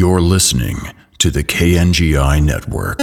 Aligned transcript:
You're 0.00 0.22
listening 0.22 0.78
to 1.18 1.30
the 1.30 1.44
KNGI 1.44 2.42
Network. 2.42 3.00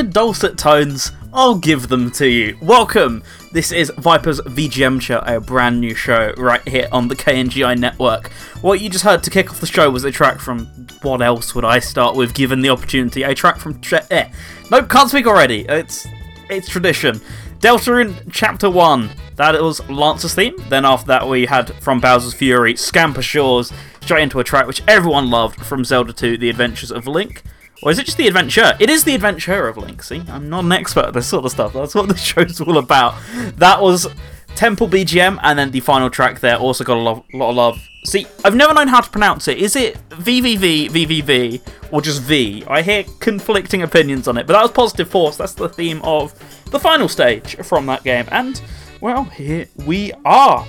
Wanted 0.00 0.14
dulcet 0.14 0.56
tones, 0.56 1.12
I'll 1.30 1.58
give 1.58 1.88
them 1.88 2.10
to 2.12 2.26
you. 2.26 2.56
Welcome. 2.62 3.22
This 3.52 3.70
is 3.70 3.92
Viper's 3.98 4.40
VGMture, 4.40 5.22
a 5.26 5.42
brand 5.42 5.78
new 5.78 5.94
show 5.94 6.32
right 6.38 6.66
here 6.66 6.88
on 6.90 7.08
the 7.08 7.14
KNGI 7.14 7.78
network. 7.78 8.28
What 8.62 8.80
you 8.80 8.88
just 8.88 9.04
heard 9.04 9.22
to 9.24 9.30
kick 9.30 9.50
off 9.50 9.60
the 9.60 9.66
show 9.66 9.90
was 9.90 10.04
a 10.04 10.10
track 10.10 10.40
from 10.40 10.64
what 11.02 11.20
else 11.20 11.54
would 11.54 11.66
I 11.66 11.80
start 11.80 12.16
with 12.16 12.32
given 12.32 12.62
the 12.62 12.70
opportunity? 12.70 13.24
A 13.24 13.34
track 13.34 13.58
from 13.58 13.78
eh. 14.10 14.30
Nope, 14.70 14.88
can't 14.88 15.10
speak 15.10 15.26
already. 15.26 15.66
It's 15.68 16.06
it's 16.48 16.66
tradition. 16.66 17.20
Deltarune 17.58 18.26
Chapter 18.32 18.70
1. 18.70 19.10
That 19.36 19.60
was 19.60 19.86
Lancer's 19.90 20.34
theme. 20.34 20.56
Then 20.70 20.86
after 20.86 21.08
that 21.08 21.28
we 21.28 21.44
had 21.44 21.74
from 21.74 22.00
Bowser's 22.00 22.32
Fury, 22.32 22.74
Scamper 22.74 23.20
Shores, 23.20 23.70
straight 24.00 24.22
into 24.22 24.40
a 24.40 24.44
track 24.44 24.66
which 24.66 24.82
everyone 24.88 25.28
loved 25.28 25.60
from 25.60 25.84
Zelda 25.84 26.14
2, 26.14 26.38
The 26.38 26.48
Adventures 26.48 26.90
of 26.90 27.06
Link. 27.06 27.42
Or 27.82 27.90
is 27.90 27.98
it 27.98 28.04
just 28.06 28.18
the 28.18 28.26
adventure? 28.26 28.76
It 28.78 28.90
is 28.90 29.04
the 29.04 29.14
adventure 29.14 29.66
of 29.66 29.76
Link. 29.76 30.02
See, 30.02 30.22
I'm 30.28 30.50
not 30.50 30.64
an 30.64 30.72
expert 30.72 31.06
at 31.06 31.14
this 31.14 31.26
sort 31.26 31.44
of 31.44 31.50
stuff. 31.50 31.72
That's 31.72 31.94
what 31.94 32.08
the 32.08 32.16
show's 32.16 32.60
all 32.60 32.78
about. 32.78 33.14
That 33.56 33.80
was 33.80 34.06
Temple 34.54 34.88
BGM, 34.88 35.38
and 35.42 35.58
then 35.58 35.70
the 35.70 35.80
final 35.80 36.10
track 36.10 36.40
there 36.40 36.56
also 36.56 36.84
got 36.84 36.96
a 36.96 37.00
lot, 37.00 37.24
lot 37.32 37.50
of 37.50 37.56
love. 37.56 37.88
See, 38.04 38.26
I've 38.44 38.54
never 38.54 38.74
known 38.74 38.88
how 38.88 39.00
to 39.00 39.10
pronounce 39.10 39.48
it. 39.48 39.58
Is 39.58 39.76
it 39.76 39.96
VVV, 40.10 40.90
VVV, 40.90 41.60
or 41.90 42.02
just 42.02 42.22
V? 42.22 42.64
I 42.66 42.82
hear 42.82 43.04
conflicting 43.20 43.82
opinions 43.82 44.28
on 44.28 44.36
it, 44.36 44.46
but 44.46 44.54
that 44.54 44.62
was 44.62 44.72
Positive 44.72 45.08
Force. 45.08 45.36
That's 45.36 45.54
the 45.54 45.68
theme 45.68 46.00
of 46.02 46.34
the 46.70 46.78
final 46.78 47.08
stage 47.08 47.56
from 47.56 47.86
that 47.86 48.04
game. 48.04 48.26
And, 48.30 48.60
well, 49.00 49.24
here 49.24 49.66
we 49.86 50.12
are. 50.24 50.66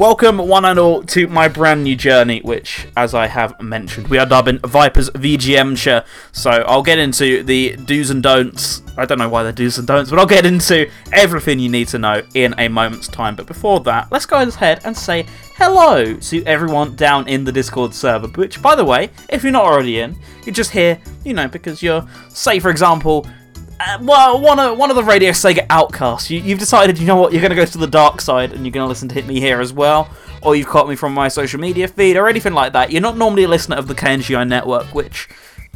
Welcome, 0.00 0.38
one 0.38 0.64
and 0.64 0.78
all, 0.78 1.02
to 1.02 1.28
my 1.28 1.46
brand 1.46 1.84
new 1.84 1.94
journey, 1.94 2.40
which, 2.40 2.86
as 2.96 3.12
I 3.12 3.26
have 3.26 3.60
mentioned, 3.60 4.08
we 4.08 4.16
are 4.16 4.24
dubbing 4.24 4.58
Viper's 4.60 5.10
VGMture. 5.10 6.06
So 6.32 6.50
I'll 6.50 6.82
get 6.82 6.98
into 6.98 7.42
the 7.42 7.76
do's 7.76 8.08
and 8.08 8.22
don'ts. 8.22 8.80
I 8.96 9.04
don't 9.04 9.18
know 9.18 9.28
why 9.28 9.42
they're 9.42 9.52
do's 9.52 9.76
and 9.76 9.86
don'ts, 9.86 10.08
but 10.08 10.18
I'll 10.18 10.24
get 10.24 10.46
into 10.46 10.90
everything 11.12 11.58
you 11.58 11.68
need 11.68 11.88
to 11.88 11.98
know 11.98 12.22
in 12.32 12.54
a 12.56 12.68
moment's 12.68 13.08
time. 13.08 13.36
But 13.36 13.46
before 13.46 13.80
that, 13.80 14.10
let's 14.10 14.24
go 14.24 14.40
ahead 14.40 14.80
and 14.86 14.96
say 14.96 15.26
hello 15.56 16.14
to 16.14 16.44
everyone 16.44 16.96
down 16.96 17.28
in 17.28 17.44
the 17.44 17.52
Discord 17.52 17.92
server. 17.92 18.28
Which, 18.28 18.62
by 18.62 18.74
the 18.76 18.86
way, 18.86 19.10
if 19.28 19.42
you're 19.42 19.52
not 19.52 19.66
already 19.66 20.00
in, 20.00 20.16
you're 20.46 20.54
just 20.54 20.70
here, 20.70 20.98
you 21.24 21.34
know, 21.34 21.46
because 21.46 21.82
you're, 21.82 22.08
say, 22.30 22.58
for 22.58 22.70
example, 22.70 23.26
uh, 23.80 23.98
well, 24.02 24.40
one 24.40 24.60
of 24.60 24.76
one 24.76 24.90
of 24.90 24.96
the 24.96 25.02
Radio 25.02 25.30
Sega 25.30 25.64
outcasts. 25.70 26.30
You, 26.30 26.40
you've 26.40 26.58
decided, 26.58 26.98
you 26.98 27.06
know 27.06 27.16
what, 27.16 27.32
you're 27.32 27.40
going 27.40 27.50
to 27.50 27.56
go 27.56 27.64
to 27.64 27.78
the 27.78 27.86
dark 27.86 28.20
side 28.20 28.52
and 28.52 28.64
you're 28.64 28.72
going 28.72 28.84
to 28.84 28.88
listen 28.88 29.08
to 29.08 29.14
Hit 29.14 29.26
Me 29.26 29.40
Here 29.40 29.60
as 29.60 29.72
well, 29.72 30.10
or 30.42 30.54
you've 30.54 30.66
caught 30.66 30.86
me 30.86 30.96
from 30.96 31.14
my 31.14 31.28
social 31.28 31.58
media 31.58 31.88
feed 31.88 32.16
or 32.16 32.28
anything 32.28 32.52
like 32.52 32.74
that. 32.74 32.92
You're 32.92 33.00
not 33.00 33.16
normally 33.16 33.44
a 33.44 33.48
listener 33.48 33.76
of 33.76 33.88
the 33.88 33.94
KNGI 33.94 34.46
network, 34.46 34.94
which 34.94 35.28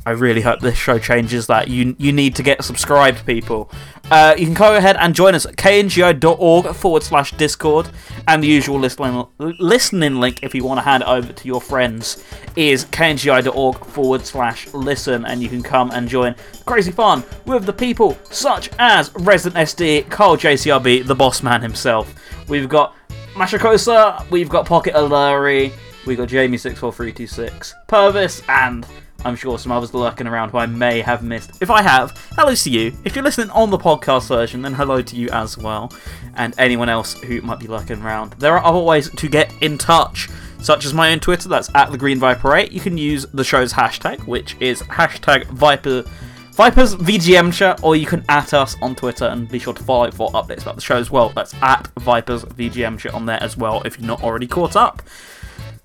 I 0.07 0.11
really 0.11 0.43
hope 0.43 0.61
this 0.61 0.77
show 0.77 0.99
changes 0.99 1.47
that. 1.47 1.69
You 1.69 1.97
you 1.99 2.13
need 2.13 2.35
to 2.37 2.43
get 2.43 2.63
subscribed, 2.63 3.25
people. 3.25 3.71
Uh, 4.11 4.35
you 4.37 4.45
can 4.45 4.55
go 4.55 4.77
ahead 4.77 4.97
and 4.99 5.15
join 5.15 5.35
us 5.35 5.47
at 5.47 5.57
kngi.org 5.57 6.75
forward 6.75 7.03
slash 7.03 7.33
Discord, 7.39 7.89
and 8.29 8.43
the 8.43 8.47
usual 8.47 8.79
listening, 8.79 9.27
listening 9.39 10.17
link 10.21 10.43
if 10.43 10.55
you 10.55 10.63
want 10.63 10.79
to 10.79 10.83
hand 10.83 11.03
it 11.03 11.09
over 11.09 11.33
to 11.33 11.47
your 11.47 11.61
friends 11.61 12.23
is 12.55 12.85
kngi.org 12.87 13.79
forward 13.87 14.27
slash 14.27 14.73
listen, 14.75 15.25
and 15.25 15.43
you 15.43 15.49
can 15.49 15.63
come 15.63 15.91
and 15.93 16.07
join 16.07 16.35
crazy 16.67 16.93
fun 16.93 17.25
with 17.47 17.65
the 17.65 17.73
people 17.73 18.19
such 18.31 18.69
as 18.79 19.11
Resident 19.15 19.69
SD, 19.69 20.11
Carl 20.11 20.37
JCRB, 20.37 21.07
the 21.07 21.15
boss 21.15 21.43
man 21.43 21.63
himself. 21.63 22.15
We've 22.47 22.69
got 22.69 22.95
Mashakosa, 23.33 24.29
we've 24.31 24.51
got 24.51 24.67
Pocket 24.67 24.93
Alari, 24.93 25.73
we've 26.07 26.19
got 26.19 26.29
Jamie64326, 26.29 27.73
Purvis, 27.89 28.43
and 28.49 28.87
I'm 29.25 29.37
sure 29.37 29.59
some 29.59 29.73
others 29.73 29.95
are 29.95 29.99
lurking 29.99 30.27
around 30.27 30.51
who 30.51 30.59
I 30.59 30.67
may 30.67 31.01
have 31.01 31.23
missed. 31.23 31.53
If 31.61 31.71
I 31.71 31.83
have, 31.83 32.11
hello 32.33 32.55
to 32.55 32.71
you. 32.71 32.97
If 33.05 33.15
you're 33.15 33.25
listening 33.25 33.51
on 33.51 33.71
the 33.71 33.79
podcast 33.79 34.29
version, 34.29 34.63
then 34.63 34.75
hello 34.75 35.01
to 35.01 35.17
you 35.17 35.29
as 35.31 35.57
well. 35.57 35.93
And 36.35 36.55
anyone 36.59 36.89
else 36.89 37.21
who 37.23 37.41
might 37.41 37.59
be 37.59 37.67
lurking 37.67 38.03
around. 38.03 38.33
There 38.35 38.57
are 38.57 38.65
other 38.65 38.81
ways 38.81 39.11
to 39.11 39.29
get 39.29 39.53
in 39.63 39.79
touch, 39.79 40.29
such 40.61 40.85
as 40.85 40.93
my 40.93 41.13
own 41.13 41.21
Twitter, 41.21 41.49
that's 41.49 41.71
at 41.75 41.91
the 41.91 41.99
Green 41.99 42.19
Viper 42.19 42.55
8. 42.55 42.73
You 42.73 42.81
can 42.81 42.99
use 42.99 43.27
the 43.33 43.45
show's 43.45 43.73
hashtag, 43.73 44.27
which 44.27 44.57
is 44.61 44.83
hashtag 44.83 45.47
Viper. 45.47 46.05
Vipers 46.53 46.95
VGMture, 46.95 47.83
or 47.83 47.97
you 47.97 48.07
can 48.07 48.25
at 48.29 48.55
us 48.55 48.77
on 48.81 48.95
Twitter 48.95 49.25
and 49.25 49.49
be 49.49 49.59
sure 49.59 49.75
to 49.75 49.83
follow 49.83 50.09
for 50.13 50.31
updates 50.31 50.63
about 50.63 50.77
the 50.77 50.81
show 50.81 50.97
as 50.97 51.11
well. 51.11 51.31
That's 51.31 51.53
at 51.55 51.89
Vipers 51.99 52.45
VGMture 52.45 53.13
on 53.13 53.27
there 53.27 53.43
as 53.43 53.57
well 53.57 53.83
if 53.83 53.99
you're 53.99 54.07
not 54.07 54.23
already 54.23 54.47
caught 54.47 54.77
up. 54.77 55.03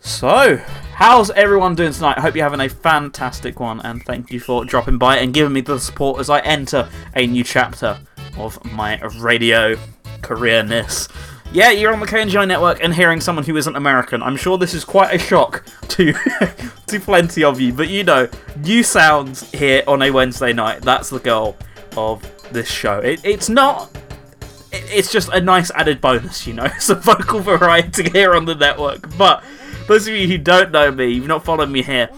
So, 0.01 0.57
how's 0.93 1.29
everyone 1.31 1.75
doing 1.75 1.91
tonight? 1.91 2.17
I 2.17 2.21
hope 2.21 2.35
you're 2.35 2.49
having 2.49 2.61
a 2.61 2.69
fantastic 2.69 3.59
one, 3.59 3.81
and 3.81 4.03
thank 4.03 4.31
you 4.31 4.39
for 4.39 4.63
dropping 4.63 4.97
by 4.97 5.17
and 5.17 5.33
giving 5.33 5.51
me 5.51 5.61
the 5.61 5.77
support 5.77 6.21
as 6.21 6.29
I 6.29 6.39
enter 6.39 6.89
a 7.15 7.27
new 7.27 7.43
chapter 7.43 7.99
of 8.37 8.63
my 8.71 8.99
radio 9.19 9.75
careerness. 10.21 11.09
Yeah, 11.51 11.71
you're 11.71 11.91
on 11.91 11.99
the 11.99 12.05
KNGI 12.05 12.47
network 12.47 12.81
and 12.81 12.93
hearing 12.93 13.19
someone 13.19 13.43
who 13.43 13.57
isn't 13.57 13.75
American. 13.75 14.23
I'm 14.23 14.37
sure 14.37 14.57
this 14.57 14.73
is 14.73 14.85
quite 14.85 15.13
a 15.13 15.19
shock 15.19 15.65
to 15.89 16.13
to 16.87 16.99
plenty 16.99 17.43
of 17.43 17.59
you, 17.59 17.73
but 17.73 17.89
you 17.89 18.03
know, 18.03 18.29
new 18.63 18.83
sounds 18.83 19.51
here 19.51 19.83
on 19.85 20.01
a 20.01 20.11
Wednesday 20.11 20.53
night. 20.53 20.81
That's 20.81 21.09
the 21.09 21.19
goal 21.19 21.57
of 21.97 22.23
this 22.51 22.69
show. 22.69 22.99
It, 22.99 23.19
it's 23.25 23.49
not. 23.49 23.89
It's 24.71 25.11
just 25.11 25.29
a 25.29 25.41
nice 25.41 25.71
added 25.71 25.99
bonus, 25.99 26.45
you 26.47 26.53
know, 26.53 26.67
some 26.79 27.01
vocal 27.01 27.39
variety 27.39 28.09
here 28.09 28.35
on 28.35 28.45
the 28.45 28.55
network, 28.55 29.17
but 29.17 29.43
those 29.89 30.07
of 30.07 30.13
you 30.13 30.27
who 30.27 30.37
don't 30.37 30.71
know 30.71 30.91
me, 30.91 31.07
you've 31.07 31.25
not 31.25 31.43
followed 31.43 31.69
me 31.69 31.81
here, 31.81 32.09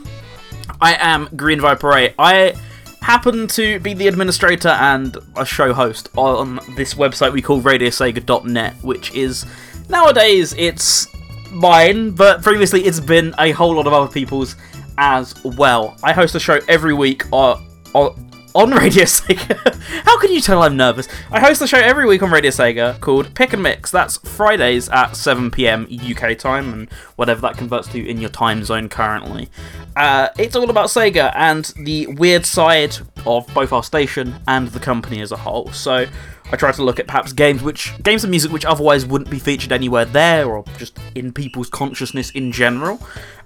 I 0.82 0.96
am 1.00 1.30
Green 1.38 1.62
Viper 1.62 1.96
8. 1.96 2.16
I 2.20 2.54
happen 3.02 3.48
to 3.48 3.80
be 3.80 3.94
the 3.94 4.10
administrator 4.10 4.68
and 4.68 5.18
a 5.38 5.46
show 5.46 5.74
host 5.74 6.10
on 6.18 6.60
this 6.76 6.96
website 6.96 7.32
we 7.32 7.42
call 7.42 7.62
radiosega.net, 7.62 8.74
which 8.84 9.16
is 9.16 9.46
nowadays 9.88 10.54
it's 10.58 11.08
mine, 11.50 12.12
but 12.12 12.44
previously 12.44 12.82
it's 12.84 13.00
been 13.00 13.34
a 13.40 13.52
whole 13.52 13.74
lot 13.74 13.88
of 13.88 13.94
other 13.94 14.12
people's 14.12 14.58
as 14.98 15.42
well. 15.46 15.96
I 16.04 16.12
host 16.12 16.36
a 16.36 16.42
show 16.42 16.60
every 16.68 16.94
week 16.94 17.24
on, 17.32 17.66
on 17.94 18.31
on 18.54 18.72
Radio 18.72 19.04
Sega. 19.04 19.76
How 20.06 20.20
can 20.20 20.32
you 20.32 20.42
tell 20.42 20.64
I'm 20.64 20.76
nervous? 20.76 21.08
I 21.32 21.40
host 21.40 21.62
a 21.62 21.68
show 21.68 21.78
every 21.78 22.06
week 22.06 22.22
on 22.22 22.32
Radio 22.32 22.52
Sega 22.52 23.00
called 23.00 23.34
Pick 23.34 23.54
and 23.54 23.64
Mix. 23.64 23.92
That's 23.92 24.18
Fridays 24.18 24.90
at 24.90 25.16
7 25.16 25.52
pm 25.52 25.88
UK 25.90 26.38
time 26.38 26.74
and 26.74 26.92
whatever 27.16 27.42
that 27.42 27.58
converts 27.58 27.88
to 27.90 28.06
in 28.06 28.20
your 28.20 28.30
time 28.30 28.64
zone 28.64 28.90
currently. 28.90 29.50
Uh, 29.96 30.30
it's 30.38 30.56
all 30.56 30.70
about 30.70 30.88
Sega 30.88 31.32
and 31.36 31.66
the 31.78 32.08
weird 32.08 32.46
side 32.46 32.98
of 33.26 33.48
both 33.54 33.72
our 33.72 33.84
station 33.84 34.36
and 34.48 34.68
the 34.70 34.80
company 34.80 35.22
as 35.22 35.32
a 35.32 35.38
whole. 35.38 35.72
So 35.72 36.08
I 36.52 36.58
try 36.58 36.72
to 36.72 36.84
look 36.84 37.00
at 37.00 37.08
perhaps 37.08 37.32
games 37.32 37.64
which 37.64 37.94
games 38.04 38.24
and 38.24 38.32
music 38.32 38.52
which 38.52 38.66
otherwise 38.66 39.06
wouldn't 39.06 39.32
be 39.32 39.40
featured 39.40 39.72
anywhere 39.72 40.06
there 40.06 40.48
or 40.48 40.66
just 40.78 41.00
in 41.16 41.32
people's 41.32 41.70
consciousness 41.70 42.32
in 42.32 42.52
general, 42.52 43.02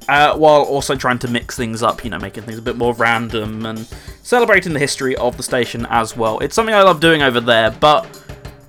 uh, 0.09 0.35
while 0.35 0.63
also 0.63 0.95
trying 0.95 1.19
to 1.19 1.27
mix 1.27 1.55
things 1.55 1.83
up, 1.83 2.03
you 2.03 2.09
know, 2.09 2.19
making 2.19 2.43
things 2.43 2.57
a 2.57 2.61
bit 2.61 2.77
more 2.77 2.93
random 2.95 3.65
and 3.65 3.87
celebrating 4.23 4.73
the 4.73 4.79
history 4.79 5.15
of 5.17 5.37
the 5.37 5.43
station 5.43 5.85
as 5.89 6.17
well. 6.17 6.39
It's 6.39 6.55
something 6.55 6.73
I 6.73 6.81
love 6.81 6.99
doing 6.99 7.21
over 7.21 7.39
there, 7.39 7.71
but 7.71 8.07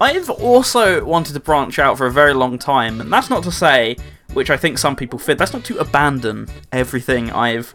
I've 0.01 0.29
also 0.29 1.03
wanted 1.05 1.33
to 1.33 1.41
branch 1.41 1.79
out 1.79 1.97
for 1.97 2.07
a 2.07 2.13
very 2.13 2.35
long 2.35 2.59
time, 2.59 3.01
and 3.01 3.11
that's 3.11 3.31
not 3.31 3.43
to 3.45 3.51
say, 3.53 3.97
which 4.35 4.51
I 4.51 4.59
think 4.59 4.77
some 4.77 4.95
people 4.97 5.19
fit, 5.19 5.39
that's 5.39 5.55
not 5.55 5.65
to 5.65 5.79
abandon 5.79 6.49
everything 6.73 7.31
I've 7.31 7.75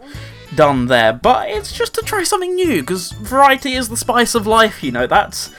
done 0.54 0.86
there, 0.86 1.12
but 1.12 1.48
it's 1.48 1.72
just 1.72 1.94
to 1.94 2.02
try 2.02 2.22
something 2.22 2.54
new, 2.54 2.82
because 2.82 3.10
variety 3.10 3.72
is 3.72 3.88
the 3.88 3.96
spice 3.96 4.36
of 4.36 4.46
life, 4.46 4.84
you 4.84 4.92
know, 4.92 5.08
that's 5.08 5.52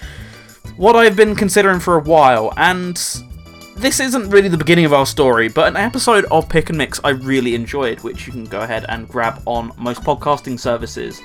what 0.77 0.95
I've 0.95 1.15
been 1.15 1.35
considering 1.35 1.79
for 1.79 1.97
a 1.97 2.01
while, 2.01 2.51
and 2.57 2.95
this 3.77 3.99
isn't 3.99 4.29
really 4.29 4.49
the 4.49 4.57
beginning 4.57 4.85
of 4.85 4.93
our 4.93 5.05
story, 5.05 5.47
but 5.47 5.67
an 5.67 5.77
episode 5.77 6.25
of 6.25 6.49
Pick 6.49 6.69
and 6.69 6.77
Mix 6.77 6.99
I 7.03 7.09
really 7.09 7.53
enjoyed, 7.53 7.99
which 8.01 8.25
you 8.25 8.33
can 8.33 8.45
go 8.45 8.61
ahead 8.61 8.85
and 8.89 9.07
grab 9.07 9.41
on 9.45 9.71
most 9.77 10.01
podcasting 10.01 10.59
services, 10.59 11.21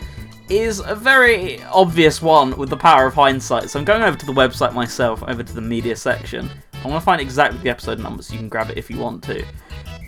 is 0.50 0.80
a 0.80 0.94
very 0.94 1.62
obvious 1.64 2.20
one 2.20 2.56
with 2.56 2.68
the 2.68 2.76
power 2.76 3.06
of 3.06 3.14
hindsight. 3.14 3.70
So 3.70 3.78
I'm 3.78 3.84
going 3.84 4.02
over 4.02 4.18
to 4.18 4.26
the 4.26 4.32
website 4.32 4.74
myself, 4.74 5.22
over 5.22 5.42
to 5.42 5.54
the 5.54 5.60
media 5.60 5.96
section. 5.96 6.50
I 6.74 6.88
want 6.88 7.00
to 7.00 7.04
find 7.04 7.20
exactly 7.20 7.58
the 7.60 7.70
episode 7.70 7.98
numbers 7.98 8.28
so 8.28 8.34
you 8.34 8.40
can 8.40 8.48
grab 8.48 8.70
it 8.70 8.78
if 8.78 8.90
you 8.90 8.98
want 8.98 9.22
to. 9.24 9.44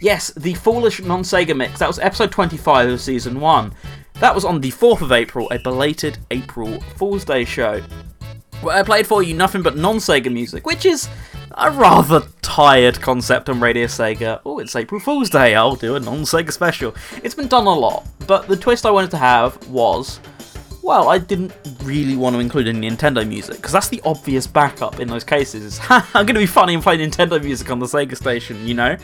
Yes, 0.00 0.30
the 0.32 0.54
Foolish 0.54 1.00
Non 1.00 1.22
Sega 1.22 1.56
Mix. 1.56 1.78
That 1.78 1.88
was 1.88 1.98
episode 1.98 2.30
25 2.30 2.90
of 2.90 3.00
season 3.00 3.40
1. 3.40 3.74
That 4.14 4.34
was 4.34 4.44
on 4.44 4.60
the 4.60 4.70
4th 4.70 5.02
of 5.02 5.12
April, 5.12 5.48
a 5.50 5.58
belated 5.58 6.18
April 6.30 6.80
Fool's 6.96 7.24
Day 7.24 7.44
show 7.44 7.82
I 8.68 8.82
played 8.82 9.06
for 9.06 9.22
you 9.22 9.34
nothing 9.34 9.62
but 9.62 9.76
non 9.76 9.96
Sega 9.96 10.32
music, 10.32 10.66
which 10.66 10.84
is 10.84 11.08
a 11.52 11.70
rather 11.70 12.22
tired 12.42 13.00
concept 13.00 13.48
on 13.48 13.60
Radio 13.60 13.86
Sega. 13.86 14.40
Oh, 14.44 14.58
it's 14.58 14.76
April 14.76 15.00
Fool's 15.00 15.30
Day, 15.30 15.54
I'll 15.54 15.76
do 15.76 15.96
a 15.96 16.00
non 16.00 16.22
Sega 16.22 16.52
special. 16.52 16.94
It's 17.22 17.34
been 17.34 17.48
done 17.48 17.66
a 17.66 17.74
lot, 17.74 18.06
but 18.26 18.48
the 18.48 18.56
twist 18.56 18.84
I 18.84 18.90
wanted 18.90 19.10
to 19.12 19.16
have 19.16 19.66
was 19.68 20.20
well, 20.82 21.08
I 21.08 21.18
didn't 21.18 21.52
really 21.82 22.16
want 22.16 22.34
to 22.34 22.40
include 22.40 22.66
any 22.66 22.88
Nintendo 22.88 23.26
music 23.26 23.56
because 23.56 23.72
that's 23.72 23.88
the 23.88 24.00
obvious 24.04 24.46
backup 24.46 24.98
in 25.00 25.08
those 25.08 25.24
cases. 25.24 25.80
I'm 25.88 26.26
going 26.26 26.34
to 26.34 26.34
be 26.34 26.46
funny 26.46 26.74
and 26.74 26.82
play 26.82 26.96
Nintendo 26.96 27.42
music 27.42 27.70
on 27.70 27.78
the 27.78 27.86
Sega 27.86 28.16
station, 28.16 28.66
you 28.66 28.74
know. 28.74 28.96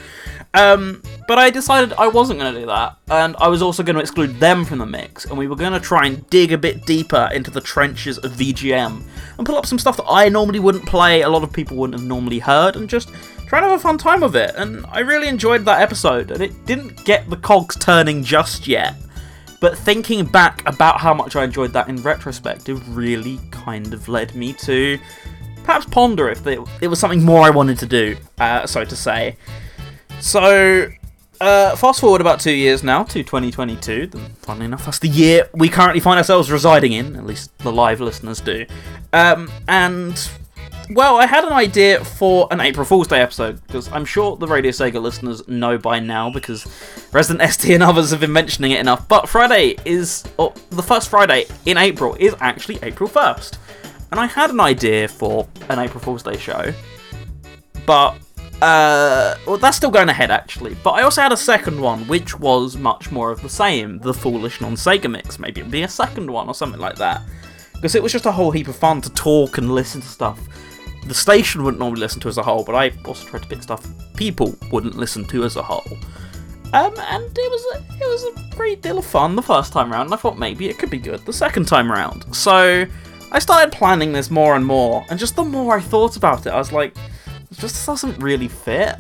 Um, 0.55 1.03
but 1.29 1.39
I 1.39 1.51
decided 1.51 1.93
I 1.95 2.09
wasn't 2.09 2.41
going 2.41 2.55
to 2.55 2.61
do 2.61 2.67
that, 2.67 2.97
and 3.09 3.37
I 3.37 3.49
was 3.49 3.61
also 3.61 3.83
going 3.83 3.97
to 3.97 4.01
exclude 4.01 4.41
them 4.41 4.65
from 4.65 4.79
the 4.79 4.87
mix, 4.87 5.27
and 5.27 5.37
we 5.37 5.49
were 5.49 5.57
going 5.57 5.73
to 5.73 5.81
try 5.81 6.07
and 6.07 6.29
dig 6.31 6.53
a 6.53 6.59
bit 6.59 6.87
deeper 6.87 7.29
into 7.35 7.51
the 7.51 7.61
trenches 7.61 8.19
of 8.19 8.33
VGM 8.33 9.03
and 9.37 9.47
pull 9.47 9.57
up 9.57 9.67
some 9.67 9.79
stuff 9.79 9.99
that 9.99 10.07
I 10.09 10.29
normally 10.29 10.61
wouldn't 10.61 10.87
play, 10.87 11.23
a 11.23 11.29
lot 11.29 11.43
of 11.43 11.53
people 11.53 11.77
wouldn't 11.77 11.99
have 11.99 12.09
normally 12.09 12.39
heard, 12.39 12.77
and 12.77 12.89
just 12.89 13.13
try 13.47 13.59
and 13.59 13.71
have 13.71 13.79
a 13.79 13.83
fun 13.83 13.99
time 13.99 14.23
of 14.23 14.35
it. 14.35 14.55
And 14.57 14.87
I 14.87 15.01
really 15.01 15.29
enjoyed 15.29 15.65
that 15.67 15.83
episode, 15.83 16.31
and 16.31 16.41
it 16.41 16.65
didn't 16.65 17.05
get 17.05 17.29
the 17.29 17.37
cogs 17.37 17.77
turning 17.77 18.23
just 18.23 18.67
yet. 18.67 18.95
But 19.61 19.77
thinking 19.77 20.25
back 20.25 20.67
about 20.69 21.01
how 21.01 21.15
much 21.15 21.37
I 21.37 21.45
enjoyed 21.45 21.73
that 21.73 21.89
in 21.89 22.03
retrospective 22.03 22.97
really 22.97 23.41
kind 23.51 23.95
of 23.95 24.09
led 24.09 24.35
me 24.35 24.53
to 24.55 24.99
perhaps 25.65 25.87
ponder 25.87 26.29
if 26.29 26.47
it 26.47 26.89
was 26.89 26.99
something 26.99 27.25
more 27.25 27.43
I 27.43 27.51
wanted 27.51 27.79
to 27.81 27.87
do, 27.87 28.17
uh, 28.39 28.67
so 28.67 28.85
to 28.85 28.97
say. 28.97 29.37
So, 30.21 30.89
uh, 31.41 31.77
fast 31.77 32.01
forward 32.01 32.21
about 32.21 32.41
two 32.41 32.53
years 32.53 32.83
now 32.83 33.03
to 33.05 33.23
2022. 33.23 34.09
Funnily 34.43 34.67
enough, 34.67 34.85
that's 34.85 35.01
the 35.01 35.09
year 35.09 35.49
we 35.55 35.69
currently 35.69 36.01
find 36.01 36.19
ourselves 36.19 36.51
residing 36.51 36.93
in, 36.93 37.17
at 37.17 37.27
least 37.27 37.57
the 37.59 37.73
live 37.73 38.01
listeners 38.01 38.41
do. 38.41 38.65
Um, 39.13 39.51
and 39.69 40.31
well, 40.91 41.17
I 41.17 41.27
had 41.27 41.45
an 41.45 41.53
idea 41.53 42.05
for 42.05 42.47
an 42.51 42.61
April 42.61 42.85
Fool's 42.85 43.09
Day 43.09 43.21
episode, 43.21 43.61
because 43.67 43.91
I'm 43.91 44.05
sure 44.05 44.37
the 44.37 44.47
Radio 44.47 44.71
Sega 44.71 45.01
listeners 45.01 45.47
know 45.49 45.79
by 45.79 45.99
now, 45.99 46.31
because 46.31 46.67
Resident 47.13 47.51
ST 47.51 47.75
and 47.75 47.83
others 47.83 48.11
have 48.11 48.21
been 48.21 48.33
mentioning 48.33 48.71
it 48.73 48.81
enough. 48.81 49.09
But 49.09 49.29
Friday 49.29 49.77
is, 49.85 50.25
or 50.37 50.53
the 50.71 50.83
first 50.83 51.09
Friday 51.09 51.47
in 51.65 51.77
April 51.77 52.15
is 52.21 52.35
actually 52.41 52.79
April 52.83 53.09
1st. 53.09 53.59
And 54.13 54.21
I 54.21 54.27
had 54.27 54.51
an 54.51 54.61
idea 54.61 55.09
for 55.09 55.49
an 55.69 55.79
April 55.79 56.01
Fool's 56.01 56.23
Day 56.23 56.37
show, 56.37 56.73
but, 57.85 58.17
uh, 58.63 59.37
well, 59.47 59.59
that's 59.59 59.77
still 59.77 59.91
going 59.91 60.09
ahead 60.09 60.31
actually. 60.31 60.77
But 60.85 60.93
I 60.93 61.03
also 61.03 61.21
had 61.21 61.33
a 61.33 61.37
second 61.37 61.81
one, 61.81 62.07
which 62.07 62.39
was 62.39 62.77
much 62.77 63.11
more 63.11 63.33
of 63.33 63.43
the 63.43 63.49
same 63.49 63.99
the 63.99 64.15
Foolish 64.15 64.61
Non 64.61 64.75
Sega 64.75 65.11
mix. 65.11 65.39
Maybe 65.41 65.61
it'd 65.61 65.73
be 65.73 65.83
a 65.83 65.89
second 65.89 66.31
one 66.31 66.47
or 66.47 66.55
something 66.55 66.81
like 66.81 66.97
that. 66.97 67.23
Because 67.75 67.95
it 67.95 68.03
was 68.03 68.13
just 68.13 68.25
a 68.25 68.33
whole 68.33 68.53
heap 68.53 68.69
of 68.69 68.77
fun 68.77 69.03
to 69.03 69.11
talk 69.11 69.59
and 69.59 69.75
listen 69.75 70.01
to 70.01 70.07
stuff 70.07 70.39
the 71.07 71.15
station 71.15 71.63
wouldn't 71.63 71.79
normally 71.79 72.01
listen 72.01 72.21
to 72.21 72.29
as 72.29 72.39
a 72.39 72.43
whole, 72.43 72.65
but 72.65 72.75
I 72.75 72.93
also 73.05 73.27
tried 73.27 73.43
to 73.43 73.49
pick 73.49 73.63
stuff 73.63 73.87
people 74.17 74.57
wouldn't 74.71 74.97
listen 74.97 75.25
to 75.27 75.45
as 75.45 75.57
a 75.57 75.63
whole. 75.63 75.99
Um, 76.73 76.95
and 76.99 77.25
it 77.25 77.51
was 77.51 77.77
a, 77.77 77.95
it 77.95 78.09
was 78.09 78.25
a 78.25 78.57
great 78.57 78.83
deal 78.83 78.99
of 78.99 79.07
fun 79.07 79.37
the 79.37 79.43
first 79.43 79.73
time 79.73 79.91
round, 79.91 80.07
and 80.07 80.15
I 80.15 80.17
thought 80.17 80.39
maybe 80.39 80.69
it 80.69 80.79
could 80.79 80.91
be 80.91 80.99
good 80.99 81.25
the 81.25 81.33
second 81.33 81.67
time 81.67 81.91
round. 81.91 82.25
So 82.35 82.85
I 83.31 83.39
started 83.39 83.73
planning 83.73 84.13
this 84.13 84.31
more 84.31 84.57
and 84.57 84.67
more, 84.67 85.05
and 85.09 85.19
just 85.19 85.37
the 85.37 85.45
more 85.45 85.77
I 85.77 85.81
thought 85.81 86.17
about 86.17 86.47
it, 86.47 86.51
I 86.51 86.59
was 86.59 86.73
like, 86.73 86.97
just 87.53 87.87
doesn't 87.87 88.19
really 88.19 88.49
fit. 88.49 88.97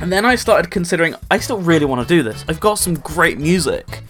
And 0.00 0.10
then 0.10 0.24
I 0.24 0.34
started 0.34 0.70
considering, 0.70 1.14
I 1.30 1.38
still 1.38 1.60
really 1.60 1.84
want 1.84 2.06
to 2.06 2.14
do 2.14 2.22
this. 2.22 2.44
I've 2.48 2.60
got 2.60 2.78
some 2.78 2.94
great 2.94 3.38
music 3.38 4.02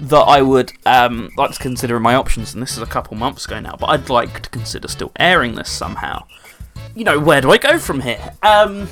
that 0.00 0.16
I 0.20 0.42
would 0.42 0.72
um, 0.86 1.30
like 1.36 1.52
to 1.52 1.58
consider 1.58 1.98
my 2.00 2.14
options, 2.14 2.54
and 2.54 2.62
this 2.62 2.72
is 2.72 2.82
a 2.82 2.86
couple 2.86 3.16
months 3.16 3.44
ago 3.44 3.60
now, 3.60 3.76
but 3.78 3.86
I'd 3.86 4.08
like 4.08 4.42
to 4.42 4.50
consider 4.50 4.88
still 4.88 5.12
airing 5.18 5.54
this 5.54 5.70
somehow. 5.70 6.24
You 6.94 7.04
know, 7.04 7.18
where 7.18 7.40
do 7.40 7.50
I 7.50 7.58
go 7.58 7.78
from 7.78 8.00
here? 8.00 8.32
Um, 8.42 8.88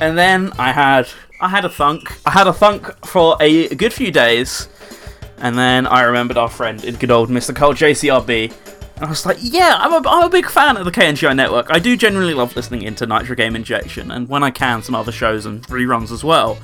and 0.00 0.16
then 0.16 0.52
I 0.58 0.72
had 0.72 1.08
I 1.40 1.48
had 1.48 1.64
a 1.64 1.68
thunk. 1.68 2.18
I 2.26 2.30
had 2.30 2.46
a 2.46 2.52
thunk 2.52 3.06
for 3.06 3.36
a 3.40 3.74
good 3.74 3.92
few 3.92 4.10
days, 4.10 4.68
and 5.38 5.56
then 5.56 5.86
I 5.86 6.02
remembered 6.02 6.38
our 6.38 6.48
friend 6.48 6.82
in 6.84 6.96
good 6.96 7.10
old 7.10 7.28
Mr. 7.28 7.54
Cole 7.54 7.74
JCRB. 7.74 8.52
And 8.96 9.06
I 9.06 9.08
was 9.08 9.26
like, 9.26 9.38
yeah, 9.40 9.76
I'm 9.78 9.92
a, 9.92 10.08
I'm 10.08 10.24
a 10.24 10.28
big 10.28 10.46
fan 10.46 10.76
of 10.76 10.84
the 10.84 10.92
KNGI 10.92 11.34
network. 11.34 11.66
I 11.70 11.80
do 11.80 11.96
genuinely 11.96 12.34
love 12.34 12.54
listening 12.54 12.82
into 12.82 13.06
Nitro 13.06 13.34
Game 13.34 13.56
Injection, 13.56 14.10
and 14.10 14.28
when 14.28 14.42
I 14.42 14.50
can, 14.50 14.82
some 14.82 14.94
other 14.94 15.12
shows 15.12 15.44
and 15.44 15.66
reruns 15.68 16.12
as 16.12 16.22
well 16.22 16.58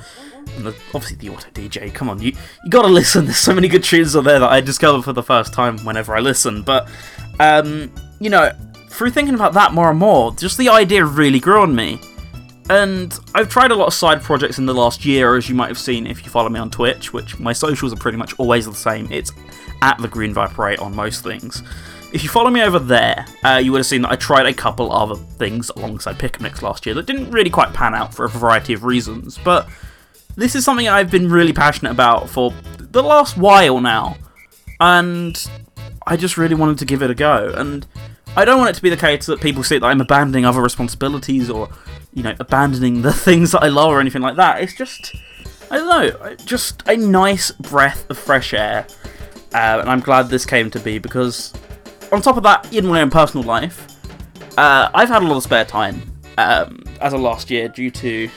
obviously 0.93 1.17
the 1.17 1.29
Auto 1.29 1.49
DJ. 1.49 1.93
Come 1.93 2.09
on, 2.09 2.21
you 2.21 2.33
you 2.63 2.69
gotta 2.69 2.87
listen. 2.87 3.25
There's 3.25 3.37
so 3.37 3.53
many 3.53 3.67
good 3.67 3.83
tunes 3.83 4.15
on 4.15 4.23
there 4.23 4.39
that 4.39 4.49
I 4.49 4.61
discover 4.61 5.01
for 5.01 5.13
the 5.13 5.23
first 5.23 5.53
time 5.53 5.77
whenever 5.79 6.15
I 6.15 6.19
listen. 6.19 6.63
But 6.63 6.89
um, 7.39 7.91
you 8.19 8.29
know, 8.29 8.51
through 8.89 9.11
thinking 9.11 9.35
about 9.35 9.53
that 9.53 9.73
more 9.73 9.89
and 9.89 9.99
more, 9.99 10.33
just 10.35 10.57
the 10.57 10.69
idea 10.69 11.05
really 11.05 11.39
grew 11.39 11.61
on 11.61 11.75
me. 11.75 11.99
And 12.69 13.17
I've 13.33 13.49
tried 13.49 13.71
a 13.71 13.75
lot 13.75 13.87
of 13.87 13.93
side 13.95 14.21
projects 14.21 14.59
in 14.59 14.67
the 14.67 14.75
last 14.75 15.03
year, 15.03 15.35
as 15.35 15.49
you 15.49 15.55
might 15.55 15.69
have 15.69 15.79
seen 15.79 16.05
if 16.05 16.23
you 16.23 16.29
follow 16.29 16.49
me 16.49 16.59
on 16.59 16.69
Twitch, 16.69 17.11
which 17.11 17.39
my 17.39 17.51
socials 17.51 17.91
are 17.91 17.95
pretty 17.95 18.17
much 18.17 18.37
always 18.37 18.67
the 18.67 18.75
same. 18.75 19.11
It's 19.11 19.31
at 19.81 19.97
the 19.97 20.07
Green 20.07 20.33
Viper 20.33 20.69
8 20.69 20.79
on 20.79 20.95
most 20.95 21.23
things. 21.23 21.63
If 22.11 22.23
you 22.23 22.29
follow 22.29 22.49
me 22.49 22.61
over 22.61 22.77
there, 22.77 23.25
uh, 23.43 23.59
you 23.63 23.71
would 23.71 23.79
have 23.79 23.87
seen 23.87 24.03
that 24.03 24.11
I 24.11 24.15
tried 24.15 24.45
a 24.45 24.53
couple 24.53 24.91
other 24.91 25.15
things 25.15 25.69
alongside 25.71 26.19
Pick 26.19 26.41
Mix 26.41 26.61
last 26.61 26.85
year 26.85 26.93
that 26.95 27.05
didn't 27.05 27.31
really 27.31 27.49
quite 27.49 27.73
pan 27.73 27.95
out 27.95 28.13
for 28.13 28.25
a 28.25 28.29
variety 28.29 28.73
of 28.73 28.83
reasons, 28.83 29.39
but 29.43 29.67
this 30.39 30.55
is 30.55 30.63
something 30.63 30.87
I've 30.87 31.11
been 31.11 31.29
really 31.29 31.51
passionate 31.51 31.91
about 31.91 32.29
for 32.29 32.53
the 32.79 33.03
last 33.03 33.37
while 33.37 33.81
now, 33.81 34.15
and 34.79 35.37
I 36.07 36.15
just 36.15 36.37
really 36.37 36.55
wanted 36.55 36.77
to 36.79 36.85
give 36.85 37.03
it 37.03 37.11
a 37.11 37.15
go. 37.15 37.53
And 37.55 37.85
I 38.37 38.45
don't 38.45 38.57
want 38.57 38.69
it 38.69 38.75
to 38.75 38.81
be 38.81 38.89
the 38.89 38.97
case 38.97 39.25
that 39.25 39.41
people 39.41 39.63
see 39.63 39.77
that 39.77 39.85
I'm 39.85 39.99
abandoning 39.99 40.45
other 40.45 40.61
responsibilities 40.61 41.49
or, 41.49 41.69
you 42.13 42.23
know, 42.23 42.33
abandoning 42.39 43.01
the 43.01 43.13
things 43.27 43.51
that 43.51 43.63
I 43.63 43.67
love 43.67 43.91
or 43.91 43.99
anything 43.99 44.21
like 44.21 44.37
that. 44.37 44.61
It's 44.61 44.75
just, 44.75 45.13
I 45.69 45.77
don't 45.77 45.89
know, 45.89 46.35
just 46.45 46.87
a 46.87 46.95
nice 46.95 47.51
breath 47.51 48.09
of 48.09 48.17
fresh 48.17 48.53
air. 48.53 48.87
Uh, 49.53 49.79
and 49.81 49.89
I'm 49.89 49.99
glad 49.99 50.29
this 50.29 50.45
came 50.45 50.71
to 50.71 50.79
be 50.79 50.99
because, 50.99 51.53
on 52.13 52.21
top 52.21 52.37
of 52.37 52.43
that, 52.43 52.73
in 52.73 52.85
my 52.85 53.01
own 53.01 53.09
personal 53.09 53.45
life, 53.45 53.87
uh, 54.57 54.89
I've 54.93 55.09
had 55.09 55.21
a 55.21 55.27
lot 55.27 55.37
of 55.37 55.43
spare 55.43 55.65
time 55.65 56.01
um, 56.37 56.81
as 57.01 57.11
of 57.13 57.19
last 57.19 57.49
year 57.49 57.67
due 57.67 57.91
to 57.91 58.29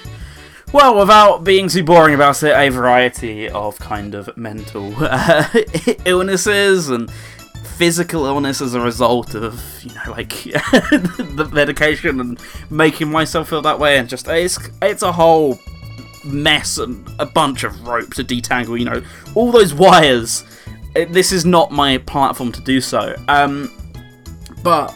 well, 0.72 0.98
without 0.98 1.44
being 1.44 1.68
too 1.68 1.84
boring 1.84 2.14
about 2.14 2.42
it, 2.42 2.56
a 2.56 2.68
variety 2.70 3.48
of 3.48 3.78
kind 3.78 4.14
of 4.14 4.34
mental 4.36 4.94
uh, 4.98 5.46
illnesses 6.04 6.88
and 6.88 7.10
physical 7.76 8.26
illness 8.26 8.60
as 8.60 8.74
a 8.74 8.80
result 8.80 9.34
of, 9.34 9.62
you 9.82 9.94
know, 9.94 10.12
like 10.12 10.30
the 10.42 11.48
medication 11.52 12.20
and 12.20 12.40
making 12.70 13.10
myself 13.10 13.50
feel 13.50 13.62
that 13.62 13.78
way, 13.78 13.98
and 13.98 14.08
just 14.08 14.28
it's 14.28 14.58
it's 14.80 15.02
a 15.02 15.12
whole 15.12 15.58
mess 16.24 16.78
and 16.78 17.08
a 17.18 17.26
bunch 17.26 17.64
of 17.64 17.86
rope 17.86 18.14
to 18.14 18.24
detangle. 18.24 18.78
You 18.78 18.86
know, 18.86 19.02
all 19.34 19.52
those 19.52 19.74
wires. 19.74 20.44
This 21.08 21.32
is 21.32 21.46
not 21.46 21.72
my 21.72 21.96
platform 21.98 22.52
to 22.52 22.60
do 22.60 22.78
so. 22.80 23.16
Um, 23.26 23.70
but 24.62 24.94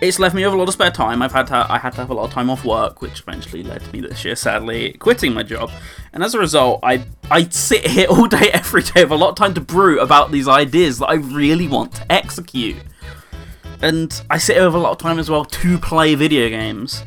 it's 0.00 0.18
left 0.18 0.34
me 0.34 0.44
with 0.44 0.52
a 0.52 0.56
lot 0.56 0.68
of 0.68 0.74
spare 0.74 0.90
time. 0.90 1.22
I've 1.22 1.32
had 1.32 1.46
to, 1.48 1.66
I 1.70 1.78
had 1.78 1.90
to 1.94 1.98
have 1.98 2.10
a 2.10 2.14
lot 2.14 2.24
of 2.24 2.30
time 2.30 2.50
off 2.50 2.64
work, 2.64 3.00
which 3.00 3.20
eventually 3.20 3.62
led 3.62 3.82
to 3.82 3.92
me 3.92 4.00
this 4.00 4.24
year, 4.24 4.36
sadly, 4.36 4.92
quitting 4.94 5.32
my 5.32 5.42
job. 5.42 5.70
And 6.12 6.22
as 6.22 6.34
a 6.34 6.38
result, 6.38 6.80
I 6.82 7.04
I 7.30 7.48
sit 7.48 7.86
here 7.86 8.06
all 8.10 8.26
day, 8.26 8.50
every 8.52 8.82
day, 8.82 9.04
with 9.04 9.12
a 9.12 9.16
lot 9.16 9.30
of 9.30 9.36
time 9.36 9.54
to 9.54 9.60
brew 9.60 10.00
about 10.00 10.32
these 10.32 10.48
ideas 10.48 10.98
that 10.98 11.06
I 11.06 11.14
really 11.14 11.68
want 11.68 11.94
to 11.94 12.12
execute. 12.12 12.76
And 13.82 14.20
I 14.30 14.38
sit 14.38 14.56
here 14.56 14.66
with 14.66 14.74
a 14.74 14.78
lot 14.78 14.92
of 14.92 14.98
time 14.98 15.18
as 15.18 15.30
well 15.30 15.44
to 15.44 15.78
play 15.78 16.14
video 16.14 16.48
games. 16.48 17.02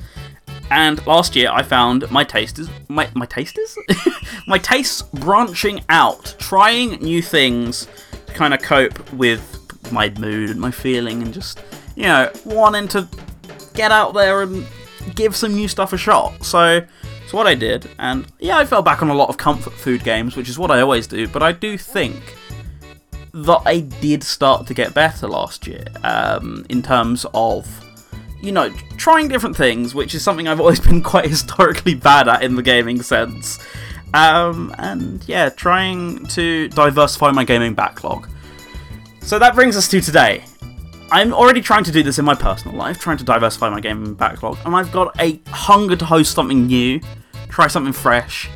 And 0.72 1.06
last 1.08 1.36
year, 1.36 1.50
I 1.52 1.64
found 1.64 2.10
my 2.12 2.24
taste 2.24 2.60
is 2.60 2.70
my 2.88 3.10
my 3.14 3.26
taste 3.26 3.58
is 3.58 3.78
my 4.48 4.58
tastes 4.58 5.02
branching 5.02 5.82
out, 5.90 6.36
trying 6.40 6.92
new 7.02 7.22
things 7.22 7.88
to 8.28 8.34
kind 8.34 8.54
of 8.54 8.62
cope 8.62 9.12
with 9.14 9.56
my 9.92 10.10
mood 10.10 10.50
and 10.52 10.60
my 10.60 10.70
feeling, 10.70 11.24
and 11.24 11.34
just 11.34 11.60
you 12.00 12.06
know, 12.06 12.32
wanting 12.46 12.88
to 12.88 13.06
get 13.74 13.92
out 13.92 14.14
there 14.14 14.42
and 14.42 14.66
give 15.16 15.36
some 15.36 15.54
new 15.54 15.68
stuff 15.68 15.92
a 15.92 15.98
shot. 15.98 16.46
So, 16.46 16.86
so 17.28 17.38
what 17.38 17.46
I 17.46 17.56
did, 17.56 17.90
and 18.00 18.26
yeah, 18.40 18.58
I 18.58 18.66
fell 18.66 18.82
back 18.82 19.02
on 19.02 19.10
a 19.10 19.14
lot 19.14 19.28
of 19.28 19.36
comfort 19.36 19.74
food 19.74 20.06
games, 20.06 20.38
which 20.38 20.48
is 20.48 20.58
what 20.58 20.72
I 20.72 20.80
always 20.80 21.08
do, 21.08 21.28
but 21.28 21.44
I 21.44 21.52
do 21.52 21.78
think 21.78 22.38
that 23.34 23.62
I 23.66 23.82
did 23.82 24.24
start 24.24 24.66
to 24.68 24.74
get 24.74 24.94
better 24.94 25.28
last 25.28 25.68
year 25.68 25.84
um, 26.06 26.66
in 26.70 26.82
terms 26.82 27.26
of, 27.34 27.68
you 28.42 28.54
know, 28.54 28.70
trying 28.96 29.28
different 29.28 29.58
things, 29.58 29.94
which 29.94 30.16
is 30.16 30.24
something 30.24 30.48
I've 30.48 30.60
always 30.62 30.80
been 30.80 31.04
quite 31.04 31.26
historically 31.26 31.96
bad 31.96 32.30
at 32.30 32.44
in 32.44 32.56
the 32.56 32.64
gaming 32.64 33.02
sense. 33.02 33.60
Um, 34.14 34.74
and 34.78 35.22
yeah, 35.28 35.50
trying 35.50 36.26
to 36.28 36.70
diversify 36.70 37.32
my 37.32 37.44
gaming 37.44 37.74
backlog. 37.74 38.30
So 39.22 39.38
that 39.38 39.54
brings 39.54 39.76
us 39.76 39.90
to 39.90 40.00
today. 40.00 40.46
I'm 41.12 41.34
already 41.34 41.62
trying 41.62 41.84
to 41.86 41.92
do 41.92 42.04
this 42.04 42.20
in 42.20 42.26
my 42.26 42.36
personal 42.36 42.78
life, 42.78 43.00
trying 43.00 43.18
to 43.18 43.24
diversify 43.24 43.70
my 43.70 43.80
game 43.80 44.14
backlog, 44.14 44.60
and 44.64 44.76
I've 44.76 44.92
got 44.92 45.20
a 45.20 45.42
hunger 45.48 45.96
to 45.96 46.06
host 46.06 46.36
something 46.36 46.68
new, 46.68 47.02
try 47.48 47.68
something 47.68 47.94
fresh, 47.94 48.48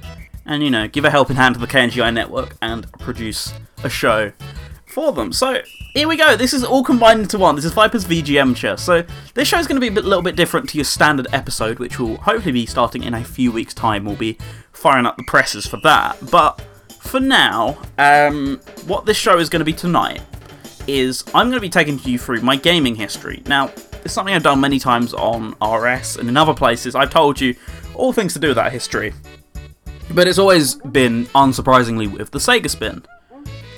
and 0.45 0.61
you 0.61 0.69
know, 0.69 0.87
give 0.87 1.03
a 1.03 1.09
helping 1.09 1.35
hand 1.35 1.55
to 1.55 1.61
the 1.61 1.67
KNGI 1.67 2.13
network 2.13 2.55
and 2.61 2.91
produce 2.93 3.53
a 3.83 3.89
show 3.89 4.31
for 4.85 5.11
them. 5.11 5.33
So 5.33 5.61
here 5.95 6.07
we 6.07 6.15
go. 6.15 6.35
This 6.35 6.53
is 6.53 6.63
all 6.63 6.83
combined 6.83 7.21
into 7.21 7.39
one. 7.39 7.55
This 7.55 7.65
is 7.65 7.73
Viper's 7.73 8.05
VGMture. 8.05 8.77
So 8.77 9.03
this 9.33 9.47
show 9.47 9.57
is 9.57 9.65
going 9.65 9.81
to 9.81 9.91
be 9.91 9.95
a 9.95 10.01
little 10.03 10.21
bit 10.21 10.35
different 10.35 10.69
to 10.69 10.77
your 10.77 10.85
standard 10.85 11.27
episode, 11.33 11.79
which 11.79 11.99
will 11.99 12.17
hopefully 12.17 12.51
be 12.51 12.67
starting 12.67 13.03
in 13.03 13.15
a 13.15 13.23
few 13.23 13.51
weeks' 13.51 13.73
time. 13.73 14.05
We'll 14.05 14.15
be 14.15 14.37
firing 14.71 15.07
up 15.07 15.17
the 15.17 15.23
presses 15.23 15.65
for 15.65 15.79
that. 15.83 16.17
But 16.29 16.61
for 16.99 17.19
now, 17.19 17.79
um, 17.97 18.61
what 18.85 19.07
this 19.07 19.17
show 19.17 19.39
is 19.39 19.49
going 19.49 19.61
to 19.61 19.65
be 19.65 19.73
tonight 19.73 20.21
is 20.87 21.23
I'm 21.33 21.47
going 21.47 21.57
to 21.57 21.61
be 21.61 21.69
taking 21.69 21.99
you 21.99 22.17
through 22.17 22.41
my 22.41 22.55
gaming 22.55 22.95
history. 22.95 23.41
Now, 23.45 23.71
it's 24.03 24.13
something 24.13 24.33
I've 24.33 24.43
done 24.43 24.59
many 24.59 24.79
times 24.79 25.13
on 25.13 25.55
RS 25.61 26.17
and 26.17 26.27
in 26.27 26.37
other 26.37 26.53
places. 26.53 26.95
I've 26.95 27.09
told 27.09 27.39
you 27.39 27.55
all 27.95 28.13
things 28.13 28.33
to 28.33 28.39
do 28.39 28.49
with 28.49 28.57
that 28.57 28.71
history. 28.71 29.13
But 30.11 30.27
it's 30.27 30.37
always 30.37 30.75
been, 30.75 31.25
unsurprisingly, 31.27 32.11
with 32.11 32.31
the 32.31 32.39
Sega 32.39 32.69
Spin. 32.69 33.03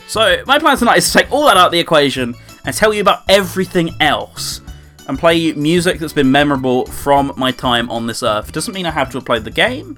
So, 0.08 0.44
my 0.46 0.60
plan 0.60 0.78
tonight 0.78 0.98
is 0.98 1.12
to 1.12 1.20
take 1.20 1.32
all 1.32 1.46
that 1.46 1.58
out 1.58 1.68
of 1.68 1.72
the 1.72 1.80
equation 1.80 2.36
and 2.66 2.76
tell 2.76 2.94
you 2.94 3.02
about 3.02 3.24
everything 3.30 3.92
else 4.00 4.62
and 5.08 5.20
play 5.20 5.36
you 5.36 5.54
music 5.56 6.00
that's 6.00 6.14
been 6.14 6.32
memorable 6.32 6.86
from 6.88 7.32
my 7.38 7.52
time 7.52 7.90
on 7.90 8.08
this 8.08 8.24
earth. 8.24 8.52
Doesn't 8.52 8.74
mean 8.74 8.86
I 8.86 8.92
have 8.92 9.10
to 9.12 9.18
have 9.18 9.26
played 9.26 9.44
the 9.44 9.52
game, 9.52 9.98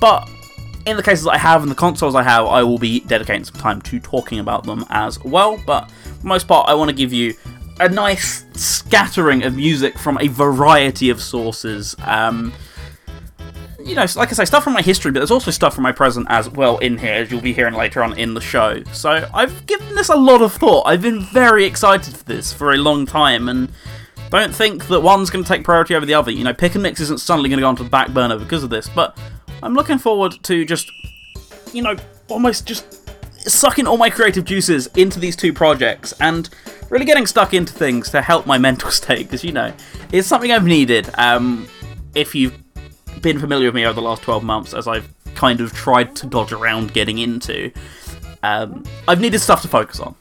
but 0.00 0.28
in 0.86 0.96
the 0.96 1.02
cases 1.02 1.26
I 1.26 1.38
have 1.38 1.62
and 1.62 1.70
the 1.70 1.76
consoles 1.76 2.14
I 2.14 2.22
have, 2.22 2.46
I 2.46 2.62
will 2.62 2.78
be 2.78 3.00
dedicating 3.00 3.44
some 3.44 3.60
time 3.60 3.80
to 3.82 4.00
talking 4.00 4.38
about 4.38 4.64
them 4.64 4.84
as 4.90 5.22
well. 5.22 5.60
But 5.64 5.90
for 5.90 6.26
most 6.26 6.46
part, 6.46 6.68
I 6.68 6.74
want 6.74 6.90
to 6.90 6.96
give 6.96 7.12
you 7.12 7.34
a 7.80 7.88
nice 7.88 8.44
scattering 8.54 9.42
of 9.42 9.56
music 9.56 9.98
from 9.98 10.18
a 10.20 10.28
variety 10.28 11.10
of 11.10 11.20
sources. 11.20 11.96
Um, 12.04 12.52
you 13.80 13.94
know, 13.94 14.06
like 14.16 14.30
I 14.30 14.32
say, 14.32 14.44
stuff 14.44 14.64
from 14.64 14.72
my 14.72 14.82
history, 14.82 15.10
but 15.10 15.20
there's 15.20 15.30
also 15.30 15.50
stuff 15.50 15.74
from 15.74 15.82
my 15.82 15.92
present 15.92 16.26
as 16.30 16.48
well 16.48 16.78
in 16.78 16.96
here, 16.96 17.14
as 17.14 17.30
you'll 17.30 17.40
be 17.40 17.52
hearing 17.52 17.74
later 17.74 18.02
on 18.02 18.18
in 18.18 18.34
the 18.34 18.40
show. 18.40 18.82
So 18.92 19.28
I've 19.34 19.66
given 19.66 19.94
this 19.94 20.08
a 20.08 20.16
lot 20.16 20.40
of 20.40 20.52
thought. 20.52 20.84
I've 20.86 21.02
been 21.02 21.20
very 21.20 21.64
excited 21.64 22.16
for 22.16 22.24
this 22.24 22.52
for 22.52 22.72
a 22.72 22.76
long 22.76 23.04
time, 23.04 23.48
and 23.48 23.70
don't 24.30 24.54
think 24.54 24.88
that 24.88 25.00
one's 25.00 25.30
going 25.30 25.44
to 25.44 25.48
take 25.48 25.64
priority 25.64 25.94
over 25.94 26.04
the 26.04 26.14
other. 26.14 26.30
You 26.30 26.44
know, 26.44 26.54
Pick 26.54 26.74
and 26.74 26.82
Mix 26.82 27.00
isn't 27.00 27.20
suddenly 27.20 27.48
going 27.48 27.58
to 27.58 27.62
go 27.62 27.68
onto 27.68 27.84
the 27.84 27.90
back 27.90 28.10
burner 28.10 28.38
because 28.38 28.64
of 28.64 28.70
this, 28.70 28.88
but 28.88 29.18
I'm 29.62 29.74
looking 29.74 29.98
forward 29.98 30.36
to 30.42 30.64
just, 30.64 30.90
you 31.72 31.82
know, 31.82 31.96
almost 32.28 32.66
just 32.66 33.00
sucking 33.48 33.86
all 33.86 33.96
my 33.96 34.10
creative 34.10 34.44
juices 34.44 34.86
into 34.88 35.20
these 35.20 35.36
two 35.36 35.52
projects 35.52 36.14
and 36.20 36.48
really 36.90 37.04
getting 37.04 37.26
stuck 37.26 37.54
into 37.54 37.72
things 37.72 38.10
to 38.10 38.22
help 38.22 38.46
my 38.46 38.58
mental 38.68 38.90
state 38.90 39.26
because, 39.26 39.44
you 39.44 39.52
know, 39.52 39.72
it's 40.12 40.26
something 40.26 40.52
I've 40.52 40.64
needed. 40.64 41.08
Um, 41.18 41.68
if 42.14 42.34
you've 42.34 42.56
been 43.20 43.38
familiar 43.38 43.68
with 43.68 43.74
me 43.74 43.84
over 43.84 43.94
the 43.94 44.06
last 44.06 44.22
12 44.22 44.44
months, 44.44 44.74
as 44.74 44.86
I've 44.86 45.08
kind 45.34 45.60
of 45.60 45.72
tried 45.72 46.14
to 46.16 46.26
dodge 46.26 46.52
around 46.52 46.92
getting 46.92 47.18
into, 47.18 47.72
um, 48.42 48.84
I've 49.08 49.20
needed 49.20 49.40
stuff 49.40 49.62
to 49.62 49.68
focus 49.68 50.00
on. 50.00 50.14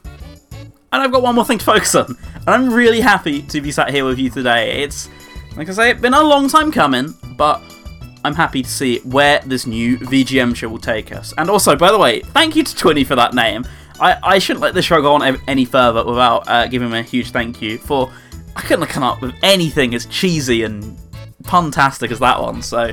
And 0.92 1.02
I've 1.02 1.12
got 1.12 1.22
one 1.22 1.36
more 1.36 1.46
thing 1.46 1.58
to 1.58 1.66
focus 1.74 1.96
on. 1.96 2.18
And 2.36 2.50
I'm 2.50 2.74
really 2.74 3.02
happy 3.02 3.42
to 3.44 3.62
be 3.62 3.72
sat 3.72 3.92
here 3.92 4.06
with 4.06 4.20
you 4.20 4.30
today. 4.30 4.84
It's, 4.84 5.10
like 5.56 5.70
I 5.70 5.74
say, 5.74 5.92
it's 5.92 6.02
been 6.02 6.14
a 6.14 6.24
long 6.24 6.50
time 6.50 6.72
coming, 6.72 7.14
but 7.36 7.62
I'm 8.26 8.36
happy 8.36 8.64
to 8.64 8.70
see 8.70 9.00
where 9.00 9.40
this 9.40 9.66
new 9.66 9.98
VGMture 9.98 10.70
will 10.70 10.80
take 10.80 11.12
us. 11.12 11.34
And 11.38 11.50
also, 11.50 11.76
by 11.76 11.92
the 11.92 11.98
way, 11.98 12.22
thank 12.22 12.56
you 12.56 12.64
to 12.64 12.76
Twinny 12.76 13.06
for 13.06 13.16
that 13.16 13.34
name. 13.34 13.66
I, 14.00 14.18
I 14.24 14.40
shouldn't 14.40 14.62
let 14.62 14.74
this 14.74 14.86
show 14.86 15.02
go 15.02 15.14
on 15.14 15.40
any 15.48 15.66
further 15.66 16.04
without 16.06 16.48
uh, 16.48 16.68
giving 16.68 16.88
him 16.88 16.94
a 16.94 17.04
huge 17.04 17.32
thank 17.32 17.62
you 17.62 17.78
for. 17.78 18.12
I 18.56 18.62
couldn't 18.62 18.82
have 18.82 18.90
come 18.90 19.04
up 19.04 19.22
with 19.22 19.34
anything 19.44 19.96
as 19.96 20.06
cheesy 20.06 20.64
and 20.64 20.98
puntastic 21.44 22.12
as 22.12 22.20
that 22.20 22.42
one, 22.42 22.62
so 22.62 22.92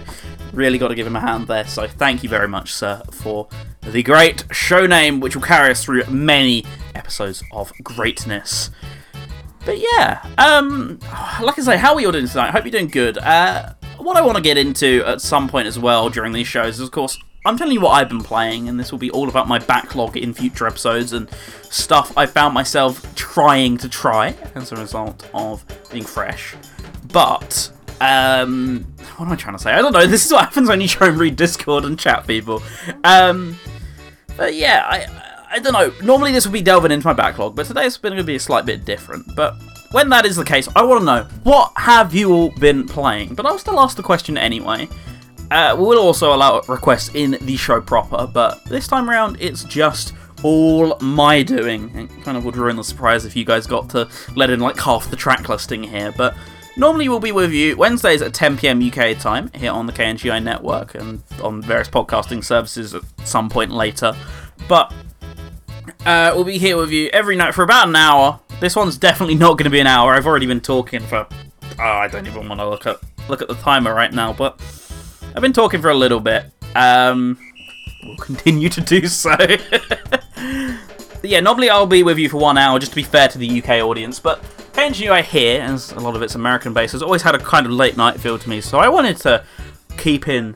really 0.52 0.78
got 0.78 0.88
to 0.88 0.94
give 0.94 1.06
him 1.06 1.16
a 1.16 1.20
hand 1.20 1.46
there. 1.46 1.66
So 1.66 1.86
thank 1.86 2.22
you 2.22 2.28
very 2.28 2.48
much, 2.48 2.72
sir, 2.72 3.02
for 3.12 3.48
the 3.82 4.02
great 4.02 4.44
show 4.50 4.86
name, 4.86 5.20
which 5.20 5.36
will 5.36 5.42
carry 5.42 5.70
us 5.70 5.84
through 5.84 6.04
many 6.06 6.64
episodes 6.94 7.42
of 7.52 7.72
greatness. 7.82 8.70
But 9.64 9.78
yeah, 9.78 10.26
um, 10.38 10.98
like 11.42 11.58
I 11.58 11.62
say, 11.62 11.76
how 11.76 11.94
are 11.94 12.00
you 12.00 12.06
all 12.06 12.12
doing 12.12 12.26
tonight? 12.26 12.48
I 12.48 12.50
hope 12.50 12.64
you're 12.64 12.72
doing 12.72 12.88
good. 12.88 13.18
Uh, 13.18 13.74
what 14.04 14.16
I 14.16 14.22
want 14.22 14.36
to 14.36 14.42
get 14.42 14.56
into 14.58 15.02
at 15.06 15.20
some 15.20 15.48
point 15.48 15.66
as 15.66 15.78
well 15.78 16.10
during 16.10 16.32
these 16.32 16.46
shows 16.46 16.74
is, 16.74 16.80
of 16.80 16.90
course, 16.90 17.18
I'm 17.44 17.56
telling 17.56 17.72
you 17.72 17.80
what 17.80 17.92
I've 17.92 18.08
been 18.08 18.22
playing, 18.22 18.68
and 18.68 18.78
this 18.78 18.92
will 18.92 18.98
be 18.98 19.10
all 19.10 19.28
about 19.28 19.48
my 19.48 19.58
backlog 19.58 20.16
in 20.16 20.34
future 20.34 20.66
episodes 20.66 21.12
and 21.14 21.30
stuff 21.62 22.12
I 22.16 22.26
found 22.26 22.52
myself 22.52 23.14
trying 23.14 23.78
to 23.78 23.88
try 23.88 24.36
as 24.54 24.72
a 24.72 24.76
result 24.76 25.28
of 25.32 25.64
being 25.90 26.04
fresh. 26.04 26.54
But, 27.10 27.72
um, 28.00 28.86
what 29.16 29.26
am 29.26 29.32
I 29.32 29.36
trying 29.36 29.56
to 29.56 29.62
say? 29.62 29.72
I 29.72 29.80
don't 29.80 29.92
know. 29.92 30.06
This 30.06 30.26
is 30.26 30.32
what 30.32 30.44
happens 30.44 30.68
when 30.68 30.82
you 30.82 30.88
try 30.88 31.08
and 31.08 31.18
read 31.18 31.36
Discord 31.36 31.84
and 31.84 31.98
chat 31.98 32.26
people. 32.26 32.62
Um, 33.04 33.56
but 34.36 34.54
yeah, 34.54 34.84
I, 34.86 35.06
I 35.50 35.58
don't 35.60 35.72
know. 35.72 35.92
Normally 36.04 36.32
this 36.32 36.44
would 36.46 36.52
be 36.52 36.62
delving 36.62 36.92
into 36.92 37.06
my 37.06 37.14
backlog, 37.14 37.56
but 37.56 37.66
today's 37.66 37.96
going 37.96 38.16
to 38.16 38.24
be 38.24 38.36
a 38.36 38.40
slight 38.40 38.66
bit 38.66 38.84
different. 38.84 39.34
But 39.34 39.56
when 39.92 40.08
that 40.10 40.24
is 40.24 40.36
the 40.36 40.44
case, 40.44 40.68
I 40.76 40.84
want 40.84 41.00
to 41.00 41.04
know 41.04 41.22
what 41.42 41.72
have 41.76 42.14
you 42.14 42.32
all 42.32 42.50
been 42.50 42.86
playing? 42.86 43.34
But 43.34 43.46
I'll 43.46 43.58
still 43.58 43.80
ask 43.80 43.96
the 43.96 44.02
question 44.02 44.38
anyway. 44.38 44.88
Uh, 45.50 45.74
we 45.76 45.84
will 45.84 45.98
also 45.98 46.32
allow 46.32 46.60
requests 46.68 47.10
in 47.14 47.36
the 47.40 47.56
show 47.56 47.80
proper, 47.80 48.26
but 48.26 48.64
this 48.66 48.86
time 48.86 49.10
around 49.10 49.36
it's 49.40 49.64
just 49.64 50.14
all 50.44 50.96
my 51.00 51.42
doing. 51.42 51.96
It 51.96 52.22
kind 52.22 52.36
of 52.36 52.44
would 52.44 52.56
ruin 52.56 52.76
the 52.76 52.84
surprise 52.84 53.24
if 53.24 53.34
you 53.34 53.44
guys 53.44 53.66
got 53.66 53.90
to 53.90 54.08
let 54.36 54.50
in 54.50 54.60
like 54.60 54.78
half 54.78 55.10
the 55.10 55.16
track 55.16 55.48
listing 55.48 55.82
here, 55.82 56.12
but 56.16 56.36
normally 56.76 57.08
we'll 57.08 57.18
be 57.18 57.32
with 57.32 57.52
you 57.52 57.76
Wednesdays 57.76 58.22
at 58.22 58.32
10pm 58.32 58.86
UK 58.90 59.20
time 59.20 59.50
here 59.54 59.72
on 59.72 59.86
the 59.86 59.92
KNGI 59.92 60.42
network 60.42 60.94
and 60.94 61.22
on 61.42 61.62
various 61.62 61.88
podcasting 61.88 62.44
services 62.44 62.94
at 62.94 63.02
some 63.24 63.48
point 63.48 63.72
later. 63.72 64.14
But 64.68 64.92
uh, 66.06 66.32
we'll 66.34 66.44
be 66.44 66.58
here 66.58 66.76
with 66.76 66.92
you 66.92 67.08
every 67.08 67.34
night 67.34 67.54
for 67.54 67.64
about 67.64 67.88
an 67.88 67.96
hour. 67.96 68.40
This 68.60 68.76
one's 68.76 68.98
definitely 68.98 69.36
not 69.36 69.56
going 69.56 69.64
to 69.64 69.70
be 69.70 69.80
an 69.80 69.86
hour. 69.86 70.12
I've 70.12 70.26
already 70.26 70.46
been 70.46 70.60
talking 70.60 71.00
for. 71.00 71.26
Oh, 71.78 71.82
I 71.82 72.08
don't 72.08 72.26
even 72.26 72.46
want 72.46 72.60
to 72.60 72.68
look 72.68 72.86
at 72.86 72.98
look 73.28 73.40
at 73.40 73.48
the 73.48 73.54
timer 73.54 73.94
right 73.94 74.12
now, 74.12 74.34
but 74.34 74.60
I've 75.34 75.40
been 75.40 75.54
talking 75.54 75.80
for 75.80 75.88
a 75.88 75.94
little 75.94 76.20
bit. 76.20 76.44
Um, 76.74 77.38
we'll 78.04 78.16
continue 78.20 78.68
to 78.68 78.82
do 78.82 79.06
so. 79.06 79.34
yeah, 81.22 81.40
normally 81.40 81.70
I'll 81.70 81.86
be 81.86 82.02
with 82.02 82.18
you 82.18 82.28
for 82.28 82.36
one 82.36 82.58
hour, 82.58 82.78
just 82.78 82.92
to 82.92 82.96
be 82.96 83.02
fair 83.02 83.28
to 83.28 83.38
the 83.38 83.62
UK 83.62 83.82
audience, 83.82 84.20
but 84.20 84.42
KNGI 84.74 85.22
here, 85.22 85.62
as 85.62 85.92
a 85.92 86.00
lot 86.00 86.14
of 86.14 86.20
it's 86.20 86.34
American 86.34 86.74
based, 86.74 86.92
has 86.92 87.02
always 87.02 87.22
had 87.22 87.34
a 87.34 87.38
kind 87.38 87.64
of 87.64 87.72
late 87.72 87.96
night 87.96 88.20
feel 88.20 88.38
to 88.38 88.48
me, 88.48 88.60
so 88.60 88.78
I 88.78 88.88
wanted 88.88 89.16
to 89.18 89.42
keep 89.96 90.28
in 90.28 90.54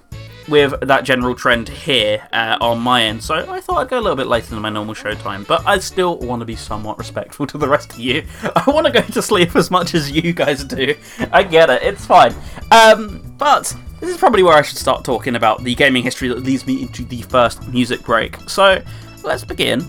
with 0.48 0.78
that 0.80 1.04
general 1.04 1.34
trend 1.34 1.68
here 1.68 2.26
uh, 2.32 2.58
on 2.60 2.80
my 2.80 3.04
end. 3.04 3.22
So 3.22 3.34
I 3.34 3.60
thought 3.60 3.78
I'd 3.78 3.88
go 3.88 3.98
a 3.98 4.00
little 4.00 4.16
bit 4.16 4.26
later 4.26 4.50
than 4.50 4.60
my 4.60 4.70
normal 4.70 4.94
show 4.94 5.14
time, 5.14 5.44
but 5.44 5.66
I 5.66 5.78
still 5.78 6.18
want 6.18 6.40
to 6.40 6.46
be 6.46 6.56
somewhat 6.56 6.98
respectful 6.98 7.46
to 7.46 7.58
the 7.58 7.68
rest 7.68 7.92
of 7.92 7.98
you. 7.98 8.24
I 8.42 8.64
want 8.66 8.86
to 8.86 8.92
go 8.92 9.00
to 9.00 9.22
sleep 9.22 9.56
as 9.56 9.70
much 9.70 9.94
as 9.94 10.10
you 10.10 10.32
guys 10.32 10.64
do. 10.64 10.94
I 11.32 11.42
get 11.42 11.70
it, 11.70 11.82
it's 11.82 12.04
fine. 12.04 12.34
Um, 12.70 13.34
but 13.38 13.74
this 14.00 14.10
is 14.10 14.16
probably 14.16 14.42
where 14.42 14.54
I 14.54 14.62
should 14.62 14.78
start 14.78 15.04
talking 15.04 15.36
about 15.36 15.64
the 15.64 15.74
gaming 15.74 16.02
history 16.02 16.28
that 16.28 16.40
leads 16.42 16.66
me 16.66 16.82
into 16.82 17.04
the 17.04 17.22
first 17.22 17.66
music 17.68 18.02
break. 18.02 18.38
So 18.48 18.82
let's 19.22 19.44
begin. 19.44 19.88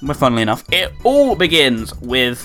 Well, 0.00 0.14
funnily 0.14 0.42
enough, 0.42 0.64
it 0.72 0.92
all 1.04 1.36
begins 1.36 1.94
with, 2.00 2.44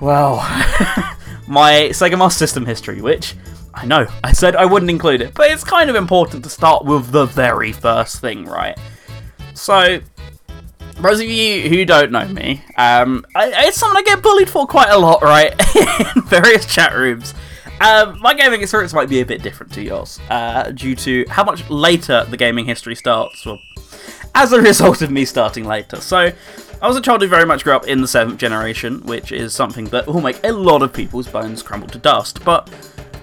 well, 0.00 0.36
my 1.48 1.88
Sega 1.90 2.16
Master 2.18 2.38
System 2.38 2.64
history, 2.64 3.00
which 3.00 3.34
I 3.74 3.86
know, 3.86 4.06
I 4.24 4.32
said 4.32 4.56
I 4.56 4.64
wouldn't 4.64 4.90
include 4.90 5.20
it, 5.20 5.34
but 5.34 5.50
it's 5.50 5.64
kind 5.64 5.90
of 5.90 5.96
important 5.96 6.44
to 6.44 6.50
start 6.50 6.84
with 6.84 7.10
the 7.12 7.26
very 7.26 7.72
first 7.72 8.20
thing, 8.20 8.44
right? 8.44 8.78
So, 9.54 10.00
those 10.96 11.20
of 11.20 11.26
you 11.26 11.68
who 11.68 11.84
don't 11.84 12.10
know 12.10 12.26
me, 12.28 12.64
um, 12.76 13.24
I, 13.34 13.66
it's 13.66 13.78
something 13.78 13.98
I 13.98 14.02
get 14.02 14.22
bullied 14.22 14.50
for 14.50 14.66
quite 14.66 14.90
a 14.90 14.98
lot, 14.98 15.22
right? 15.22 15.52
in 16.16 16.22
various 16.22 16.66
chat 16.66 16.94
rooms. 16.94 17.34
Um, 17.80 18.20
my 18.20 18.34
gaming 18.34 18.60
experience 18.60 18.92
might 18.92 19.08
be 19.08 19.20
a 19.20 19.26
bit 19.26 19.42
different 19.42 19.72
to 19.74 19.82
yours, 19.82 20.20
uh, 20.28 20.70
due 20.72 20.94
to 20.96 21.24
how 21.30 21.44
much 21.44 21.68
later 21.70 22.24
the 22.28 22.36
gaming 22.36 22.66
history 22.66 22.94
starts, 22.94 23.46
well, 23.46 23.58
as 24.34 24.52
a 24.52 24.60
result 24.62 25.00
of 25.00 25.10
me 25.10 25.24
starting 25.24 25.64
later. 25.64 25.96
So, 25.96 26.32
I 26.82 26.88
was 26.88 26.96
a 26.96 27.02
child 27.02 27.20
who 27.20 27.28
very 27.28 27.44
much 27.44 27.64
grew 27.64 27.74
up 27.74 27.86
in 27.86 28.00
the 28.00 28.08
seventh 28.08 28.38
generation, 28.38 29.02
which 29.02 29.32
is 29.32 29.54
something 29.54 29.84
that 29.86 30.06
will 30.06 30.22
make 30.22 30.42
a 30.44 30.52
lot 30.52 30.82
of 30.82 30.94
people's 30.94 31.28
bones 31.28 31.62
crumble 31.62 31.88
to 31.88 31.98
dust, 31.98 32.42
but 32.42 32.70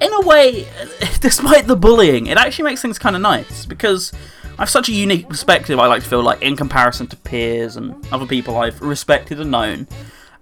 in 0.02 0.14
a 0.14 0.22
way, 0.22 0.68
despite 1.22 1.68
the 1.68 1.76
bullying, 1.76 2.28
it 2.28 2.38
actually 2.38 2.66
makes 2.66 2.82
things 2.82 3.00
kind 3.00 3.16
of 3.16 3.22
nice 3.22 3.66
because 3.66 4.14
I 4.58 4.62
have 4.62 4.70
such 4.70 4.90
a 4.90 4.92
unique 4.92 5.30
perspective. 5.30 5.80
I 5.80 5.88
like 5.88 6.04
to 6.04 6.10
feel 6.10 6.24
like, 6.24 6.42
in 6.42 6.56
comparison 6.56 7.08
to 7.08 7.16
peers 7.16 7.78
and 7.78 7.96
other 8.12 8.26
people 8.26 8.58
I've 8.58 8.82
respected 8.82 9.40
and 9.40 9.52
known, 9.52 9.88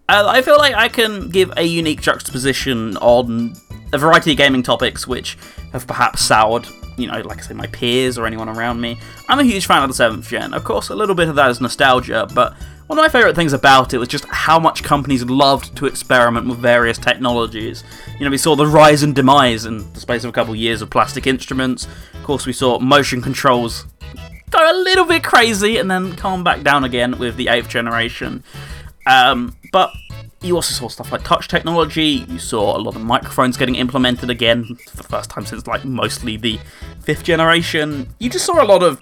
uh, 0.07 0.25
I 0.27 0.41
feel 0.41 0.57
like 0.57 0.75
I 0.75 0.87
can 0.87 1.29
give 1.29 1.51
a 1.57 1.63
unique 1.63 2.01
juxtaposition 2.01 2.95
on 2.97 3.55
a 3.91 3.97
variety 3.97 4.31
of 4.31 4.37
gaming 4.37 4.63
topics 4.63 5.07
which 5.07 5.37
have 5.71 5.87
perhaps 5.87 6.21
soured, 6.21 6.67
you 6.97 7.07
know, 7.07 7.19
like 7.21 7.39
I 7.39 7.41
say, 7.41 7.53
my 7.53 7.67
peers 7.67 8.17
or 8.17 8.25
anyone 8.25 8.47
around 8.47 8.79
me. 8.79 8.99
I'm 9.27 9.39
a 9.39 9.43
huge 9.43 9.65
fan 9.65 9.83
of 9.83 9.95
the 9.95 10.03
7th 10.03 10.27
gen. 10.27 10.53
Of 10.53 10.63
course, 10.63 10.89
a 10.89 10.95
little 10.95 11.15
bit 11.15 11.27
of 11.27 11.35
that 11.35 11.49
is 11.49 11.59
nostalgia, 11.59 12.27
but 12.33 12.55
one 12.87 12.99
of 12.99 13.03
my 13.03 13.09
favourite 13.09 13.35
things 13.35 13.53
about 13.53 13.93
it 13.93 13.97
was 13.97 14.07
just 14.07 14.25
how 14.25 14.59
much 14.59 14.83
companies 14.83 15.23
loved 15.25 15.75
to 15.77 15.87
experiment 15.87 16.47
with 16.47 16.59
various 16.59 16.97
technologies. 16.97 17.83
You 18.19 18.25
know, 18.25 18.29
we 18.29 18.37
saw 18.37 18.55
the 18.55 18.67
rise 18.67 19.01
and 19.01 19.15
demise 19.15 19.65
in 19.65 19.91
the 19.93 19.99
space 19.99 20.23
of 20.23 20.29
a 20.29 20.33
couple 20.33 20.53
of 20.53 20.59
years 20.59 20.81
of 20.81 20.89
plastic 20.89 21.25
instruments. 21.25 21.87
Of 22.13 22.23
course, 22.23 22.45
we 22.45 22.53
saw 22.53 22.77
motion 22.79 23.21
controls 23.21 23.85
go 24.51 24.71
a 24.71 24.77
little 24.83 25.05
bit 25.05 25.23
crazy 25.23 25.77
and 25.77 25.89
then 25.89 26.15
calm 26.15 26.43
back 26.43 26.61
down 26.61 26.83
again 26.83 27.17
with 27.17 27.35
the 27.35 27.47
8th 27.47 27.67
generation. 27.67 28.43
Um, 29.07 29.55
but 29.71 29.91
you 30.41 30.55
also 30.55 30.73
saw 30.73 30.87
stuff 30.87 31.11
like 31.11 31.23
touch 31.23 31.47
technology, 31.47 32.25
you 32.29 32.39
saw 32.39 32.77
a 32.77 32.79
lot 32.79 32.95
of 32.95 33.01
microphones 33.01 33.57
getting 33.57 33.75
implemented 33.75 34.29
again 34.29 34.75
for 34.87 34.97
the 34.97 35.03
first 35.03 35.29
time 35.29 35.45
since 35.45 35.65
like 35.65 35.83
mostly 35.85 36.37
the 36.37 36.59
5th 37.01 37.23
generation. 37.23 38.13
You 38.19 38.29
just 38.29 38.45
saw 38.45 38.61
a 38.61 38.65
lot 38.65 38.83
of 38.83 38.99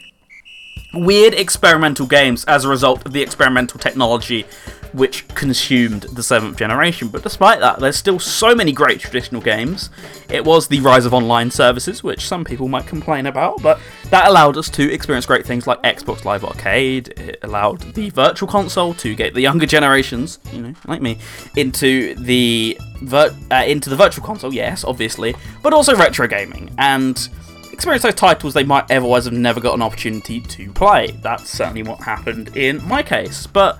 weird 0.93 1.33
experimental 1.33 2.05
games 2.05 2.45
as 2.45 2.65
a 2.65 2.69
result 2.69 3.05
of 3.05 3.13
the 3.13 3.21
experimental 3.21 3.79
technology 3.79 4.45
which 4.93 5.27
consumed 5.29 6.03
the 6.03 6.23
seventh 6.23 6.57
generation. 6.57 7.07
But 7.07 7.23
despite 7.23 7.59
that, 7.59 7.79
there's 7.79 7.95
still 7.95 8.19
so 8.19 8.55
many 8.55 8.71
great 8.71 8.99
traditional 8.99 9.41
games. 9.41 9.89
It 10.29 10.45
was 10.45 10.67
the 10.67 10.79
rise 10.81 11.05
of 11.05 11.13
online 11.13 11.51
services, 11.51 12.03
which 12.03 12.27
some 12.27 12.45
people 12.45 12.67
might 12.67 12.85
complain 12.85 13.25
about, 13.25 13.61
but 13.61 13.79
that 14.11 14.27
allowed 14.27 14.55
us 14.55 14.69
to 14.69 14.93
experience 14.93 15.25
great 15.25 15.45
things 15.45 15.65
like 15.67 15.81
Xbox 15.81 16.25
Live 16.25 16.43
Arcade. 16.43 17.09
It 17.19 17.39
allowed 17.41 17.81
the 17.95 18.11
Virtual 18.11 18.47
Console 18.47 18.93
to 18.95 19.15
get 19.15 19.33
the 19.33 19.41
younger 19.41 19.65
generations, 19.65 20.39
you 20.51 20.61
know, 20.61 20.73
like 20.85 21.01
me, 21.01 21.17
into 21.55 22.13
the 22.15 22.77
vir- 23.01 23.35
uh, 23.51 23.63
into 23.65 23.89
the 23.89 23.95
Virtual 23.95 24.23
Console. 24.23 24.53
Yes, 24.53 24.83
obviously, 24.83 25.35
but 25.63 25.73
also 25.73 25.95
retro 25.95 26.27
gaming 26.27 26.73
and 26.77 27.29
experience 27.73 28.03
those 28.03 28.15
titles 28.15 28.53
they 28.53 28.63
might 28.63 28.89
otherwise 28.89 29.25
have 29.25 29.33
never 29.33 29.59
got 29.59 29.73
an 29.73 29.81
opportunity 29.81 30.39
to 30.39 30.71
play. 30.71 31.11
That's 31.21 31.49
certainly 31.49 31.83
what 31.83 31.99
happened 32.01 32.55
in 32.55 32.85
my 32.87 33.03
case. 33.03 33.47
But 33.47 33.79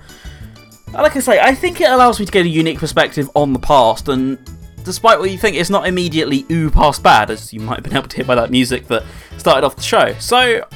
like 0.92 1.16
I 1.16 1.20
say, 1.20 1.40
I 1.40 1.54
think 1.54 1.80
it 1.80 1.88
allows 1.88 2.20
me 2.20 2.26
to 2.26 2.32
get 2.32 2.44
a 2.44 2.48
unique 2.48 2.78
perspective 2.78 3.30
on 3.34 3.52
the 3.52 3.58
past, 3.58 4.08
and 4.08 4.38
despite 4.84 5.18
what 5.18 5.30
you 5.30 5.38
think, 5.38 5.56
it's 5.56 5.70
not 5.70 5.86
immediately 5.86 6.44
ooh 6.50 6.70
past 6.70 7.02
bad, 7.02 7.30
as 7.30 7.52
you 7.52 7.60
might 7.60 7.76
have 7.76 7.84
been 7.84 7.96
able 7.96 8.08
to 8.08 8.16
hear 8.16 8.24
by 8.24 8.34
that 8.34 8.50
music 8.50 8.86
that 8.88 9.04
started 9.38 9.64
off 9.64 9.76
the 9.76 9.82
show. 9.82 10.14
So 10.18 10.66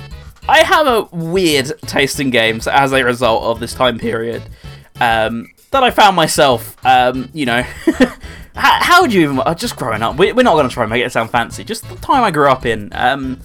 I 0.48 0.62
have 0.62 0.86
a 0.86 1.02
weird 1.12 1.72
taste 1.82 2.20
in 2.20 2.30
games 2.30 2.66
as 2.66 2.92
a 2.92 3.04
result 3.04 3.42
of 3.44 3.60
this 3.60 3.74
time 3.74 3.98
period. 3.98 4.42
Um, 5.00 5.48
that 5.70 5.82
I 5.82 5.90
found 5.90 6.16
myself, 6.16 6.76
um, 6.84 7.28
you 7.32 7.46
know, 7.46 7.62
how, 8.54 8.82
how 8.82 9.02
would 9.02 9.12
you 9.12 9.22
even, 9.22 9.40
uh, 9.40 9.54
just 9.54 9.76
growing 9.76 10.02
up, 10.02 10.16
we, 10.16 10.30
are 10.30 10.34
not 10.34 10.54
going 10.54 10.68
to 10.68 10.72
try 10.72 10.84
and 10.84 10.90
make 10.90 11.04
it 11.04 11.12
sound 11.12 11.30
fancy, 11.30 11.64
just 11.64 11.88
the 11.88 11.96
time 11.96 12.24
I 12.24 12.30
grew 12.30 12.48
up 12.48 12.64
in, 12.66 12.90
um, 12.92 13.40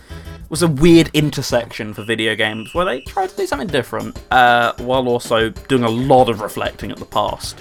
was 0.49 0.61
a 0.61 0.67
weird 0.67 1.09
intersection 1.13 1.93
for 1.93 2.03
video 2.03 2.35
games 2.35 2.73
where 2.75 2.85
they 2.85 3.01
tried 3.01 3.29
to 3.29 3.35
do 3.35 3.47
something 3.47 3.67
different 3.67 4.17
uh, 4.31 4.73
while 4.77 5.07
also 5.09 5.49
doing 5.49 5.83
a 5.83 5.89
lot 5.89 6.29
of 6.29 6.41
reflecting 6.41 6.91
at 6.91 6.97
the 6.97 7.05
past. 7.05 7.59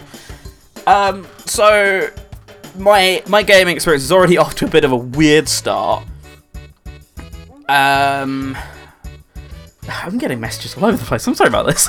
Um, 0.87 1.27
so 1.47 2.11
my 2.77 3.23
my 3.29 3.43
gaming 3.43 3.77
experience 3.77 4.05
is 4.05 4.13
already 4.13 4.37
off 4.39 4.55
to 4.57 4.67
a 4.67 4.69
bit 4.69 4.85
of 4.85 4.93
a 4.93 4.97
weird 4.97 5.49
start. 5.49 6.05
Um, 7.69 8.57
I'm 9.89 10.19
getting 10.19 10.41
messages 10.41 10.77
all 10.77 10.85
over 10.85 10.97
the 10.97 11.05
place. 11.05 11.27
I'm 11.27 11.35
sorry 11.35 11.49
about 11.49 11.67
this. 11.67 11.89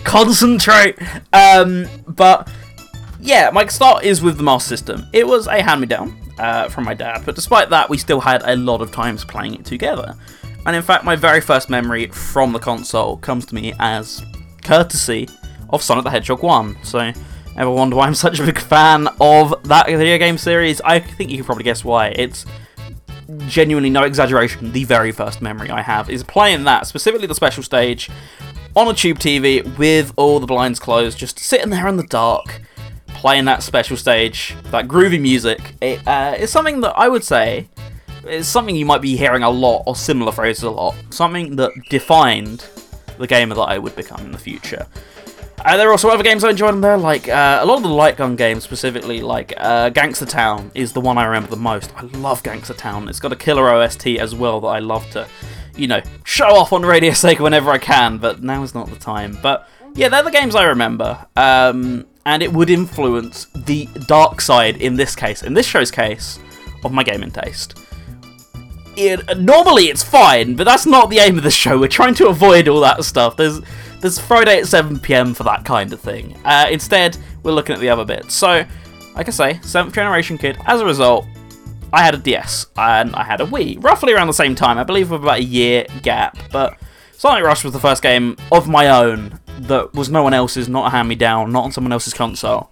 Concentrate. 0.04 0.98
Um, 1.32 1.86
but 2.06 2.50
yeah, 3.20 3.50
my 3.50 3.66
start 3.66 4.04
is 4.04 4.22
with 4.22 4.36
the 4.36 4.42
Master 4.42 4.68
System. 4.68 5.06
It 5.12 5.26
was 5.26 5.46
a 5.46 5.62
hand-me-down 5.62 6.16
uh, 6.38 6.68
from 6.68 6.84
my 6.84 6.94
dad, 6.94 7.22
but 7.24 7.34
despite 7.34 7.70
that, 7.70 7.88
we 7.88 7.96
still 7.96 8.20
had 8.20 8.42
a 8.44 8.56
lot 8.56 8.82
of 8.82 8.92
times 8.92 9.24
playing 9.24 9.54
it 9.54 9.64
together. 9.64 10.14
And 10.66 10.76
in 10.76 10.82
fact, 10.82 11.04
my 11.04 11.16
very 11.16 11.40
first 11.40 11.70
memory 11.70 12.08
from 12.08 12.52
the 12.52 12.58
console 12.58 13.16
comes 13.18 13.46
to 13.46 13.54
me 13.54 13.74
as 13.78 14.22
courtesy 14.62 15.28
of 15.70 15.82
Sonic 15.82 16.04
the 16.04 16.10
Hedgehog 16.10 16.42
1. 16.42 16.76
So, 16.82 17.12
ever 17.56 17.70
wonder 17.70 17.96
why 17.96 18.06
I'm 18.06 18.14
such 18.14 18.40
a 18.40 18.44
big 18.44 18.58
fan 18.58 19.08
of 19.20 19.54
that 19.64 19.86
video 19.86 20.18
game 20.18 20.38
series? 20.38 20.80
I 20.82 21.00
think 21.00 21.30
you 21.30 21.36
can 21.38 21.46
probably 21.46 21.64
guess 21.64 21.84
why. 21.84 22.08
It's 22.08 22.44
genuinely 23.46 23.90
no 23.90 24.04
exaggeration, 24.04 24.72
the 24.72 24.84
very 24.84 25.12
first 25.12 25.42
memory 25.42 25.70
I 25.70 25.82
have 25.82 26.10
is 26.10 26.22
playing 26.22 26.64
that, 26.64 26.86
specifically 26.86 27.26
the 27.26 27.34
special 27.34 27.62
stage, 27.62 28.10
on 28.76 28.88
a 28.88 28.94
tube 28.94 29.18
TV 29.18 29.62
with 29.78 30.12
all 30.16 30.40
the 30.40 30.46
blinds 30.46 30.80
closed, 30.80 31.18
just 31.18 31.38
sitting 31.38 31.70
there 31.70 31.86
in 31.88 31.96
the 31.96 32.06
dark, 32.06 32.62
playing 33.08 33.44
that 33.46 33.62
special 33.62 33.96
stage, 33.96 34.54
that 34.64 34.88
groovy 34.88 35.20
music, 35.20 35.74
it 35.80 36.06
uh, 36.06 36.34
is 36.38 36.50
something 36.50 36.80
that 36.80 36.94
I 36.96 37.08
would 37.08 37.24
say 37.24 37.68
is 38.26 38.48
something 38.48 38.74
you 38.74 38.86
might 38.86 39.02
be 39.02 39.16
hearing 39.16 39.42
a 39.42 39.50
lot, 39.50 39.84
or 39.86 39.94
similar 39.94 40.32
phrases 40.32 40.64
a 40.64 40.70
lot. 40.70 40.94
Something 41.10 41.56
that 41.56 41.72
defined 41.90 42.66
the 43.18 43.26
gamer 43.26 43.54
that 43.54 43.62
I 43.62 43.78
would 43.78 43.94
become 43.96 44.20
in 44.20 44.32
the 44.32 44.38
future. 44.38 44.86
Uh, 45.64 45.78
there 45.78 45.88
are 45.88 45.92
also 45.92 46.10
other 46.10 46.22
games 46.22 46.44
I 46.44 46.50
enjoyed 46.50 46.74
on 46.74 46.82
there, 46.82 46.98
like 46.98 47.26
uh, 47.26 47.58
a 47.62 47.64
lot 47.64 47.78
of 47.78 47.82
the 47.84 47.88
light 47.88 48.18
gun 48.18 48.36
games, 48.36 48.64
specifically 48.64 49.22
like 49.22 49.54
uh, 49.56 49.88
Gangster 49.88 50.26
Town 50.26 50.70
is 50.74 50.92
the 50.92 51.00
one 51.00 51.16
I 51.16 51.24
remember 51.24 51.48
the 51.48 51.56
most. 51.56 51.90
I 51.96 52.02
love 52.02 52.42
Gangster 52.42 52.74
Town. 52.74 53.08
It's 53.08 53.18
got 53.18 53.32
a 53.32 53.36
killer 53.36 53.70
OST 53.70 54.06
as 54.08 54.34
well 54.34 54.60
that 54.60 54.66
I 54.66 54.80
love 54.80 55.08
to, 55.12 55.26
you 55.74 55.86
know, 55.86 56.02
show 56.24 56.54
off 56.54 56.74
on 56.74 56.82
Radio 56.82 57.10
Sega 57.12 57.40
whenever 57.40 57.70
I 57.70 57.78
can, 57.78 58.18
but 58.18 58.42
now 58.42 58.62
is 58.62 58.74
not 58.74 58.90
the 58.90 58.96
time. 58.96 59.38
But 59.42 59.66
yeah, 59.94 60.10
they're 60.10 60.22
the 60.22 60.30
games 60.30 60.54
I 60.54 60.64
remember. 60.64 61.26
Um, 61.34 62.04
and 62.26 62.42
it 62.42 62.52
would 62.52 62.68
influence 62.68 63.46
the 63.54 63.88
dark 64.06 64.42
side 64.42 64.76
in 64.82 64.96
this 64.96 65.16
case, 65.16 65.42
in 65.42 65.54
this 65.54 65.66
show's 65.66 65.90
case, 65.90 66.38
of 66.84 66.92
my 66.92 67.02
gaming 67.02 67.30
taste. 67.30 67.78
It, 68.96 69.38
normally 69.38 69.84
it's 69.84 70.02
fine, 70.02 70.54
but 70.54 70.64
that's 70.64 70.86
not 70.86 71.10
the 71.10 71.18
aim 71.18 71.36
of 71.36 71.44
the 71.44 71.50
show. 71.50 71.78
We're 71.78 71.88
trying 71.88 72.14
to 72.14 72.28
avoid 72.28 72.68
all 72.68 72.80
that 72.80 73.04
stuff. 73.04 73.36
There's 73.36 73.60
there's 74.00 74.18
Friday 74.18 74.58
at 74.58 74.68
7 74.68 75.00
pm 75.00 75.32
for 75.32 75.44
that 75.44 75.64
kind 75.64 75.90
of 75.92 75.98
thing. 75.98 76.36
Uh, 76.44 76.66
instead, 76.70 77.16
we're 77.42 77.52
looking 77.52 77.74
at 77.74 77.80
the 77.80 77.88
other 77.88 78.04
bits. 78.04 78.34
So, 78.34 78.66
like 79.16 79.28
I 79.28 79.30
say, 79.30 79.54
7th 79.62 79.94
generation 79.94 80.36
kid. 80.36 80.58
As 80.66 80.82
a 80.82 80.84
result, 80.84 81.26
I 81.90 82.02
had 82.02 82.14
a 82.14 82.18
DS 82.18 82.66
and 82.76 83.16
I 83.16 83.24
had 83.24 83.40
a 83.40 83.46
Wii, 83.46 83.82
roughly 83.82 84.12
around 84.12 84.26
the 84.26 84.34
same 84.34 84.54
time. 84.54 84.76
I 84.76 84.84
believe 84.84 85.10
with 85.10 85.22
about 85.22 85.38
a 85.38 85.42
year 85.42 85.86
gap. 86.02 86.36
But 86.52 86.78
Sonic 87.12 87.44
Rush 87.44 87.64
was 87.64 87.72
the 87.72 87.80
first 87.80 88.02
game 88.02 88.36
of 88.52 88.68
my 88.68 88.88
own 88.88 89.40
that 89.60 89.94
was 89.94 90.10
no 90.10 90.22
one 90.22 90.34
else's, 90.34 90.68
not 90.68 90.88
a 90.88 90.90
hand 90.90 91.08
me 91.08 91.14
down, 91.14 91.50
not 91.50 91.64
on 91.64 91.72
someone 91.72 91.92
else's 91.92 92.12
console. 92.12 92.70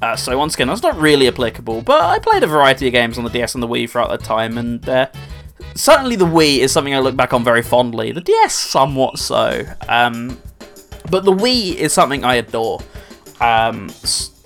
Uh, 0.00 0.16
so 0.16 0.38
once 0.38 0.54
again, 0.54 0.68
that's 0.68 0.82
not 0.82 0.96
really 0.96 1.28
applicable, 1.28 1.82
but 1.82 2.00
I 2.00 2.18
played 2.18 2.42
a 2.42 2.46
variety 2.46 2.86
of 2.86 2.92
games 2.92 3.18
on 3.18 3.24
the 3.24 3.30
DS 3.30 3.54
and 3.54 3.62
the 3.62 3.68
Wii 3.68 3.90
throughout 3.90 4.08
that 4.08 4.24
time, 4.24 4.56
and 4.56 4.88
uh, 4.88 5.08
certainly 5.74 6.16
the 6.16 6.26
Wii 6.26 6.58
is 6.58 6.72
something 6.72 6.94
I 6.94 6.98
look 6.98 7.16
back 7.16 7.32
on 7.32 7.44
very 7.44 7.62
fondly. 7.62 8.12
The 8.12 8.20
DS, 8.20 8.54
somewhat 8.54 9.18
so. 9.18 9.64
Um, 9.88 10.38
but 11.10 11.24
the 11.24 11.32
Wii 11.32 11.74
is 11.74 11.92
something 11.92 12.24
I 12.24 12.36
adore. 12.36 12.80
Um, 13.40 13.90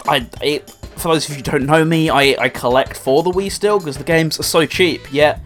I, 0.06 0.28
it, 0.42 0.70
for 0.96 1.12
those 1.12 1.28
of 1.28 1.30
you 1.30 1.36
who 1.36 1.42
don't 1.42 1.66
know 1.66 1.84
me, 1.84 2.10
I, 2.10 2.36
I 2.38 2.48
collect 2.48 2.96
for 2.96 3.22
the 3.22 3.30
Wii 3.30 3.50
still 3.50 3.78
because 3.78 3.98
the 3.98 4.04
games 4.04 4.38
are 4.38 4.44
so 4.44 4.66
cheap, 4.66 5.12
yet 5.12 5.40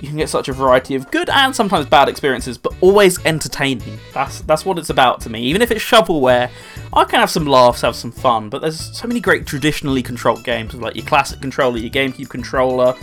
you 0.00 0.08
can 0.08 0.16
get 0.16 0.28
such 0.28 0.48
a 0.48 0.52
variety 0.52 0.94
of 0.94 1.10
good 1.10 1.28
and 1.28 1.54
sometimes 1.54 1.86
bad 1.86 2.08
experiences, 2.08 2.56
but 2.56 2.72
always 2.80 3.24
entertaining. 3.26 3.98
That's 4.14 4.40
that's 4.42 4.64
what 4.64 4.78
it's 4.78 4.90
about 4.90 5.20
to 5.22 5.30
me. 5.30 5.42
Even 5.42 5.62
if 5.62 5.70
it's 5.70 5.84
shovelware, 5.84 6.50
I 6.92 7.04
can 7.04 7.20
have 7.20 7.30
some 7.30 7.46
laughs, 7.46 7.82
have 7.82 7.96
some 7.96 8.12
fun. 8.12 8.48
But 8.48 8.62
there's 8.62 8.96
so 8.96 9.06
many 9.06 9.20
great 9.20 9.46
traditionally 9.46 10.02
controlled 10.02 10.44
games, 10.44 10.74
like 10.74 10.96
your 10.96 11.04
classic 11.04 11.40
controller, 11.40 11.78
your 11.78 11.90
GameCube 11.90 12.28
controller, 12.28 12.94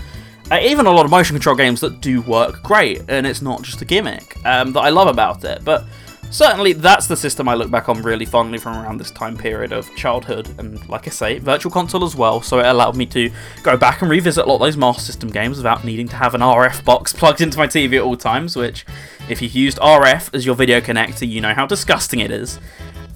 uh, 0.51 0.59
even 0.61 0.85
a 0.85 0.91
lot 0.91 1.03
of 1.03 1.11
motion 1.11 1.33
control 1.33 1.55
games 1.55 1.81
that 1.81 1.99
do 1.99 2.21
work 2.21 2.63
great, 2.63 3.01
and 3.09 3.27
it's 3.27 3.41
not 3.41 3.63
just 3.63 3.81
a 3.81 3.85
gimmick 3.85 4.37
um, 4.45 4.71
that 4.73 4.79
I 4.79 4.89
love 4.89 5.07
about 5.07 5.43
it. 5.43 5.63
But 5.65 5.83
certainly 6.29 6.73
that's 6.73 7.07
the 7.07 7.17
system 7.17 7.49
I 7.49 7.55
look 7.55 7.69
back 7.69 7.89
on 7.89 8.01
really 8.01 8.25
fondly 8.25 8.57
from 8.57 8.77
around 8.77 8.97
this 8.97 9.11
time 9.11 9.35
period 9.37 9.73
of 9.73 9.93
childhood, 9.95 10.49
and 10.57 10.87
like 10.87 11.05
I 11.05 11.11
say, 11.11 11.39
Virtual 11.39 11.71
Console 11.71 12.05
as 12.05 12.15
well, 12.15 12.41
so 12.41 12.59
it 12.59 12.65
allowed 12.65 12.95
me 12.95 13.05
to 13.07 13.29
go 13.63 13.75
back 13.75 14.01
and 14.01 14.09
revisit 14.09 14.45
a 14.45 14.47
lot 14.47 14.55
of 14.55 14.61
those 14.61 14.77
Master 14.77 15.03
System 15.03 15.29
games 15.29 15.57
without 15.57 15.83
needing 15.83 16.07
to 16.07 16.15
have 16.15 16.33
an 16.33 16.41
RF 16.41 16.85
box 16.85 17.11
plugged 17.17 17.41
into 17.41 17.57
my 17.57 17.67
TV 17.67 17.97
at 17.97 18.03
all 18.03 18.15
times, 18.17 18.55
which, 18.55 18.85
if 19.27 19.41
you've 19.41 19.55
used 19.55 19.77
RF 19.79 20.33
as 20.33 20.45
your 20.45 20.55
video 20.55 20.79
connector, 20.79 21.27
you 21.27 21.41
know 21.41 21.53
how 21.53 21.65
disgusting 21.65 22.21
it 22.21 22.31
is. 22.31 22.59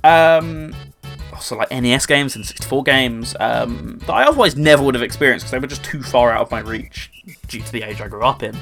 Um, 0.04 0.76
also, 1.41 1.56
like 1.58 1.71
NES 1.71 2.06
games 2.06 2.36
and 2.36 2.45
64 2.45 2.84
games 2.84 3.36
um, 3.39 3.97
that 4.06 4.12
I 4.12 4.25
otherwise 4.25 4.56
never 4.56 4.84
would 4.84 4.93
have 4.93 5.01
experienced 5.01 5.45
because 5.45 5.51
they 5.51 5.58
were 5.58 5.65
just 5.65 5.84
too 5.84 6.04
far 6.04 6.32
out 6.32 6.41
of 6.43 6.51
my 6.51 6.60
reach 6.60 7.10
due 7.47 7.62
to 7.62 7.71
the 7.71 7.82
age 7.82 7.99
I 7.99 8.08
grew 8.08 8.23
up 8.23 8.43
in. 8.43 8.56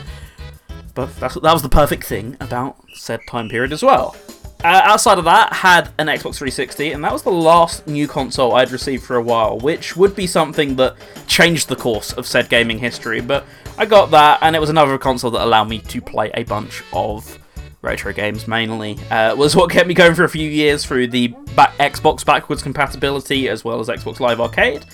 But 0.95 1.13
that 1.19 1.35
was 1.35 1.61
the 1.61 1.67
perfect 1.69 2.05
thing 2.05 2.37
about 2.39 2.77
said 2.93 3.19
time 3.27 3.49
period 3.49 3.73
as 3.73 3.83
well. 3.83 4.15
Uh, 4.63 4.81
outside 4.83 5.17
of 5.17 5.25
that, 5.25 5.51
had 5.51 5.89
an 5.97 6.07
Xbox 6.07 6.35
360, 6.35 6.93
and 6.93 7.03
that 7.03 7.11
was 7.11 7.23
the 7.23 7.31
last 7.31 7.85
new 7.85 8.07
console 8.07 8.55
I'd 8.55 8.71
received 8.71 9.03
for 9.03 9.17
a 9.17 9.21
while, 9.21 9.59
which 9.59 9.97
would 9.97 10.15
be 10.15 10.27
something 10.27 10.77
that 10.77 10.95
changed 11.27 11.67
the 11.67 11.75
course 11.75 12.13
of 12.13 12.25
said 12.25 12.49
gaming 12.49 12.79
history. 12.79 13.19
But 13.19 13.45
I 13.77 13.85
got 13.85 14.11
that, 14.11 14.39
and 14.41 14.55
it 14.55 14.59
was 14.59 14.69
another 14.69 14.97
console 14.97 15.31
that 15.31 15.43
allowed 15.43 15.67
me 15.69 15.79
to 15.79 16.01
play 16.01 16.31
a 16.33 16.43
bunch 16.43 16.81
of 16.93 17.39
retro 17.81 18.11
games 18.13 18.47
mainly. 18.47 18.97
Uh, 19.09 19.35
was 19.35 19.55
what 19.55 19.69
kept 19.69 19.87
me 19.87 19.93
going 19.93 20.13
for 20.15 20.23
a 20.23 20.29
few 20.29 20.49
years 20.49 20.85
through 20.85 21.07
the 21.07 21.27
back- 21.55 21.77
Xbox 21.77 22.25
backwards 22.25 22.61
compatibility 22.61 23.47
as 23.47 23.63
well 23.63 23.79
as 23.79 23.87
Xbox 23.87 24.19
Live 24.19 24.41
Arcade. 24.41 24.85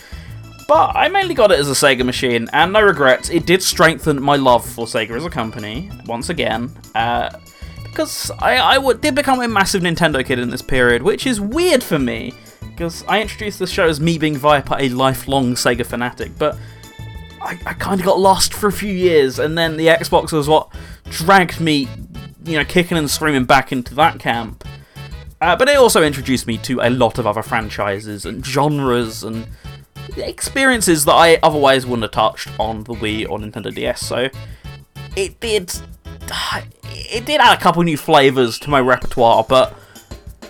But 0.68 0.96
I 0.96 1.10
mainly 1.10 1.36
got 1.36 1.52
it 1.52 1.60
as 1.60 1.70
a 1.70 1.74
Sega 1.74 2.04
machine, 2.04 2.48
and 2.52 2.74
no 2.74 2.82
regrets, 2.82 3.30
it 3.30 3.46
did 3.46 3.62
strengthen 3.62 4.20
my 4.22 4.36
love 4.36 4.66
for 4.68 4.88
Sega 4.88 5.12
as 5.12 5.24
a 5.24 5.30
company, 5.30 5.92
once 6.08 6.30
again. 6.30 6.72
Uh, 6.96 7.30
because 7.84 8.30
I, 8.40 8.58
I 8.58 8.76
w- 8.76 8.98
did 8.98 9.16
become 9.16 9.40
a 9.42 9.48
massive 9.48 9.82
Nintendo 9.84 10.26
kid 10.26 10.38
in 10.40 10.50
this 10.50 10.62
period, 10.64 11.02
which 11.04 11.26
is 11.28 11.40
weird 11.40 11.82
for 11.84 11.98
me, 12.00 12.34
because 12.72 13.06
I 13.08 13.22
introduced 13.22 13.60
the 13.60 13.68
show 13.68 13.88
as 13.88 14.02
me 14.02 14.18
being 14.18 14.36
Viper 14.38 14.76
a 14.78 14.90
lifelong 14.90 15.54
Sega 15.54 15.86
fanatic, 15.86 16.32
but 16.38 16.58
I, 17.42 17.58
I 17.66 17.74
kind 17.74 18.00
of 18.02 18.06
got 18.06 18.20
lost 18.20 18.54
for 18.54 18.68
a 18.68 18.72
few 18.72 18.92
years, 18.92 19.38
and 19.40 19.56
then 19.58 19.78
the 19.78 19.88
Xbox 19.88 20.32
was 20.32 20.50
what 20.50 20.70
dragged 21.10 21.62
me, 21.62 21.88
you 22.46 22.58
know, 22.58 22.66
kicking 22.66 22.98
and 22.98 23.10
screaming 23.10 23.46
back 23.46 23.72
into 23.72 23.96
that 23.96 24.20
camp. 24.20 24.64
Uh, 25.42 25.56
but 25.56 25.68
it 25.68 25.78
also 25.78 26.04
introduced 26.04 26.48
me 26.48 26.58
to 26.60 26.80
a 26.82 26.90
lot 26.90 27.20
of 27.20 27.28
other 27.28 27.44
franchises 27.44 28.26
and 28.26 28.46
genres 28.46 29.24
and 29.24 29.48
experiences 30.18 31.06
that 31.06 31.14
I 31.14 31.38
otherwise 31.44 31.86
wouldn't 31.86 32.04
have 32.04 32.12
touched 32.12 32.50
on 32.60 32.84
the 32.84 32.94
Wii 32.94 33.30
or 33.30 33.40
Nintendo 33.40 33.74
DS. 33.74 34.02
So 34.02 34.30
it 35.16 35.40
did 35.40 35.74
it 36.94 37.26
did 37.26 37.42
add 37.42 37.58
a 37.58 37.62
couple 37.62 37.84
new 37.84 37.98
flavors 37.98 38.58
to 38.60 38.70
my 38.70 38.80
repertoire, 38.80 39.46
but 39.48 39.76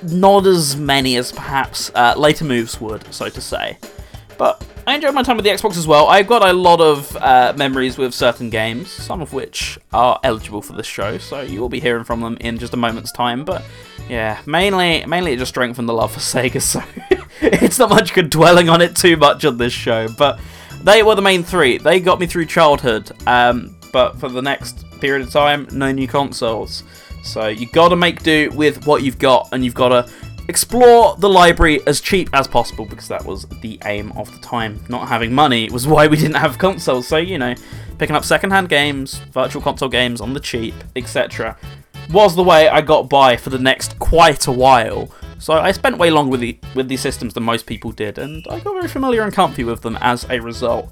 not 0.03 0.45
as 0.45 0.75
many 0.75 1.15
as 1.15 1.31
perhaps 1.31 1.91
uh, 1.95 2.13
later 2.17 2.45
moves 2.45 2.79
would, 2.79 3.11
so 3.13 3.29
to 3.29 3.41
say. 3.41 3.77
But 4.37 4.65
I 4.87 4.95
enjoyed 4.95 5.15
my 5.15 5.23
time 5.23 5.37
with 5.37 5.45
the 5.45 5.51
Xbox 5.51 5.77
as 5.77 5.87
well. 5.87 6.07
I've 6.07 6.27
got 6.27 6.47
a 6.47 6.53
lot 6.53 6.79
of 6.81 7.15
uh, 7.17 7.53
memories 7.57 7.97
with 7.97 8.13
certain 8.13 8.49
games, 8.49 8.91
some 8.91 9.21
of 9.21 9.33
which 9.33 9.79
are 9.93 10.19
eligible 10.23 10.61
for 10.61 10.73
this 10.73 10.85
show, 10.85 11.17
so 11.17 11.41
you 11.41 11.59
will 11.59 11.69
be 11.69 11.79
hearing 11.79 12.03
from 12.03 12.21
them 12.21 12.37
in 12.39 12.57
just 12.57 12.73
a 12.73 12.77
moment's 12.77 13.11
time. 13.11 13.45
But 13.45 13.63
yeah, 14.09 14.41
mainly, 14.45 15.05
mainly 15.05 15.33
it 15.33 15.39
just 15.39 15.49
strengthened 15.49 15.89
the 15.89 15.93
love 15.93 16.11
for 16.11 16.19
Sega, 16.19 16.61
so 16.61 16.83
it's 17.41 17.79
not 17.79 17.89
much 17.89 18.13
good 18.13 18.29
dwelling 18.29 18.69
on 18.69 18.81
it 18.81 18.95
too 18.95 19.17
much 19.17 19.43
on 19.45 19.57
this 19.57 19.73
show. 19.73 20.07
But 20.17 20.39
they 20.83 21.01
were 21.01 21.15
the 21.15 21.21
main 21.21 21.43
three. 21.43 21.77
They 21.77 21.99
got 21.99 22.19
me 22.19 22.27
through 22.27 22.45
childhood. 22.45 23.11
Um, 23.25 23.75
but 23.91 24.19
for 24.19 24.29
the 24.29 24.41
next 24.41 24.85
period 24.99 25.25
of 25.25 25.31
time, 25.31 25.67
no 25.71 25.91
new 25.91 26.07
consoles. 26.07 26.83
So 27.23 27.47
you 27.47 27.65
got 27.67 27.89
to 27.89 27.95
make 27.95 28.21
do 28.21 28.51
with 28.51 28.85
what 28.85 29.01
you've 29.01 29.17
got, 29.17 29.49
and 29.51 29.65
you've 29.65 29.73
got 29.73 29.89
to 29.89 30.11
explore 30.47 31.15
the 31.17 31.29
library 31.29 31.85
as 31.87 32.01
cheap 32.01 32.29
as 32.33 32.47
possible 32.47 32.85
because 32.85 33.07
that 33.07 33.25
was 33.25 33.45
the 33.61 33.79
aim 33.85 34.11
of 34.13 34.31
the 34.31 34.39
time. 34.39 34.83
Not 34.89 35.07
having 35.07 35.33
money 35.33 35.69
was 35.69 35.87
why 35.95 36.07
we 36.07 36.17
didn't 36.17 36.35
have 36.35 36.57
consoles. 36.57 37.07
So 37.07 37.17
you 37.17 37.37
know, 37.37 37.55
picking 37.97 38.15
up 38.15 38.25
secondhand 38.25 38.69
games, 38.69 39.19
virtual 39.31 39.61
console 39.61 39.89
games 39.89 40.21
on 40.21 40.33
the 40.33 40.39
cheap, 40.39 40.75
etc., 40.95 41.57
was 42.11 42.35
the 42.35 42.43
way 42.43 42.69
I 42.69 42.81
got 42.81 43.09
by 43.09 43.35
for 43.35 43.49
the 43.49 43.59
next 43.59 43.97
quite 43.99 44.47
a 44.47 44.51
while. 44.51 45.09
So 45.39 45.53
I 45.53 45.71
spent 45.71 45.97
way 45.97 46.09
longer 46.09 46.31
with 46.31 46.39
the 46.39 46.57
with 46.75 46.87
these 46.87 47.01
systems 47.01 47.33
than 47.33 47.43
most 47.43 47.65
people 47.65 47.91
did, 47.91 48.17
and 48.17 48.45
I 48.49 48.59
got 48.59 48.73
very 48.73 48.87
familiar 48.87 49.23
and 49.23 49.33
comfy 49.33 49.63
with 49.63 49.81
them 49.81 49.97
as 50.01 50.25
a 50.29 50.39
result. 50.39 50.91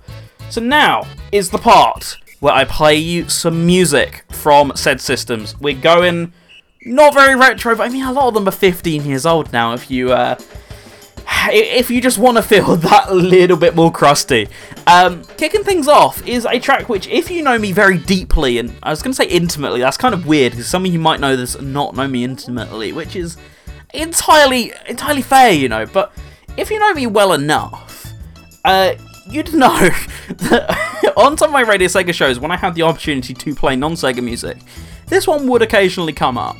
So 0.49 0.61
now 0.61 1.07
is 1.31 1.49
the 1.49 1.57
part 1.57 2.17
where 2.39 2.53
I 2.53 2.65
play 2.65 2.95
you 2.95 3.29
some 3.29 3.65
music 3.65 4.25
from 4.31 4.73
said 4.75 4.99
systems. 4.99 5.57
We're 5.59 5.79
going 5.79 6.33
not 6.85 7.13
very 7.13 7.35
retro, 7.35 7.75
but 7.75 7.83
I 7.83 7.89
mean 7.89 8.03
a 8.03 8.11
lot 8.11 8.27
of 8.27 8.33
them 8.33 8.47
are 8.47 8.51
15 8.51 9.05
years 9.05 9.25
old 9.25 9.51
now. 9.53 9.73
If 9.73 9.89
you 9.89 10.11
uh, 10.11 10.37
if 11.49 11.89
you 11.89 12.01
just 12.01 12.17
want 12.17 12.37
to 12.37 12.43
feel 12.43 12.75
that 12.77 13.13
little 13.13 13.57
bit 13.57 13.75
more 13.75 13.91
crusty, 13.91 14.47
um, 14.87 15.23
kicking 15.37 15.63
things 15.63 15.87
off 15.87 16.25
is 16.27 16.45
a 16.45 16.59
track 16.59 16.89
which, 16.89 17.07
if 17.07 17.29
you 17.29 17.43
know 17.43 17.57
me 17.57 17.71
very 17.71 17.97
deeply, 17.97 18.57
and 18.57 18.73
I 18.83 18.89
was 18.89 19.01
going 19.01 19.13
to 19.13 19.17
say 19.17 19.27
intimately, 19.27 19.81
that's 19.81 19.97
kind 19.97 20.13
of 20.13 20.25
weird 20.25 20.53
because 20.53 20.67
some 20.67 20.85
of 20.85 20.91
you 20.91 20.99
might 20.99 21.19
know 21.19 21.35
this 21.35 21.55
and 21.55 21.73
not 21.73 21.95
know 21.95 22.07
me 22.07 22.23
intimately, 22.23 22.91
which 22.91 23.15
is 23.15 23.37
entirely 23.93 24.73
entirely 24.87 25.21
fair, 25.21 25.51
you 25.51 25.69
know. 25.69 25.85
But 25.85 26.13
if 26.57 26.69
you 26.69 26.79
know 26.79 26.93
me 26.93 27.07
well 27.07 27.33
enough, 27.33 28.11
uh, 28.65 28.93
you'd 29.29 29.53
know 29.53 29.89
that 30.27 31.13
on 31.17 31.37
some 31.37 31.49
of 31.49 31.53
my 31.53 31.61
Radio 31.61 31.87
Sega 31.87 32.13
shows, 32.13 32.39
when 32.39 32.51
I 32.51 32.57
had 32.57 32.75
the 32.75 32.83
opportunity 32.83 33.33
to 33.33 33.55
play 33.55 33.75
non 33.75 33.93
Sega 33.93 34.23
music, 34.23 34.57
this 35.07 35.27
one 35.27 35.47
would 35.47 35.61
occasionally 35.61 36.13
come 36.13 36.37
up. 36.37 36.57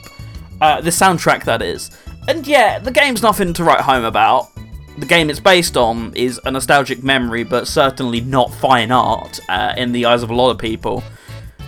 Uh, 0.62 0.82
the 0.82 0.90
soundtrack, 0.90 1.44
that 1.46 1.62
is. 1.62 1.92
And 2.28 2.48
yeah, 2.48 2.80
the 2.80 2.92
game's 2.92 3.22
nothing 3.22 3.54
to 3.54 3.64
write 3.64 3.82
home 3.82 4.06
about. 4.06 4.50
The 4.98 5.06
game 5.06 5.30
it's 5.30 5.40
based 5.40 5.76
on 5.76 6.16
is 6.16 6.40
a 6.46 6.52
nostalgic 6.52 7.04
memory, 7.04 7.44
but 7.44 7.68
certainly 7.68 8.22
not 8.22 8.54
fine 8.54 8.92
art 8.92 9.40
uh, 9.50 9.74
in 9.76 9.92
the 9.92 10.06
eyes 10.06 10.24
of 10.24 10.30
a 10.30 10.36
lot 10.36 10.52
of 10.52 10.58
people. 10.58 11.04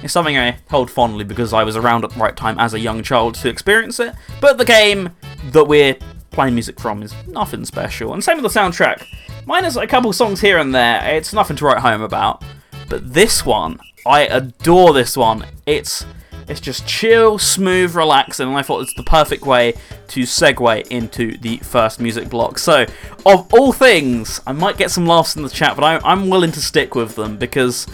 It's 0.04 0.14
something 0.14 0.38
I 0.38 0.58
hold 0.70 0.92
fondly 0.92 1.24
because 1.24 1.52
I 1.52 1.64
was 1.64 1.76
around 1.76 2.04
at 2.04 2.12
the 2.12 2.20
right 2.20 2.36
time 2.36 2.60
as 2.60 2.74
a 2.74 2.80
young 2.80 3.02
child 3.02 3.36
to 3.36 3.50
experience 3.50 4.00
it. 4.00 4.14
But 4.40 4.58
the 4.58 4.66
game 4.66 5.10
that 5.52 5.66
we're 5.66 5.98
playing 6.30 6.54
music 6.54 6.80
from 6.80 7.02
is 7.02 7.14
nothing 7.28 7.66
special. 7.66 8.14
And 8.14 8.24
same 8.24 8.42
with 8.42 8.54
the 8.54 8.60
soundtrack. 8.60 9.04
Minus 9.48 9.76
a 9.76 9.88
couple 9.88 10.14
songs 10.14 10.42
here 10.42 10.60
and 10.60 10.76
there, 10.76 11.04
it's 11.06 11.34
nothing 11.34 11.56
to 11.58 11.66
write 11.66 11.80
home 11.80 12.02
about. 12.02 12.44
But 12.88 13.14
this 13.14 13.46
one, 13.46 13.80
I 14.06 14.22
adore 14.22 14.94
this 14.94 15.18
one. 15.18 15.46
It's 15.66 16.06
it's 16.48 16.60
just 16.60 16.88
chill, 16.88 17.38
smooth, 17.40 17.96
relaxing, 17.96 18.48
and 18.48 18.58
I 18.58 18.62
thought 18.62 18.82
it's 18.82 18.94
the 18.94 19.04
perfect 19.04 19.44
way 19.44 19.74
to 20.10 20.22
segue 20.22 20.88
into 20.88 21.38
the 21.38 21.58
first 21.58 22.00
music 22.00 22.30
block. 22.30 22.60
So, 22.60 22.86
of 23.26 23.52
all 23.54 23.74
things, 23.74 24.42
I 24.46 24.52
might 24.52 24.78
get 24.78 24.92
some 24.92 25.06
laughs 25.06 25.36
in 25.36 25.44
the 25.44 25.50
chat, 25.50 25.76
but 25.76 25.84
I, 25.84 25.98
I'm 26.10 26.30
willing 26.30 26.52
to 26.52 26.62
stick 26.62 26.94
with 26.94 27.16
them 27.16 27.38
because, 27.38 27.88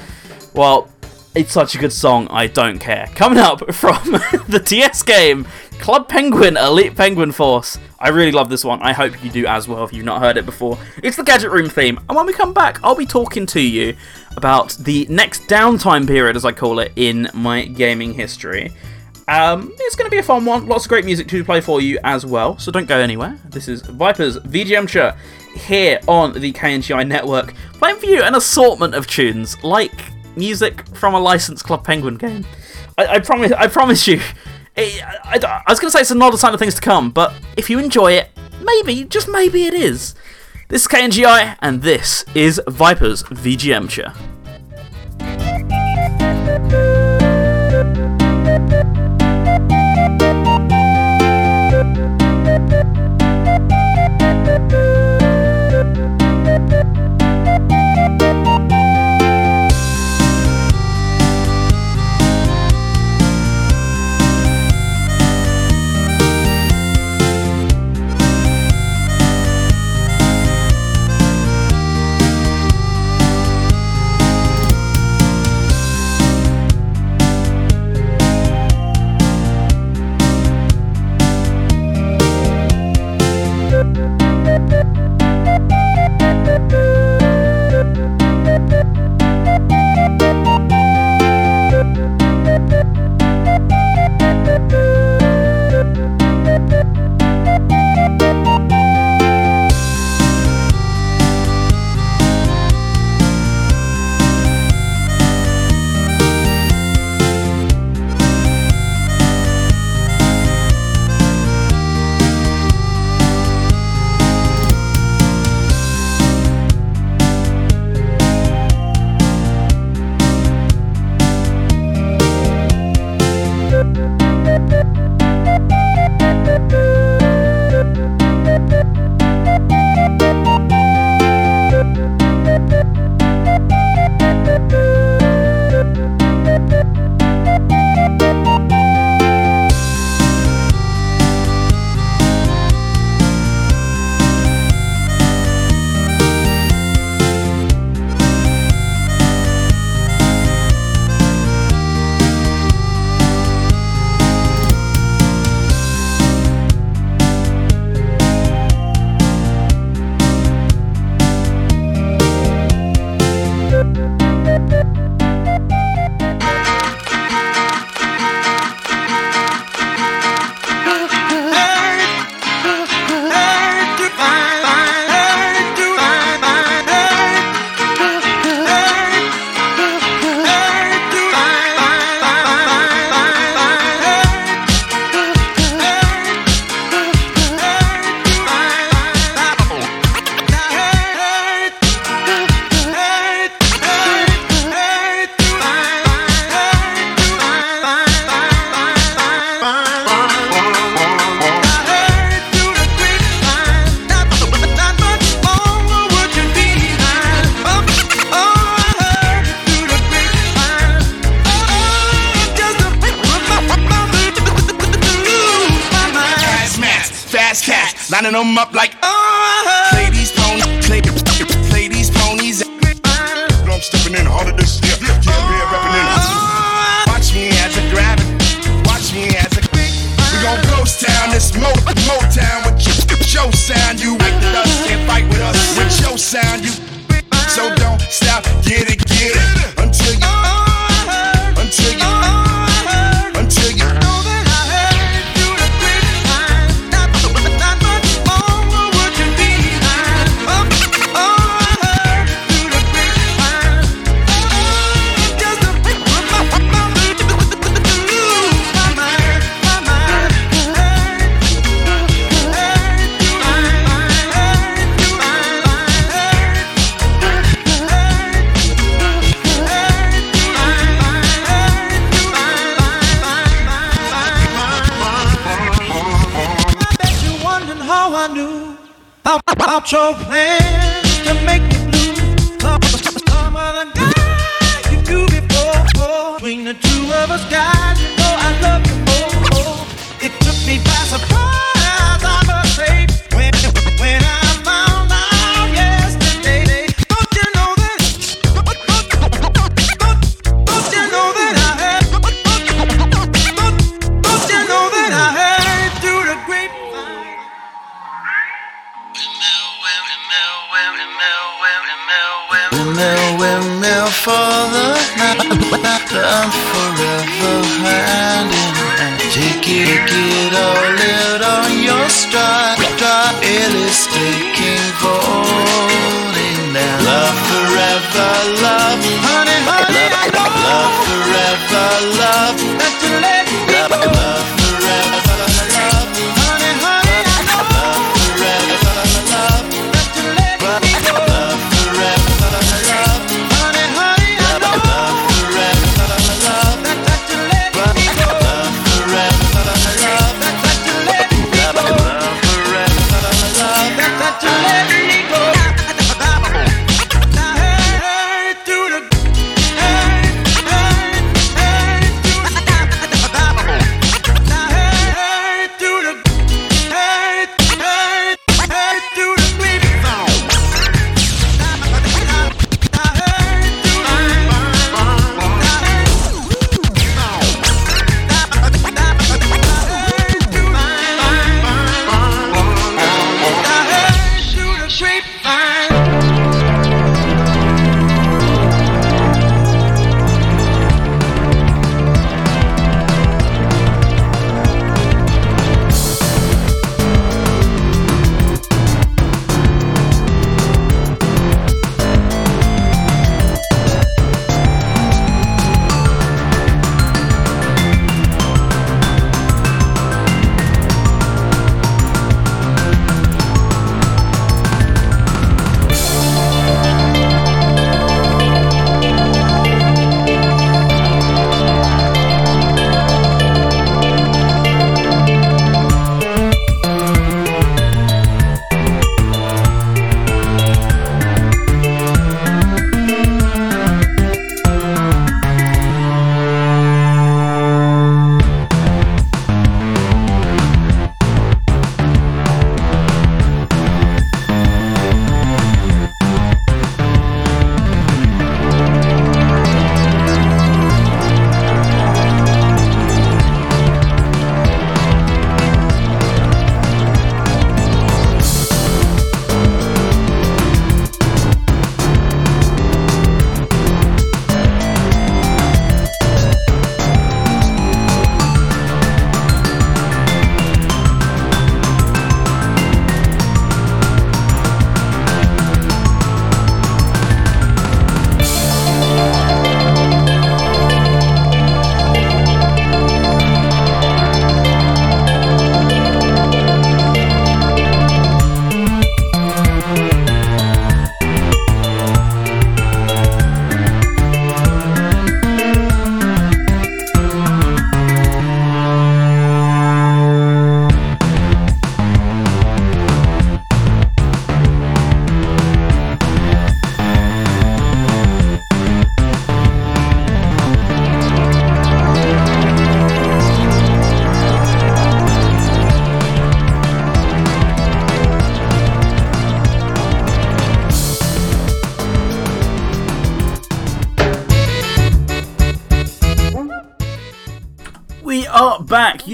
well, 0.53 0.89
it's 1.33 1.53
such 1.53 1.75
a 1.75 1.77
good 1.77 1.93
song, 1.93 2.27
I 2.29 2.47
don't 2.47 2.79
care. 2.79 3.07
Coming 3.15 3.39
up 3.39 3.59
from 3.73 4.03
the 4.47 4.61
DS 4.65 5.03
game, 5.03 5.47
Club 5.81 6.07
Penguin 6.07 6.57
Elite 6.57 6.95
Penguin 6.95 7.31
Force. 7.31 7.79
I 7.99 8.09
really 8.09 8.31
love 8.31 8.49
this 8.49 8.63
one. 8.63 8.79
I 8.83 8.93
hope 8.93 9.23
you 9.23 9.31
do 9.31 9.47
as 9.47 9.67
well 9.67 9.83
if 9.83 9.91
you've 9.91 10.05
not 10.05 10.21
heard 10.21 10.37
it 10.37 10.45
before. 10.45 10.77
It's 11.01 11.17
the 11.17 11.23
Gadget 11.23 11.49
Room 11.49 11.67
theme, 11.67 11.97
and 12.07 12.15
when 12.15 12.27
we 12.27 12.33
come 12.33 12.53
back, 12.53 12.79
I'll 12.83 12.95
be 12.95 13.07
talking 13.07 13.47
to 13.47 13.59
you 13.59 13.95
about 14.37 14.77
the 14.79 15.07
next 15.09 15.47
downtime 15.47 16.05
period, 16.05 16.35
as 16.35 16.45
I 16.45 16.51
call 16.51 16.77
it, 16.79 16.91
in 16.95 17.29
my 17.33 17.65
gaming 17.65 18.13
history. 18.13 18.71
Um, 19.27 19.73
it's 19.79 19.95
going 19.95 20.07
to 20.07 20.11
be 20.13 20.19
a 20.19 20.23
fun 20.23 20.45
one. 20.45 20.67
Lots 20.67 20.85
of 20.85 20.89
great 20.89 21.03
music 21.03 21.27
to 21.29 21.43
play 21.43 21.61
for 21.61 21.81
you 21.81 21.97
as 22.03 22.27
well, 22.27 22.59
so 22.59 22.71
don't 22.71 22.87
go 22.87 22.99
anywhere. 22.99 23.39
This 23.45 23.67
is 23.67 23.81
Viper's 23.81 24.37
VGMture 24.37 25.17
here 25.55 25.99
on 26.07 26.39
the 26.39 26.53
KNGI 26.53 27.07
network, 27.07 27.55
playing 27.73 27.97
for 27.97 28.05
you 28.05 28.21
an 28.21 28.35
assortment 28.35 28.93
of 28.93 29.07
tunes 29.07 29.61
like 29.63 30.11
music 30.35 30.85
from 30.95 31.15
a 31.15 31.19
licensed 31.19 31.65
Club 31.65 31.83
Penguin 31.83 32.17
game. 32.17 32.45
I, 32.99 33.07
I 33.07 33.19
promise, 33.19 33.51
I 33.53 33.67
promise 33.67 34.07
you. 34.07 34.21
Eh, 34.75 34.99
it, 35.35 35.43
I, 35.43 35.63
I, 35.67 35.71
was 35.71 35.79
going 35.79 35.89
to 35.89 35.97
say 35.97 36.01
it's 36.01 36.11
another 36.11 36.37
sign 36.37 36.53
of 36.53 36.59
things 36.59 36.75
to 36.75 36.81
come, 36.81 37.11
but 37.11 37.33
if 37.57 37.69
you 37.69 37.77
enjoy 37.79 38.13
it, 38.13 38.29
maybe, 38.63 39.03
just 39.05 39.27
maybe 39.27 39.65
it 39.65 39.73
is. 39.73 40.15
This 40.69 40.83
is 40.83 40.87
KNGI, 40.87 41.57
and 41.61 41.81
this 41.81 42.23
is 42.33 42.61
Viper's 42.67 43.23
VGM 43.23 43.89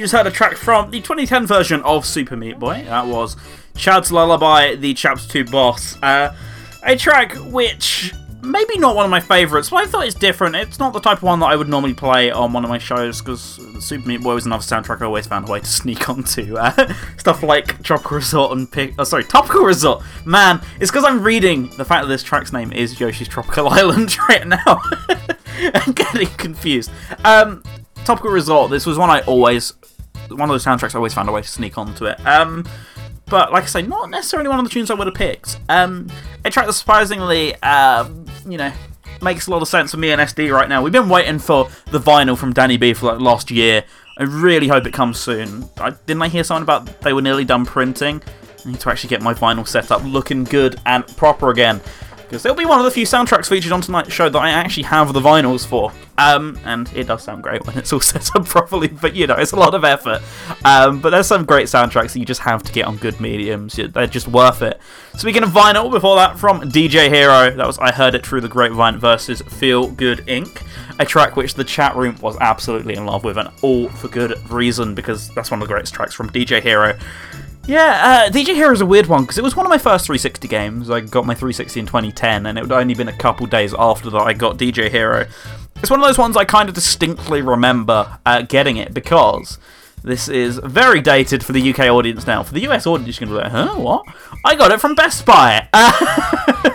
just 0.08 0.16
heard 0.16 0.26
a 0.26 0.32
track 0.32 0.56
from 0.56 0.90
the 0.90 1.02
2010 1.02 1.46
version 1.46 1.82
of 1.82 2.06
Super 2.06 2.38
Meat 2.38 2.58
Boy. 2.58 2.86
That 2.86 3.08
was 3.08 3.36
C.H.A.D.'s 3.76 4.10
Lullaby, 4.10 4.76
the 4.76 4.94
Chaps 4.94 5.28
2 5.28 5.44
boss. 5.44 6.02
Uh, 6.02 6.34
a 6.84 6.96
track 6.96 7.34
which 7.52 8.14
maybe 8.42 8.78
not 8.78 8.96
one 8.96 9.04
of 9.04 9.12
my 9.12 9.20
favourites, 9.20 9.70
but 9.70 9.84
I 9.84 9.86
thought 9.86 10.06
it's 10.06 10.16
different. 10.16 10.56
It's 10.56 10.80
not 10.80 10.94
the 10.94 11.02
type 11.02 11.18
of 11.18 11.24
one 11.24 11.42
that 11.42 11.48
I 11.48 11.58
would 11.58 11.68
normally 11.68 11.94
play 11.94 12.32
on 12.32 12.54
one 12.54 12.64
of 12.64 12.70
my 12.70 12.78
shows 12.78 13.20
because 13.20 13.60
Super 13.82 14.08
Meat 14.08 14.22
Boy 14.22 14.34
was 14.34 14.46
another 14.46 14.64
soundtrack 14.64 15.02
I 15.02 15.06
always 15.06 15.28
found 15.28 15.50
a 15.50 15.52
way 15.52 15.60
to 15.60 15.66
sneak 15.66 16.08
onto. 16.08 16.56
Uh, 16.56 16.94
stuff 17.18 17.44
like 17.44 17.84
Tropical 17.84 18.16
Resort 18.16 18.58
and 18.58 18.72
Pick. 18.72 18.94
Oh, 18.98 19.04
sorry, 19.04 19.26
Topical 19.26 19.66
Resort. 19.66 20.06
Man, 20.24 20.62
it's 20.80 20.90
because 20.90 21.04
I'm 21.04 21.22
reading 21.22 21.68
the 21.76 21.84
fact 21.84 22.04
that 22.04 22.08
this 22.08 22.24
track's 22.24 22.54
name 22.54 22.72
is 22.72 22.98
Yoshi's 22.98 23.28
Tropical 23.28 23.68
Island 23.68 24.18
right 24.30 24.48
now. 24.48 24.82
I'm 25.74 25.92
getting 25.92 26.30
confused. 26.38 26.92
Um, 27.26 27.62
Topical 28.08 28.32
Resort. 28.32 28.72
This 28.72 28.86
was 28.86 28.98
one 28.98 29.10
I 29.10 29.20
always, 29.24 29.74
one 30.30 30.50
of 30.50 30.54
those 30.54 30.66
soundtracks 30.66 30.96
I 30.96 30.98
always 30.98 31.14
found 31.14 31.30
a 31.30 31.32
way 31.32 31.42
to 31.42 31.48
sneak 31.48 31.78
onto 31.78 32.06
it. 32.06 32.26
Um, 32.26 32.66
but 33.26 33.52
like 33.52 33.64
I 33.64 33.68
say, 33.68 33.82
not 33.82 34.10
necessarily 34.10 34.50
one 34.50 34.60
of 34.60 34.66
the 34.66 34.72
tunes 34.72 34.90
I 34.90 34.94
would 34.94 35.08
have 35.08 35.16
picked. 35.16 35.60
Um, 35.70 36.08
a 36.46 36.50
track 36.50 36.66
that 36.66 36.74
surprisingly, 36.74 37.56
um, 37.62 38.26
you 38.48 38.58
know, 38.58 38.72
makes 39.22 39.48
a 39.48 39.52
lot 39.52 39.62
of 39.62 39.68
sense 39.68 39.92
for 39.92 39.98
me 39.98 40.12
and 40.12 40.22
SD 40.22 40.52
right 40.52 40.70
now. 40.70 40.82
We've 40.82 40.94
been 40.94 41.10
waiting 41.10 41.40
for 41.40 41.70
the 41.92 42.00
vinyl 42.00 42.38
from 42.38 42.54
Danny 42.54 42.78
B 42.78 42.94
for 42.94 43.08
like 43.08 43.20
last 43.20 43.52
year. 43.52 43.84
I 44.18 44.24
really 44.24 44.68
hope 44.68 44.88
it 44.88 44.94
comes 44.94 45.20
soon. 45.20 45.70
I, 45.78 45.92
didn't 45.92 46.22
I 46.22 46.28
hear 46.28 46.44
something 46.44 46.64
about 46.64 47.02
they 47.02 47.14
were 47.14 47.22
nearly 47.22 47.46
done 47.46 47.66
printing? 47.66 48.22
I 48.66 48.72
need 48.72 48.80
to 48.80 48.90
actually 48.90 49.10
get 49.10 49.22
my 49.22 49.34
vinyl 49.34 49.68
set 49.68 49.92
up 49.92 50.04
looking 50.04 50.44
good 50.44 50.80
and 50.86 51.06
proper 51.18 51.52
again 51.52 51.82
because 52.28 52.46
it'll 52.46 52.58
be 52.58 52.66
one 52.66 52.78
of 52.78 52.84
the 52.84 52.92
few 52.92 53.06
soundtracks 53.06 53.48
featured 53.48 53.72
on 53.72 53.80
tonight's 53.80 54.12
show 54.12 54.28
that 54.28 54.38
I 54.38 54.50
actually 54.50 54.84
have 54.84 55.14
the 55.14 55.22
vinyls 55.22 55.66
for. 55.66 55.94
Um, 56.18 56.60
and 56.66 56.92
it 56.94 57.08
does 57.08 57.24
sound 57.24 57.42
great 57.42 57.66
when 57.66 57.78
it's 57.78 57.94
all 57.94 58.00
set 58.02 58.36
up 58.36 58.46
properly, 58.46 58.90
but 58.90 59.16
you 59.16 59.28
know, 59.28 59.36
it's 59.36 59.54
a 59.54 59.56
lot 59.56 59.74
of 59.74 59.86
effort. 59.86 60.22
Um, 60.66 61.00
but 61.00 61.12
there's 61.12 61.28
some 61.28 61.46
great 61.46 61.68
soundtracks 61.68 62.14
that 62.14 62.20
you 62.20 62.26
just 62.26 62.42
have 62.42 62.64
to 62.64 62.72
get 62.74 62.86
on 62.86 62.98
good 62.98 63.22
mediums. 63.22 63.76
They're 63.78 64.08
just 64.08 64.28
worth 64.28 64.62
it. 64.62 64.82
Speaking 65.16 65.44
of 65.44 65.50
vinyl, 65.50 65.90
before 65.90 66.18
that, 66.18 66.38
from 66.38 66.62
DJ 66.70 67.08
Hero, 67.08 67.56
that 67.56 67.66
was 67.66 67.80
I 67.80 67.94
Heard 67.94 68.14
It 68.14 68.26
Through 68.26 68.42
the 68.42 68.50
Grapevine 68.50 69.00
versus 69.00 69.42
Feel 69.42 69.90
Good 69.90 70.20
Inc., 70.28 70.64
a 71.00 71.06
track 71.06 71.38
which 71.38 71.54
the 71.54 71.64
chat 71.64 71.96
room 71.96 72.18
was 72.20 72.36
absolutely 72.42 72.96
in 72.96 73.06
love 73.06 73.24
with, 73.24 73.38
and 73.38 73.50
all 73.62 73.88
for 73.90 74.10
good 74.10 74.38
reason, 74.52 74.96
because 74.96 75.30
that's 75.34 75.50
one 75.50 75.62
of 75.62 75.68
the 75.68 75.74
greatest 75.74 75.94
tracks 75.94 76.14
from 76.14 76.30
DJ 76.30 76.62
Hero. 76.62 76.98
Yeah, 77.68 78.28
uh, 78.30 78.32
DJ 78.32 78.56
Hero 78.56 78.72
is 78.72 78.80
a 78.80 78.86
weird 78.86 79.08
one 79.08 79.24
because 79.24 79.38
it 79.38 79.44
was 79.44 79.58
one 79.58 79.66
of 79.66 79.70
my 79.70 79.78
first 79.78 80.06
360 80.06 80.48
games. 80.48 80.90
I 80.90 81.02
got 81.02 81.26
my 81.26 81.34
360 81.34 81.82
in 81.82 81.86
2010, 81.86 82.46
and 82.46 82.58
it 82.58 82.62
would 82.62 82.72
only 82.72 82.94
been 82.94 83.10
a 83.10 83.18
couple 83.18 83.46
days 83.46 83.74
after 83.78 84.10
that 84.10 84.22
I 84.22 84.32
got 84.32 84.58
DJ 84.58 84.90
Hero. 84.90 85.28
It's 85.82 85.90
one 85.90 86.00
of 86.00 86.06
those 86.06 86.18
ones 86.18 86.38
I 86.38 86.46
kind 86.46 86.70
of 86.70 86.76
distinctly 86.76 87.42
remember 87.42 88.20
uh, 88.26 88.44
getting 88.44 88.78
it 88.78 88.94
because 88.94 89.60
this 90.02 90.30
is 90.30 90.60
very 90.64 91.02
dated 91.02 91.44
for 91.44 91.52
the 91.52 91.74
UK 91.74 91.80
audience 91.82 92.26
now. 92.26 92.42
For 92.42 92.54
the 92.54 92.62
US 92.70 92.88
audience, 92.88 93.20
you're 93.20 93.28
going 93.28 93.38
to 93.38 93.50
be 93.50 93.54
like, 93.54 93.68
huh, 93.70 93.76
what? 93.78 94.06
I 94.46 94.56
got 94.56 94.72
it 94.72 94.80
from 94.80 94.96
Best 94.96 95.26
Buy. 95.26 95.68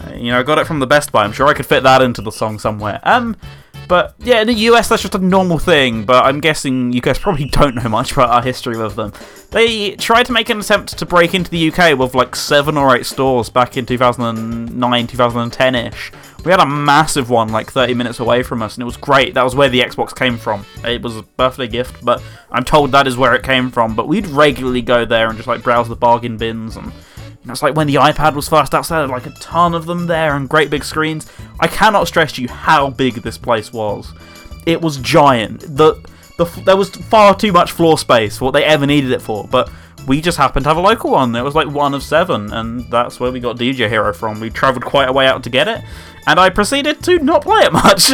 Uh, 0.00 0.12
you 0.16 0.30
know, 0.30 0.38
I 0.38 0.42
got 0.42 0.58
it 0.58 0.66
from 0.66 0.80
the 0.80 0.86
Best 0.86 1.12
Buy. 1.12 1.24
I'm 1.24 1.32
sure 1.32 1.46
I 1.46 1.54
could 1.54 1.64
fit 1.64 1.82
that 1.84 2.02
into 2.02 2.20
the 2.20 2.30
song 2.30 2.58
somewhere. 2.58 3.00
Um, 3.04 3.36
but 3.88 4.14
yeah, 4.18 4.40
in 4.40 4.46
the 4.46 4.54
US, 4.54 4.88
that's 4.88 5.02
just 5.02 5.14
a 5.14 5.18
normal 5.18 5.58
thing. 5.58 6.04
But 6.04 6.24
I'm 6.24 6.40
guessing 6.40 6.92
you 6.92 7.00
guys 7.00 7.18
probably 7.18 7.44
don't 7.46 7.74
know 7.74 7.88
much 7.88 8.12
about 8.12 8.30
our 8.30 8.42
history 8.42 8.76
with 8.76 8.96
them. 8.96 9.12
They 9.50 9.96
tried 9.96 10.26
to 10.26 10.32
make 10.32 10.48
an 10.50 10.60
attempt 10.60 10.98
to 10.98 11.06
break 11.06 11.34
into 11.34 11.50
the 11.50 11.72
UK 11.72 11.98
with 11.98 12.14
like 12.14 12.34
seven 12.34 12.76
or 12.76 12.96
eight 12.96 13.06
stores 13.06 13.50
back 13.50 13.76
in 13.76 13.86
2009, 13.86 15.06
2010 15.06 15.74
ish. 15.74 16.12
We 16.44 16.50
had 16.50 16.60
a 16.60 16.66
massive 16.66 17.30
one 17.30 17.48
like 17.48 17.70
30 17.70 17.94
minutes 17.94 18.20
away 18.20 18.42
from 18.42 18.62
us, 18.62 18.74
and 18.74 18.82
it 18.82 18.86
was 18.86 18.96
great. 18.96 19.34
That 19.34 19.44
was 19.44 19.54
where 19.54 19.68
the 19.68 19.80
Xbox 19.80 20.14
came 20.14 20.36
from. 20.36 20.66
It 20.84 21.02
was 21.02 21.16
a 21.16 21.22
birthday 21.22 21.68
gift, 21.68 22.04
but 22.04 22.22
I'm 22.50 22.64
told 22.64 22.92
that 22.92 23.06
is 23.06 23.16
where 23.16 23.34
it 23.34 23.42
came 23.42 23.70
from. 23.70 23.94
But 23.94 24.08
we'd 24.08 24.26
regularly 24.26 24.82
go 24.82 25.04
there 25.04 25.28
and 25.28 25.36
just 25.36 25.48
like 25.48 25.62
browse 25.62 25.88
the 25.88 25.96
bargain 25.96 26.36
bins 26.36 26.76
and 26.76 26.92
it's 27.46 27.62
like 27.62 27.74
when 27.74 27.86
the 27.86 27.96
iPad 27.96 28.34
was 28.34 28.48
first 28.48 28.74
out, 28.74 28.88
there 28.88 29.06
like 29.06 29.26
a 29.26 29.30
ton 29.32 29.74
of 29.74 29.86
them 29.86 30.06
there 30.06 30.36
and 30.36 30.48
great 30.48 30.70
big 30.70 30.84
screens. 30.84 31.30
I 31.60 31.66
cannot 31.68 32.08
stress 32.08 32.32
to 32.32 32.42
you 32.42 32.48
how 32.48 32.90
big 32.90 33.14
this 33.16 33.36
place 33.38 33.72
was. 33.72 34.12
It 34.66 34.80
was 34.80 34.96
giant. 34.98 35.60
The, 35.60 35.94
the 36.38 36.44
there 36.64 36.76
was 36.76 36.90
far 36.90 37.34
too 37.34 37.52
much 37.52 37.72
floor 37.72 37.98
space 37.98 38.38
for 38.38 38.46
what 38.46 38.52
they 38.52 38.64
ever 38.64 38.86
needed 38.86 39.10
it 39.10 39.20
for, 39.20 39.46
but 39.46 39.70
we 40.06 40.20
just 40.20 40.38
happened 40.38 40.64
to 40.64 40.70
have 40.70 40.76
a 40.76 40.80
local 40.80 41.10
one. 41.10 41.34
It 41.34 41.42
was 41.42 41.54
like 41.54 41.68
one 41.68 41.94
of 41.94 42.02
seven, 42.02 42.52
and 42.52 42.90
that's 42.90 43.20
where 43.20 43.30
we 43.30 43.40
got 43.40 43.56
DJ 43.56 43.88
Hero 43.88 44.12
from. 44.12 44.40
We 44.40 44.50
travelled 44.50 44.84
quite 44.84 45.08
a 45.08 45.12
way 45.12 45.26
out 45.26 45.42
to 45.44 45.50
get 45.50 45.68
it, 45.68 45.82
and 46.26 46.38
I 46.40 46.50
proceeded 46.50 47.02
to 47.04 47.18
not 47.18 47.42
play 47.42 47.62
it 47.62 47.72
much. 47.72 48.12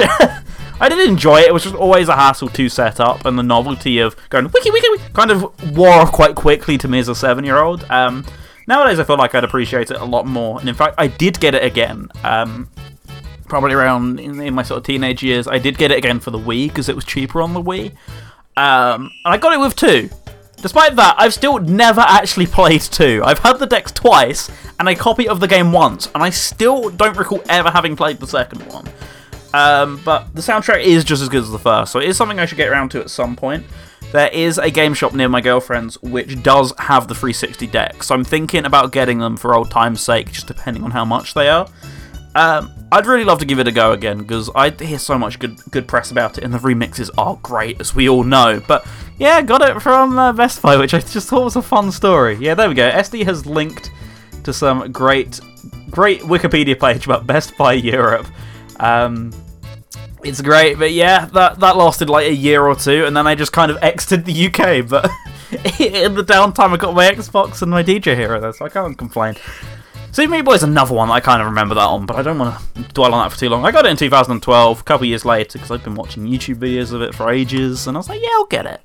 I 0.80 0.88
did 0.88 1.08
enjoy 1.08 1.40
it. 1.40 1.48
It 1.48 1.54
was 1.54 1.64
just 1.64 1.74
always 1.74 2.08
a 2.08 2.16
hassle 2.16 2.48
to 2.48 2.68
set 2.68 3.00
up, 3.00 3.24
and 3.24 3.38
the 3.38 3.42
novelty 3.42 3.98
of 3.98 4.16
going 4.28 4.50
wiki 4.50 4.70
wiki, 4.70 4.88
wiki 4.90 5.04
kind 5.12 5.30
of 5.30 5.76
wore 5.76 5.90
off 5.90 6.12
quite 6.12 6.34
quickly 6.34 6.78
to 6.78 6.88
me 6.88 6.98
as 6.98 7.08
a 7.08 7.14
seven-year-old. 7.14 7.84
Um, 7.90 8.24
Nowadays, 8.66 8.98
I 8.98 9.04
feel 9.04 9.16
like 9.16 9.34
I'd 9.34 9.44
appreciate 9.44 9.90
it 9.90 9.96
a 9.96 10.04
lot 10.04 10.26
more, 10.26 10.60
and 10.60 10.68
in 10.68 10.74
fact, 10.74 10.94
I 10.98 11.06
did 11.06 11.40
get 11.40 11.54
it 11.54 11.64
again. 11.64 12.08
Um, 12.24 12.68
probably 13.48 13.72
around 13.72 14.20
in, 14.20 14.40
in, 14.40 14.54
my 14.54 14.62
sort 14.62 14.78
of 14.78 14.84
teenage 14.84 15.22
years, 15.22 15.48
I 15.48 15.58
did 15.58 15.76
get 15.76 15.90
it 15.90 15.98
again 15.98 16.20
for 16.20 16.30
the 16.30 16.38
Wii 16.38 16.68
because 16.68 16.88
it 16.88 16.94
was 16.94 17.04
cheaper 17.04 17.42
on 17.42 17.52
the 17.52 17.62
Wii. 17.62 17.90
Um, 18.56 19.10
and 19.24 19.34
I 19.34 19.36
got 19.38 19.52
it 19.52 19.60
with 19.60 19.76
two. 19.76 20.08
Despite 20.62 20.96
that, 20.96 21.16
I've 21.18 21.34
still 21.34 21.58
never 21.58 22.02
actually 22.02 22.46
played 22.58 22.82
two. 22.82 23.22
I've 23.24 23.38
had 23.38 23.58
the 23.58 23.66
decks 23.66 23.92
twice 23.92 24.50
and 24.78 24.88
a 24.88 24.94
copy 24.94 25.28
of 25.28 25.40
the 25.40 25.48
game 25.48 25.72
once, 25.72 26.08
and 26.14 26.22
I 26.22 26.30
still 26.30 26.90
don't 26.90 27.16
recall 27.16 27.42
ever 27.48 27.70
having 27.70 27.96
played 27.96 28.18
the 28.18 28.26
second 28.26 28.60
one. 28.72 28.86
Um, 29.52 30.00
but 30.04 30.32
the 30.34 30.40
soundtrack 30.40 30.84
is 30.84 31.02
just 31.02 31.22
as 31.22 31.28
good 31.28 31.42
as 31.42 31.50
the 31.50 31.58
first, 31.58 31.92
so 31.92 31.98
it 31.98 32.08
is 32.08 32.16
something 32.16 32.38
I 32.38 32.46
should 32.46 32.58
get 32.58 32.68
around 32.68 32.90
to 32.90 33.00
at 33.00 33.10
some 33.10 33.34
point. 33.34 33.64
There 34.12 34.28
is 34.28 34.58
a 34.58 34.70
game 34.70 34.92
shop 34.94 35.14
near 35.14 35.28
my 35.28 35.40
girlfriend's 35.40 36.00
which 36.02 36.42
does 36.42 36.72
have 36.78 37.06
the 37.06 37.14
360 37.14 37.66
deck, 37.68 38.02
so 38.02 38.14
I'm 38.14 38.24
thinking 38.24 38.64
about 38.64 38.90
getting 38.90 39.18
them 39.18 39.36
for 39.36 39.54
old 39.54 39.70
time's 39.70 40.00
sake, 40.00 40.32
just 40.32 40.48
depending 40.48 40.82
on 40.82 40.90
how 40.90 41.04
much 41.04 41.34
they 41.34 41.48
are. 41.48 41.68
Um, 42.34 42.72
I'd 42.92 43.06
really 43.06 43.24
love 43.24 43.38
to 43.38 43.44
give 43.44 43.58
it 43.58 43.68
a 43.68 43.72
go 43.72 43.92
again 43.92 44.18
because 44.18 44.50
I 44.54 44.70
hear 44.70 44.98
so 44.98 45.16
much 45.18 45.38
good 45.38 45.58
good 45.70 45.86
press 45.86 46.10
about 46.10 46.38
it, 46.38 46.44
and 46.44 46.52
the 46.52 46.58
remixes 46.58 47.10
are 47.18 47.38
great, 47.42 47.80
as 47.80 47.94
we 47.94 48.08
all 48.08 48.24
know. 48.24 48.60
But 48.66 48.86
yeah, 49.18 49.42
got 49.42 49.62
it 49.62 49.80
from 49.80 50.18
uh, 50.18 50.32
Best 50.32 50.60
Buy, 50.60 50.76
which 50.76 50.94
I 50.94 50.98
just 51.00 51.28
thought 51.28 51.44
was 51.44 51.56
a 51.56 51.62
fun 51.62 51.92
story. 51.92 52.36
Yeah, 52.40 52.54
there 52.54 52.68
we 52.68 52.74
go. 52.74 52.90
SD 52.90 53.24
has 53.24 53.46
linked 53.46 53.90
to 54.42 54.52
some 54.52 54.90
great, 54.90 55.40
great 55.90 56.20
Wikipedia 56.22 56.78
page 56.78 57.04
about 57.04 57.26
Best 57.26 57.56
Buy 57.56 57.74
Europe. 57.74 58.26
Um, 58.80 59.30
it's 60.24 60.40
great, 60.40 60.78
but 60.78 60.92
yeah, 60.92 61.26
that 61.26 61.60
that 61.60 61.76
lasted 61.76 62.10
like 62.10 62.26
a 62.26 62.34
year 62.34 62.66
or 62.66 62.74
two, 62.74 63.04
and 63.06 63.16
then 63.16 63.26
I 63.26 63.34
just 63.34 63.52
kind 63.52 63.70
of 63.70 63.82
exited 63.82 64.24
the 64.24 64.46
UK. 64.46 64.88
But 64.88 65.04
in 65.80 66.14
the 66.14 66.24
downtime, 66.24 66.72
I 66.72 66.76
got 66.76 66.94
my 66.94 67.10
Xbox 67.10 67.62
and 67.62 67.70
my 67.70 67.82
DJ 67.82 68.16
Hero 68.16 68.52
so 68.52 68.64
I 68.64 68.68
can't 68.68 68.96
complain. 68.96 69.34
Super 70.12 70.32
Meat 70.32 70.42
Boy 70.42 70.54
is 70.54 70.64
another 70.64 70.92
one 70.92 71.08
that 71.08 71.14
I 71.14 71.20
kind 71.20 71.40
of 71.40 71.46
remember 71.46 71.76
that 71.76 71.86
on, 71.86 72.04
but 72.04 72.16
I 72.16 72.22
don't 72.22 72.38
want 72.38 72.58
to 72.74 72.82
dwell 72.94 73.14
on 73.14 73.24
that 73.24 73.32
for 73.32 73.38
too 73.38 73.48
long. 73.48 73.64
I 73.64 73.70
got 73.70 73.86
it 73.86 73.90
in 73.90 73.96
2012, 73.96 74.80
a 74.80 74.82
couple 74.82 75.06
years 75.06 75.24
later, 75.24 75.52
because 75.52 75.70
I've 75.70 75.84
been 75.84 75.94
watching 75.94 76.26
YouTube 76.26 76.56
videos 76.56 76.92
of 76.92 77.00
it 77.00 77.14
for 77.14 77.30
ages, 77.30 77.86
and 77.86 77.96
I 77.96 78.00
was 78.00 78.08
like, 78.08 78.20
yeah, 78.20 78.28
I'll 78.32 78.46
get 78.46 78.66
it. 78.66 78.80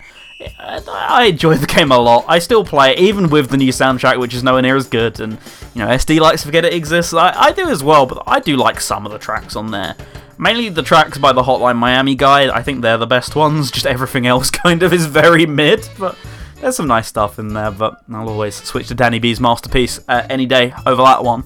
I 0.87 1.25
enjoy 1.31 1.55
the 1.55 1.65
game 1.65 1.91
a 1.91 1.97
lot. 1.97 2.25
I 2.27 2.39
still 2.39 2.63
play 2.63 2.91
it, 2.91 2.99
even 2.99 3.29
with 3.29 3.49
the 3.49 3.57
new 3.57 3.71
soundtrack, 3.71 4.19
which 4.19 4.33
is 4.33 4.43
nowhere 4.43 4.61
near 4.61 4.75
as 4.75 4.87
good. 4.87 5.19
And 5.19 5.33
you 5.73 5.81
know, 5.81 5.87
SD 5.87 6.19
likes 6.19 6.41
to 6.41 6.47
forget 6.47 6.65
it 6.65 6.73
exists. 6.73 7.13
I, 7.13 7.31
I 7.35 7.51
do 7.51 7.69
as 7.69 7.83
well, 7.83 8.05
but 8.05 8.21
I 8.27 8.39
do 8.39 8.55
like 8.55 8.79
some 8.79 9.05
of 9.05 9.11
the 9.11 9.17
tracks 9.17 9.55
on 9.55 9.71
there. 9.71 9.95
Mainly 10.37 10.69
the 10.69 10.83
tracks 10.83 11.17
by 11.17 11.31
the 11.31 11.43
Hotline 11.43 11.77
Miami 11.77 12.15
guy. 12.15 12.53
I 12.53 12.61
think 12.61 12.81
they're 12.81 12.97
the 12.97 13.07
best 13.07 13.35
ones. 13.35 13.71
Just 13.71 13.85
everything 13.85 14.27
else 14.27 14.49
kind 14.63 14.83
of 14.83 14.93
is 14.93 15.05
very 15.05 15.45
mid, 15.45 15.87
but 15.97 16.17
there's 16.59 16.75
some 16.75 16.87
nice 16.87 17.07
stuff 17.07 17.39
in 17.39 17.49
there. 17.53 17.71
But 17.71 18.01
I'll 18.11 18.29
always 18.29 18.55
switch 18.55 18.87
to 18.89 18.95
Danny 18.95 19.19
B's 19.19 19.39
masterpiece 19.39 19.99
uh, 20.07 20.27
any 20.29 20.45
day 20.45 20.73
over 20.85 21.01
that 21.03 21.23
one. 21.23 21.45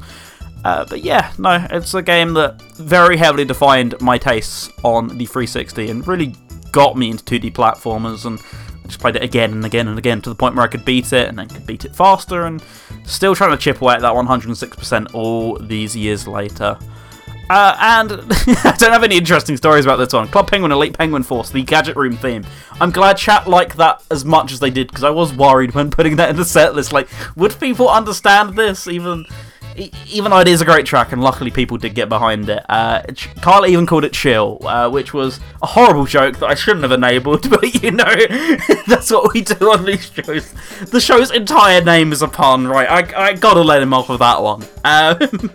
Uh, 0.64 0.86
but 0.90 1.02
yeah, 1.04 1.32
no, 1.38 1.66
it's 1.72 1.94
a 1.94 2.02
game 2.02 2.34
that 2.34 2.62
very 2.74 3.16
heavily 3.16 3.46
defined 3.46 4.00
my 4.02 4.18
tastes 4.18 4.70
on 4.84 5.08
the 5.08 5.26
360 5.26 5.90
and 5.90 6.08
really 6.08 6.36
got 6.72 6.98
me 6.98 7.12
into 7.12 7.24
2D 7.24 7.54
platformers 7.54 8.26
and 8.26 8.40
just 8.86 9.00
played 9.00 9.16
it 9.16 9.24
again 9.24 9.52
and 9.54 9.66
again 9.66 9.88
and 9.88 9.98
again 9.98 10.22
to 10.22 10.30
the 10.30 10.36
point 10.36 10.56
where 10.56 10.66
I 10.66 10.68
could 10.68 10.84
beat 10.84 11.14
it 11.14 11.30
and 11.30 11.38
then 11.38 11.48
could 11.48 11.66
beat 11.66 11.86
it 11.86 11.96
faster 11.96 12.46
and 12.46 12.62
still 13.06 13.36
trying 13.36 13.52
to 13.52 13.58
chip 13.58 13.82
away 13.82 13.96
at 13.96 14.02
that 14.02 14.14
106% 14.14 15.14
all 15.14 15.58
these 15.60 15.96
years 15.96 16.28
later. 16.28 16.78
Uh, 17.50 17.76
and 17.80 18.12
I 18.64 18.76
don't 18.78 18.92
have 18.92 19.04
any 19.04 19.18
interesting 19.18 19.58
stories 19.58 19.86
about 19.86 19.98
this 19.98 20.14
one. 20.14 20.28
Club 20.28 20.50
Penguin 20.50 20.72
Elite 20.72 20.98
Penguin 20.98 21.24
Force, 21.24 21.50
the 21.50 21.64
Gadget 21.64 21.96
Room 21.96 22.16
theme. 22.16 22.46
I'm 22.80 22.92
glad 22.92 23.18
chat 23.18 23.48
liked 23.48 23.78
that 23.78 24.04
as 24.12 24.24
much 24.24 24.52
as 24.52 24.60
they 24.60 24.70
did 24.70 24.88
because 24.88 25.04
I 25.04 25.10
was 25.10 25.34
worried 25.34 25.74
when 25.74 25.90
putting 26.00 26.16
that 26.18 26.30
in 26.30 26.36
the 26.36 26.46
set 26.46 26.76
list. 26.76 26.94
Like, 26.94 27.08
would 27.36 27.60
people 27.60 27.90
understand 27.90 28.56
this? 28.56 28.88
Even 28.88 29.26
even 30.08 30.32
though 30.32 30.40
it 30.40 30.48
is 30.48 30.62
a 30.62 30.66
great 30.66 30.86
track, 30.86 31.12
and 31.12 31.22
luckily 31.22 31.52
people 31.52 31.78
did 31.78 31.96
get 31.96 32.10
behind 32.10 32.50
it. 32.50 32.64
Uh, 32.68 33.02
Carl 33.42 33.66
even 33.66 33.86
called 33.86 34.04
it 34.04 34.14
chill, 34.14 34.60
uh, 34.66 34.90
which 34.90 35.14
was 35.14 35.40
a 35.62 35.68
horrible 35.68 36.06
joke 36.06 36.38
that 36.40 36.48
I 36.48 36.56
shouldn't 36.56 36.84
have 36.84 36.92
enabled, 36.92 37.50
but 37.50 37.82
you 37.82 37.92
know, 37.92 38.16
that's 38.88 39.12
what 39.12 39.34
we 39.34 39.42
do 39.42 39.72
on 39.72 39.86
these 39.86 40.12
shows. 40.12 40.54
The 40.86 41.00
show's 41.00 41.32
entire 41.32 41.82
name 41.82 42.12
is 42.12 42.22
a 42.22 42.28
pun, 42.28 42.68
right? 42.68 42.90
I, 43.14 43.30
I 43.30 43.34
gotta 43.34 43.62
let 43.62 43.82
him 43.82 43.94
off 43.94 44.10
with 44.10 44.20
that 44.20 44.42
one. 44.42 44.66
Um, 44.84 45.52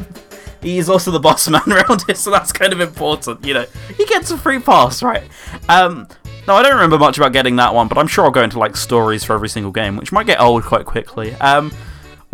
he's 0.64 0.88
also 0.88 1.10
the 1.10 1.20
boss 1.20 1.48
man 1.48 1.62
around 1.70 2.04
here, 2.06 2.14
so 2.14 2.30
that's 2.30 2.52
kind 2.52 2.72
of 2.72 2.80
important, 2.80 3.44
you 3.44 3.54
know. 3.54 3.66
He 3.96 4.04
gets 4.06 4.30
a 4.30 4.38
free 4.38 4.58
pass, 4.58 5.02
right? 5.02 5.24
Um, 5.68 6.08
no, 6.46 6.54
I 6.54 6.62
don't 6.62 6.74
remember 6.74 6.98
much 6.98 7.16
about 7.16 7.32
getting 7.32 7.56
that 7.56 7.74
one, 7.74 7.88
but 7.88 7.98
I'm 7.98 8.06
sure 8.06 8.24
I'll 8.24 8.30
go 8.30 8.42
into 8.42 8.58
like 8.58 8.76
stories 8.76 9.24
for 9.24 9.34
every 9.34 9.48
single 9.48 9.72
game, 9.72 9.96
which 9.96 10.12
might 10.12 10.26
get 10.26 10.40
old 10.40 10.64
quite 10.64 10.84
quickly. 10.84 11.34
Um, 11.36 11.72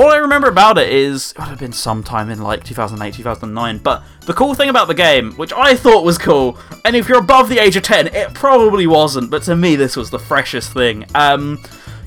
all 0.01 0.09
I 0.09 0.17
remember 0.17 0.49
about 0.49 0.79
it 0.79 0.89
is 0.89 1.33
it 1.33 1.39
would 1.39 1.49
have 1.49 1.59
been 1.59 1.73
sometime 1.73 2.31
in 2.31 2.41
like 2.41 2.65
2008, 2.65 3.13
2009. 3.13 3.79
But 3.79 4.03
the 4.23 4.33
cool 4.33 4.55
thing 4.55 4.71
about 4.71 4.89
the 4.89 4.95
game, 4.95 5.33
which 5.33 5.53
I 5.53 5.77
thought 5.77 6.05
was 6.05 6.17
cool, 6.17 6.59
and 6.87 6.97
if 6.97 7.07
you're 7.07 7.19
above 7.19 7.51
the 7.51 7.59
age 7.59 7.77
of 7.77 7.83
10, 7.83 8.07
it 8.09 8.33
probably 8.33 8.87
wasn't, 8.87 9.31
but 9.31 9.43
to 9.43 9.55
me 9.55 9.77
this 9.77 9.97
was 9.97 10.09
the 10.09 10.19
freshest 10.19 10.73
thing. 10.73 11.05
Um, 11.15 11.63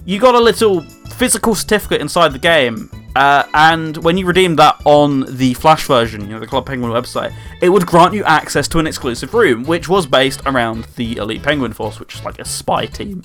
you 0.05 0.19
got 0.19 0.33
a 0.33 0.39
little 0.39 0.81
physical 0.81 1.53
certificate 1.53 2.01
inside 2.01 2.33
the 2.33 2.39
game, 2.39 2.89
uh, 3.15 3.43
and 3.53 3.97
when 3.97 4.17
you 4.17 4.25
redeemed 4.25 4.57
that 4.59 4.81
on 4.85 5.25
the 5.37 5.53
Flash 5.53 5.85
version, 5.85 6.21
you 6.21 6.29
know, 6.29 6.39
the 6.39 6.47
Club 6.47 6.65
Penguin 6.65 6.91
website, 6.91 7.33
it 7.61 7.69
would 7.69 7.85
grant 7.85 8.13
you 8.13 8.23
access 8.23 8.67
to 8.69 8.79
an 8.79 8.87
exclusive 8.87 9.33
room, 9.33 9.63
which 9.63 9.87
was 9.87 10.07
based 10.07 10.41
around 10.45 10.85
the 10.95 11.17
Elite 11.17 11.43
Penguin 11.43 11.73
Force, 11.73 11.99
which 11.99 12.15
is 12.15 12.23
like 12.23 12.39
a 12.39 12.45
spy 12.45 12.85
team 12.87 13.23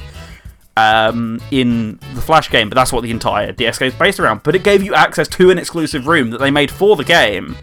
um, 0.77 1.41
in 1.51 1.99
the 2.15 2.21
Flash 2.21 2.51
game, 2.51 2.69
but 2.69 2.77
that's 2.77 2.93
what 2.93 3.03
the 3.03 3.11
entire 3.11 3.53
DS 3.53 3.79
game 3.79 3.89
is 3.89 3.95
based 3.95 4.21
around. 4.21 4.43
But 4.43 4.55
it 4.55 4.63
gave 4.63 4.83
you 4.83 4.95
access 4.95 5.27
to 5.29 5.51
an 5.51 5.59
exclusive 5.59 6.07
room 6.07 6.31
that 6.31 6.39
they 6.39 6.51
made 6.51 6.71
for 6.71 6.95
the 6.95 7.05
game, 7.05 7.57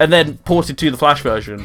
and 0.00 0.12
then 0.12 0.36
ported 0.38 0.76
to 0.78 0.90
the 0.90 0.96
Flash 0.96 1.22
version. 1.22 1.64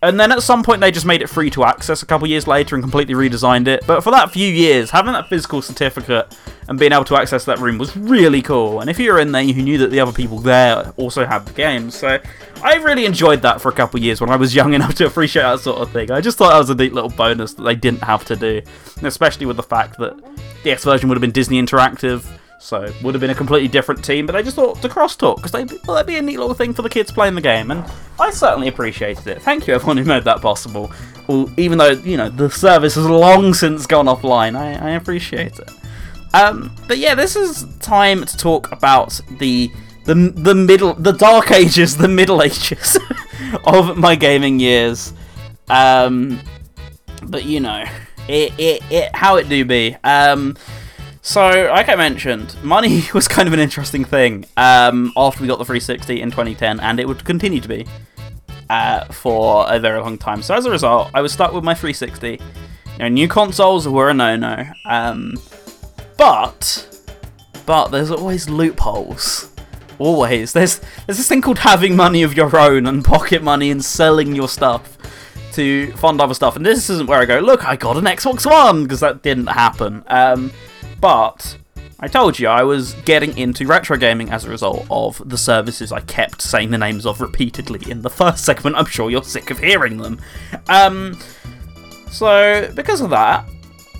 And 0.00 0.18
then 0.18 0.30
at 0.30 0.42
some 0.42 0.62
point 0.62 0.80
they 0.80 0.92
just 0.92 1.06
made 1.06 1.22
it 1.22 1.26
free 1.26 1.50
to 1.50 1.64
access 1.64 2.02
a 2.02 2.06
couple 2.06 2.28
years 2.28 2.46
later 2.46 2.76
and 2.76 2.82
completely 2.82 3.14
redesigned 3.14 3.66
it. 3.66 3.84
But 3.86 4.02
for 4.02 4.12
that 4.12 4.30
few 4.30 4.46
years, 4.46 4.90
having 4.90 5.12
that 5.12 5.28
physical 5.28 5.60
certificate 5.60 6.36
and 6.68 6.78
being 6.78 6.92
able 6.92 7.04
to 7.06 7.16
access 7.16 7.44
that 7.46 7.58
room 7.58 7.78
was 7.78 7.96
really 7.96 8.40
cool. 8.40 8.80
And 8.80 8.88
if 8.88 8.98
you 8.98 9.12
were 9.12 9.18
in 9.18 9.32
there, 9.32 9.42
you 9.42 9.60
knew 9.60 9.78
that 9.78 9.90
the 9.90 9.98
other 9.98 10.12
people 10.12 10.38
there 10.38 10.92
also 10.96 11.26
had 11.26 11.46
the 11.46 11.52
game. 11.52 11.90
So 11.90 12.20
I 12.62 12.76
really 12.76 13.06
enjoyed 13.06 13.42
that 13.42 13.60
for 13.60 13.70
a 13.70 13.72
couple 13.72 13.98
years 13.98 14.20
when 14.20 14.30
I 14.30 14.36
was 14.36 14.54
young 14.54 14.74
enough 14.74 14.94
to 14.96 15.06
appreciate 15.06 15.42
that 15.42 15.60
sort 15.60 15.78
of 15.78 15.90
thing. 15.90 16.12
I 16.12 16.20
just 16.20 16.38
thought 16.38 16.50
that 16.50 16.58
was 16.58 16.70
a 16.70 16.76
neat 16.76 16.92
little 16.92 17.10
bonus 17.10 17.54
that 17.54 17.62
they 17.62 17.74
didn't 17.74 18.02
have 18.02 18.24
to 18.26 18.36
do, 18.36 18.62
and 18.96 19.06
especially 19.06 19.46
with 19.46 19.56
the 19.56 19.62
fact 19.64 19.98
that 19.98 20.14
the 20.62 20.70
X 20.70 20.84
version 20.84 21.08
would 21.08 21.16
have 21.16 21.22
been 21.22 21.32
Disney 21.32 21.60
Interactive. 21.60 22.24
So 22.60 22.92
would 23.02 23.14
have 23.14 23.20
been 23.20 23.30
a 23.30 23.34
completely 23.34 23.68
different 23.68 24.04
team, 24.04 24.26
but 24.26 24.34
I 24.34 24.42
just 24.42 24.56
thought 24.56 24.82
to 24.82 24.88
crosstalk 24.88 25.36
because 25.36 25.52
they 25.52 25.64
well, 25.86 25.94
that'd 25.94 26.06
be 26.08 26.16
a 26.16 26.22
neat 26.22 26.38
little 26.38 26.54
thing 26.54 26.74
for 26.74 26.82
the 26.82 26.90
kids 26.90 27.12
playing 27.12 27.36
the 27.36 27.40
game, 27.40 27.70
and 27.70 27.84
I 28.18 28.30
certainly 28.30 28.66
appreciated 28.66 29.26
it. 29.28 29.42
Thank 29.42 29.66
you 29.66 29.74
everyone 29.74 29.96
who 29.96 30.04
made 30.04 30.24
that 30.24 30.42
possible. 30.42 30.90
Well, 31.28 31.48
even 31.56 31.78
though 31.78 31.90
you 31.90 32.16
know 32.16 32.28
the 32.28 32.50
service 32.50 32.96
has 32.96 33.06
long 33.06 33.54
since 33.54 33.86
gone 33.86 34.06
offline, 34.06 34.56
I, 34.56 34.74
I 34.74 34.90
appreciate 34.96 35.58
it. 35.58 35.70
Um, 36.34 36.74
but 36.88 36.98
yeah, 36.98 37.14
this 37.14 37.36
is 37.36 37.64
time 37.78 38.24
to 38.24 38.36
talk 38.36 38.72
about 38.72 39.20
the 39.38 39.70
the 40.04 40.14
the 40.14 40.54
middle, 40.54 40.94
the 40.94 41.12
dark 41.12 41.52
ages, 41.52 41.96
the 41.96 42.08
middle 42.08 42.42
ages 42.42 42.98
of 43.64 43.96
my 43.96 44.16
gaming 44.16 44.58
years. 44.58 45.12
Um, 45.68 46.40
but 47.22 47.44
you 47.44 47.60
know, 47.60 47.84
it 48.26 48.52
it, 48.58 48.82
it 48.90 49.14
how 49.14 49.36
it 49.36 49.48
do 49.48 49.64
be. 49.64 49.96
Um, 50.02 50.56
so 51.22 51.68
like 51.70 51.88
I 51.88 51.96
mentioned, 51.96 52.56
money 52.62 53.02
was 53.14 53.28
kind 53.28 53.46
of 53.46 53.54
an 53.54 53.60
interesting 53.60 54.04
thing. 54.04 54.46
Um, 54.56 55.12
after 55.16 55.42
we 55.42 55.48
got 55.48 55.58
the 55.58 55.64
360 55.64 56.20
in 56.20 56.30
2010, 56.30 56.80
and 56.80 57.00
it 57.00 57.06
would 57.06 57.24
continue 57.24 57.60
to 57.60 57.68
be. 57.68 57.86
Uh, 58.70 59.02
for 59.06 59.64
a 59.66 59.78
very 59.78 59.98
long 59.98 60.18
time. 60.18 60.42
So 60.42 60.54
as 60.54 60.66
a 60.66 60.70
result, 60.70 61.08
I 61.14 61.22
was 61.22 61.32
stuck 61.32 61.54
with 61.54 61.64
my 61.64 61.72
360. 61.72 62.32
You 62.32 62.38
know, 62.98 63.08
new 63.08 63.26
consoles 63.26 63.88
were 63.88 64.10
a 64.10 64.14
no-no. 64.14 64.62
Um, 64.84 65.36
but 66.18 66.86
but 67.64 67.88
there's 67.88 68.10
always 68.10 68.50
loopholes. 68.50 69.50
Always. 69.98 70.52
There's 70.52 70.80
there's 71.06 71.16
this 71.16 71.28
thing 71.28 71.40
called 71.40 71.58
having 71.58 71.96
money 71.96 72.22
of 72.22 72.34
your 72.34 72.58
own 72.58 72.86
and 72.86 73.02
pocket 73.02 73.42
money 73.42 73.70
and 73.70 73.82
selling 73.82 74.34
your 74.34 74.48
stuff 74.48 74.98
to 75.52 75.92
fund 75.92 76.20
other 76.20 76.34
stuff. 76.34 76.56
And 76.56 76.64
this 76.64 76.90
isn't 76.90 77.08
where 77.08 77.20
I 77.20 77.24
go, 77.24 77.40
look, 77.40 77.66
I 77.66 77.76
got 77.76 77.96
an 77.96 78.04
Xbox 78.04 78.44
One 78.44 78.82
because 78.82 79.00
that 79.00 79.22
didn't 79.22 79.48
happen. 79.48 80.04
Um, 80.06 80.52
but 81.00 81.56
I 82.00 82.06
told 82.06 82.38
you 82.38 82.46
I 82.46 82.62
was 82.62 82.94
getting 83.04 83.36
into 83.36 83.66
retro 83.66 83.96
gaming 83.96 84.30
as 84.30 84.44
a 84.44 84.50
result 84.50 84.86
of 84.90 85.20
the 85.28 85.36
services 85.36 85.90
I 85.90 86.00
kept 86.00 86.40
saying 86.40 86.70
the 86.70 86.78
names 86.78 87.04
of 87.04 87.20
repeatedly 87.20 87.90
in 87.90 88.02
the 88.02 88.10
first 88.20 88.44
segment. 88.44 88.76
I'm 88.76 88.86
sure 88.86 89.10
you're 89.10 89.24
sick 89.24 89.50
of 89.50 89.58
hearing 89.58 89.96
them. 89.96 90.20
Um, 90.68 91.18
so 92.10 92.70
because 92.74 93.00
of 93.00 93.10
that, 93.10 93.44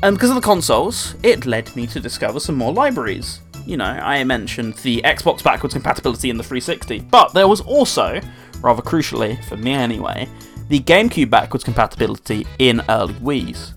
and 0.03 0.16
because 0.16 0.30
of 0.30 0.36
the 0.36 0.42
consoles, 0.42 1.16
it 1.24 1.44
led 1.44 1.74
me 1.74 1.88
to 1.88 1.99
discover 1.99 2.38
some 2.38 2.55
more 2.55 2.72
libraries. 2.72 3.40
You 3.66 3.76
know, 3.76 3.84
I 3.84 4.22
mentioned 4.22 4.74
the 4.76 5.03
Xbox 5.03 5.42
backwards 5.42 5.74
compatibility 5.74 6.30
in 6.30 6.36
the 6.36 6.44
360, 6.44 7.01
but 7.01 7.34
there 7.34 7.49
was 7.49 7.61
also, 7.61 8.20
rather 8.61 8.80
crucially, 8.80 9.44
for 9.46 9.57
me 9.57 9.72
anyway, 9.72 10.28
the 10.68 10.78
GameCube 10.80 11.30
backwards 11.30 11.64
compatibility 11.64 12.46
in 12.61 12.80
early 12.88 13.14
Wii's. 13.14 13.74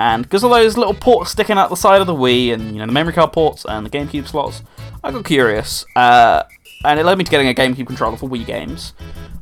And 0.00 0.22
because 0.22 0.42
of 0.42 0.50
those 0.50 0.78
little 0.78 0.94
ports 0.94 1.30
sticking 1.30 1.58
out 1.58 1.68
the 1.68 1.76
side 1.76 2.00
of 2.00 2.06
the 2.06 2.14
Wii, 2.14 2.54
and 2.54 2.72
you 2.72 2.78
know 2.78 2.86
the 2.86 2.92
memory 2.92 3.12
card 3.12 3.34
ports 3.34 3.66
and 3.68 3.84
the 3.84 3.90
GameCube 3.90 4.26
slots, 4.26 4.62
I 5.04 5.12
got 5.12 5.26
curious, 5.26 5.84
uh, 5.94 6.42
and 6.84 6.98
it 6.98 7.04
led 7.04 7.18
me 7.18 7.24
to 7.24 7.30
getting 7.30 7.48
a 7.48 7.54
GameCube 7.54 7.86
controller 7.86 8.16
for 8.16 8.28
Wii 8.28 8.46
games. 8.46 8.94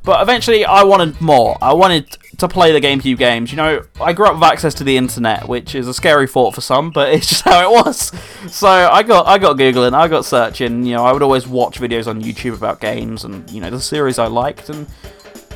But 0.03 0.21
eventually, 0.21 0.65
I 0.65 0.83
wanted 0.83 1.21
more. 1.21 1.57
I 1.63 1.75
wanted 1.75 2.11
to 2.39 2.49
play 2.49 2.73
the 2.73 2.81
GameCube 2.81 3.19
games. 3.19 3.53
You 3.53 3.57
know, 3.57 3.85
I 4.01 4.13
grew 4.13 4.27
up 4.27 4.35
with 4.35 4.43
access 4.43 4.75
to 4.75 4.85
the 4.85 4.97
internet, 4.97 5.47
which 5.47 5.77
is 5.77 5.87
a 5.87 5.95
scary 5.95 6.27
thought 6.27 6.57
for 6.57 6.61
some, 6.61 6.91
but 6.91 7.09
it's 7.13 7.29
just 7.29 7.45
how 7.45 7.63
it 7.63 7.87
was. 7.87 8.11
So 8.53 8.67
I 8.67 9.05
got 9.05 9.29
I 9.29 9.39
got 9.39 9.57
googling, 9.59 9.95
I 9.95 10.09
got 10.09 10.25
searching. 10.25 10.83
You 10.83 10.97
know, 10.97 11.05
I 11.05 11.13
would 11.13 11.23
always 11.23 11.47
watch 11.47 11.79
videos 11.79 12.09
on 12.09 12.21
YouTube 12.21 12.55
about 12.55 12.81
games 12.81 13.23
and 13.23 13.49
you 13.51 13.61
know 13.61 13.71
the 13.71 13.81
series 13.81 14.19
I 14.19 14.27
liked, 14.27 14.71
and 14.71 14.89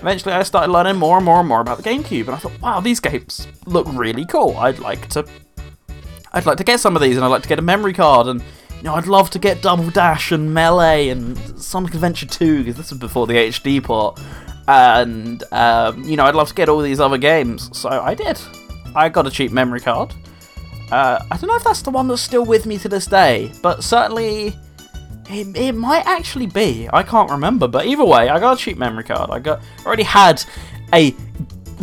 eventually 0.03 0.34
I 0.34 0.42
started 0.42 0.72
learning 0.72 0.96
more 0.96 1.16
and 1.16 1.24
more 1.24 1.38
and 1.38 1.48
more 1.48 1.61
about 1.61 1.78
the 1.78 1.88
GameCube, 1.88 2.26
and 2.26 2.30
I 2.30 2.36
thought, 2.36 2.61
wow, 2.61 2.80
these 2.80 3.00
games 3.00 3.46
look 3.66 3.86
really 3.92 4.26
cool. 4.26 4.57
I'd 4.59 4.80
like 4.80 5.09
to, 5.11 5.26
I'd 6.32 6.44
like 6.44 6.59
to 6.59 6.64
get 6.64 6.80
some 6.80 6.96
of 6.96 7.03
these, 7.03 7.16
and 7.16 7.24
I'd 7.24 7.28
like 7.28 7.42
to 7.42 7.48
get 7.48 7.59
a 7.59 7.62
memory 7.62 7.94
card, 7.94 8.26
and 8.26 8.42
you 8.76 8.82
know, 8.82 8.94
I'd 8.94 9.07
love 9.07 9.30
to 9.30 9.38
get 9.38 9.62
Double 9.62 9.88
Dash 9.90 10.32
and 10.32 10.53
Melee 10.53 11.09
and 11.09 11.38
Sonic 11.61 11.94
Adventure 11.94 12.26
2 12.26 12.59
because 12.59 12.76
this 12.76 12.90
was 12.90 12.98
before 12.98 13.26
the 13.28 13.34
HD 13.34 13.82
port, 13.82 14.20
and 14.66 15.42
um, 15.53 16.03
you 16.03 16.16
know, 16.16 16.24
I'd 16.24 16.34
love 16.34 16.48
to 16.48 16.55
get 16.55 16.68
all 16.68 16.80
these 16.80 17.00
other 17.00 17.18
games. 17.18 17.70
So 17.76 17.88
I 17.88 18.14
did. 18.14 18.40
I 18.94 19.09
got 19.09 19.26
a 19.26 19.30
cheap 19.30 19.53
memory 19.53 19.80
card. 19.80 20.12
Uh, 20.90 21.24
I 21.30 21.36
don't 21.38 21.48
know 21.48 21.57
if 21.57 21.64
that's 21.64 21.82
the 21.82 21.90
one 21.90 22.09
that's 22.09 22.20
still 22.20 22.44
with 22.44 22.66
me 22.66 22.76
to 22.78 22.88
this 22.88 23.07
day, 23.07 23.50
but 23.62 23.82
certainly 23.82 24.55
it, 25.28 25.56
it 25.56 25.72
might 25.72 26.06
actually 26.06 26.46
be. 26.46 26.88
I 26.92 27.02
can't 27.02 27.30
remember, 27.30 27.68
but 27.68 27.86
either 27.86 28.04
way, 28.04 28.28
I 28.28 28.38
got 28.38 28.58
a 28.58 28.60
cheap 28.60 28.78
memory 28.78 29.04
card. 29.04 29.30
I 29.30 29.38
got 29.38 29.62
already 29.84 30.02
had 30.02 30.44
a 30.92 31.14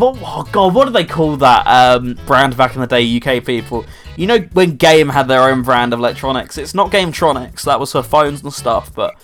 oh 0.02 0.48
god, 0.52 0.74
what 0.74 0.86
do 0.86 0.92
they 0.92 1.06
call 1.06 1.36
that 1.38 1.66
um, 1.68 2.18
brand 2.26 2.56
back 2.56 2.76
in 2.76 2.82
the 2.82 2.88
day, 2.88 3.18
UK 3.18 3.44
people? 3.44 3.86
You 4.18 4.28
know 4.28 4.40
when 4.54 4.76
Game 4.76 5.10
had 5.10 5.28
their 5.28 5.42
own 5.42 5.62
brand 5.62 5.94
of 5.94 6.00
electronics. 6.00 6.58
It's 6.58 6.74
not 6.74 6.92
Gametronics. 6.92 7.64
That 7.64 7.80
was 7.80 7.92
for 7.92 8.04
phones 8.04 8.44
and 8.44 8.54
stuff, 8.54 8.94
but 8.94 9.16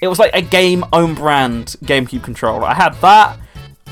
it 0.00 0.08
was 0.08 0.18
like 0.18 0.34
a 0.34 0.42
game 0.42 0.84
own 0.92 1.14
brand 1.14 1.76
GameCube 1.84 2.22
controller. 2.22 2.64
I 2.64 2.74
had 2.74 2.94
that. 3.00 3.38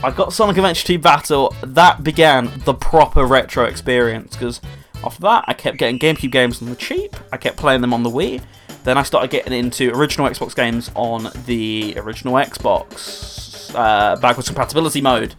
I 0.02 0.10
got 0.10 0.32
Sonic 0.32 0.56
Adventure 0.56 0.86
2 0.86 0.98
Battle. 0.98 1.54
That 1.62 2.04
began 2.04 2.50
the 2.64 2.74
proper 2.74 3.24
retro 3.24 3.64
experience 3.64 4.36
because 4.36 4.60
after 5.02 5.22
that, 5.22 5.44
I 5.46 5.54
kept 5.54 5.78
getting 5.78 5.98
GameCube 5.98 6.30
games 6.30 6.62
on 6.62 6.68
the 6.68 6.76
cheap. 6.76 7.16
I 7.32 7.36
kept 7.36 7.56
playing 7.56 7.80
them 7.80 7.94
on 7.94 8.02
the 8.02 8.10
Wii. 8.10 8.42
Then 8.86 8.96
I 8.96 9.02
started 9.02 9.30
getting 9.30 9.52
into 9.52 9.90
original 9.92 10.28
Xbox 10.28 10.54
games 10.54 10.92
on 10.94 11.32
the 11.46 11.94
original 11.96 12.34
Xbox 12.34 13.74
uh, 13.74 14.14
backwards 14.20 14.48
compatibility 14.48 15.00
mode. 15.00 15.34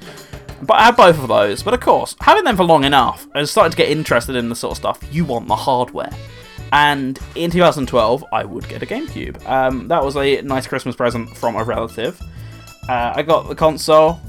But 0.63 0.73
I 0.73 0.83
had 0.83 0.97
both 0.97 1.17
of 1.17 1.29
those. 1.29 1.63
But 1.63 1.73
of 1.73 1.79
course, 1.79 2.13
having 2.19 2.43
them 2.43 2.57
for 2.57 2.65
long 2.65 2.83
enough, 2.83 3.25
I 3.33 3.45
started 3.45 3.69
to 3.71 3.77
get 3.77 3.87
interested 3.87 4.35
in 4.35 4.49
the 4.49 4.55
sort 4.55 4.71
of 4.71 4.77
stuff 4.77 5.01
you 5.13 5.23
want 5.23 5.47
the 5.47 5.55
hardware. 5.55 6.11
And 6.73 7.17
in 7.35 7.49
2012, 7.49 8.25
I 8.33 8.43
would 8.43 8.67
get 8.67 8.83
a 8.83 8.85
GameCube. 8.85 9.47
Um, 9.47 9.87
that 9.87 10.03
was 10.03 10.17
a 10.17 10.41
nice 10.41 10.67
Christmas 10.67 10.97
present 10.97 11.29
from 11.29 11.55
a 11.55 11.63
relative. 11.63 12.21
Uh, 12.89 13.13
I 13.15 13.21
got 13.21 13.47
the 13.47 13.55
console. 13.55 14.19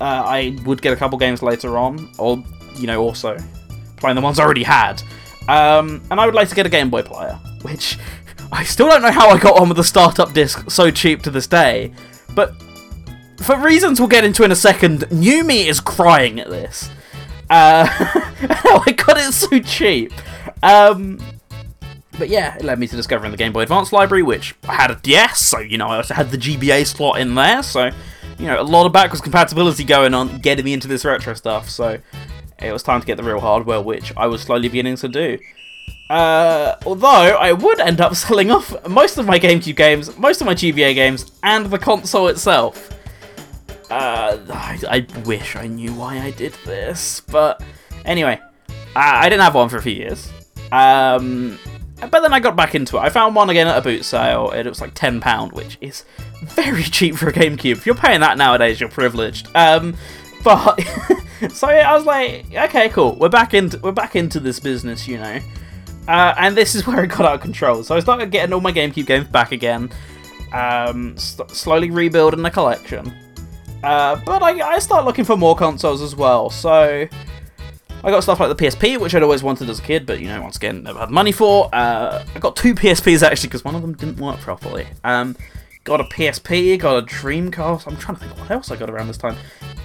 Uh, 0.00 0.04
I 0.04 0.58
would 0.64 0.80
get 0.80 0.94
a 0.94 0.96
couple 0.96 1.18
games 1.18 1.42
later 1.42 1.76
on, 1.76 2.10
or 2.18 2.42
you 2.76 2.86
know, 2.86 3.02
also 3.02 3.36
playing 3.98 4.16
the 4.16 4.22
ones 4.22 4.40
I 4.40 4.44
already 4.44 4.62
had. 4.62 5.02
Um, 5.46 6.02
and 6.10 6.18
I 6.18 6.24
would 6.24 6.34
like 6.34 6.48
to 6.48 6.54
get 6.54 6.64
a 6.64 6.70
Game 6.70 6.88
Boy 6.88 7.02
player, 7.02 7.38
which 7.60 7.98
I 8.52 8.64
still 8.64 8.88
don't 8.88 9.02
know 9.02 9.10
how 9.10 9.30
I 9.30 9.38
got 9.38 9.60
on 9.60 9.68
with 9.68 9.76
the 9.76 9.84
startup 9.84 10.32
disc 10.32 10.70
so 10.70 10.90
cheap 10.90 11.22
to 11.22 11.30
this 11.30 11.46
day. 11.46 11.92
But 12.34 12.54
for 13.38 13.56
reasons 13.58 14.00
we'll 14.00 14.08
get 14.08 14.24
into 14.24 14.44
in 14.44 14.52
a 14.52 14.56
second, 14.56 15.10
New 15.10 15.44
Me 15.44 15.68
is 15.68 15.80
crying 15.80 16.40
at 16.40 16.48
this. 16.48 16.88
Uh, 17.50 17.86
I 17.90 18.94
got 18.96 19.16
it 19.18 19.32
so 19.32 19.58
cheap. 19.60 20.12
Um, 20.62 21.20
but 22.18 22.28
yeah, 22.28 22.56
it 22.56 22.64
led 22.64 22.78
me 22.78 22.86
to 22.86 22.96
discovering 22.96 23.30
the 23.30 23.36
Game 23.36 23.52
Boy 23.52 23.62
Advance 23.62 23.92
library, 23.92 24.22
which 24.22 24.54
I 24.66 24.74
had 24.74 24.90
a 24.90 24.96
DS, 24.96 25.40
so 25.40 25.58
you 25.58 25.78
know 25.78 25.88
I 25.88 25.96
also 25.96 26.14
had 26.14 26.30
the 26.30 26.38
GBA 26.38 26.86
slot 26.86 27.20
in 27.20 27.34
there. 27.34 27.62
So 27.62 27.90
you 28.38 28.46
know 28.46 28.60
a 28.60 28.64
lot 28.64 28.86
of 28.86 28.92
backwards 28.92 29.20
compatibility 29.20 29.84
going 29.84 30.14
on, 30.14 30.38
getting 30.38 30.64
me 30.64 30.72
into 30.72 30.88
this 30.88 31.04
retro 31.04 31.34
stuff. 31.34 31.68
So 31.68 31.98
it 32.58 32.72
was 32.72 32.82
time 32.82 33.00
to 33.00 33.06
get 33.06 33.16
the 33.16 33.22
real 33.22 33.40
hardware, 33.40 33.80
which 33.80 34.12
I 34.16 34.26
was 34.26 34.42
slowly 34.42 34.68
beginning 34.68 34.96
to 34.96 35.08
do. 35.08 35.38
Uh, 36.08 36.76
although 36.86 37.08
I 37.08 37.52
would 37.52 37.80
end 37.80 38.00
up 38.00 38.14
selling 38.16 38.50
off 38.50 38.88
most 38.88 39.18
of 39.18 39.26
my 39.26 39.38
GameCube 39.38 39.76
games, 39.76 40.16
most 40.18 40.40
of 40.40 40.46
my 40.46 40.54
GBA 40.54 40.94
games, 40.94 41.32
and 41.42 41.66
the 41.66 41.78
console 41.78 42.28
itself. 42.28 42.92
Uh, 43.90 44.38
I, 44.50 44.80
I 44.88 45.20
wish 45.24 45.54
I 45.54 45.68
knew 45.68 45.92
why 45.94 46.18
I 46.18 46.32
did 46.32 46.52
this, 46.64 47.20
but 47.20 47.62
anyway, 48.04 48.40
I, 48.96 49.26
I 49.26 49.28
didn't 49.28 49.42
have 49.42 49.54
one 49.54 49.68
for 49.68 49.76
a 49.76 49.82
few 49.82 49.92
years. 49.92 50.32
Um, 50.72 51.58
but 52.00 52.20
then 52.20 52.32
I 52.32 52.40
got 52.40 52.56
back 52.56 52.74
into 52.74 52.96
it. 52.96 53.00
I 53.00 53.08
found 53.08 53.34
one 53.34 53.48
again 53.48 53.68
at 53.68 53.78
a 53.78 53.80
boot 53.80 54.04
sale, 54.04 54.50
and 54.50 54.66
it 54.66 54.70
was 54.70 54.80
like 54.80 54.94
ten 54.94 55.20
pound, 55.20 55.52
which 55.52 55.78
is 55.80 56.04
very 56.42 56.82
cheap 56.84 57.14
for 57.16 57.28
a 57.28 57.32
GameCube. 57.32 57.72
If 57.72 57.86
you're 57.86 57.94
paying 57.94 58.20
that 58.20 58.38
nowadays, 58.38 58.80
you're 58.80 58.88
privileged. 58.88 59.48
Um, 59.54 59.96
but 60.42 60.80
so 61.50 61.68
I 61.68 61.94
was 61.94 62.04
like, 62.04 62.46
okay, 62.52 62.88
cool. 62.90 63.16
We're 63.16 63.28
back 63.28 63.54
into 63.54 63.78
we're 63.78 63.92
back 63.92 64.16
into 64.16 64.40
this 64.40 64.60
business, 64.60 65.06
you 65.08 65.18
know. 65.18 65.40
Uh, 66.08 66.34
and 66.38 66.56
this 66.56 66.74
is 66.74 66.86
where 66.86 67.04
it 67.04 67.08
got 67.08 67.22
out 67.22 67.34
of 67.34 67.40
control. 67.40 67.82
So 67.82 67.96
I 67.96 68.00
started 68.00 68.30
getting 68.30 68.52
all 68.52 68.60
my 68.60 68.72
GameCube 68.72 69.06
games 69.06 69.26
back 69.26 69.52
again, 69.52 69.90
um, 70.52 71.16
st- 71.16 71.50
slowly 71.50 71.90
rebuilding 71.90 72.42
the 72.42 72.50
collection. 72.50 73.12
Uh, 73.82 74.20
but 74.24 74.42
I, 74.42 74.60
I 74.60 74.78
started 74.78 75.06
looking 75.06 75.24
for 75.24 75.36
more 75.36 75.56
consoles 75.56 76.02
as 76.02 76.14
well. 76.16 76.50
So 76.50 77.08
I 78.04 78.10
got 78.10 78.22
stuff 78.22 78.38
like 78.40 78.56
the 78.56 78.64
PSP, 78.64 79.00
which 79.00 79.14
I'd 79.14 79.22
always 79.22 79.42
wanted 79.42 79.68
as 79.68 79.80
a 79.80 79.82
kid, 79.82 80.06
but 80.06 80.20
you 80.20 80.28
know, 80.28 80.40
once 80.40 80.56
again, 80.56 80.84
never 80.84 81.00
had 81.00 81.10
money 81.10 81.32
for. 81.32 81.68
Uh, 81.72 82.24
I 82.34 82.38
got 82.38 82.54
two 82.56 82.74
PSPs 82.76 83.22
actually 83.22 83.48
because 83.48 83.64
one 83.64 83.74
of 83.74 83.82
them 83.82 83.94
didn't 83.94 84.18
work 84.18 84.38
properly. 84.40 84.86
Um, 85.02 85.36
got 85.82 86.00
a 86.00 86.04
PSP, 86.04 86.78
got 86.78 87.02
a 87.02 87.06
Dreamcast. 87.06 87.86
I'm 87.86 87.96
trying 87.96 88.16
to 88.16 88.24
think 88.24 88.38
what 88.38 88.50
else 88.50 88.70
I 88.70 88.76
got 88.76 88.90
around 88.90 89.08
this 89.08 89.18
time. 89.18 89.36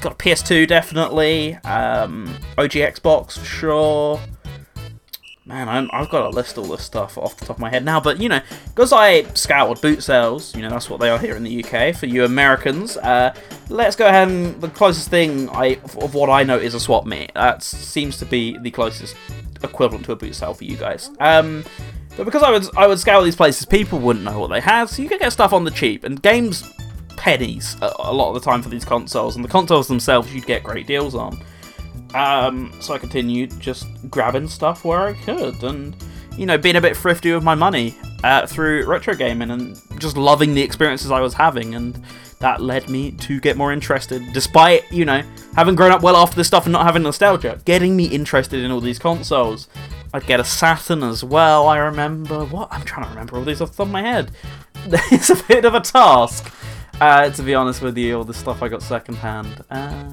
Got 0.01 0.13
a 0.13 0.15
PS2 0.15 0.67
definitely. 0.67 1.55
Um, 1.57 2.27
OG 2.57 2.71
Xbox 2.71 3.39
for 3.39 3.45
sure. 3.45 4.21
Man, 5.51 5.67
I'm, 5.67 5.89
I've 5.91 6.07
got 6.07 6.21
to 6.21 6.29
list 6.29 6.57
all 6.57 6.63
this 6.63 6.81
stuff 6.81 7.17
off 7.17 7.35
the 7.35 7.45
top 7.45 7.57
of 7.57 7.59
my 7.59 7.69
head 7.69 7.83
now, 7.83 7.99
but 7.99 8.21
you 8.21 8.29
know, 8.29 8.39
because 8.67 8.93
I 8.93 9.23
scoured 9.33 9.81
boot 9.81 10.01
sales, 10.01 10.55
you 10.55 10.61
know, 10.61 10.69
that's 10.69 10.89
what 10.89 11.01
they 11.01 11.09
are 11.09 11.19
here 11.19 11.35
in 11.35 11.43
the 11.43 11.61
UK. 11.61 11.93
For 11.93 12.05
you 12.05 12.23
Americans, 12.23 12.95
uh, 12.95 13.35
let's 13.67 13.97
go 13.97 14.07
ahead 14.07 14.29
and 14.29 14.61
the 14.61 14.69
closest 14.69 15.09
thing 15.09 15.49
I 15.49 15.77
of 15.83 16.13
what 16.13 16.29
I 16.29 16.43
know 16.43 16.57
is 16.57 16.73
a 16.73 16.79
swap 16.79 17.05
meet. 17.05 17.33
That 17.33 17.63
seems 17.63 18.17
to 18.19 18.25
be 18.25 18.57
the 18.59 18.71
closest 18.71 19.17
equivalent 19.61 20.05
to 20.05 20.13
a 20.13 20.15
boot 20.15 20.35
sale 20.35 20.53
for 20.53 20.63
you 20.63 20.77
guys. 20.77 21.11
Um, 21.19 21.65
but 22.15 22.23
because 22.23 22.43
I 22.43 22.51
would 22.51 22.77
I 22.77 22.87
would 22.87 22.99
scour 22.99 23.21
these 23.21 23.35
places, 23.35 23.65
people 23.65 23.99
wouldn't 23.99 24.23
know 24.23 24.39
what 24.39 24.51
they 24.51 24.61
had, 24.61 24.85
so 24.85 25.01
you 25.01 25.09
could 25.09 25.19
get 25.19 25.33
stuff 25.33 25.51
on 25.51 25.65
the 25.65 25.71
cheap 25.71 26.05
and 26.05 26.21
games 26.21 26.63
pennies 27.17 27.75
a, 27.81 27.91
a 27.99 28.13
lot 28.13 28.29
of 28.29 28.35
the 28.35 28.49
time 28.49 28.63
for 28.63 28.69
these 28.69 28.85
consoles, 28.85 29.35
and 29.35 29.43
the 29.43 29.49
consoles 29.49 29.89
themselves 29.89 30.33
you'd 30.33 30.45
get 30.45 30.63
great 30.63 30.87
deals 30.87 31.13
on. 31.13 31.43
Um, 32.13 32.73
so 32.79 32.93
I 32.93 32.97
continued 32.97 33.59
just 33.59 33.87
grabbing 34.09 34.47
stuff 34.47 34.83
where 34.83 34.99
I 34.99 35.13
could, 35.13 35.63
and 35.63 35.95
you 36.37 36.45
know, 36.45 36.57
being 36.57 36.75
a 36.75 36.81
bit 36.81 36.95
thrifty 36.95 37.31
with 37.33 37.43
my 37.43 37.55
money 37.55 37.95
uh, 38.23 38.45
through 38.47 38.85
retro 38.85 39.15
gaming 39.15 39.51
and 39.51 39.79
just 39.99 40.17
loving 40.17 40.53
the 40.53 40.61
experiences 40.61 41.11
I 41.11 41.19
was 41.19 41.33
having, 41.33 41.75
and 41.75 42.01
that 42.39 42.61
led 42.61 42.89
me 42.89 43.11
to 43.11 43.39
get 43.39 43.55
more 43.55 43.71
interested, 43.71 44.21
despite 44.33 44.91
you 44.91 45.05
know 45.05 45.23
having 45.55 45.75
grown 45.75 45.91
up 45.91 46.01
well 46.01 46.15
after 46.17 46.35
this 46.35 46.47
stuff 46.47 46.65
and 46.65 46.73
not 46.73 46.85
having 46.85 47.03
nostalgia, 47.03 47.59
getting 47.65 47.95
me 47.95 48.05
interested 48.05 48.59
in 48.63 48.71
all 48.71 48.81
these 48.81 48.99
consoles. 48.99 49.67
I'd 50.13 50.25
get 50.25 50.41
a 50.41 50.43
Saturn 50.43 51.03
as 51.03 51.23
well. 51.23 51.67
I 51.67 51.77
remember 51.77 52.43
what 52.45 52.67
I'm 52.71 52.83
trying 52.83 53.05
to 53.05 53.09
remember 53.11 53.37
all 53.37 53.45
these 53.45 53.61
off 53.61 53.71
the 53.71 53.77
top 53.77 53.87
of 53.87 53.91
my 53.91 54.01
head. 54.01 54.31
it's 54.85 55.29
a 55.29 55.41
bit 55.43 55.63
of 55.63 55.73
a 55.73 55.79
task, 55.79 56.53
uh, 56.99 57.29
to 57.29 57.43
be 57.43 57.55
honest 57.55 57.81
with 57.81 57.97
you. 57.97 58.17
All 58.17 58.25
the 58.25 58.33
stuff 58.33 58.61
I 58.61 58.67
got 58.67 58.81
secondhand. 58.81 59.63
Uh, 59.69 60.11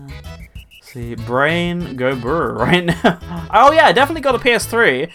see, 0.93 1.14
brain 1.14 1.97
go 1.97 2.14
brr 2.14 2.55
right 2.59 2.84
now. 2.84 3.49
oh 3.53 3.72
yeah, 3.72 3.86
I 3.86 3.93
definitely 3.93 4.22
got 4.22 4.34
a 4.34 4.39
PS3. 4.39 5.11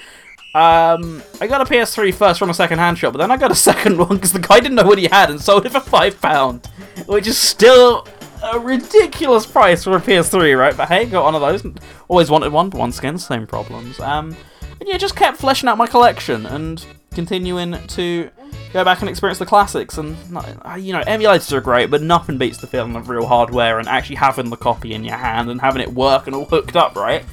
Um, 0.56 1.24
I 1.42 1.48
got 1.48 1.62
a 1.62 1.66
PS3 1.66 2.14
first 2.14 2.38
from 2.38 2.52
a 2.52 2.54
second-hand 2.54 3.00
shop, 3.00 3.14
but 3.14 3.20
then 3.20 3.32
I 3.32 3.38
got 3.38 3.52
a 3.52 3.56
second 3.72 3.98
one 3.98 4.16
because 4.16 4.34
the 4.34 4.40
guy 4.40 4.60
didn't 4.60 4.76
know 4.76 4.86
what 4.86 5.00
he 5.00 5.06
had 5.08 5.30
and 5.32 5.42
sold 5.42 5.66
it 5.66 5.72
for 5.72 5.80
five 5.80 6.22
pound, 6.22 6.68
which 7.08 7.26
is 7.26 7.38
still 7.38 8.08
a 8.44 8.60
ridiculous 8.60 9.46
price 9.46 9.84
for 9.84 9.96
a 9.96 10.00
PS3, 10.02 10.58
right? 10.58 10.76
But 10.78 10.90
hey, 10.90 11.06
got 11.06 11.24
one 11.24 11.34
of 11.36 11.42
those. 11.42 11.66
Always 12.08 12.30
wanted 12.30 12.52
one, 12.52 12.70
but 12.70 12.78
once 12.80 13.00
again, 13.00 13.18
same 13.18 13.48
problems. 13.48 14.00
Um, 14.00 14.36
and 14.80 14.88
yeah, 14.88 14.98
just 14.98 15.16
kept 15.16 15.38
fleshing 15.38 15.70
out 15.70 15.78
my 15.78 15.88
collection 15.88 16.46
and 16.46 16.86
continuing 17.12 17.76
to 17.88 18.30
go 18.74 18.84
back 18.84 19.02
and 19.02 19.10
experience 19.10 19.40
the 19.40 19.46
classics. 19.46 19.98
And 19.98 20.18
uh, 20.36 20.76
you 20.76 20.92
know, 20.92 21.02
emulators 21.04 21.52
are 21.54 21.62
great, 21.62 21.90
but 21.90 22.02
nothing 22.02 22.38
beats 22.38 22.58
the 22.58 22.68
feeling 22.68 22.96
of 22.96 23.08
real 23.08 23.26
hardware 23.26 23.80
and 23.80 23.88
actually 23.88 24.18
having 24.18 24.50
the 24.50 24.58
copy 24.58 24.94
in 24.94 25.04
your 25.04 25.16
hand 25.16 25.50
and 25.50 25.62
having 25.62 25.82
it 25.82 25.94
work 25.94 26.28
and 26.28 26.36
all 26.36 26.46
hooked 26.46 26.76
up, 26.76 26.96
right? 26.96 27.24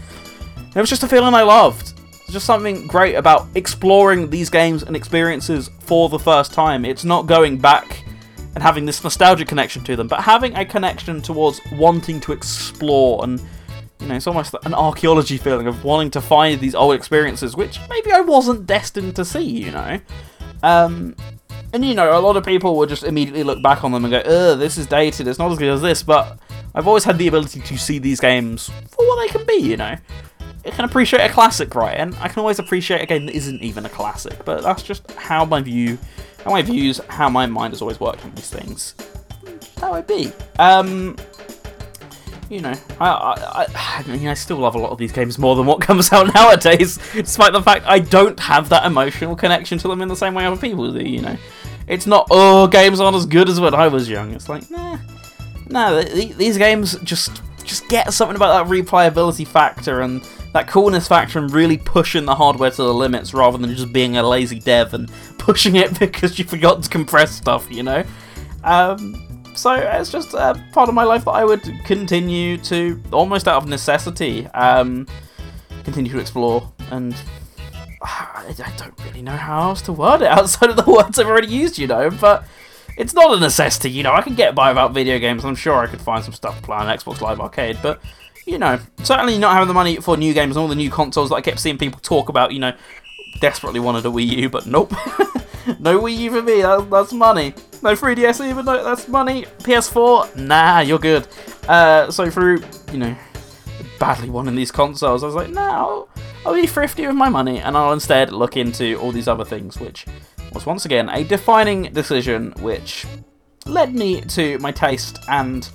And 0.57 0.77
it 0.77 0.81
was 0.81 0.91
just 0.91 1.03
a 1.03 1.09
feeling 1.09 1.35
I 1.35 1.43
loved. 1.43 1.95
Just 2.29 2.47
something 2.47 2.87
great 2.87 3.15
about 3.15 3.49
exploring 3.57 4.31
these 4.31 4.51
games 4.51 4.85
and 4.85 4.95
experiences 4.95 5.69
for 5.81 6.09
the 6.09 6.19
first 6.19 6.53
time. 6.53 6.85
It's 6.85 7.05
not 7.05 7.27
going 7.27 7.59
back 7.59 8.05
and 8.55 8.63
having 8.63 8.85
this 8.85 9.03
nostalgia 9.03 9.45
connection 9.45 9.83
to 9.85 9.97
them, 9.97 10.07
but 10.07 10.21
having 10.21 10.55
a 10.55 10.65
connection 10.65 11.23
towards 11.23 11.61
wanting 11.73 12.21
to 12.21 12.33
explore 12.33 13.25
and 13.25 13.43
you 14.01 14.07
know, 14.07 14.15
it's 14.15 14.27
almost 14.27 14.55
an 14.65 14.73
archaeology 14.73 15.37
feeling 15.37 15.67
of 15.67 15.85
wanting 15.85 16.11
to 16.13 16.23
find 16.23 16.59
these 16.59 16.75
old 16.75 16.95
experiences, 16.95 17.55
which 17.55 17.79
maybe 17.91 18.11
I 18.11 18.21
wasn't 18.21 18.65
destined 18.65 19.15
to 19.17 19.27
see, 19.27 19.43
you 19.43 19.71
know. 19.71 20.01
Um, 20.63 21.15
and 21.73 21.85
you 21.85 21.95
know, 21.95 22.19
a 22.19 22.21
lot 22.21 22.37
of 22.37 22.45
people 22.45 22.77
will 22.77 22.87
just 22.87 23.05
immediately 23.05 23.45
look 23.45 23.63
back 23.63 23.85
on 23.85 23.93
them 23.93 24.05
and 24.05 24.13
go, 24.13 24.19
"Ugh, 24.19 24.59
this 24.59 24.77
is 24.77 24.87
dated. 24.87 25.29
It's 25.29 25.39
not 25.39 25.53
as 25.53 25.59
good 25.59 25.69
as 25.69 25.83
this." 25.83 26.03
But 26.03 26.39
I've 26.75 26.87
always 26.87 27.05
had 27.05 27.19
the 27.19 27.29
ability 27.29 27.61
to 27.61 27.79
see 27.79 27.99
these 27.99 28.21
games 28.21 28.71
for 28.91 29.07
what 29.07 29.21
they 29.21 29.29
can 29.29 29.47
be, 29.47 29.55
you 29.55 29.77
know. 29.77 29.97
I 30.65 30.71
can 30.71 30.85
appreciate 30.85 31.23
a 31.23 31.33
classic, 31.33 31.75
right? 31.75 31.97
And 31.97 32.15
I 32.17 32.29
can 32.29 32.41
always 32.41 32.59
appreciate 32.59 33.01
a 33.01 33.07
game 33.07 33.27
that 33.27 33.35
isn't 33.35 33.63
even 33.63 33.87
a 33.87 33.89
classic. 33.89 34.45
But 34.45 34.63
that's 34.63 34.83
just 34.83 35.11
how 35.13 35.45
my 35.45 35.63
view, 35.63 35.97
how 36.45 36.51
my 36.51 36.63
views, 36.63 37.01
how 37.09 37.29
my 37.29 37.47
mind 37.47 37.73
has 37.73 37.81
always 37.81 37.99
worked 37.99 38.25
on 38.25 38.33
these 38.35 38.51
things. 38.51 38.95
How 39.81 39.95
it 39.95 40.07
be. 40.07 40.33
Um, 40.59 41.17
you 42.51 42.61
know, 42.61 42.75
I, 42.99 43.09
I, 43.09 43.67
I, 43.75 44.05
I 44.07 44.17
mean, 44.17 44.27
I 44.27 44.35
still 44.35 44.59
love 44.59 44.75
a 44.75 44.79
lot 44.79 44.91
of 44.91 44.99
these 44.99 45.13
games 45.13 45.39
more 45.39 45.55
than 45.55 45.67
what 45.67 45.81
comes 45.89 46.13
out 46.13 46.35
nowadays, 46.35 46.99
despite 47.15 47.53
the 47.53 47.63
fact 47.63 47.87
I 47.87 48.01
don't 48.01 48.39
have 48.41 48.69
that 48.71 48.85
emotional 48.85 49.37
connection 49.37 49.79
to 49.79 49.89
them 49.89 50.03
in 50.03 50.09
the 50.09 50.17
same 50.17 50.35
way 50.35 50.45
other 50.45 50.61
people 50.61 50.93
do. 50.93 50.99
You 50.99 51.23
know, 51.23 51.37
it's 51.87 52.07
not 52.07 52.27
oh 52.31 52.67
games 52.67 53.01
aren't 53.01 53.17
as 53.17 53.25
good 53.25 53.49
as 53.49 53.61
when 53.61 53.73
I 53.73 53.87
was 53.89 54.11
young. 54.11 54.33
It's 54.33 54.49
like 54.49 54.69
nah, 54.71 54.99
nah. 55.69 56.03
th- 56.03 56.37
These 56.37 56.59
games 56.59 56.99
just 57.05 57.41
just 57.65 57.89
get 57.89 58.13
something 58.13 58.35
about 58.35 58.67
that 58.67 58.73
replayability 58.73 59.47
factor 59.47 60.01
and 60.01 60.21
that 60.53 60.67
coolness 60.67 61.07
factor 61.07 61.39
and 61.39 61.53
really 61.53 61.79
pushing 61.79 62.25
the 62.25 62.35
hardware 62.35 62.71
to 62.73 62.83
the 62.83 62.93
limits 62.93 63.33
rather 63.33 63.57
than 63.59 63.73
just 63.73 63.93
being 63.93 64.17
a 64.17 64.23
lazy 64.29 64.59
dev 64.59 64.93
and 64.93 65.09
pushing 65.39 65.77
it 65.77 65.97
because 66.01 66.37
you 66.37 66.45
forgot 66.45 66.83
to 66.83 66.89
compress 66.91 67.31
stuff. 67.31 67.71
You 67.71 67.85
know. 67.85 68.05
Um, 68.65 69.25
so 69.55 69.75
it's 69.75 70.11
just 70.11 70.35
a 70.35 70.63
part 70.73 70.89
of 70.89 70.95
my 70.95 71.05
life 71.05 71.25
that 71.25 71.33
I 71.33 71.45
would 71.45 71.63
continue 71.85 72.57
to, 72.59 73.01
almost 73.13 73.49
out 73.49 73.63
of 73.63 73.69
necessity, 73.69 74.47
um, 74.49 75.07
continue 75.85 76.13
to 76.13 76.19
explore. 76.19 76.71
And 76.91 77.15
I 78.03 78.55
I 78.65 78.73
don't 78.77 78.95
really 79.05 79.23
know 79.23 79.37
how 79.37 79.71
else 79.71 79.83
to 79.83 79.93
word 79.93 80.23
it 80.23 80.29
outside 80.39 80.71
of 80.71 80.77
the 80.77 80.91
words 80.91 81.19
I've 81.19 81.27
already 81.27 81.49
used, 81.49 81.79
you 81.79 81.87
know. 81.87 82.11
But 82.11 82.45
it's 82.97 83.15
not 83.15 83.37
a 83.37 83.41
necessity, 83.41 83.91
you 83.91 84.03
know. 84.03 84.13
I 84.13 84.23
can 84.23 84.35
get 84.35 84.55
by 84.55 84.71
without 84.71 84.93
video 84.93 85.19
games. 85.19 85.45
I'm 85.45 85.55
sure 85.55 85.77
I 85.77 85.87
could 85.87 86.01
find 86.01 86.25
some 86.25 86.35
stuff 86.35 86.57
to 86.57 86.63
play 86.63 86.77
on 86.77 86.87
Xbox 86.87 87.21
Live 87.21 87.41
Arcade, 87.41 87.79
but 87.83 88.01
you 88.47 88.59
know, 88.59 88.79
certainly 89.03 89.39
not 89.39 89.53
having 89.53 89.69
the 89.69 89.75
money 89.75 89.97
for 89.97 90.17
new 90.17 90.35
games 90.35 90.57
and 90.57 90.63
all 90.63 90.69
the 90.69 90.75
new 90.75 90.91
consoles 90.91 91.29
that 91.29 91.37
I 91.37 91.41
kept 91.41 91.61
seeing 91.61 91.79
people 91.79 92.01
talk 92.01 92.29
about. 92.29 92.53
You 92.53 92.61
know, 92.61 92.73
desperately 93.41 93.81
wanted 93.81 94.05
a 94.07 94.09
Wii 94.09 94.27
U, 94.27 94.49
but 94.49 94.67
nope. 94.67 94.91
no 95.79 96.01
Wii 96.01 96.17
U 96.17 96.31
for 96.33 96.43
me. 96.43 96.63
That, 96.63 96.89
that's 96.91 97.13
money. 97.13 97.55
No 97.83 97.95
3DS 97.95 98.47
even. 98.49 98.65
though 98.65 98.85
that's 98.85 99.09
money. 99.09 99.47
PS4. 99.61 100.37
Nah, 100.37 100.81
you're 100.81 100.99
good. 100.99 101.27
Uh, 101.69 102.11
so 102.11 102.31
through 102.31 102.63
you 102.93 102.99
know 102.99 103.17
badly 103.99 104.31
wanting 104.31 104.55
these 104.55 104.71
consoles, 104.71 105.23
I 105.23 105.27
was 105.27 105.35
like, 105.35 105.51
nah, 105.51 105.79
I'll, 105.79 106.09
I'll 106.45 106.55
be 106.55 106.67
thrifty 106.67 107.07
with 107.07 107.17
my 107.17 107.29
money, 107.29 107.59
and 107.61 107.77
I'll 107.77 107.93
instead 107.93 108.33
look 108.33 108.57
into 108.57 108.97
all 108.97 109.13
these 109.13 109.29
other 109.29 109.45
things, 109.45 109.79
which 109.79 110.07
was 110.53 110.67
once 110.67 110.85
again 110.85 111.09
a 111.11 111.23
defining 111.25 111.93
decision, 111.93 112.53
which 112.61 113.07
led 113.67 113.95
me 113.95 114.23
to 114.23 114.59
my 114.59 114.73
taste 114.73 115.19
and 115.29 115.69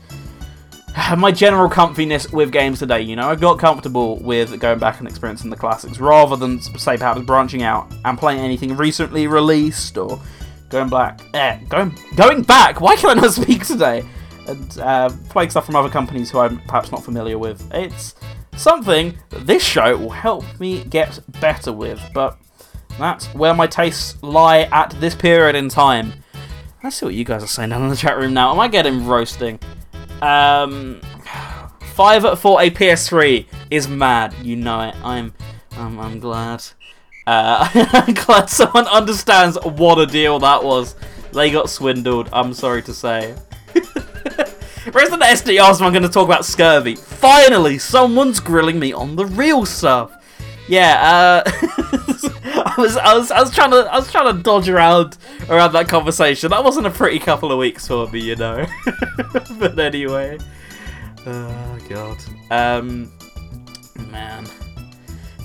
my 1.17 1.31
general 1.31 1.69
comfiness 1.69 2.31
with 2.31 2.51
games 2.51 2.79
today. 2.79 3.01
You 3.01 3.15
know, 3.15 3.29
I 3.29 3.35
got 3.35 3.59
comfortable 3.59 4.17
with 4.17 4.59
going 4.59 4.79
back 4.79 4.99
and 4.99 5.07
experiencing 5.07 5.49
the 5.49 5.55
classics 5.55 5.99
rather 5.99 6.35
than 6.35 6.61
say 6.61 6.97
perhaps 6.97 7.21
branching 7.21 7.63
out 7.63 7.93
and 8.03 8.17
playing 8.17 8.39
anything 8.39 8.75
recently 8.75 9.27
released 9.27 9.97
or 9.97 10.19
going 10.75 10.89
back. 10.89 11.21
Eh, 11.33 11.57
going 11.69 11.95
going 12.15 12.41
back. 12.41 12.81
Why 12.81 12.97
can 12.97 13.17
I 13.17 13.21
not 13.21 13.31
speak 13.31 13.65
today? 13.65 14.03
And 14.47 14.77
uh, 14.79 15.09
playing 15.29 15.49
stuff 15.49 15.65
from 15.65 15.75
other 15.75 15.89
companies 15.89 16.29
who 16.29 16.39
I'm 16.39 16.59
perhaps 16.61 16.91
not 16.91 17.03
familiar 17.03 17.39
with. 17.39 17.65
It's 17.73 18.15
something 18.57 19.17
this 19.29 19.63
show 19.63 19.95
will 19.97 20.09
help 20.09 20.43
me 20.59 20.83
get 20.83 21.17
better 21.39 21.71
with, 21.71 22.01
but 22.13 22.37
that's 22.99 23.27
where 23.33 23.53
my 23.53 23.67
tastes 23.67 24.21
lie 24.21 24.63
at 24.71 24.91
this 24.99 25.15
period 25.15 25.55
in 25.55 25.69
time. 25.69 26.13
Let's 26.83 26.97
see 26.97 27.05
what 27.05 27.15
you 27.15 27.23
guys 27.23 27.41
are 27.41 27.47
saying 27.47 27.69
down 27.69 27.83
in 27.83 27.89
the 27.89 27.95
chat 27.95 28.17
room 28.17 28.33
now. 28.33 28.51
Am 28.51 28.59
I 28.59 28.67
getting 28.67 29.05
roasting? 29.05 29.59
Um, 30.21 30.99
five 31.93 32.39
for 32.39 32.61
a 32.61 32.69
PS3 32.69 33.45
is 33.71 33.87
mad. 33.87 34.35
You 34.43 34.57
know 34.57 34.81
it. 34.81 34.95
I'm, 35.03 35.33
I'm 35.77 36.19
glad. 36.19 36.63
Uh, 37.27 37.67
I'm 37.93 38.13
glad 38.13 38.49
someone 38.49 38.87
understands 38.87 39.57
what 39.63 39.97
a 39.99 40.05
deal 40.05 40.39
that 40.39 40.63
was. 40.63 40.95
They 41.33 41.51
got 41.51 41.69
swindled. 41.69 42.29
I'm 42.31 42.53
sorry 42.53 42.81
to 42.83 42.93
say. 42.93 43.35
Resident 44.93 45.23
SDR, 45.23 45.75
so 45.75 45.85
I'm 45.85 45.91
going 45.91 46.03
to 46.03 46.09
talk 46.09 46.25
about 46.25 46.45
scurvy. 46.45 46.95
Finally, 46.95 47.79
someone's 47.79 48.39
grilling 48.39 48.79
me 48.79 48.93
on 48.93 49.15
the 49.15 49.25
real 49.25 49.65
stuff. 49.65 50.11
yeah, 50.67 51.43
uh, 51.45 51.51
I 52.65 52.75
was, 52.77 52.95
I 52.97 53.13
was, 53.15 53.31
I 53.31 53.39
was 53.41 53.53
trying 53.53 53.71
to, 53.71 53.77
I 53.91 53.97
was 53.97 54.11
trying 54.11 54.35
to 54.35 54.43
dodge 54.43 54.69
around 54.69 55.17
around 55.49 55.73
that 55.73 55.87
conversation. 55.89 56.51
That 56.51 56.63
wasn't 56.63 56.85
a 56.87 56.91
pretty 56.91 57.19
couple 57.19 57.51
of 57.51 57.57
weeks 57.57 57.87
for 57.87 58.07
me, 58.09 58.19
you 58.19 58.35
know. 58.35 58.65
but 59.59 59.79
anyway, 59.79 60.37
oh 61.25 61.77
god, 61.89 62.17
um, 62.51 63.11
man. 64.11 64.47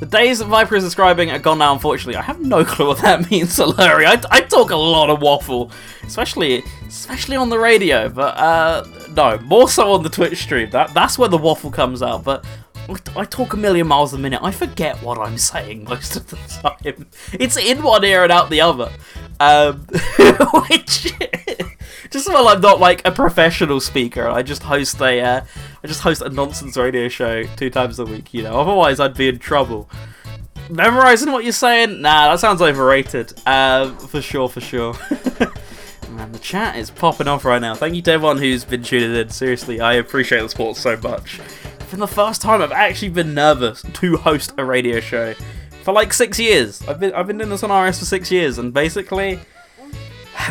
The 0.01 0.07
days 0.07 0.38
that 0.38 0.46
Viper 0.46 0.76
is 0.76 0.84
describing 0.84 1.30
are 1.30 1.38
gone 1.38 1.59
now, 1.59 1.74
unfortunately. 1.74 2.16
I 2.16 2.22
have 2.22 2.40
no 2.40 2.64
clue 2.64 2.88
what 2.88 2.98
that 3.03 3.30
means, 3.30 3.57
Solari. 3.57 4.07
I, 4.07 4.20
I 4.30 4.40
talk 4.40 4.70
a 4.70 4.76
lot 4.76 5.11
of 5.11 5.20
waffle, 5.20 5.70
especially 6.05 6.64
especially 6.88 7.36
on 7.36 7.51
the 7.51 7.59
radio, 7.59 8.09
but 8.09 8.36
uh, 8.38 8.84
no, 9.11 9.38
more 9.44 9.68
so 9.68 9.92
on 9.92 10.03
the 10.03 10.09
Twitch 10.09 10.38
stream. 10.38 10.70
That 10.70 10.94
That's 10.94 11.18
where 11.18 11.28
the 11.28 11.36
waffle 11.36 11.70
comes 11.70 12.03
out, 12.03 12.24
but 12.24 12.46
I 13.14 13.24
talk 13.26 13.53
a 13.53 13.57
million 13.59 13.86
miles 13.86 14.14
a 14.14 14.18
minute. 14.18 14.40
I 14.42 14.51
forget 14.51 15.01
what 15.03 15.18
I'm 15.18 15.36
saying 15.36 15.84
most 15.84 16.16
of 16.16 16.26
the 16.28 16.36
time. 16.36 17.07
It's 17.34 17.57
in 17.59 17.82
one 17.82 18.03
ear 18.05 18.22
and 18.22 18.32
out 18.32 18.48
the 18.48 18.62
other. 18.62 18.90
Um, 19.38 19.80
which 20.68 21.12
just 22.11 22.28
while 22.28 22.48
I'm 22.48 22.61
not 22.61 22.80
like 22.80 23.07
a 23.07 23.12
professional 23.12 23.80
speaker, 23.80 24.28
I 24.28 24.42
just 24.42 24.62
host 24.62 25.01
a 25.01 25.20
uh, 25.20 25.44
I 25.82 25.86
just 25.86 26.01
host 26.01 26.22
a 26.22 26.28
nonsense 26.28 26.76
radio 26.76 27.09
show 27.09 27.44
two 27.57 27.70
times 27.70 27.98
a 27.98 28.05
week. 28.05 28.32
You 28.32 28.44
know, 28.44 28.61
otherwise 28.61 29.01
I'd 29.01 29.14
be 29.14 29.28
in 29.28 29.38
trouble. 29.38 29.90
Memorizing 30.68 31.32
what 31.32 31.42
you're 31.42 31.53
saying? 31.53 32.01
Nah, 32.01 32.30
that 32.30 32.40
sounds 32.40 32.62
overrated. 32.62 33.34
Uh, 33.44 33.90
for 33.96 34.22
sure, 34.22 34.48
for 34.48 34.61
sure. 34.61 34.94
Man, 36.11 36.32
the 36.32 36.38
chat 36.38 36.76
is 36.76 36.90
popping 36.90 37.28
off 37.28 37.44
right 37.44 37.61
now. 37.61 37.74
Thank 37.74 37.94
you 37.94 38.03
to 38.03 38.12
everyone 38.12 38.38
who's 38.38 38.64
been 38.64 38.82
tuning 38.82 39.14
in. 39.14 39.28
Seriously, 39.30 39.80
I 39.80 39.94
appreciate 39.94 40.40
the 40.40 40.48
support 40.48 40.76
so 40.76 40.96
much. 40.96 41.36
From 41.88 42.01
the 42.01 42.09
first 42.09 42.40
time, 42.40 42.62
I've 42.62 42.72
actually 42.72 43.11
been 43.11 43.34
nervous 43.34 43.82
to 43.82 44.16
host 44.16 44.55
a 44.59 44.64
radio 44.64 45.01
show 45.01 45.34
for 45.82 45.92
like 45.92 46.12
six 46.12 46.38
years. 46.38 46.86
I've 46.86 47.01
been 47.01 47.12
I've 47.14 47.26
been 47.26 47.38
doing 47.38 47.51
this 47.51 47.62
on 47.62 47.70
RS 47.70 47.98
for 47.98 48.05
six 48.05 48.30
years, 48.30 48.59
and 48.59 48.72
basically 48.72 49.40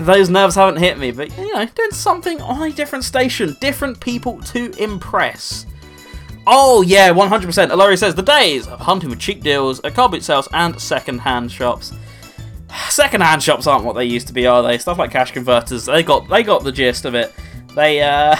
those 0.01 0.29
nerves 0.29 0.55
haven't 0.55 0.81
hit 0.81 0.97
me. 0.97 1.11
But 1.11 1.35
you 1.37 1.53
know, 1.53 1.65
doing 1.65 1.91
something 1.91 2.41
on 2.41 2.61
a 2.61 2.71
different 2.71 3.05
station, 3.05 3.55
different 3.59 3.99
people 3.99 4.41
to 4.43 4.71
impress. 4.81 5.65
Oh 6.47 6.81
yeah, 6.81 7.09
100%. 7.09 7.69
Alori 7.69 7.97
says 7.97 8.15
the 8.15 8.23
days 8.23 8.67
of 8.67 8.79
hunting 8.79 9.09
with 9.09 9.19
cheap 9.19 9.43
deals 9.43 9.79
at 9.81 9.93
car 9.93 10.09
boot 10.09 10.23
sales 10.23 10.47
and 10.53 10.79
second-hand 10.79 11.51
shops. 11.51 11.93
Second-hand 12.89 13.43
shops 13.43 13.67
aren't 13.67 13.85
what 13.85 13.93
they 13.93 14.05
used 14.05 14.27
to 14.27 14.33
be, 14.33 14.47
are 14.47 14.63
they? 14.63 14.77
Stuff 14.77 14.97
like 14.97 15.11
cash 15.11 15.31
converters, 15.31 15.85
they 15.85 16.03
got 16.03 16.27
they 16.29 16.43
got 16.43 16.63
the 16.63 16.71
gist 16.71 17.05
of 17.05 17.15
it. 17.15 17.33
They 17.75 18.01
uh, 18.01 18.35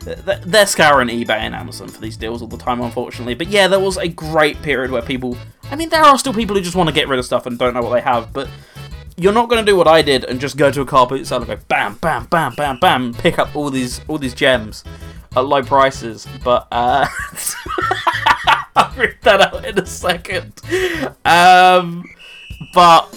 they're 0.44 0.66
scouring 0.66 1.08
eBay 1.08 1.38
and 1.38 1.54
Amazon 1.54 1.88
for 1.88 2.00
these 2.00 2.16
deals 2.16 2.42
all 2.42 2.48
the 2.48 2.58
time, 2.58 2.80
unfortunately. 2.80 3.34
But 3.34 3.48
yeah, 3.48 3.68
there 3.68 3.80
was 3.80 3.96
a 3.96 4.08
great 4.08 4.60
period 4.62 4.90
where 4.90 5.02
people. 5.02 5.36
I 5.70 5.76
mean, 5.76 5.88
there 5.88 6.02
are 6.02 6.18
still 6.18 6.34
people 6.34 6.56
who 6.56 6.62
just 6.62 6.76
want 6.76 6.88
to 6.88 6.94
get 6.94 7.08
rid 7.08 7.18
of 7.18 7.24
stuff 7.24 7.46
and 7.46 7.58
don't 7.58 7.74
know 7.74 7.80
what 7.80 7.94
they 7.94 8.00
have, 8.00 8.32
but 8.32 8.48
you're 9.20 9.34
not 9.34 9.50
going 9.50 9.64
to 9.64 9.70
do 9.70 9.76
what 9.76 9.86
I 9.86 10.00
did 10.00 10.24
and 10.24 10.40
just 10.40 10.56
go 10.56 10.70
to 10.70 10.80
a 10.80 10.86
car 10.86 11.06
boot 11.06 11.26
sale 11.26 11.38
and 11.38 11.46
go 11.46 11.56
bam, 11.68 11.94
bam, 11.96 12.24
bam, 12.26 12.54
bam, 12.54 12.78
bam, 12.80 13.12
pick 13.12 13.38
up 13.38 13.54
all 13.54 13.70
these 13.70 14.00
all 14.08 14.16
these 14.16 14.34
gems 14.34 14.82
at 15.36 15.40
low 15.40 15.62
prices. 15.62 16.26
But 16.42 16.66
uh, 16.72 17.06
I'll 18.76 18.94
read 18.96 19.16
that 19.22 19.40
out 19.42 19.64
in 19.64 19.78
a 19.78 19.84
second. 19.84 20.60
Um, 21.24 22.04
but 22.72 23.14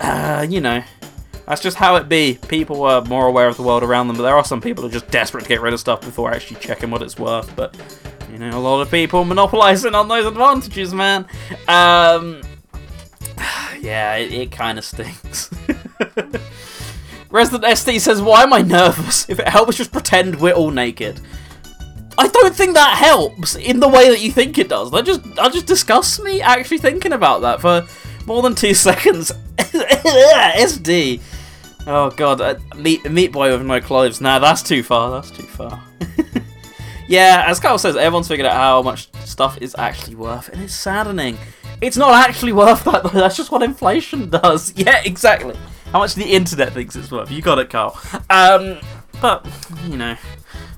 uh, 0.00 0.44
you 0.48 0.60
know, 0.60 0.82
that's 1.46 1.60
just 1.60 1.76
how 1.76 1.94
it 1.96 2.08
be. 2.08 2.38
People 2.48 2.82
are 2.82 3.04
more 3.04 3.26
aware 3.26 3.46
of 3.46 3.56
the 3.56 3.62
world 3.62 3.84
around 3.84 4.08
them, 4.08 4.16
but 4.16 4.24
there 4.24 4.36
are 4.36 4.44
some 4.44 4.60
people 4.60 4.82
who 4.82 4.88
are 4.88 4.92
just 4.92 5.08
desperate 5.08 5.42
to 5.44 5.48
get 5.48 5.60
rid 5.60 5.72
of 5.72 5.78
stuff 5.78 6.00
before 6.00 6.32
actually 6.32 6.58
checking 6.58 6.90
what 6.90 7.00
it's 7.00 7.16
worth. 7.16 7.54
But 7.54 7.76
you 8.32 8.38
know, 8.38 8.50
a 8.50 8.58
lot 8.58 8.80
of 8.80 8.90
people 8.90 9.24
monopolizing 9.24 9.94
on 9.94 10.08
those 10.08 10.26
advantages, 10.26 10.92
man. 10.92 11.26
Um, 11.68 12.40
yeah, 13.80 14.16
it, 14.16 14.32
it 14.32 14.52
kind 14.52 14.78
of 14.78 14.84
stinks. 14.84 15.50
Resident 17.30 17.64
SD 17.64 18.00
says, 18.00 18.20
"Why 18.20 18.42
am 18.42 18.52
I 18.52 18.60
nervous? 18.62 19.28
If 19.28 19.38
it 19.40 19.48
helps, 19.48 19.76
just 19.76 19.92
pretend 19.92 20.40
we're 20.40 20.52
all 20.52 20.70
naked." 20.70 21.20
I 22.18 22.28
don't 22.28 22.54
think 22.54 22.74
that 22.74 22.98
helps 22.98 23.56
in 23.56 23.80
the 23.80 23.88
way 23.88 24.10
that 24.10 24.20
you 24.20 24.30
think 24.30 24.58
it 24.58 24.68
does. 24.68 24.90
That 24.90 25.06
just 25.06 25.22
that 25.36 25.52
just 25.52 25.66
disgusts 25.66 26.20
me 26.20 26.42
actually 26.42 26.78
thinking 26.78 27.12
about 27.12 27.40
that 27.40 27.60
for 27.60 27.86
more 28.26 28.42
than 28.42 28.54
two 28.54 28.74
seconds. 28.88 29.32
SD. 29.56 31.20
Oh 31.86 32.10
god, 32.10 32.40
uh, 32.40 32.54
meat 32.76 33.10
meat 33.10 33.32
boy 33.32 33.50
with 33.50 33.66
no 33.66 33.80
clothes. 33.80 34.20
Nah, 34.20 34.38
that's 34.38 34.62
too 34.62 34.82
far. 34.82 35.10
That's 35.10 35.30
too 35.30 35.44
far. 35.44 35.82
yeah, 37.08 37.44
as 37.48 37.58
Carl 37.58 37.78
says, 37.78 37.96
everyone's 37.96 38.28
figured 38.28 38.46
out 38.46 38.54
how 38.54 38.82
much 38.82 39.08
stuff 39.24 39.58
is 39.60 39.74
actually 39.78 40.16
worth, 40.16 40.50
and 40.50 40.62
it's 40.62 40.74
saddening. 40.74 41.38
It's 41.82 41.96
not 41.96 42.28
actually 42.28 42.52
worth 42.52 42.84
that 42.84 43.02
though. 43.02 43.08
That's 43.10 43.36
just 43.36 43.50
what 43.50 43.62
inflation 43.62 44.30
does. 44.30 44.72
Yeah, 44.82 45.02
exactly. 45.04 45.56
How 45.92 45.98
much 45.98 46.14
the 46.14 46.24
internet 46.24 46.72
thinks 46.72 46.96
it's 46.96 47.10
worth. 47.10 47.30
You 47.30 47.42
got 47.42 47.58
it, 47.58 47.68
Carl. 47.68 48.00
Um, 48.30 48.78
but 49.20 49.46
you 49.86 49.96
know, 49.96 50.16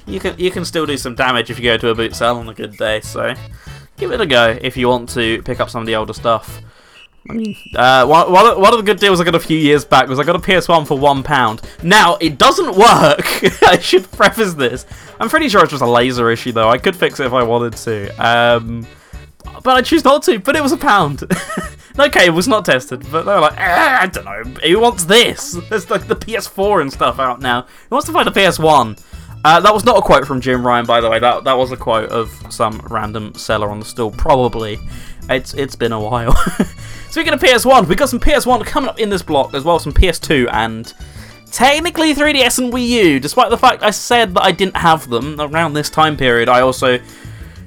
you 0.06 0.18
can 0.18 0.38
you 0.38 0.50
can 0.50 0.64
still 0.64 0.86
do 0.86 0.96
some 0.96 1.14
damage 1.14 1.50
if 1.50 1.58
you 1.58 1.64
go 1.64 1.76
to 1.76 1.90
a 1.90 1.94
boot 1.94 2.16
sale 2.16 2.36
on 2.36 2.48
a 2.48 2.54
good 2.54 2.76
day. 2.76 3.00
So 3.00 3.34
give 3.96 4.10
it 4.12 4.20
a 4.20 4.26
go 4.26 4.58
if 4.60 4.76
you 4.76 4.88
want 4.88 5.10
to 5.10 5.42
pick 5.42 5.60
up 5.60 5.70
some 5.70 5.82
of 5.82 5.86
the 5.86 5.94
older 5.94 6.14
stuff. 6.14 6.60
I 7.28 7.32
mean, 7.32 7.56
uh, 7.76 8.06
one, 8.06 8.30
one, 8.30 8.72
of, 8.74 8.76
the 8.78 8.82
good 8.82 9.00
deals 9.00 9.18
I 9.18 9.24
got 9.24 9.34
a 9.34 9.40
few 9.40 9.56
years 9.56 9.82
back 9.82 10.08
was 10.08 10.18
I 10.18 10.24
got 10.24 10.36
a 10.36 10.38
PS1 10.38 10.86
for 10.86 10.98
one 10.98 11.22
pound. 11.22 11.62
Now 11.82 12.16
it 12.16 12.36
doesn't 12.36 12.76
work. 12.76 13.62
I 13.62 13.78
should 13.80 14.10
preface 14.12 14.52
this. 14.52 14.84
I'm 15.18 15.30
pretty 15.30 15.48
sure 15.48 15.62
it's 15.62 15.70
just 15.70 15.82
a 15.82 15.90
laser 15.90 16.30
issue 16.30 16.52
though. 16.52 16.68
I 16.68 16.76
could 16.76 16.96
fix 16.96 17.20
it 17.20 17.26
if 17.26 17.32
I 17.32 17.42
wanted 17.42 17.76
to. 17.78 18.08
Um, 18.18 18.86
but 19.62 19.76
I 19.76 19.82
choose 19.82 20.04
not 20.04 20.22
to. 20.24 20.38
But 20.38 20.56
it 20.56 20.62
was 20.62 20.72
a 20.72 20.76
pound. 20.76 21.24
okay, 21.98 22.26
it 22.26 22.34
was 22.34 22.48
not 22.48 22.64
tested, 22.64 23.06
but 23.10 23.24
they 23.24 23.32
were 23.32 23.40
like, 23.40 23.58
eh, 23.58 23.98
I 24.02 24.06
don't 24.06 24.24
know. 24.24 24.42
Who 24.42 24.80
wants 24.80 25.04
this? 25.04 25.52
There's 25.68 25.90
like 25.90 26.06
the 26.06 26.16
PS4 26.16 26.82
and 26.82 26.92
stuff 26.92 27.18
out 27.18 27.40
now. 27.40 27.62
Who 27.62 27.96
wants 27.96 28.06
to 28.06 28.12
find 28.12 28.28
a 28.28 28.32
PS1? 28.32 29.02
Uh, 29.44 29.60
that 29.60 29.74
was 29.74 29.84
not 29.84 29.98
a 29.98 30.00
quote 30.00 30.26
from 30.26 30.40
Jim 30.40 30.66
Ryan, 30.66 30.86
by 30.86 31.00
the 31.00 31.10
way. 31.10 31.18
That 31.18 31.44
that 31.44 31.56
was 31.56 31.70
a 31.70 31.76
quote 31.76 32.10
of 32.10 32.30
some 32.50 32.80
random 32.90 33.34
seller 33.34 33.68
on 33.70 33.78
the 33.78 33.84
store, 33.84 34.10
probably. 34.10 34.78
It's 35.28 35.54
it's 35.54 35.76
been 35.76 35.92
a 35.92 36.00
while. 36.00 36.34
Speaking 37.10 37.32
of 37.32 37.40
PS1, 37.40 37.86
we 37.86 37.94
got 37.94 38.08
some 38.08 38.20
PS1 38.20 38.64
coming 38.66 38.88
up 38.88 38.98
in 38.98 39.10
this 39.10 39.22
block, 39.22 39.54
as 39.54 39.62
well 39.62 39.78
some 39.78 39.92
PS2 39.92 40.48
and 40.52 40.92
technically 41.52 42.14
3DS 42.14 42.58
and 42.58 42.72
Wii 42.72 42.88
U. 42.88 43.20
Despite 43.20 43.50
the 43.50 43.58
fact 43.58 43.82
I 43.82 43.90
said 43.90 44.34
that 44.34 44.42
I 44.42 44.50
didn't 44.50 44.76
have 44.76 45.08
them 45.08 45.40
around 45.40 45.74
this 45.74 45.90
time 45.90 46.16
period, 46.16 46.48
I 46.48 46.62
also 46.62 46.98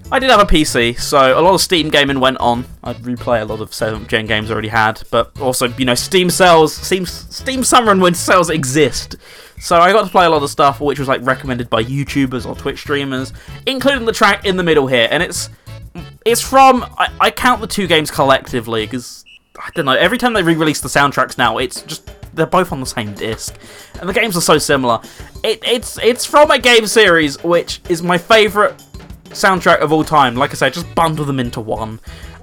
I 0.10 0.20
did 0.20 0.30
have 0.30 0.40
a 0.40 0.46
PC, 0.46 0.98
so 0.98 1.38
a 1.38 1.42
lot 1.42 1.54
of 1.54 1.60
Steam 1.60 1.90
gaming 1.90 2.22
went 2.22 2.38
on. 2.38 2.64
I'd 2.82 2.96
replay 2.98 3.42
a 3.42 3.46
lot 3.46 3.60
of 3.60 3.72
7th 3.72 4.08
gen 4.08 4.26
games 4.26 4.50
I 4.50 4.54
already 4.54 4.70
had, 4.70 5.04
but 5.12 5.38
also, 5.42 5.68
you 5.68 5.84
know, 5.84 5.96
Steam 5.96 6.30
sales, 6.30 6.74
Steam, 6.74 7.06
Steam 7.06 7.62
Summer 7.62 7.92
and 7.92 8.02
Winter 8.02 8.18
sales 8.18 8.50
exist. 8.50 9.18
So 9.60 9.78
I 9.78 9.92
got 9.92 10.06
to 10.06 10.10
play 10.10 10.26
a 10.26 10.30
lot 10.30 10.44
of 10.44 10.50
stuff 10.50 10.80
which 10.80 10.98
was 10.98 11.10
like 11.10 11.26
recommended 11.26 11.70
by 11.70 11.84
YouTubers 11.84 12.46
or 12.46 12.56
Twitch 12.56 12.80
streamers, 12.80 13.34
including 13.66 14.06
the 14.06 14.14
track 14.14 14.46
in 14.46 14.56
the 14.56 14.64
middle 14.64 14.88
here, 14.88 15.10
and 15.12 15.22
it's 15.22 15.50
it's 16.26 16.42
from 16.42 16.84
I, 16.98 17.12
I 17.20 17.32
count 17.32 17.60
the 17.60 17.68
two 17.68 17.86
games 17.86 18.10
collectively 18.10 18.86
because 18.86 19.26
I 19.60 19.70
don't 19.76 19.86
know. 19.86 19.94
Every 19.94 20.18
time 20.18 20.32
they 20.32 20.44
re-release 20.44 20.80
the 20.80 20.88
soundtracks 20.88 21.38
now, 21.38 21.58
it's 21.58 21.82
just 21.82 22.10
they're 22.34 22.46
both 22.46 22.72
on 22.72 22.80
the 22.80 22.86
same 22.86 23.14
disc, 23.14 23.58
and 24.00 24.08
the 24.08 24.14
games 24.14 24.38
are 24.38 24.42
so 24.42 24.58
similar. 24.58 25.02
It, 25.44 25.60
it's 25.68 25.98
it's 26.00 26.24
from 26.24 26.52
a 26.52 26.60
game 26.60 26.88
series 26.88 27.44
which 27.44 27.82
is 27.90 28.02
my 28.02 28.18
favorite 28.18 28.82
soundtrack 29.38 29.80
of 29.80 29.92
all 29.92 30.04
time. 30.04 30.36
Like 30.36 30.52
I 30.52 30.54
said, 30.56 30.74
just 30.74 30.94
bundle 30.96 31.26
them 31.26 31.40
into 31.40 31.62
one. 31.62 32.00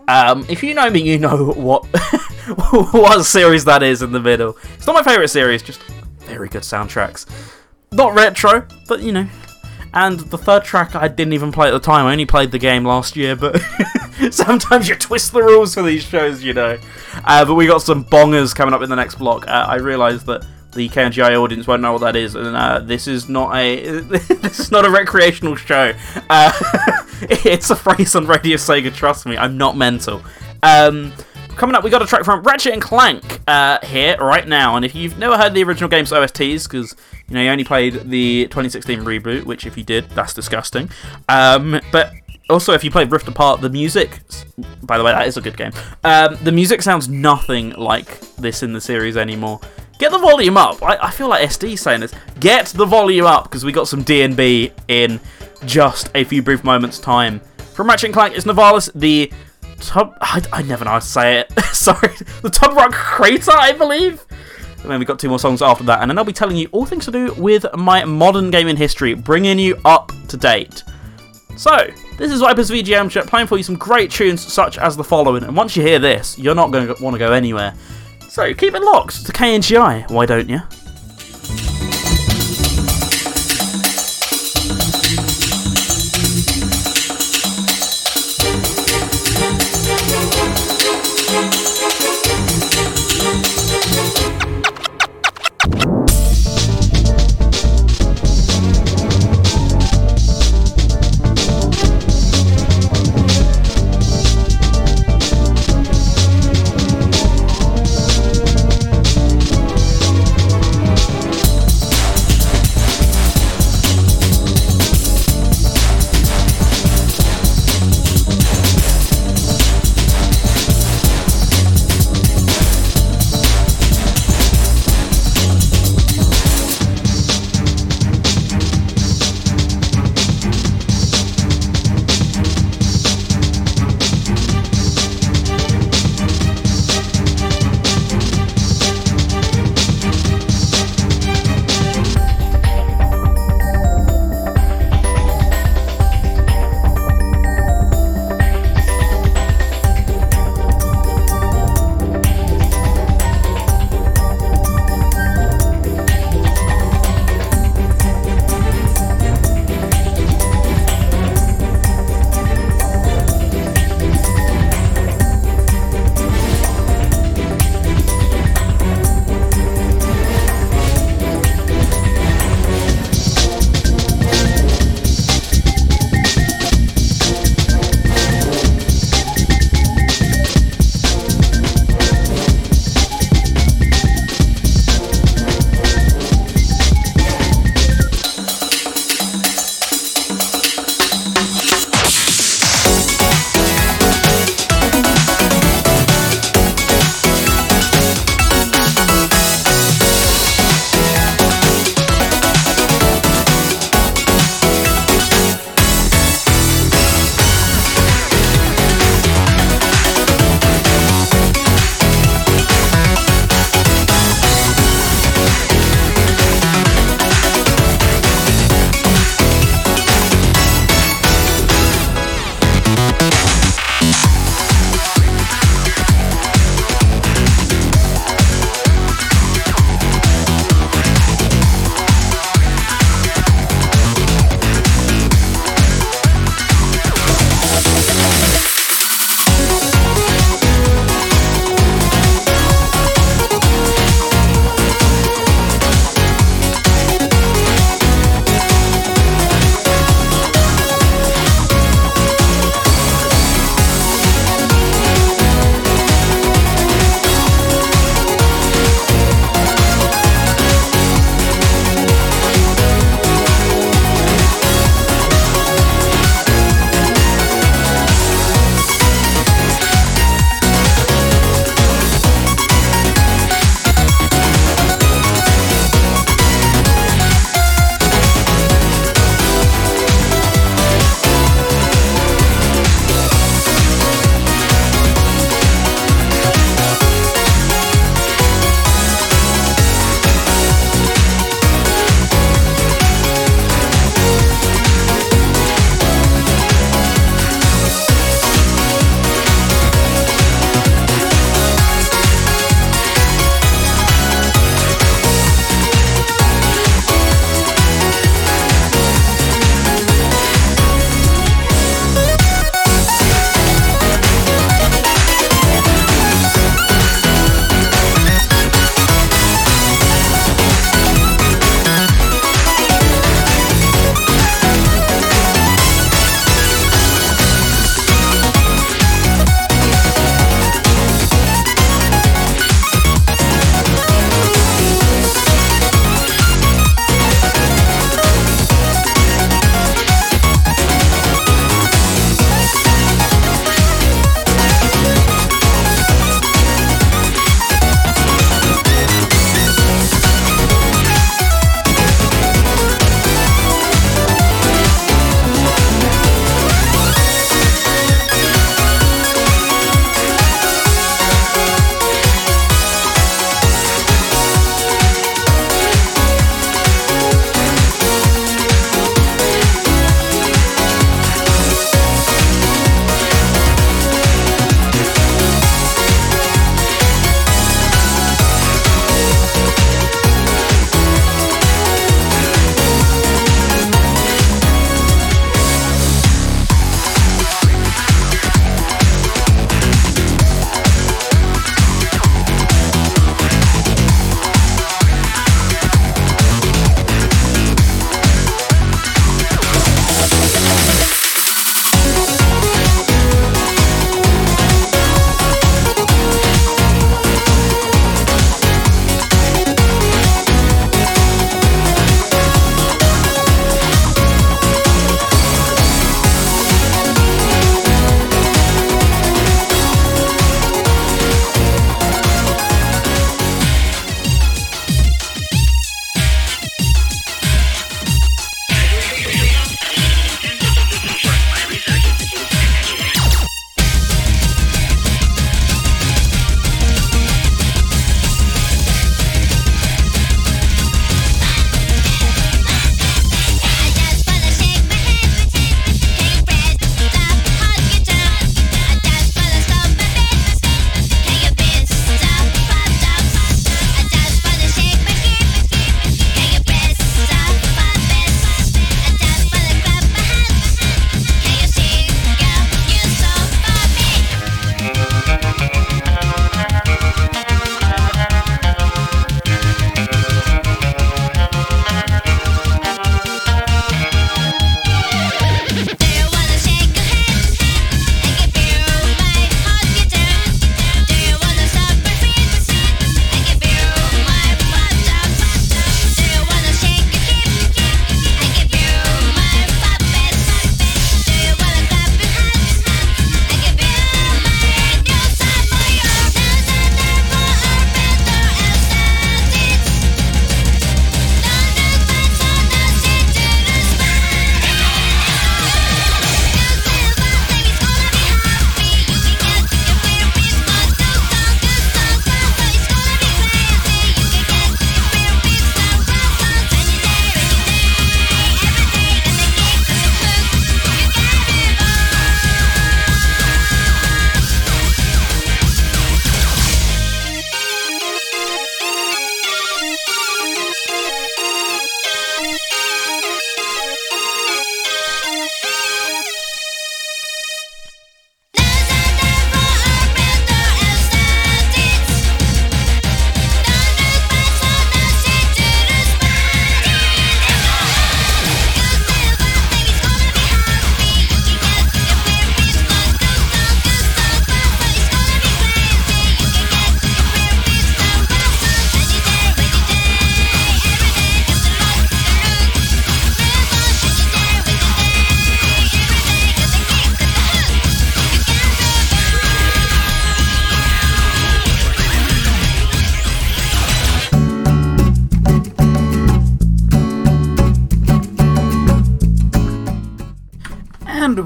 Um, 0.07 0.45
if 0.49 0.63
you 0.63 0.75
know 0.75 0.91
me, 0.91 1.01
you 1.01 1.19
know 1.19 1.53
what 1.53 1.87
what 2.93 3.25
series 3.25 3.65
that 3.65 3.83
is 3.83 4.03
in 4.03 4.13
the 4.13 4.21
middle. 4.21 4.57
It's 4.75 4.87
not 4.87 4.95
my 4.95 5.03
favorite 5.03 5.29
series, 5.29 5.63
just 5.63 5.83
very 6.21 6.49
good 6.49 6.63
soundtracks. 6.63 7.27
Not 7.93 8.15
retro, 8.15 8.67
but 8.89 9.01
you 9.01 9.13
know. 9.13 9.29
And 9.95 10.19
the 10.19 10.39
third 10.39 10.65
track 10.65 10.97
I 10.97 11.07
didn't 11.07 11.35
even 11.35 11.53
play 11.53 11.69
at 11.69 11.71
the 11.71 11.79
time. 11.79 12.07
I 12.07 12.13
only 12.13 12.27
played 12.27 12.51
the 12.51 12.59
game 12.59 12.85
last 12.85 13.15
year, 13.15 13.37
but 13.37 13.63
sometimes 14.31 14.89
you 14.89 14.97
twist 14.97 15.33
the 15.33 15.43
rules 15.43 15.75
for 15.75 15.83
these 15.83 16.03
shows, 16.03 16.43
you 16.43 16.53
know. 16.53 16.77
Uh, 17.25 17.45
but 17.45 17.55
we 17.55 17.67
got 17.67 17.81
some 17.81 18.05
bongers 18.05 18.55
coming 18.55 18.75
up 18.75 18.83
in 18.83 18.91
the 18.91 18.97
next 18.97 19.15
block. 19.15 19.47
Uh, 19.47 19.67
I 19.69 19.77
realised 19.77 20.27
that 20.27 20.45
the 20.75 20.89
KNGI 20.89 21.41
audience 21.41 21.67
won't 21.67 21.83
know 21.83 21.93
what 21.93 22.03
that 22.03 22.17
is, 22.17 22.35
and 22.35 22.57
uh, 22.57 22.81
this 22.81 23.07
is 23.07 23.29
not 23.29 23.55
a 23.57 24.01
this 24.01 24.59
is 24.61 24.71
not 24.71 24.85
a 24.85 24.91
recreational 24.91 25.57
show. 25.57 25.93
Uh, 26.29 26.53
it's 27.23 27.71
a 27.71 27.77
phrase 27.77 28.15
on 28.15 28.27
Radio 28.27 28.57
Sega. 28.57 28.95
Trust 28.95 29.27
me, 29.27 29.37
I'm 29.37 29.57
not 29.57 29.77
mental. 29.77 30.23
Um, 30.63 31.13
coming 31.57 31.75
up, 31.77 31.85
we 31.85 31.91
got 31.91 32.03
a 32.03 32.07
track 32.07 32.25
from 32.25 32.43
Ratchet 32.43 32.73
and 32.73 32.83
Clank 32.83 33.41
uh, 33.47 33.79
here 33.85 34.17
right 34.19 34.47
now, 34.47 34.77
and 34.77 34.85
if 34.85 34.95
you've 34.95 35.19
never 35.19 35.37
heard 35.37 35.55
the 35.55 35.63
original 35.63 35.89
game's 35.89 36.11
OSTs, 36.11 36.65
because 36.65 36.95
you 37.29 37.35
know 37.35 37.43
you 37.43 37.49
only 37.49 37.65
played 37.65 38.11
the 38.11 38.45
2016 38.45 39.01
reboot, 39.01 39.45
which 39.45 39.67
if 39.67 39.77
you 39.77 39.85
did, 39.85 40.09
that's 40.11 40.35
disgusting. 40.35 40.91
Um, 41.29 41.81
but 41.93 42.13
also, 42.51 42.75
if 42.75 42.85
you 42.85 42.91
played 42.91 43.11
Rift 43.11 43.27
Apart, 43.29 43.63
the 43.63 43.71
music, 43.71 44.21
by 44.83 44.99
the 44.99 45.05
way, 45.05 45.13
that 45.13 45.27
is 45.27 45.37
a 45.37 45.41
good 45.41 45.57
game. 45.57 45.73
Um, 46.03 46.37
the 46.43 46.53
music 46.53 46.83
sounds 46.83 47.09
nothing 47.09 47.71
like 47.71 48.21
this 48.37 48.63
in 48.63 48.73
the 48.73 48.81
series 48.81 49.17
anymore. 49.17 49.61
Get 49.99 50.11
the 50.11 50.19
volume 50.19 50.57
up. 50.57 50.83
I, 50.83 50.97
I 51.03 51.11
feel 51.11 51.29
like 51.29 51.49
SD 51.49 51.79
saying 51.79 52.01
this. 52.01 52.13
Get 52.41 52.67
the 52.67 52.85
volume 52.85 53.27
up 53.27 53.45
because 53.45 53.65
we 53.65 53.73
got 53.73 53.89
some 53.89 54.05
DNB 54.05 54.73
in 54.89 55.21
just 55.67 56.11
a 56.15 56.25
few 56.25 56.43
brief 56.43 56.65
moments' 56.65 56.99
time. 56.99 57.41
From 57.75 57.89
Ratchet 57.89 58.13
Clank, 58.13 58.37
it's 58.37 58.45
Novalis, 58.45 58.91
the 58.95 59.33
Tub. 59.79 60.17
I, 60.21 60.43
I 60.53 60.63
never 60.63 60.85
know 60.85 60.93
how 60.93 60.99
to 60.99 61.05
say 61.05 61.41
it. 61.41 61.53
Sorry, 61.73 62.13
the 62.43 62.51
Tub 62.51 62.77
Rock 62.77 62.93
Crater, 62.93 63.53
I 63.53 63.73
believe. 63.73 64.25
And 64.83 64.91
then 64.91 64.99
we 64.99 65.07
got 65.07 65.19
two 65.19 65.29
more 65.31 65.39
songs 65.39 65.63
after 65.63 65.83
that, 65.85 66.03
and 66.03 66.11
then 66.11 66.19
I'll 66.19 66.25
be 66.25 66.33
telling 66.33 66.57
you 66.57 66.69
all 66.73 66.85
things 66.85 67.07
to 67.07 67.11
do 67.11 67.33
with 67.35 67.65
my 67.75 68.05
modern 68.05 68.51
gaming 68.51 68.77
history, 68.77 69.15
bringing 69.15 69.59
you 69.59 69.81
up 69.85 70.13
to 70.29 70.37
date. 70.37 70.85
So, 71.57 71.89
this 72.19 72.31
is 72.31 72.41
Vipers 72.41 72.71
VGM 72.71 73.27
playing 73.27 73.47
for 73.47 73.57
you 73.57 73.63
some 73.63 73.77
great 73.77 74.11
tunes 74.11 74.41
such 74.41 74.77
as 74.77 74.97
the 74.97 75.05
following, 75.05 75.45
and 75.45 75.57
once 75.57 75.75
you 75.75 75.83
hear 75.83 75.99
this, 75.99 76.39
you're 76.39 76.55
not 76.55 76.71
going 76.71 76.95
to 76.95 77.03
want 77.03 77.15
to 77.15 77.19
go 77.19 77.33
anywhere. 77.33 77.75
So, 78.35 78.53
keep 78.53 78.75
it 78.75 78.83
locked 78.83 79.27
to 79.27 79.33
KNGI, 79.33 80.11
why 80.11 80.27
don't 80.27 80.49
you? 80.49 80.59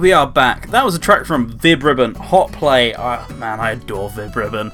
We 0.09 0.15
are 0.15 0.27
back. 0.27 0.71
That 0.71 0.87
was 0.87 0.95
a 0.95 0.99
track 0.99 1.27
from 1.27 1.53
Vib 1.59 1.83
Ribbon, 1.83 2.15
Hot 2.15 2.51
Play. 2.51 2.95
Oh, 2.97 3.27
man, 3.37 3.61
I 3.61 3.73
adore 3.73 4.09
Vib 4.09 4.35
Ribbon. 4.35 4.73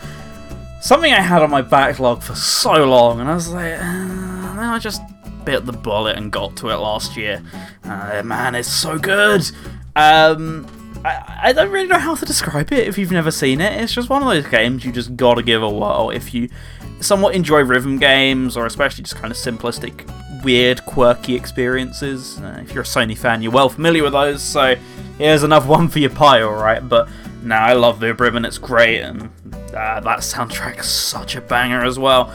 Something 0.81 1.13
I 1.13 1.21
had 1.21 1.43
on 1.43 1.51
my 1.51 1.61
backlog 1.61 2.23
for 2.23 2.37
so 2.37 2.85
long, 2.85 3.19
and 3.19 3.29
I 3.29 3.35
was 3.35 3.49
like, 3.49 3.73
uh, 3.73 3.81
I 3.81 4.79
just 4.81 5.03
bit 5.45 5.67
the 5.67 5.73
bullet 5.73 6.17
and 6.17 6.31
got 6.31 6.55
to 6.59 6.71
it 6.71 6.77
last 6.77 7.17
year. 7.17 7.43
Uh, 7.83 8.23
man, 8.25 8.55
it's 8.55 8.71
so 8.71 8.97
good. 8.97 9.43
Um, 9.97 10.69
I, 11.05 11.41
I 11.47 11.53
don't 11.53 11.73
really 11.73 11.89
know 11.89 11.99
how 11.99 12.15
to 12.15 12.25
describe 12.25 12.73
it 12.73 12.87
if 12.87 12.97
you've 12.97 13.11
never 13.11 13.33
seen 13.33 13.61
it. 13.61 13.83
It's 13.83 13.93
just 13.93 14.09
one 14.09 14.23
of 14.23 14.29
those 14.29 14.47
games 14.47 14.85
you 14.85 14.93
just 14.93 15.17
gotta 15.17 15.43
give 15.43 15.65
a 15.65 15.69
whirl 15.69 16.11
if 16.11 16.33
you 16.33 16.49
somewhat 17.01 17.35
enjoy 17.35 17.63
rhythm 17.63 17.99
games, 17.99 18.57
or 18.57 18.67
especially 18.67 19.03
just 19.03 19.17
kind 19.17 19.33
of 19.33 19.37
simplistic, 19.37 20.09
weird, 20.45 20.87
quirky 20.87 21.35
experiences. 21.35 22.39
Uh, 22.39 22.61
if 22.63 22.73
you're 22.73 22.85
a 22.85 22.87
Sony 22.87 23.19
fan, 23.19 23.43
you're 23.43 23.51
well 23.51 23.69
familiar 23.69 24.05
with 24.05 24.13
those, 24.13 24.41
so 24.41 24.77
here's 25.19 25.43
another 25.43 25.69
one 25.69 25.89
for 25.89 25.99
your 25.99 26.11
pile, 26.11 26.49
alright? 26.49 26.89
But 26.89 27.09
no, 27.43 27.57
I 27.57 27.75
love 27.75 28.01
Vib 28.01 28.21
Ribbon, 28.21 28.45
it's 28.45 28.59
great, 28.59 29.01
and 29.01 29.31
uh, 29.75 30.01
that 30.01 30.21
soundtrack's 30.21 30.89
such 30.89 31.37
a 31.37 31.41
banger 31.41 31.85
as 31.85 31.99
well. 31.99 32.33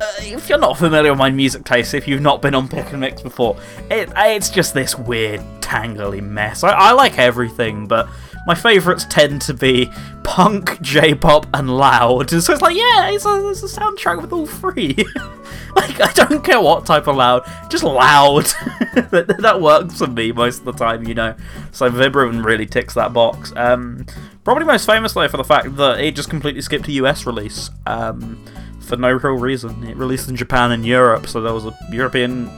Uh, 0.00 0.06
if 0.20 0.48
you're 0.48 0.58
not 0.58 0.78
familiar 0.78 1.12
with 1.12 1.18
my 1.18 1.30
music 1.30 1.64
taste, 1.64 1.94
if 1.94 2.08
you've 2.08 2.22
not 2.22 2.40
been 2.40 2.54
on 2.54 2.68
Pick 2.68 2.90
and 2.92 3.00
Mix 3.00 3.22
before, 3.22 3.56
it, 3.90 4.10
it's 4.16 4.48
just 4.48 4.72
this 4.72 4.98
weird, 4.98 5.40
tangly 5.60 6.22
mess. 6.22 6.64
I, 6.64 6.70
I 6.70 6.92
like 6.92 7.18
everything, 7.18 7.86
but 7.86 8.08
my 8.46 8.54
favourites 8.54 9.04
tend 9.08 9.42
to 9.42 9.54
be 9.54 9.90
punk, 10.24 10.80
J-pop, 10.80 11.46
and 11.54 11.76
loud. 11.76 12.30
So 12.30 12.52
it's 12.52 12.62
like, 12.62 12.76
yeah, 12.76 13.10
it's 13.10 13.26
a, 13.26 13.48
it's 13.50 13.62
a 13.62 13.80
soundtrack 13.80 14.20
with 14.20 14.32
all 14.32 14.46
three. 14.46 14.94
like, 15.76 16.00
I 16.00 16.12
don't 16.14 16.44
care 16.44 16.60
what 16.60 16.86
type 16.86 17.06
of 17.06 17.16
loud, 17.16 17.44
just 17.70 17.84
loud. 17.84 18.44
that, 18.94 19.36
that 19.40 19.60
works 19.60 19.98
for 19.98 20.06
me 20.06 20.32
most 20.32 20.60
of 20.60 20.64
the 20.64 20.72
time, 20.72 21.06
you 21.06 21.14
know. 21.14 21.34
So 21.72 21.90
Vib 21.90 22.14
Ribbon 22.14 22.42
really 22.42 22.66
ticks 22.66 22.94
that 22.94 23.12
box. 23.12 23.52
Um, 23.56 24.06
probably 24.44 24.64
most 24.64 24.86
famous 24.86 25.12
though 25.12 25.28
for 25.28 25.36
the 25.36 25.44
fact 25.44 25.76
that 25.76 26.00
it 26.00 26.16
just 26.16 26.30
completely 26.30 26.62
skipped 26.62 26.88
a 26.88 26.92
US 26.92 27.26
release. 27.26 27.70
Um, 27.86 28.44
for 28.90 28.96
no 28.96 29.12
real 29.12 29.34
reason. 29.34 29.84
It 29.84 29.96
released 29.96 30.28
in 30.28 30.34
Japan 30.34 30.72
and 30.72 30.84
Europe, 30.84 31.28
so 31.28 31.40
there 31.40 31.54
was 31.54 31.64
a 31.64 31.78
European 31.92 32.50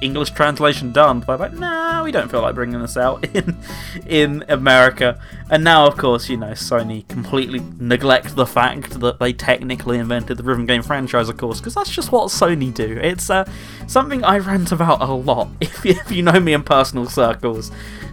English 0.00 0.30
translation 0.30 0.92
done. 0.92 1.24
I'm 1.28 1.38
like, 1.38 1.52
nah, 1.54 2.02
we 2.04 2.12
don't 2.12 2.30
feel 2.30 2.42
like 2.42 2.54
bringing 2.54 2.80
this 2.80 2.96
out 2.96 3.24
in 3.34 3.56
in 4.06 4.44
America. 4.48 5.20
And 5.50 5.64
now, 5.64 5.86
of 5.86 5.96
course, 5.96 6.28
you 6.28 6.36
know, 6.36 6.50
Sony 6.50 7.06
completely 7.08 7.60
neglect 7.78 8.36
the 8.36 8.46
fact 8.46 9.00
that 9.00 9.18
they 9.18 9.32
technically 9.32 9.98
invented 9.98 10.36
the 10.36 10.42
rhythm 10.42 10.66
game 10.66 10.82
franchise, 10.82 11.28
of 11.28 11.36
course, 11.36 11.60
because 11.60 11.74
that's 11.74 11.90
just 11.90 12.12
what 12.12 12.28
Sony 12.28 12.72
do. 12.72 12.98
It's 13.00 13.30
uh, 13.30 13.50
something 13.86 14.22
I 14.24 14.38
rant 14.38 14.72
about 14.72 15.00
a 15.02 15.12
lot. 15.12 15.48
If 15.60 15.86
if 15.86 16.10
you 16.10 16.22
know 16.22 16.40
me 16.40 16.52
in 16.52 16.62
personal 16.62 17.06
circles. 17.06 17.70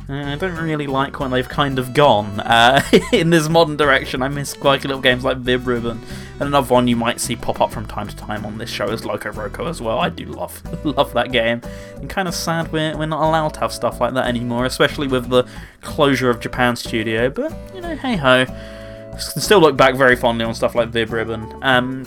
Uh, 0.08 0.14
I 0.14 0.36
don't 0.36 0.56
really 0.56 0.86
like 0.86 1.20
when 1.20 1.32
they've 1.32 1.50
kind 1.50 1.80
of 1.80 1.94
gone 1.94 2.40
uh, 2.42 2.82
in 3.14 3.32
this 3.32 3.50
modern 3.50 3.76
direction. 3.76 4.22
I 4.22 4.28
miss 4.28 4.54
quirky 4.54 4.88
little 4.88 5.02
games 5.02 5.24
like 5.24 5.42
Vib 5.42 5.66
Ribbon, 5.66 6.00
and 6.34 6.42
another 6.42 6.72
one 6.72 6.88
you 6.88 6.96
might 6.96 7.20
see 7.20 7.36
pop 7.36 7.60
up 7.60 7.72
from 7.72 7.88
time 7.88 8.08
to 8.08 8.16
time 8.16 8.46
on 8.46 8.60
this 8.60 8.70
show 8.70 8.88
is 8.90 9.04
Loco 9.04 9.32
Roco 9.32 9.68
as 9.68 9.82
well. 9.82 10.00
I 10.00 10.10
do 10.10 10.26
love 10.26 10.62
love 10.86 11.12
that 11.14 11.32
game. 11.32 11.62
And 11.96 12.10
kind 12.10 12.28
of 12.28 12.36
sad 12.36 12.72
we're, 12.72 12.96
we're 12.96 13.08
not 13.08 13.28
allowed 13.28 13.56
to 13.56 13.62
have 13.62 13.74
stuff 13.74 14.00
like 14.00 14.14
that 14.14 14.28
anymore, 14.28 14.66
especially 14.66 15.08
with 15.08 15.30
the 15.30 15.48
closure 15.82 16.30
of 16.30 16.40
Japan 16.40 16.76
Studio. 16.76 17.30
But 17.30 17.54
you 17.74 17.82
know, 17.82 17.96
hey 17.96 18.16
ho, 18.16 18.46
can 18.46 19.20
still 19.20 19.60
look 19.60 19.76
back 19.76 19.96
very 19.96 20.16
fondly 20.16 20.46
on 20.46 20.54
stuff 20.54 20.76
like 20.76 20.92
Vib 20.92 21.10
Ribbon. 21.12 21.52
Um, 21.64 22.06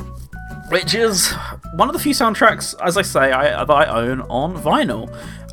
which 0.71 0.95
is 0.95 1.33
one 1.75 1.89
of 1.89 1.95
the 1.95 1.99
few 1.99 2.13
soundtracks, 2.13 2.75
as 2.85 2.97
I 2.97 3.03
say, 3.03 3.33
I, 3.33 3.65
that 3.65 3.71
I 3.71 3.87
own 3.87 4.21
on 4.23 4.55
vinyl 4.63 5.09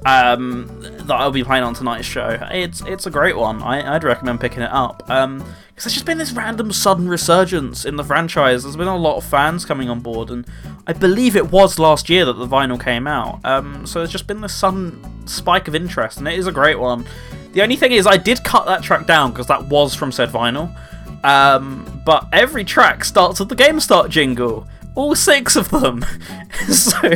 um, 0.06 0.68
that 0.82 1.12
I'll 1.12 1.32
be 1.32 1.44
playing 1.44 1.64
on 1.64 1.74
tonight's 1.74 2.06
show. 2.06 2.38
It's 2.52 2.82
it's 2.82 3.08
a 3.08 3.12
great 3.12 3.36
one. 3.36 3.62
I, 3.64 3.94
would 3.94 4.04
recommend 4.04 4.40
picking 4.40 4.62
it 4.62 4.72
up. 4.72 5.04
Um, 5.10 5.40
because 5.40 5.86
there's 5.86 5.94
just 5.96 6.06
been 6.06 6.20
this 6.20 6.32
random 6.32 6.72
sudden 6.72 7.10
resurgence 7.10 7.84
in 7.84 7.98
the 7.98 8.04
franchise. 8.04 8.64
There's 8.64 8.78
been 8.78 8.88
a 8.88 8.96
lot 8.96 9.18
of 9.18 9.26
fans 9.26 9.66
coming 9.66 9.90
on 9.90 10.00
board, 10.00 10.30
and 10.30 10.46
I 10.88 10.94
believe 10.94 11.36
it 11.36 11.52
was 11.52 11.78
last 11.80 12.10
year 12.10 12.24
that 12.24 12.34
the 12.34 12.48
vinyl 12.48 12.82
came 12.82 13.08
out. 13.08 13.44
Um, 13.44 13.86
so 13.86 14.00
there's 14.00 14.12
just 14.12 14.26
been 14.26 14.40
this 14.40 14.56
sudden 14.56 15.28
spike 15.28 15.68
of 15.68 15.76
interest, 15.76 16.18
and 16.18 16.28
it 16.30 16.40
is 16.40 16.48
a 16.48 16.52
great 16.52 16.80
one. 16.80 17.06
The 17.52 17.62
only 17.62 17.76
thing 17.76 17.92
is, 17.92 18.08
I 18.08 18.16
did 18.16 18.44
cut 18.46 18.66
that 18.68 18.84
track 18.84 19.06
down 19.06 19.32
because 19.32 19.48
that 19.48 19.66
was 19.66 19.94
from 19.94 20.14
said 20.14 20.30
vinyl. 20.30 20.74
Um, 21.26 22.02
but 22.06 22.28
every 22.32 22.64
track 22.64 23.04
starts 23.04 23.40
with 23.40 23.50
the 23.50 23.56
Game 23.56 23.80
Start 23.82 24.12
jingle 24.12 24.68
all 24.96 25.14
six 25.16 25.56
of 25.56 25.70
them. 25.70 26.04
so 26.70 27.12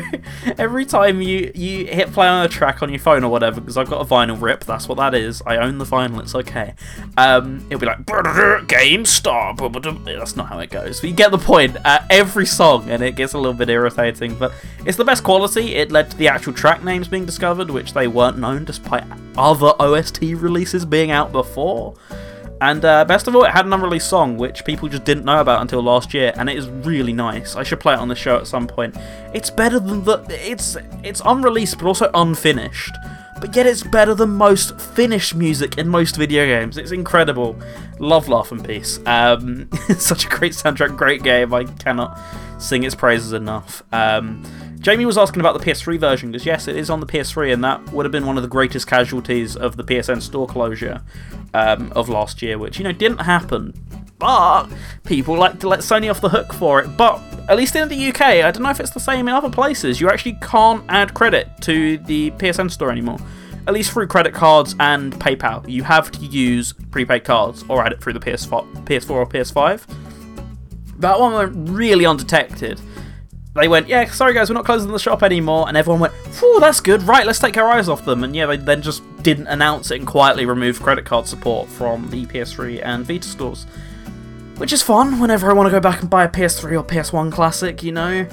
every 0.58 0.86
time 0.86 1.22
you 1.22 1.52
you 1.56 1.86
hit 1.86 2.12
play 2.12 2.28
on 2.28 2.46
a 2.46 2.50
track 2.50 2.84
on 2.84 2.90
your 2.90 3.00
phone 3.00 3.24
or 3.24 3.32
whatever, 3.32 3.62
because 3.62 3.78
I've 3.78 3.90
got 3.90 4.02
a 4.02 4.06
vinyl 4.06 4.40
rip, 4.40 4.66
that's 4.66 4.88
what 4.88 4.96
that 4.98 5.16
is. 5.16 5.42
I 5.46 5.58
own 5.58 5.78
the 5.78 5.86
vinyl, 5.86 6.22
it's 6.22 6.36
okay. 6.36 6.76
Um, 7.18 7.66
it'll 7.70 7.80
be 7.80 7.86
like 7.86 8.06
game 8.68 9.06
start. 9.06 9.58
That's 9.58 10.36
not 10.36 10.48
how 10.48 10.60
it 10.60 10.70
goes, 10.70 11.00
but 11.00 11.10
you 11.10 11.16
get 11.16 11.32
the 11.32 11.38
point. 11.38 11.78
Uh, 11.84 12.02
every 12.10 12.46
song, 12.46 12.90
and 12.90 13.02
it 13.02 13.16
gets 13.16 13.34
a 13.34 13.38
little 13.38 13.54
bit 13.54 13.70
irritating, 13.70 14.36
but 14.36 14.54
it's 14.86 14.98
the 14.98 15.06
best 15.06 15.24
quality. 15.24 15.76
It 15.76 15.92
led 15.92 16.12
to 16.12 16.18
the 16.18 16.28
actual 16.28 16.54
track 16.54 16.84
names 16.84 17.08
being 17.08 17.26
discovered, 17.26 17.70
which 17.70 17.94
they 17.94 18.08
weren't 18.08 18.38
known 18.38 18.66
despite 18.66 19.04
other 19.38 19.74
OST 19.80 20.22
releases 20.22 20.86
being 20.86 21.12
out 21.12 21.32
before. 21.32 21.96
And 22.62 22.84
uh, 22.84 23.06
best 23.06 23.28
of 23.28 23.36
all, 23.36 23.46
it 23.46 23.52
had 23.52 23.66
an 23.66 23.74
unreleased 23.74 24.10
song 24.10 24.38
which 24.38 24.66
people 24.66 24.90
just 24.90 25.06
didn't 25.06 25.24
know 25.24 25.40
about 25.40 25.62
until 25.62 25.82
last 25.82 26.14
year, 26.14 26.34
and 26.36 26.50
it 26.50 26.58
is 26.58 26.68
really 26.70 27.14
nice. 27.14 27.56
I 27.56 27.64
should 27.64 27.80
play 27.80 27.94
it 27.94 28.00
on 28.00 28.10
the 28.10 28.16
show 28.16 28.38
at 28.38 28.48
some 28.48 28.68
point. 28.68 28.96
It's 29.34 29.50
better 29.50 29.80
than 29.80 30.04
the. 30.04 30.26
It's 30.30 30.76
it's 31.04 31.22
unreleased 31.24 31.78
but 31.78 31.88
also 31.88 32.12
unfinished, 32.14 32.96
but 33.40 33.56
yet 33.56 33.66
it's 33.66 33.84
better 33.84 34.14
than 34.14 34.32
most 34.32 34.80
finished 34.80 35.36
music 35.36 35.78
in 35.78 35.88
most 35.88 36.18
video 36.18 36.46
games. 36.46 36.78
It's 36.78 36.92
incredible. 36.92 37.56
Love 38.00 38.28
Laugh 38.28 38.52
and 38.52 38.66
Peace. 38.66 39.00
Um, 39.06 39.70
such 39.98 40.26
a 40.26 40.30
great 40.30 40.52
soundtrack, 40.52 40.98
great 40.98 41.24
game. 41.24 41.54
I 41.54 41.64
cannot 41.64 42.20
sing 42.58 42.84
its 42.84 42.96
praises 42.96 43.32
enough. 43.32 43.84
Um, 43.94 44.44
Jamie 44.80 45.06
was 45.06 45.18
asking 45.18 45.42
about 45.42 45.60
the 45.60 45.64
PS3 45.64 46.00
version 46.00 46.32
because 46.32 46.46
yes, 46.46 46.68
it 46.68 46.78
is 46.78 46.90
on 46.90 47.02
the 47.02 47.06
PS3, 47.06 47.54
and 47.54 47.64
that 47.64 47.92
would 47.92 48.06
have 48.06 48.14
been 48.14 48.26
one 48.26 48.38
of 48.38 48.44
the 48.44 48.50
greatest 48.50 48.88
casualties 48.88 49.58
of 49.58 49.76
the 49.76 49.84
PSN 49.84 50.22
store 50.22 50.48
closure 50.48 51.02
um, 51.54 51.92
of 51.96 52.08
last 52.08 52.42
year, 52.42 52.58
which 52.58 52.78
you 52.78 52.86
know 52.86 52.94
didn't 52.94 53.20
happen. 53.20 53.74
But 54.20 54.68
people 55.04 55.38
like 55.38 55.60
to 55.60 55.68
let 55.68 55.80
Sony 55.80 56.10
off 56.10 56.22
the 56.22 56.30
hook 56.30 56.54
for 56.54 56.82
it. 56.82 56.96
But 56.96 57.22
at 57.50 57.58
least 57.58 57.76
in 57.76 57.90
the 57.90 58.10
UK, 58.10 58.22
I 58.22 58.52
don't 58.52 58.64
know 58.64 58.70
if 58.70 58.80
it's 58.80 58.92
the 58.92 59.00
same 59.00 59.28
in 59.28 59.34
other 59.34 59.50
places. 59.50 60.00
You 60.00 60.10
actually 60.10 60.38
can't 60.42 60.84
add 60.90 61.14
credit 61.14 61.50
to 61.62 61.98
the 62.00 62.32
PSN 62.32 62.72
store 62.72 62.92
anymore. 62.92 63.18
At 63.68 63.74
least 63.74 63.92
through 63.92 64.08
credit 64.08 64.34
cards 64.34 64.76
and 64.80 65.14
PayPal. 65.14 65.68
You 65.70 65.84
have 65.84 66.10
to 66.12 66.26
use 66.26 66.74
prepaid 66.92 67.24
cards 67.24 67.64
or 67.68 67.86
add 67.86 67.92
it 67.92 68.02
through 68.02 68.14
the 68.14 68.20
PS4, 68.20 68.86
PS4 68.86 69.12
or 69.12 69.28
PS5. 69.28 69.86
That 71.00 71.20
one 71.20 71.34
went 71.34 71.70
really 71.70 72.06
undetected 72.06 72.82
they 73.60 73.68
went, 73.68 73.88
yeah, 73.88 74.10
sorry 74.12 74.34
guys, 74.34 74.50
we're 74.50 74.56
not 74.56 74.66
closing 74.66 74.92
the 74.92 75.00
shop 75.00 75.24
anymore, 75.24 75.68
and 75.68 75.78
everyone 75.78 76.00
went, 76.00 76.14
whew, 76.40 76.60
that's 76.60 76.80
good, 76.82 77.04
right, 77.04 77.26
let's 77.26 77.40
take 77.40 77.58
our 77.58 77.68
eyes 77.68 77.90
off 77.90 78.06
them. 78.06 78.24
And 78.24 78.36
yeah, 78.36 78.46
they 78.46 78.58
then 78.58 78.82
just 78.82 79.04
didn't 79.24 79.48
announce 79.48 79.92
it 79.92 80.00
and 80.00 80.08
quietly 80.08 80.46
removed 80.46 80.82
credit 80.82 81.06
card 81.06 81.28
support 81.28 81.68
from 81.70 82.10
the 82.10 82.26
PS3 82.26 82.82
and 82.84 83.06
Vita 83.06 83.28
stores. 83.28 83.66
Which 84.58 84.74
is 84.74 84.82
fun 84.82 85.20
whenever 85.20 85.50
I 85.50 85.54
want 85.54 85.68
to 85.68 85.72
go 85.72 85.80
back 85.80 86.02
and 86.02 86.10
buy 86.10 86.26
a 86.26 86.30
PS3 86.30 86.80
or 86.80 86.84
PS1 86.84 87.32
classic, 87.32 87.82
you 87.82 87.92
know 87.94 88.28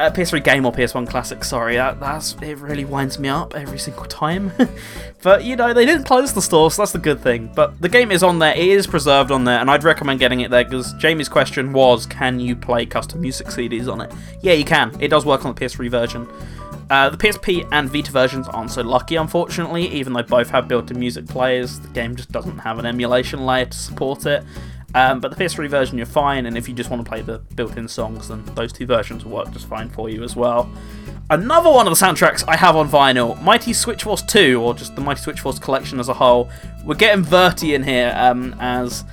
uh, 0.00 0.10
PS3 0.10 0.42
game 0.42 0.66
or 0.66 0.72
PS1 0.72 1.08
classic. 1.08 1.44
Sorry, 1.44 1.76
that, 1.76 2.00
that's 2.00 2.34
it. 2.42 2.58
Really 2.58 2.84
winds 2.84 3.18
me 3.18 3.28
up 3.28 3.54
every 3.54 3.78
single 3.78 4.04
time. 4.04 4.52
but 5.22 5.44
you 5.44 5.56
know 5.56 5.72
they 5.72 5.86
didn't 5.86 6.04
close 6.04 6.32
the 6.32 6.42
store, 6.42 6.70
so 6.70 6.82
that's 6.82 6.92
the 6.92 6.98
good 6.98 7.20
thing. 7.20 7.50
But 7.54 7.80
the 7.80 7.88
game 7.88 8.10
is 8.10 8.22
on 8.22 8.38
there. 8.38 8.54
It 8.54 8.68
is 8.68 8.86
preserved 8.86 9.30
on 9.30 9.44
there, 9.44 9.58
and 9.58 9.70
I'd 9.70 9.84
recommend 9.84 10.20
getting 10.20 10.40
it 10.40 10.50
there 10.50 10.64
because 10.64 10.92
Jamie's 10.94 11.28
question 11.28 11.72
was, 11.72 12.06
can 12.06 12.40
you 12.40 12.56
play 12.56 12.86
custom 12.86 13.20
music 13.20 13.48
CDs 13.48 13.90
on 13.90 14.00
it? 14.00 14.12
Yeah, 14.40 14.54
you 14.54 14.64
can. 14.64 14.94
It 15.00 15.08
does 15.08 15.24
work 15.24 15.44
on 15.44 15.54
the 15.54 15.60
PS3 15.60 15.90
version. 15.90 16.28
Uh, 16.90 17.08
the 17.08 17.16
PSP 17.16 17.66
and 17.72 17.88
Vita 17.88 18.12
versions 18.12 18.46
aren't 18.48 18.70
so 18.70 18.82
lucky, 18.82 19.16
unfortunately, 19.16 19.88
even 19.88 20.12
though 20.12 20.22
both 20.22 20.50
have 20.50 20.68
built 20.68 20.90
in 20.90 20.98
music 20.98 21.26
players. 21.26 21.80
The 21.80 21.88
game 21.88 22.16
just 22.16 22.30
doesn't 22.30 22.58
have 22.58 22.78
an 22.78 22.84
emulation 22.84 23.46
layer 23.46 23.64
to 23.64 23.76
support 23.76 24.26
it. 24.26 24.44
Um, 24.94 25.20
but 25.20 25.34
the 25.34 25.42
PS3 25.42 25.68
version, 25.68 25.96
you're 25.96 26.06
fine, 26.06 26.46
and 26.46 26.56
if 26.56 26.68
you 26.68 26.74
just 26.74 26.90
want 26.90 27.04
to 27.04 27.08
play 27.08 27.22
the 27.22 27.38
built 27.54 27.76
in 27.76 27.88
songs, 27.88 28.28
then 28.28 28.44
those 28.54 28.72
two 28.72 28.86
versions 28.86 29.24
will 29.24 29.32
work 29.32 29.50
just 29.50 29.66
fine 29.66 29.88
for 29.88 30.10
you 30.10 30.22
as 30.22 30.36
well. 30.36 30.70
Another 31.30 31.70
one 31.70 31.86
of 31.86 31.98
the 31.98 32.04
soundtracks 32.04 32.44
I 32.46 32.56
have 32.56 32.76
on 32.76 32.88
vinyl, 32.88 33.40
Mighty 33.42 33.72
Switch 33.72 34.02
Force 34.02 34.22
2, 34.22 34.60
or 34.60 34.74
just 34.74 34.94
the 34.94 35.00
Mighty 35.00 35.20
Switch 35.20 35.40
Force 35.40 35.58
collection 35.58 35.98
as 35.98 36.08
a 36.08 36.14
whole. 36.14 36.50
We're 36.84 36.94
getting 36.94 37.24
Verti 37.24 37.74
in 37.74 37.82
here, 37.82 38.12
um, 38.16 38.54
as 38.60 39.04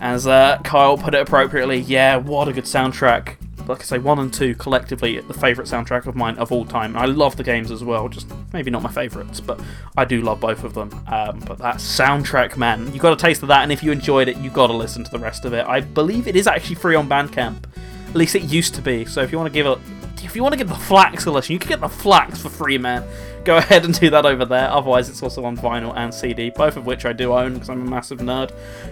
as 0.00 0.28
uh, 0.28 0.58
Kyle 0.62 0.96
put 0.96 1.14
it 1.14 1.20
appropriately. 1.20 1.78
Yeah, 1.78 2.16
what 2.16 2.46
a 2.46 2.52
good 2.52 2.64
soundtrack 2.64 3.36
like 3.68 3.80
I 3.80 3.84
say, 3.84 3.98
one 3.98 4.18
and 4.18 4.32
two 4.32 4.54
collectively 4.54 5.20
the 5.20 5.34
favourite 5.34 5.68
soundtrack 5.68 6.06
of 6.06 6.16
mine 6.16 6.36
of 6.38 6.50
all 6.50 6.64
time. 6.64 6.96
I 6.96 7.04
love 7.04 7.36
the 7.36 7.44
games 7.44 7.70
as 7.70 7.84
well, 7.84 8.08
just 8.08 8.26
maybe 8.52 8.70
not 8.70 8.82
my 8.82 8.90
favourites, 8.90 9.40
but 9.40 9.60
I 9.96 10.04
do 10.04 10.22
love 10.22 10.40
both 10.40 10.64
of 10.64 10.74
them. 10.74 10.90
Um, 11.06 11.40
but 11.40 11.58
that 11.58 11.76
soundtrack, 11.76 12.56
man, 12.56 12.92
you 12.92 13.00
got 13.00 13.12
a 13.12 13.16
taste 13.16 13.42
of 13.42 13.48
that, 13.48 13.62
and 13.62 13.70
if 13.70 13.82
you 13.82 13.92
enjoyed 13.92 14.28
it, 14.28 14.36
you 14.38 14.50
got 14.50 14.68
to 14.68 14.72
listen 14.72 15.04
to 15.04 15.10
the 15.10 15.18
rest 15.18 15.44
of 15.44 15.52
it. 15.52 15.66
I 15.66 15.80
believe 15.80 16.26
it 16.26 16.36
is 16.36 16.46
actually 16.46 16.76
free 16.76 16.94
on 16.94 17.08
Bandcamp. 17.08 17.64
At 18.08 18.14
least 18.14 18.34
it 18.34 18.42
used 18.44 18.74
to 18.74 18.82
be. 18.82 19.04
So 19.04 19.22
if 19.22 19.30
you 19.30 19.38
want 19.38 19.52
to 19.52 19.54
give 19.54 19.66
it 19.66 19.78
if 20.24 20.36
you 20.36 20.42
want 20.42 20.52
to 20.52 20.58
get 20.58 20.68
the 20.68 20.74
FLACs 20.74 21.22
collection, 21.22 21.52
you 21.52 21.58
can 21.58 21.68
get 21.68 21.80
the 21.80 21.88
FLACs 21.88 22.38
for 22.38 22.48
free, 22.48 22.76
man. 22.76 23.02
Go 23.44 23.56
ahead 23.58 23.84
and 23.84 23.98
do 23.98 24.10
that 24.10 24.26
over 24.26 24.44
there. 24.44 24.70
Otherwise, 24.70 25.08
it's 25.08 25.22
also 25.22 25.44
on 25.44 25.56
vinyl 25.56 25.96
and 25.96 26.12
CD, 26.12 26.50
both 26.50 26.76
of 26.76 26.86
which 26.86 27.04
I 27.04 27.12
do 27.12 27.32
own 27.32 27.54
because 27.54 27.70
I'm 27.70 27.86
a 27.86 27.90
massive 27.90 28.18
nerd 28.18 28.50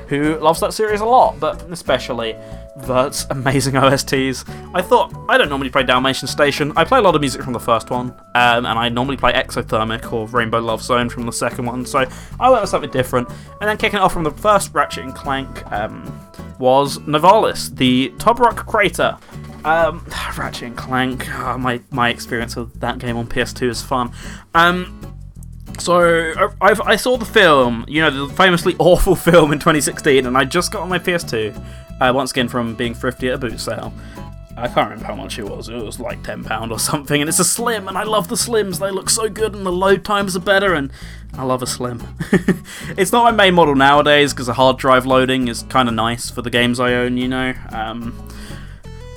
who 0.08 0.38
loves 0.38 0.60
that 0.60 0.72
series 0.72 1.00
a 1.00 1.04
lot, 1.04 1.38
but 1.40 1.62
especially 1.70 2.36
Virt's 2.78 3.26
amazing 3.30 3.74
OSTs. 3.74 4.44
I 4.74 4.82
thought 4.82 5.14
I 5.28 5.38
don't 5.38 5.48
normally 5.48 5.70
play 5.70 5.82
Dalmatian 5.82 6.28
Station. 6.28 6.72
I 6.76 6.84
play 6.84 6.98
a 6.98 7.02
lot 7.02 7.14
of 7.14 7.20
music 7.20 7.42
from 7.42 7.52
the 7.52 7.60
first 7.60 7.90
one, 7.90 8.10
um, 8.34 8.66
and 8.66 8.78
I 8.78 8.88
normally 8.88 9.16
play 9.16 9.32
Exothermic 9.32 10.12
or 10.12 10.26
Rainbow 10.28 10.60
Love 10.60 10.82
Zone 10.82 11.08
from 11.08 11.26
the 11.26 11.32
second 11.32 11.66
one. 11.66 11.84
So 11.86 12.04
I 12.40 12.50
went 12.50 12.62
with 12.62 12.70
something 12.70 12.90
different, 12.90 13.28
and 13.60 13.68
then 13.68 13.76
kicking 13.76 13.98
it 13.98 14.02
off 14.02 14.12
from 14.12 14.24
the 14.24 14.30
first 14.30 14.74
Ratchet 14.74 15.04
and 15.04 15.14
Clank 15.14 15.70
um, 15.72 16.20
was 16.58 16.98
Novalis, 17.00 17.74
the 17.76 18.12
Tobruk 18.16 18.56
crater. 18.66 19.16
Um, 19.66 20.06
Ratchet 20.38 20.62
and 20.62 20.76
Clank. 20.76 21.28
oh, 21.34 21.58
my 21.58 21.82
my 21.90 22.08
experience 22.08 22.56
of 22.56 22.78
that 22.80 22.98
game 22.98 23.16
on 23.16 23.26
PS2 23.26 23.68
is 23.68 23.82
fun. 23.82 24.12
Um, 24.54 25.00
so 25.78 26.52
I've, 26.60 26.80
I 26.80 26.96
saw 26.96 27.16
the 27.16 27.26
film, 27.26 27.84
you 27.88 28.00
know, 28.00 28.26
the 28.28 28.34
famously 28.34 28.76
awful 28.78 29.16
film 29.16 29.52
in 29.52 29.58
2016, 29.58 30.24
and 30.24 30.38
I 30.38 30.44
just 30.44 30.72
got 30.72 30.82
on 30.82 30.88
my 30.88 30.98
PS2. 30.98 31.54
Uh, 32.00 32.12
once 32.14 32.30
again 32.30 32.46
from 32.46 32.74
being 32.74 32.94
thrifty 32.94 33.28
at 33.28 33.34
a 33.34 33.38
boot 33.38 33.58
sale. 33.58 33.92
I 34.58 34.68
can't 34.68 34.88
remember 34.88 35.04
how 35.04 35.14
much 35.14 35.38
it 35.38 35.44
was. 35.44 35.68
It 35.68 35.82
was 35.82 35.98
like 35.98 36.22
ten 36.22 36.44
pound 36.44 36.70
or 36.70 36.78
something, 36.90 37.20
and 37.20 37.28
it's 37.28 37.40
a 37.40 37.44
slim, 37.44 37.88
and 37.88 37.98
I 37.98 38.04
love 38.04 38.28
the 38.28 38.36
slims. 38.36 38.78
They 38.78 38.92
look 38.92 39.10
so 39.10 39.28
good, 39.28 39.54
and 39.54 39.66
the 39.66 39.72
load 39.72 40.04
times 40.04 40.36
are 40.36 40.40
better, 40.40 40.74
and 40.74 40.92
I 41.34 41.42
love 41.42 41.62
a 41.62 41.66
slim. 41.66 42.02
it's 42.96 43.10
not 43.10 43.24
my 43.24 43.32
main 43.32 43.54
model 43.54 43.74
nowadays 43.74 44.32
because 44.32 44.46
the 44.46 44.54
hard 44.54 44.78
drive 44.78 45.06
loading 45.06 45.48
is 45.48 45.64
kind 45.64 45.88
of 45.88 45.94
nice 45.94 46.30
for 46.30 46.42
the 46.42 46.50
games 46.50 46.78
I 46.78 46.94
own, 46.94 47.16
you 47.16 47.26
know. 47.26 47.52
Um, 47.70 48.14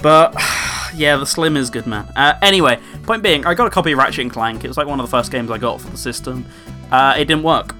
but 0.01 0.33
yeah, 0.93 1.17
the 1.17 1.25
Slim 1.25 1.57
is 1.57 1.69
good, 1.69 1.87
man. 1.87 2.11
Uh, 2.15 2.37
anyway, 2.41 2.79
point 3.03 3.23
being, 3.23 3.45
I 3.45 3.53
got 3.53 3.67
a 3.67 3.69
copy 3.69 3.91
of 3.91 3.97
Ratchet 3.97 4.21
and 4.21 4.31
Clank. 4.31 4.63
It 4.63 4.67
was 4.67 4.77
like 4.77 4.87
one 4.87 4.99
of 4.99 5.05
the 5.05 5.11
first 5.11 5.31
games 5.31 5.51
I 5.51 5.57
got 5.57 5.81
for 5.81 5.89
the 5.89 5.97
system. 5.97 6.45
Uh, 6.91 7.15
it 7.17 7.25
didn't 7.25 7.43
work. 7.43 7.75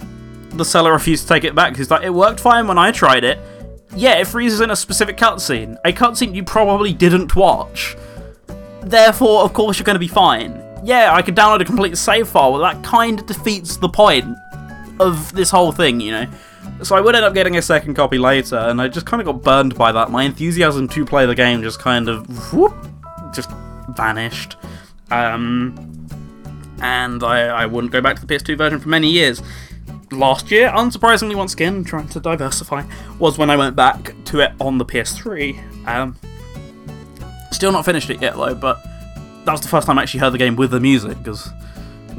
The 0.52 0.66
seller 0.66 0.91
refused 0.91 1.24
to 1.24 1.30
take 1.30 1.44
it 1.44 1.56
back. 1.56 1.76
He's 1.76 1.91
like, 1.91 2.04
it 2.04 2.10
worked 2.10 2.40
fine 2.40 2.68
when 2.68 2.78
I 2.78 2.91
tried 2.91 3.24
it. 3.24 3.40
Yeah, 3.96 4.16
it 4.16 4.28
freezes 4.28 4.62
in 4.62 4.70
a 4.70 4.76
specific 4.76 5.18
cutscene, 5.18 5.78
a 5.84 5.91
cutscene 5.91 6.36
you 6.36 6.44
probably 6.44 6.94
didn't 6.94 7.36
watch. 7.36 7.96
Therefore, 8.82 9.44
of 9.44 9.54
course, 9.54 9.80
you're 9.80 9.84
going 9.86 9.96
to 9.96 10.00
be 10.00 10.08
fine. 10.08 10.64
Yeah, 10.84 11.14
I 11.14 11.22
could 11.22 11.36
download 11.36 11.62
a 11.62 11.66
complete 11.66 11.98
save 11.98 12.28
file, 12.28 12.52
but 12.54 12.60
that 12.60 12.84
kind 12.84 13.20
of 13.20 13.26
defeats 13.26 13.78
the 13.78 13.90
point 13.90 14.38
of 15.00 15.34
this 15.34 15.50
whole 15.50 15.72
thing, 15.72 16.00
you 16.00 16.12
know. 16.12 16.28
So 16.84 16.96
I 16.96 17.02
would 17.02 17.16
end 17.16 17.26
up 17.26 17.34
getting 17.34 17.58
a 17.58 17.62
second 17.62 17.96
copy 17.96 18.18
later, 18.18 18.58
and 18.58 18.82
I 18.82 18.88
just 18.88 19.06
kind 19.06 19.22
of 19.22 19.26
got 19.26 19.44
burned 19.44 19.76
by 19.76 19.91
that. 19.91 20.12
My 20.12 20.24
enthusiasm 20.24 20.88
to 20.90 21.06
play 21.06 21.26
the 21.26 21.36
game 21.36 21.62
just 21.62 21.80
kind 21.80 22.08
of 22.08 22.54
whoop, 22.54 22.74
just 23.34 23.50
vanished. 23.96 24.56
Um, 25.12 26.08
and 26.82 27.24
I, 27.24 27.48
I 27.48 27.66
wouldn't 27.66 27.91
go 27.91 28.02
back 28.02 28.16
to 28.20 28.26
the 28.26 28.34
PS2 28.34 28.58
version 28.58 28.80
for 28.80 28.90
many 28.90 29.10
years. 29.10 29.41
Last 30.12 30.50
year, 30.50 30.70
unsurprisingly, 30.70 31.36
once 31.36 31.54
again, 31.54 31.84
trying 31.84 32.08
to 32.10 32.20
diversify, 32.20 32.84
was 33.20 33.38
when 33.38 33.50
I 33.50 33.58
went 33.58 33.76
back 33.76 34.14
to 34.26 34.40
it 34.40 34.52
on 34.60 34.78
the 34.78 34.86
PS3. 34.86 35.86
Um, 35.88 36.16
still 37.52 37.72
not 37.72 37.86
finished 37.86 38.10
it 38.10 38.22
yet, 38.22 38.36
though, 38.36 38.56
but 38.56 38.82
that 39.46 39.52
was 39.52 39.62
the 39.62 39.68
first 39.68 39.86
time 39.86 40.00
I 40.00 40.04
actually 40.04 40.22
heard 40.22 40.34
the 40.34 40.38
game 40.38 40.56
with 40.56 40.72
the 40.72 40.80
music, 40.80 41.18
because 41.18 41.50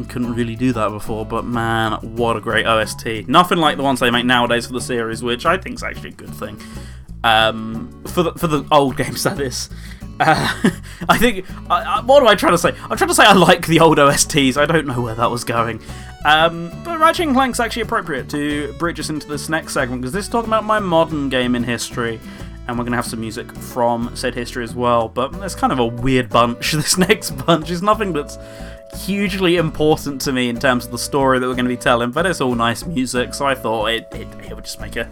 couldn't 0.05 0.35
really 0.35 0.57
do 0.57 0.73
that 0.73 0.89
before, 0.91 1.25
but 1.27 1.45
man, 1.45 1.93
what 2.17 2.37
a 2.37 2.41
great 2.41 2.67
OST. 2.67 3.29
Nothing 3.29 3.59
like 3.59 3.77
the 3.77 3.83
ones 3.83 4.01
they 4.01 4.11
make 4.11 4.25
nowadays 4.25 4.67
for 4.67 4.73
the 4.73 4.81
series, 4.81 5.23
which 5.23 5.47
I 5.47 5.57
think 5.57 5.77
is 5.77 5.83
actually 5.83 6.11
a 6.11 6.13
good 6.13 6.35
thing. 6.35 6.61
Um, 7.23 8.03
for 8.07 8.23
the 8.23 8.33
for 8.33 8.47
the 8.47 8.65
old 8.71 8.97
games, 8.99 9.23
that 9.25 9.41
is. 9.41 9.71
Uh, 10.19 10.71
I 11.09 11.19
think. 11.19 11.47
Uh, 11.69 12.03
what 12.03 12.23
am 12.23 12.29
I 12.29 12.35
trying 12.35 12.53
to 12.53 12.59
say? 12.59 12.71
I'm 12.91 12.97
trying 12.97 13.09
to 13.09 13.15
say 13.15 13.25
I 13.25 13.33
like 13.33 13.67
the 13.67 13.81
old 13.81 13.99
OSTs. 13.99 14.57
I 14.57 14.67
don't 14.67 14.87
know 14.87 15.01
where 15.01 15.15
that 15.15 15.31
was 15.31 15.45
going. 15.45 15.81
Um, 16.25 16.71
but 16.85 16.99
Ratchet 16.99 17.27
and 17.27 17.35
Clank's 17.35 17.61
actually 17.61 17.83
appropriate 17.83 18.29
to 18.31 18.73
bridge 18.75 19.01
us 19.01 19.09
into 19.09 19.27
this 19.27 19.49
next 19.49 19.73
segment 19.73 20.03
because 20.03 20.13
this 20.13 20.27
is 20.27 20.31
talking 20.31 20.51
about 20.51 20.65
my 20.65 20.79
modern 20.79 21.29
game 21.31 21.55
in 21.55 21.65
history. 21.65 22.21
And 22.69 22.79
we're 22.79 22.85
going 22.85 22.93
to 22.93 22.97
have 22.97 23.07
some 23.07 23.21
music 23.21 23.51
from 23.53 24.15
said 24.15 24.35
history 24.35 24.63
as 24.63 24.75
well. 24.75 25.09
But 25.09 25.35
it's 25.37 25.55
kind 25.55 25.73
of 25.73 25.79
a 25.79 25.87
weird 25.87 26.29
bunch. 26.29 26.73
This 26.75 26.97
next 26.97 27.33
bunch 27.47 27.71
is 27.71 27.83
nothing 27.83 28.13
that's 28.13 28.39
hugely 28.95 29.57
important 29.57 30.21
to 30.23 30.33
me 30.33 30.49
in 30.49 30.59
terms 30.59 30.85
of 30.85 30.91
the 30.91 30.99
story 30.99 31.39
that 31.39 31.47
we're 31.47 31.55
going 31.55 31.65
to 31.65 31.71
be 31.71 31.77
telling, 31.77 32.11
but 32.11 32.27
it's 32.27 32.41
all 32.41 32.55
nice 32.55 32.85
music, 32.85 33.35
so 33.35 33.47
I 33.47 33.55
thought 33.55 33.87
it, 33.87 34.09
it, 34.13 34.29
it 34.49 34.55
would 34.55 34.65
just 34.65 34.81
make 34.81 34.97
a 34.97 35.09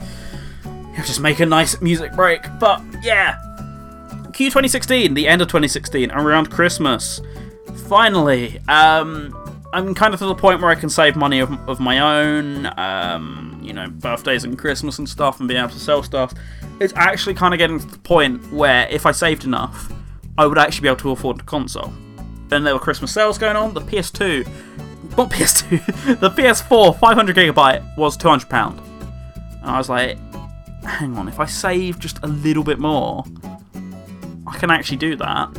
just 0.96 1.20
make 1.20 1.38
a 1.40 1.46
nice 1.46 1.80
music 1.80 2.12
break. 2.12 2.42
But 2.58 2.82
yeah, 3.02 3.38
Q 4.32 4.46
2016, 4.46 5.14
the 5.14 5.28
end 5.28 5.42
of 5.42 5.48
2016, 5.48 6.10
around 6.10 6.50
Christmas. 6.50 7.20
Finally, 7.86 8.60
um, 8.68 9.34
I'm 9.72 9.94
kind 9.94 10.12
of 10.12 10.20
to 10.20 10.26
the 10.26 10.34
point 10.34 10.60
where 10.60 10.70
I 10.70 10.74
can 10.74 10.90
save 10.90 11.16
money 11.16 11.38
of, 11.40 11.52
of 11.68 11.78
my 11.80 11.98
own, 12.00 12.66
um, 12.78 13.60
you 13.62 13.72
know, 13.72 13.88
birthdays 13.88 14.44
and 14.44 14.58
Christmas 14.58 14.98
and 14.98 15.08
stuff, 15.08 15.38
and 15.38 15.48
being 15.48 15.60
able 15.60 15.70
to 15.70 15.78
sell 15.78 16.02
stuff. 16.02 16.34
It's 16.80 16.92
actually 16.96 17.34
kind 17.34 17.54
of 17.54 17.58
getting 17.58 17.80
to 17.80 17.86
the 17.86 17.98
point 17.98 18.52
where 18.52 18.86
if 18.88 19.04
I 19.04 19.12
saved 19.12 19.44
enough, 19.44 19.92
I 20.36 20.46
would 20.46 20.58
actually 20.58 20.82
be 20.82 20.88
able 20.88 20.98
to 20.98 21.10
afford 21.10 21.40
a 21.40 21.44
console. 21.44 21.92
Then 22.48 22.64
there 22.64 22.72
were 22.72 22.80
Christmas 22.80 23.12
sales 23.12 23.36
going 23.36 23.56
on. 23.56 23.74
The 23.74 23.80
PS2, 23.80 24.46
not 25.16 25.30
PS2, 25.32 26.20
the 26.20 26.30
PS4 26.30 26.98
500 26.98 27.36
gigabyte 27.36 27.96
was 27.96 28.16
200 28.16 28.48
pound. 28.48 28.80
And 29.60 29.70
I 29.70 29.78
was 29.78 29.88
like, 29.88 30.18
hang 30.84 31.16
on, 31.16 31.28
if 31.28 31.40
I 31.40 31.46
save 31.46 31.98
just 31.98 32.22
a 32.22 32.28
little 32.28 32.62
bit 32.62 32.78
more, 32.78 33.24
I 34.46 34.56
can 34.56 34.70
actually 34.70 34.98
do 34.98 35.16
that. 35.16 35.50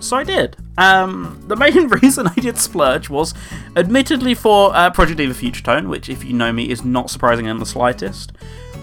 So 0.00 0.16
I 0.16 0.24
did. 0.24 0.56
Um, 0.76 1.42
the 1.48 1.56
main 1.56 1.88
reason 2.02 2.26
I 2.26 2.34
did 2.34 2.58
splurge 2.58 3.08
was, 3.08 3.34
admittedly, 3.76 4.34
for 4.34 4.74
uh, 4.74 4.90
Project 4.90 5.18
Diva 5.18 5.34
Future 5.34 5.62
Tone, 5.62 5.88
which, 5.88 6.08
if 6.08 6.24
you 6.24 6.32
know 6.32 6.52
me, 6.52 6.70
is 6.70 6.84
not 6.84 7.10
surprising 7.10 7.46
in 7.46 7.58
the 7.58 7.66
slightest. 7.66 8.32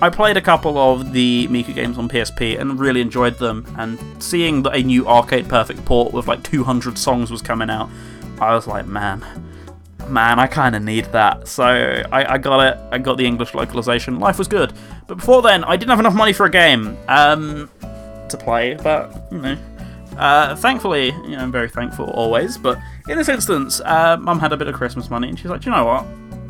I 0.02 0.10
played 0.10 0.36
a 0.36 0.42
couple 0.42 0.78
of 0.78 1.14
the 1.14 1.48
Miku 1.48 1.74
games 1.74 1.98
on 1.98 2.10
PSP 2.10 2.60
and 2.60 2.78
really 2.80 3.00
enjoyed 3.00 3.38
them. 3.40 3.66
And 3.78 3.98
seeing 4.22 4.64
that 4.64 4.76
a 4.76 4.84
new 4.84 5.08
Arcade 5.08 5.48
Perfect 5.48 5.86
port 5.86 6.14
with 6.14 6.28
like 6.28 6.44
200 6.44 6.98
songs 6.98 7.32
was 7.32 7.42
coming 7.42 7.70
out, 7.70 7.90
I 8.40 8.54
was 8.54 8.68
like, 8.68 8.86
man, 8.88 9.24
man, 10.10 10.38
I 10.38 10.48
kind 10.48 10.76
of 10.76 10.84
need 10.84 11.06
that. 11.06 11.48
So 11.48 11.64
I, 11.64 12.34
I, 12.34 12.38
got 12.38 12.60
it. 12.60 12.78
I 12.92 12.98
got 12.98 13.18
the 13.18 13.26
English 13.26 13.54
localization. 13.54 14.20
Life 14.20 14.38
was 14.38 14.50
good. 14.50 14.74
But 15.08 15.16
before 15.16 15.42
then, 15.42 15.64
I 15.64 15.78
didn't 15.78 15.92
have 15.92 16.00
enough 16.00 16.14
money 16.16 16.34
for 16.34 16.46
a 16.46 16.52
game 16.52 16.98
um, 17.08 17.70
to 18.30 18.38
play. 18.38 18.76
But 18.76 19.32
you 19.32 19.38
know, 19.38 19.58
uh, 20.18 20.58
thankfully, 20.58 21.08
you 21.08 21.32
know, 21.32 21.40
I'm 21.40 21.52
very 21.54 21.70
thankful 21.70 22.10
always. 22.12 22.58
But 22.58 22.78
in 23.08 23.18
this 23.18 23.30
instance, 23.30 23.80
uh, 23.80 24.18
Mum 24.18 24.40
had 24.40 24.52
a 24.52 24.58
bit 24.58 24.68
of 24.68 24.76
Christmas 24.76 25.10
money, 25.10 25.30
and 25.30 25.40
she's 25.40 25.50
like, 25.50 25.62
"Do 25.62 25.70
you 25.70 25.76
know 25.76 25.86
what? 25.86 26.06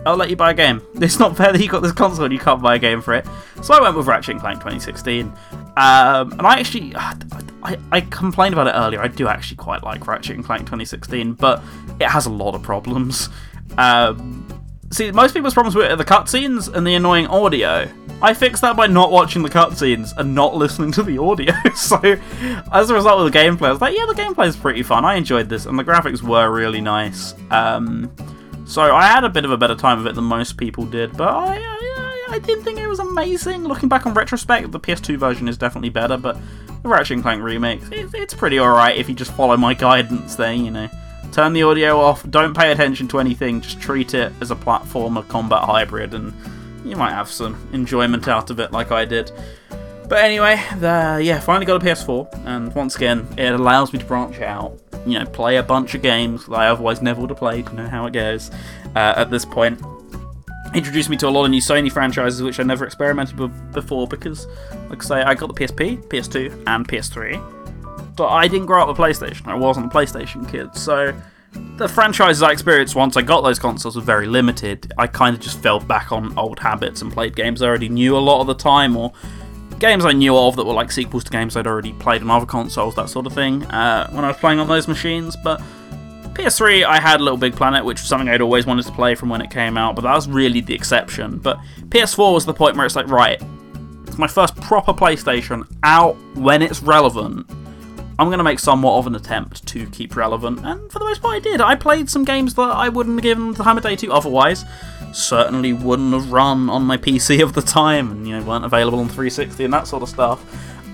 I'll 0.06 0.16
let 0.16 0.30
you 0.30 0.36
buy 0.36 0.52
a 0.52 0.54
game. 0.54 0.82
It's 1.02 1.20
not 1.20 1.36
fair 1.38 1.52
that 1.52 1.62
you 1.62 1.70
got 1.70 1.82
this 1.82 1.92
console 1.92 2.26
and 2.26 2.34
you 2.34 2.40
can't 2.40 2.62
buy 2.62 2.76
a 2.76 2.80
game 2.80 3.02
for 3.02 3.14
it. 3.14 3.26
So 3.62 3.74
I 3.74 3.82
went 3.82 3.96
with 3.96 4.08
Ratchet 4.08 4.32
and 4.32 4.40
Clank 4.40 4.60
2016. 4.60 5.28
Um, 5.78 6.32
and 6.32 6.42
I 6.42 6.60
actually, 6.60 6.96
I, 6.96 7.78
I 7.92 8.02
complained 8.02 8.54
about 8.54 8.68
it 8.68 8.72
earlier. 8.72 9.02
I 9.02 9.08
do 9.08 9.28
actually 9.28 9.58
quite 9.58 9.84
like 9.84 10.08
Ratchet 10.08 10.36
and 10.36 10.46
Clank 10.46 10.62
2016, 10.62 11.34
but 11.34 11.62
it 12.00 12.08
has 12.08 12.26
a 12.26 12.30
lot 12.30 12.56
of 12.56 12.64
problems. 12.64 13.30
Um, 13.78 14.48
see, 14.92 15.12
most 15.12 15.34
people's 15.34 15.54
problems 15.54 15.76
were 15.76 15.96
the 15.96 16.06
cutscenes 16.06 16.74
and 16.74 16.86
the 16.86 16.96
annoying 16.96 17.28
audio. 17.28 17.90
I 18.22 18.34
fixed 18.34 18.62
that 18.62 18.78
by 18.78 18.88
not 18.88 19.12
watching 19.12 19.44
the 19.44 19.50
cutscenes 19.50 20.16
and 20.18 20.34
not 20.34 20.56
listening 20.64 20.92
to 20.94 21.04
the 21.04 21.18
audio. 21.18 21.54
so, 21.76 22.00
as 22.72 22.90
a 22.90 22.94
result 22.94 23.20
of 23.22 23.32
the 23.32 23.38
gameplay, 23.38 23.68
I 23.68 23.72
was 23.72 23.82
like, 23.82 23.96
yeah, 23.96 24.06
the 24.06 24.14
gameplay 24.14 24.48
is 24.48 24.56
pretty 24.56 24.84
fun. 24.84 25.04
I 25.04 25.16
enjoyed 25.16 25.50
this, 25.50 25.66
and 25.66 25.78
the 25.78 25.84
graphics 25.84 26.22
were 26.22 26.50
really 26.52 26.82
nice. 26.82 27.34
Um, 27.52 28.12
so 28.66 28.82
I 28.82 29.08
had 29.08 29.24
a 29.24 29.30
bit 29.30 29.46
of 29.46 29.52
a 29.52 29.58
better 29.58 29.76
time 29.76 30.00
of 30.00 30.08
it 30.08 30.16
than 30.16 30.24
most 30.24 30.58
people 30.58 30.86
did, 30.86 31.16
but 31.16 31.30
I, 31.30 31.58
I, 31.58 32.26
I 32.32 32.40
didn't 32.40 32.64
think 32.64 32.80
it 32.80 32.88
was 32.88 33.00
amazing. 33.00 33.64
Looking 33.64 33.90
back 33.90 34.06
on 34.06 34.14
retrospect, 34.14 34.72
the 34.72 34.80
PS2 34.80 35.18
version 35.18 35.48
is 35.48 35.58
definitely 35.58 35.90
better, 35.90 36.18
but 36.18 36.38
the 36.82 36.90
Ratchet 36.90 37.16
and 37.16 37.22
Clank 37.22 37.44
remake, 37.44 37.82
it, 37.92 38.14
it's 38.14 38.34
pretty 38.34 38.60
alright 38.60 38.98
if 38.98 39.08
you 39.08 39.16
just 39.16 39.32
follow 39.34 39.56
my 39.58 39.74
guidance 39.88 40.36
there, 40.36 40.54
you 40.54 40.72
know. 40.72 40.90
Turn 41.32 41.54
the 41.54 41.64
audio 41.64 42.00
off, 42.00 42.30
don't 42.30 42.56
pay 42.56 42.72
attention 42.72 43.08
to 43.10 43.20
anything, 43.20 43.62
just 43.62 43.80
treat 43.80 44.14
it 44.14 44.32
as 44.42 44.52
a 44.52 44.56
platformer 44.56 45.28
combat 45.28 45.64
hybrid, 45.64 46.14
and 46.14 46.34
you 46.84 46.96
might 46.96 47.12
have 47.12 47.30
some 47.30 47.68
enjoyment 47.74 48.28
out 48.28 48.50
of 48.50 48.60
it 48.60 48.72
like 48.72 48.92
I 48.92 49.06
did. 49.06 49.32
But 50.08 50.24
anyway, 50.24 50.62
the, 50.78 51.20
yeah, 51.24 51.40
finally 51.40 51.66
got 51.66 51.82
a 51.82 51.86
PS4, 51.86 52.46
and 52.46 52.74
once 52.76 52.96
again, 52.96 53.28
it 53.38 53.54
allows 53.54 53.92
me 53.92 54.00
to 54.00 54.06
branch 54.06 54.40
out 54.40 54.80
you 55.06 55.20
know, 55.20 55.26
play 55.26 55.58
a 55.58 55.64
bunch 55.64 55.94
of 55.94 56.02
games 56.02 56.46
that 56.48 56.56
I 56.56 56.68
otherwise 56.68 57.02
never 57.02 57.22
would 57.22 57.30
have 57.30 57.40
played. 57.40 57.70
You 57.70 57.76
know 57.76 57.88
how 57.88 58.06
it 58.08 58.14
goes 58.14 58.50
uh, 58.96 59.14
at 59.16 59.30
this 59.30 59.46
point. 59.46 59.82
Introduced 60.74 61.10
me 61.10 61.18
to 61.18 61.28
a 61.28 61.30
lot 61.30 61.46
of 61.46 61.52
new 61.52 61.62
Sony 61.62 61.92
franchises 61.92 62.42
which 62.42 62.60
I 62.60 62.64
never 62.64 62.86
experimented 62.86 63.40
with 63.40 63.74
before 63.74 64.08
because, 64.08 64.48
like 64.90 65.04
I 65.04 65.08
say, 65.08 65.22
I 65.22 65.34
got 65.36 65.48
the 65.48 65.66
PSP, 65.66 66.04
PS2, 66.08 66.64
and 66.68 66.88
PS3. 66.88 68.16
But 68.16 68.28
I 68.30 68.48
didn't 68.48 68.66
grow 68.66 68.82
up 68.82 68.88
with 68.88 68.98
PlayStation. 68.98 69.48
I 69.48 69.56
wasn't 69.56 69.86
a 69.86 69.90
PlayStation 69.90 70.50
kid, 70.50 70.76
so 70.76 71.14
the 71.78 71.88
franchises 71.88 72.42
I 72.42 72.52
experienced 72.52 72.96
once 72.96 73.16
I 73.16 73.22
got 73.22 73.42
those 73.42 73.60
consoles 73.60 73.96
were 73.96 74.02
very 74.02 74.26
limited. 74.26 74.92
I 74.98 75.08
kind 75.08 75.36
of 75.36 75.42
just 75.42 75.60
fell 75.60 75.80
back 75.80 76.12
on 76.12 76.38
old 76.38 76.60
habits 76.60 77.02
and 77.02 77.12
played 77.12 77.36
games 77.36 77.62
I 77.62 77.68
already 77.68 77.90
knew 77.90 78.18
a 78.18 78.20
lot 78.20 78.42
of 78.42 78.48
the 78.48 78.56
time, 78.56 78.98
or 78.98 79.14
games 79.80 80.06
I 80.06 80.12
knew 80.12 80.36
of 80.38 80.56
that 80.56 80.66
were 80.66 80.74
like 80.74 80.92
sequels 80.92 81.24
to 81.26 81.32
games 81.32 81.56
I'd 81.56 81.68
already 81.68 81.94
played 81.94 82.22
on 82.22 82.32
other 82.32 82.46
consoles, 82.46 82.96
that 82.96 83.10
sort 83.10 83.26
of 83.26 83.34
thing, 83.34 83.64
uh, 83.66 84.10
when 84.12 84.24
I 84.24 84.30
was 84.30 84.38
playing 84.38 84.60
on 84.60 84.68
those 84.68 84.88
machines. 84.88 85.36
But 85.44 85.62
PS3, 86.34 86.84
I 86.84 87.00
had 87.00 87.22
Little 87.22 87.38
Big 87.38 87.56
Planet, 87.56 87.86
which 87.86 88.02
was 88.02 88.10
something 88.10 88.28
I'd 88.28 88.42
always 88.42 88.66
wanted 88.66 88.86
to 88.86 88.92
play 88.92 89.16
from 89.16 89.30
when 89.30 89.42
it 89.42 89.50
came 89.50 89.78
out, 89.78 89.96
but 89.96 90.02
that 90.02 90.14
was 90.14 90.28
really 90.28 90.62
the 90.62 90.74
exception. 90.74 91.38
But 91.38 91.58
PS4 91.90 92.34
was 92.34 92.46
the 92.46 92.54
point 92.54 92.76
where 92.76 92.86
it's 92.86 92.96
like, 92.96 93.08
right, 93.08 93.42
it's 94.06 94.18
my 94.18 94.28
first 94.28 94.56
proper 94.62 94.94
PlayStation 94.94 95.66
out 95.84 96.16
when 96.36 96.62
it's 96.62 96.82
relevant. 96.82 97.50
I'm 98.18 98.28
going 98.28 98.38
to 98.38 98.44
make 98.44 98.60
somewhat 98.60 98.98
of 98.98 99.08
an 99.08 99.16
attempt 99.16 99.66
to 99.68 99.86
keep 99.88 100.16
relevant, 100.16 100.60
and 100.66 100.90
for 100.92 101.00
the 101.00 101.06
most 101.06 101.22
part, 101.22 101.36
I 101.36 101.40
did. 101.40 101.60
I 101.60 101.76
played 101.76 102.10
some 102.10 102.24
games 102.24 102.54
that 102.56 102.62
I 102.62 102.88
wouldn't 102.88 103.18
have 103.18 103.24
given 103.24 103.52
the 103.52 103.64
time 103.64 103.78
of 103.78 103.84
day 103.84 103.96
to 103.98 104.12
otherwise. 104.12 104.64
Certainly 105.16 105.72
wouldn't 105.74 106.12
have 106.14 106.32
run 106.32 106.70
on 106.70 106.84
my 106.84 106.98
PC 106.98 107.42
of 107.42 107.54
the 107.54 107.62
time, 107.62 108.12
and 108.12 108.28
you 108.28 108.38
know 108.38 108.44
weren't 108.44 108.66
available 108.66 109.00
on 109.00 109.06
360 109.06 109.64
and 109.64 109.74
that 109.74 109.88
sort 109.88 110.04
of 110.04 110.10
stuff. 110.10 110.44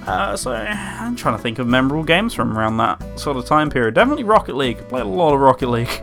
Uh, 0.07 0.35
so 0.35 0.51
I'm 0.51 1.15
trying 1.15 1.37
to 1.37 1.41
think 1.41 1.59
of 1.59 1.67
memorable 1.67 2.03
games 2.03 2.33
from 2.33 2.57
around 2.57 2.77
that 2.77 3.19
sort 3.19 3.37
of 3.37 3.45
time 3.45 3.69
period. 3.69 3.95
Definitely 3.95 4.23
Rocket 4.23 4.55
League. 4.55 4.77
Played 4.89 5.03
a 5.03 5.05
lot 5.05 5.33
of 5.33 5.39
Rocket 5.39 5.69
League. 5.69 5.89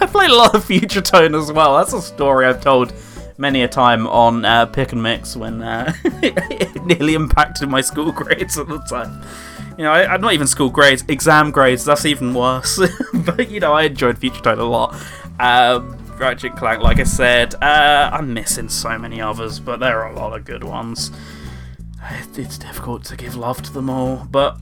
I 0.00 0.06
played 0.06 0.30
a 0.30 0.34
lot 0.36 0.54
of 0.54 0.64
Future 0.64 1.00
Tone 1.00 1.34
as 1.34 1.50
well. 1.52 1.76
That's 1.76 1.92
a 1.92 2.00
story 2.00 2.46
I've 2.46 2.62
told 2.62 2.92
many 3.38 3.62
a 3.62 3.68
time 3.68 4.06
on 4.06 4.44
uh, 4.44 4.66
Pick 4.66 4.92
and 4.92 5.02
Mix 5.02 5.36
when 5.36 5.62
uh, 5.62 5.92
it 6.04 6.84
nearly 6.84 7.14
impacted 7.14 7.68
my 7.68 7.80
school 7.80 8.12
grades 8.20 8.58
at 8.58 8.68
the 8.68 8.78
time. 8.80 9.22
You 9.78 9.84
know, 9.84 9.92
I, 9.92 10.14
am 10.14 10.20
not 10.20 10.32
even 10.32 10.46
school 10.46 10.70
grades, 10.70 11.04
exam 11.08 11.50
grades. 11.50 11.84
That's 11.84 12.04
even 12.04 12.34
worse. 12.34 12.80
but 13.14 13.50
you 13.50 13.60
know, 13.60 13.72
I 13.72 13.84
enjoyed 13.84 14.18
Future 14.18 14.42
Tone 14.42 14.58
a 14.58 14.64
lot. 14.64 14.94
Um, 15.38 15.96
Ratchet 16.18 16.56
Clank, 16.56 16.82
like 16.82 16.98
I 17.00 17.04
said, 17.04 17.54
uh, 17.62 18.10
I'm 18.12 18.34
missing 18.34 18.68
so 18.68 18.98
many 18.98 19.20
others, 19.20 19.60
but 19.60 19.80
there 19.80 20.02
are 20.02 20.12
a 20.12 20.16
lot 20.16 20.36
of 20.36 20.44
good 20.44 20.64
ones. 20.64 21.10
It's 22.34 22.58
difficult 22.58 23.04
to 23.04 23.16
give 23.16 23.36
love 23.36 23.62
to 23.62 23.72
them 23.72 23.90
all, 23.90 24.26
but 24.30 24.58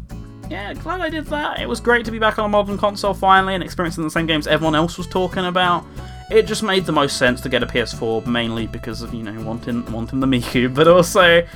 yeah, 0.49 0.73
glad 0.75 1.01
I 1.01 1.09
did 1.09 1.27
that. 1.27 1.61
It 1.61 1.69
was 1.69 1.81
great 1.81 2.05
to 2.05 2.11
be 2.11 2.19
back 2.19 2.39
on 2.39 2.45
a 2.45 2.49
modern 2.49 2.79
console 2.79 3.15
finally 3.15 3.55
and 3.55 3.63
experiencing 3.63 4.05
the 4.05 4.11
same 4.11 4.27
games 4.27 4.47
everyone 4.47 4.75
else 4.75 4.97
was 4.97 5.07
talking 5.07 5.45
about. 5.47 5.85
It 6.31 6.47
just 6.47 6.63
made 6.63 6.87
the 6.87 6.93
most 6.93 7.19
sense 7.19 7.41
to 7.43 7.49
get 7.49 7.63
a 7.63 7.67
PS4, 7.67 8.27
mainly 8.27 8.67
because 8.67 9.03
of 9.03 9.15
you 9.15 9.23
know 9.23 9.41
wanting 9.45 9.91
wanting 9.93 10.21
the 10.21 10.27
Miku, 10.27 10.73
but 10.75 10.89
also, 10.89 11.47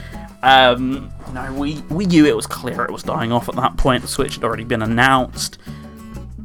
um, 0.42 1.12
you 1.26 1.34
know, 1.34 1.52
we 1.54 1.80
we 1.88 2.06
knew 2.06 2.26
it 2.26 2.36
was 2.36 2.46
clear 2.46 2.84
it 2.84 2.92
was 2.92 3.02
dying 3.02 3.32
off 3.32 3.48
at 3.48 3.56
that 3.56 3.76
point. 3.76 4.02
The 4.02 4.08
Switch 4.08 4.34
had 4.34 4.44
already 4.44 4.64
been 4.64 4.82
announced. 4.82 5.58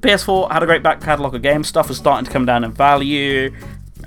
PS4 0.05 0.51
had 0.51 0.63
a 0.63 0.65
great 0.65 0.83
back 0.83 1.01
catalogue 1.01 1.35
of 1.35 1.41
games. 1.41 1.67
Stuff 1.67 1.89
was 1.89 1.97
starting 1.97 2.25
to 2.25 2.31
come 2.31 2.45
down 2.45 2.63
in 2.63 2.71
value. 2.71 3.53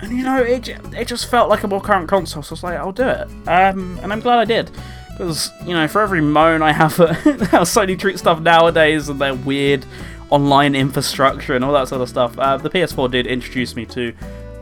And 0.01 0.17
you 0.17 0.23
know, 0.23 0.41
it, 0.41 0.69
it 0.69 1.07
just 1.07 1.29
felt 1.29 1.49
like 1.49 1.63
a 1.63 1.67
more 1.67 1.81
current 1.81 2.07
console, 2.07 2.41
so 2.41 2.51
I 2.51 2.53
was 2.53 2.63
like, 2.63 2.77
I'll 2.77 2.91
do 2.91 3.07
it. 3.07 3.27
Um, 3.47 3.99
and 4.01 4.13
I'm 4.13 4.21
glad 4.21 4.39
I 4.39 4.45
did. 4.45 4.71
Because, 5.11 5.51
you 5.65 5.73
know, 5.73 5.87
for 5.89 6.01
every 6.01 6.21
moan 6.21 6.61
I 6.61 6.71
have 6.71 6.97
at 7.01 7.15
how 7.47 7.63
Sony 7.63 7.99
treat 7.99 8.17
stuff 8.17 8.39
nowadays 8.39 9.09
and 9.09 9.19
their 9.19 9.33
weird 9.33 9.85
online 10.29 10.75
infrastructure 10.75 11.55
and 11.55 11.65
all 11.65 11.73
that 11.73 11.89
sort 11.89 12.01
of 12.01 12.07
stuff, 12.07 12.39
uh, 12.39 12.55
the 12.55 12.69
PS4 12.69 13.11
did 13.11 13.27
introduce 13.27 13.75
me 13.75 13.85
to 13.87 14.13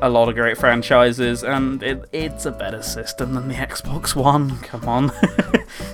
a 0.02 0.10
lot 0.10 0.30
of 0.30 0.36
great 0.36 0.57
franchises, 0.57 1.44
and 1.44 1.82
it, 1.82 2.07
it's 2.11 2.45
a 2.45 2.52
better 2.52 2.82
system 2.82 3.34
than 3.34 3.48
the 3.48 3.56
Xbox 3.56 4.15
One. 4.15 4.57
Come 4.60 4.88
on. 4.88 5.11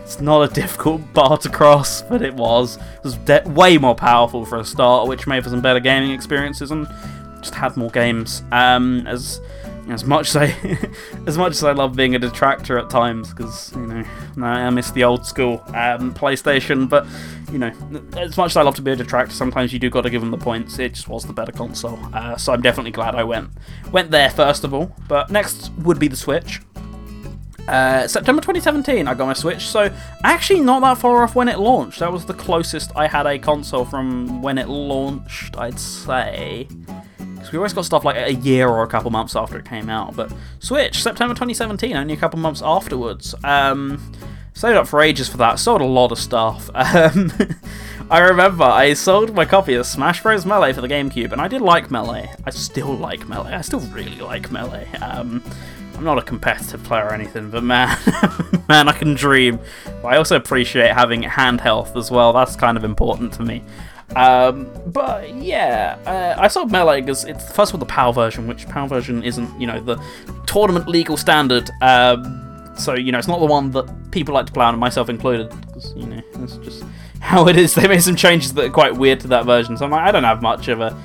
it's 0.02 0.20
not 0.20 0.50
a 0.50 0.54
difficult 0.54 1.02
bar 1.14 1.38
to 1.38 1.50
cross, 1.50 2.02
but 2.02 2.22
it 2.22 2.34
was. 2.34 2.78
It 2.78 3.04
was 3.04 3.18
de- 3.18 3.44
way 3.46 3.78
more 3.78 3.96
powerful 3.96 4.46
for 4.46 4.58
a 4.58 4.66
start, 4.66 5.08
which 5.08 5.28
made 5.28 5.44
for 5.44 5.50
some 5.50 5.62
better 5.62 5.80
gaming 5.80 6.12
experiences 6.12 6.72
and 6.72 6.88
just 7.42 7.56
had 7.56 7.78
more 7.78 7.90
games. 7.90 8.44
Um, 8.52 9.08
as 9.08 9.40
as 9.90 10.06
much 10.06 10.30
as 10.30 10.36
I, 10.36 10.78
as 11.28 11.38
much 11.38 11.52
as 11.52 11.64
I 11.64 11.72
love 11.72 11.96
being 11.96 12.16
a 12.16 12.20
detractor 12.20 12.78
at 12.78 12.90
times, 12.90 13.34
because 13.34 13.72
you 13.76 13.86
know 13.86 14.04
I 14.42 14.70
miss 14.70 14.92
the 14.92 15.04
old 15.04 15.26
school 15.26 15.62
um, 15.68 16.14
PlayStation. 16.14 16.88
But 16.90 17.06
you 17.52 17.60
know, 17.60 17.72
as 18.18 18.38
much 18.38 18.52
as 18.52 18.58
I 18.58 18.62
love 18.62 18.76
to 18.76 18.82
be 18.82 18.92
a 18.92 18.96
detractor, 18.96 19.34
sometimes 19.34 19.74
you 19.74 19.80
do 19.80 19.90
got 19.90 20.02
to 20.02 20.10
give 20.10 20.22
them 20.22 20.32
the 20.32 20.38
points. 20.38 20.80
It 20.80 20.94
just 20.94 21.08
was 21.08 21.26
the 21.26 21.34
better 21.34 21.52
console, 21.52 22.00
uh, 22.14 22.38
so 22.38 22.54
I'm 22.54 22.62
definitely 22.62 22.92
glad 22.92 23.16
I 23.16 23.24
went 23.24 23.50
went 23.92 24.12
there 24.12 24.30
first 24.30 24.64
of 24.64 24.74
all. 24.74 24.96
But 25.08 25.30
next 25.30 25.72
would 25.80 26.00
be 26.00 26.08
the 26.08 26.18
Switch. 26.18 26.62
Uh, 27.68 28.08
September 28.08 28.42
2017, 28.42 29.08
I 29.08 29.14
got 29.14 29.26
my 29.26 29.34
Switch, 29.34 29.68
so 29.68 29.90
actually 30.24 30.60
not 30.60 30.82
that 30.82 30.98
far 30.98 31.24
off 31.24 31.34
when 31.36 31.48
it 31.48 31.60
launched. 31.60 32.00
That 32.00 32.12
was 32.12 32.26
the 32.26 32.34
closest 32.34 32.92
I 32.96 33.08
had 33.08 33.26
a 33.26 33.40
console 33.40 33.86
from 33.86 34.42
when 34.42 34.58
it 34.58 34.68
launched, 34.68 35.58
I'd 35.58 35.80
say. 35.80 36.68
Because 37.18 37.52
we 37.52 37.58
always 37.58 37.74
got 37.74 37.86
stuff 37.86 38.04
like 38.04 38.18
a 38.18 38.34
year 38.34 38.68
or 38.68 38.84
a 38.84 38.88
couple 38.88 39.12
months 39.12 39.36
after 39.36 39.58
it 39.58 39.66
came 39.66 39.90
out. 39.90 40.16
But 40.16 40.34
Switch, 40.60 41.02
September 41.02 41.34
2017, 41.34 41.96
only 41.96 42.14
a 42.14 42.18
couple 42.18 42.40
months 42.40 42.62
afterwards. 42.64 43.34
Um, 43.44 44.12
saved 44.54 44.78
up 44.78 44.88
for 44.88 45.02
ages 45.02 45.30
for 45.30 45.38
that. 45.38 45.58
Sold 45.58 45.82
a 45.82 45.86
lot 45.86 46.12
of 46.12 46.20
stuff. 46.20 46.70
Um, 46.84 47.32
I 48.12 48.20
remember 48.20 48.66
I 48.66 48.94
sold 48.94 49.34
my 49.34 49.46
copy 49.46 49.74
of 49.76 49.86
Smash 49.88 50.22
Bros. 50.22 50.46
Melee 50.46 50.74
for 50.74 50.82
the 50.82 50.88
GameCube, 50.90 51.32
and 51.32 51.40
I 51.40 51.48
did 51.48 51.62
like 51.62 51.90
Melee. 51.90 52.30
I 52.46 52.50
still 52.50 52.94
like 52.94 53.28
Melee. 53.28 53.54
I 53.54 53.62
still 53.62 53.80
really 53.80 54.20
like 54.20 54.52
Melee. 54.52 54.88
Um, 55.02 55.42
I'm 55.96 56.04
not 56.04 56.18
a 56.18 56.22
competitive 56.22 56.84
player 56.84 57.06
or 57.06 57.14
anything, 57.14 57.50
but 57.50 57.64
man, 57.64 57.98
man, 58.68 58.88
I 58.88 58.94
can 58.94 59.14
dream. 59.14 59.60
But 60.02 60.08
I 60.10 60.18
also 60.18 60.36
appreciate 60.36 60.92
having 60.92 61.24
hand 61.24 61.62
health 61.62 61.96
as 61.96 62.12
well. 62.12 62.34
That's 62.34 62.56
kind 62.56 62.78
of 62.78 62.84
important 62.84 63.34
to 63.34 63.44
me. 63.44 63.64
Um, 64.16 64.70
but 64.88 65.34
yeah, 65.36 65.98
uh, 66.06 66.40
I 66.40 66.48
saw 66.48 66.66
Melee 66.66 67.02
because 67.02 67.26
it's 67.26 67.52
first 67.52 67.72
of 67.72 67.76
all 67.76 67.80
the 67.80 67.86
PAL 67.86 68.14
version, 68.14 68.48
which 68.48 68.68
PAL 68.68 68.88
version 68.88 69.24
isn't, 69.24 69.60
you 69.60 69.68
know, 69.68 69.80
the 69.80 70.02
tournament 70.46 70.88
legal 70.88 71.18
standard. 71.18 71.70
Um, 71.82 72.72
so 72.78 72.96
you 72.96 73.12
know, 73.12 73.18
it's 73.18 73.28
not 73.28 73.40
the 73.40 73.46
one 73.46 73.72
that 73.72 74.12
people 74.12 74.34
like 74.34 74.46
to 74.48 74.52
play 74.52 74.66
on, 74.66 74.78
myself 74.78 75.10
included. 75.10 75.50
Because 75.68 75.94
you 75.96 76.06
know, 76.06 76.22
that's 76.36 76.58
just 76.58 76.84
how 77.20 77.48
it 77.48 77.58
is. 77.58 77.74
They 77.76 77.88
made 77.88 78.04
some 78.04 78.16
changes 78.16 78.54
that 78.54 78.66
are 78.66 78.72
quite 78.72 78.96
weird 78.96 79.20
to 79.22 79.28
that 79.30 79.46
version. 79.46 79.78
So 79.78 79.86
I'm 79.86 79.92
like, 79.92 80.08
I 80.08 80.12
don't 80.12 80.24
have 80.24 80.42
much 80.42 80.68
of 80.68 80.82
a 80.82 80.96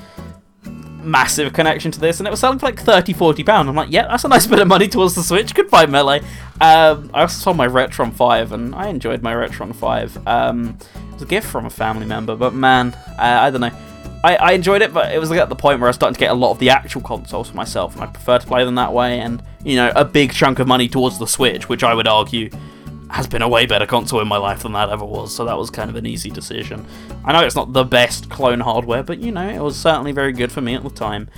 massive 1.03 1.53
connection 1.53 1.91
to 1.91 1.99
this, 1.99 2.19
and 2.19 2.27
it 2.27 2.31
was 2.31 2.39
selling 2.39 2.59
for 2.59 2.65
like 2.65 2.79
30 2.79 3.13
40 3.13 3.43
pounds. 3.43 3.69
I'm 3.69 3.75
like, 3.75 3.91
yeah, 3.91 4.07
that's 4.07 4.23
a 4.23 4.27
nice 4.27 4.45
bit 4.45 4.59
of 4.59 4.67
money 4.67 4.87
towards 4.87 5.15
the 5.15 5.23
Switch. 5.23 5.53
Goodbye, 5.53 5.85
Melee. 5.85 6.19
Um, 6.61 7.09
I 7.13 7.21
also 7.21 7.41
saw 7.41 7.53
my 7.53 7.67
Retron 7.67 8.13
5, 8.13 8.51
and 8.51 8.75
I 8.75 8.87
enjoyed 8.87 9.21
my 9.21 9.33
Retron 9.33 9.75
5. 9.75 10.27
Um, 10.27 10.77
it 10.95 11.13
was 11.13 11.21
a 11.21 11.25
gift 11.25 11.47
from 11.47 11.65
a 11.65 11.69
family 11.69 12.05
member, 12.05 12.35
but 12.35 12.53
man, 12.53 12.95
I, 13.17 13.47
I 13.47 13.49
don't 13.49 13.61
know. 13.61 13.71
I, 14.23 14.35
I 14.35 14.51
enjoyed 14.51 14.81
it, 14.81 14.93
but 14.93 15.13
it 15.13 15.19
was 15.19 15.29
like 15.29 15.39
at 15.39 15.47
the 15.47 15.55
point 15.55 15.79
where 15.79 15.87
I 15.87 15.89
was 15.89 15.95
starting 15.95 16.15
to 16.15 16.19
get 16.19 16.31
a 16.31 16.35
lot 16.35 16.51
of 16.51 16.59
the 16.59 16.69
actual 16.69 17.01
consoles 17.01 17.49
for 17.49 17.55
myself, 17.55 17.95
and 17.95 18.03
I 18.03 18.07
prefer 18.07 18.37
to 18.37 18.45
play 18.45 18.65
them 18.65 18.75
that 18.75 18.91
way. 18.91 19.19
And 19.19 19.41
you 19.63 19.77
know, 19.77 19.91
a 19.95 20.03
big 20.03 20.33
chunk 20.33 20.59
of 20.59 20.67
money 20.67 20.89
towards 20.89 21.19
the 21.19 21.27
Switch, 21.27 21.69
which 21.69 21.83
I 21.83 21.93
would 21.93 22.07
argue 22.07 22.49
has 23.09 23.27
been 23.27 23.41
a 23.41 23.49
way 23.49 23.65
better 23.65 23.85
console 23.85 24.21
in 24.21 24.27
my 24.27 24.37
life 24.37 24.63
than 24.63 24.73
that 24.73 24.89
ever 24.89 25.05
was, 25.05 25.33
so 25.33 25.45
that 25.45 25.57
was 25.57 25.69
kind 25.69 25.89
of 25.89 25.95
an 25.95 26.05
easy 26.05 26.29
decision. 26.29 26.85
I 27.25 27.33
know 27.33 27.41
it's 27.41 27.55
not 27.55 27.73
the 27.73 27.83
best 27.83 28.29
clone 28.29 28.59
hardware, 28.59 29.03
but 29.03 29.19
you 29.19 29.31
know, 29.31 29.47
it 29.47 29.59
was 29.59 29.75
certainly 29.75 30.11
very 30.11 30.31
good 30.31 30.51
for 30.51 30.61
me 30.61 30.75
at 30.75 30.83
the 30.83 30.89
time. 30.89 31.29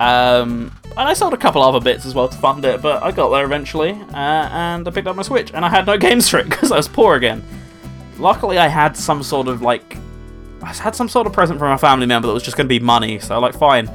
Um, 0.00 0.72
and 0.90 1.08
I 1.08 1.12
sold 1.12 1.34
a 1.34 1.36
couple 1.36 1.62
other 1.62 1.80
bits 1.80 2.06
as 2.06 2.14
well 2.14 2.28
to 2.28 2.38
fund 2.38 2.64
it, 2.64 2.80
but 2.80 3.02
I 3.02 3.10
got 3.10 3.28
there 3.30 3.44
eventually, 3.44 3.90
uh, 3.90 4.16
and 4.16 4.86
I 4.86 4.90
picked 4.90 5.06
up 5.06 5.16
my 5.16 5.22
Switch, 5.22 5.52
and 5.52 5.64
I 5.64 5.68
had 5.68 5.86
no 5.86 5.98
games 5.98 6.28
for 6.28 6.38
it 6.38 6.44
because 6.48 6.72
I 6.72 6.76
was 6.76 6.88
poor 6.88 7.16
again. 7.16 7.42
Luckily, 8.18 8.58
I 8.58 8.68
had 8.68 8.96
some 8.96 9.22
sort 9.22 9.48
of 9.48 9.60
like, 9.60 9.98
I 10.62 10.72
had 10.72 10.94
some 10.96 11.08
sort 11.08 11.26
of 11.26 11.32
present 11.32 11.58
from 11.58 11.72
a 11.72 11.78
family 11.78 12.06
member 12.06 12.26
that 12.28 12.34
was 12.34 12.42
just 12.42 12.56
going 12.56 12.66
to 12.66 12.68
be 12.68 12.80
money, 12.80 13.18
so 13.18 13.38
like, 13.38 13.54
fine. 13.54 13.90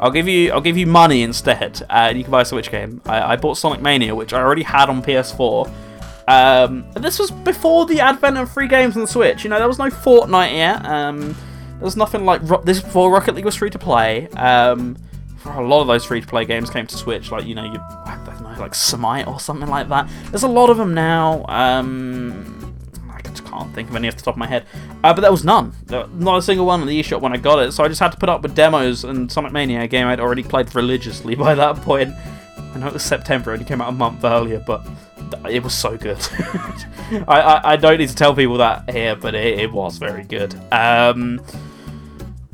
I'll 0.00 0.12
give 0.12 0.28
you, 0.28 0.52
I'll 0.52 0.60
give 0.60 0.76
you 0.76 0.86
money 0.86 1.22
instead, 1.22 1.82
uh, 1.90 2.08
and 2.08 2.18
you 2.18 2.24
can 2.24 2.30
buy 2.30 2.42
a 2.42 2.44
Switch 2.44 2.70
game. 2.70 3.00
I, 3.04 3.32
I 3.32 3.36
bought 3.36 3.58
Sonic 3.58 3.82
Mania, 3.82 4.14
which 4.14 4.32
I 4.32 4.40
already 4.40 4.62
had 4.62 4.88
on 4.88 5.02
PS4, 5.02 5.70
um, 6.28 6.84
this 6.94 7.18
was 7.18 7.30
before 7.30 7.86
the 7.86 8.00
advent 8.00 8.36
of 8.36 8.50
free 8.52 8.68
games 8.68 8.96
on 8.96 9.02
the 9.02 9.08
Switch. 9.08 9.44
You 9.44 9.50
know, 9.50 9.58
there 9.58 9.66
was 9.66 9.78
no 9.78 9.86
Fortnite 9.86 10.52
yet. 10.52 10.84
Um, 10.84 11.20
there 11.30 11.84
was 11.84 11.96
nothing 11.96 12.26
like 12.26 12.42
this 12.64 12.82
before 12.82 13.10
Rocket 13.10 13.34
League 13.34 13.46
was 13.46 13.54
free 13.54 13.70
to 13.70 13.78
play. 13.78 14.28
Um, 14.36 14.98
a 15.46 15.62
lot 15.62 15.80
of 15.80 15.86
those 15.86 16.04
free 16.04 16.20
to 16.20 16.26
play 16.26 16.44
games 16.44 16.68
came 16.68 16.86
to 16.86 16.96
Switch, 16.96 17.30
like 17.30 17.46
you 17.46 17.54
know, 17.54 17.64
you 17.64 17.78
I 17.80 18.20
don't 18.26 18.42
know, 18.42 18.60
like 18.60 18.74
Smite 18.74 19.26
or 19.26 19.40
something 19.40 19.70
like 19.70 19.88
that. 19.88 20.06
There's 20.30 20.42
a 20.42 20.48
lot 20.48 20.68
of 20.68 20.76
them 20.76 20.92
now. 20.92 21.46
Um, 21.48 22.76
I 23.10 23.22
just 23.22 23.46
can't 23.46 23.74
think 23.74 23.88
of 23.88 23.96
any 23.96 24.08
off 24.08 24.16
the 24.16 24.22
top 24.22 24.34
of 24.34 24.38
my 24.38 24.46
head. 24.46 24.66
Uh, 25.02 25.14
but 25.14 25.22
there 25.22 25.30
was 25.30 25.44
none. 25.44 25.72
Not 25.88 26.36
a 26.36 26.42
single 26.42 26.66
one 26.66 26.82
in 26.82 26.88
the 26.88 27.00
eShop 27.00 27.22
when 27.22 27.32
I 27.32 27.38
got 27.38 27.60
it. 27.60 27.72
So 27.72 27.84
I 27.84 27.88
just 27.88 28.00
had 28.00 28.12
to 28.12 28.18
put 28.18 28.28
up 28.28 28.42
with 28.42 28.54
demos 28.54 29.04
and 29.04 29.32
Sonic 29.32 29.52
Mania, 29.52 29.80
a 29.80 29.88
game 29.88 30.06
I'd 30.06 30.20
already 30.20 30.42
played 30.42 30.74
religiously 30.74 31.34
by 31.46 31.54
that 31.54 31.76
point. 31.76 32.12
I 32.74 32.78
know 32.78 32.88
it 32.88 32.92
was 32.92 33.02
September, 33.02 33.54
and 33.54 33.62
it 33.62 33.66
came 33.66 33.80
out 33.80 33.88
a 33.88 33.92
month 33.92 34.24
earlier, 34.24 34.62
but 34.66 34.86
it 35.48 35.62
was 35.62 35.74
so 35.74 35.96
good. 35.96 36.18
I, 37.28 37.40
I, 37.40 37.72
I 37.72 37.76
don't 37.76 37.98
need 37.98 38.08
to 38.08 38.14
tell 38.14 38.34
people 38.34 38.58
that 38.58 38.90
here, 38.90 39.16
but 39.16 39.34
it, 39.34 39.58
it 39.60 39.72
was 39.72 39.98
very 39.98 40.24
good. 40.24 40.54
Um, 40.72 41.40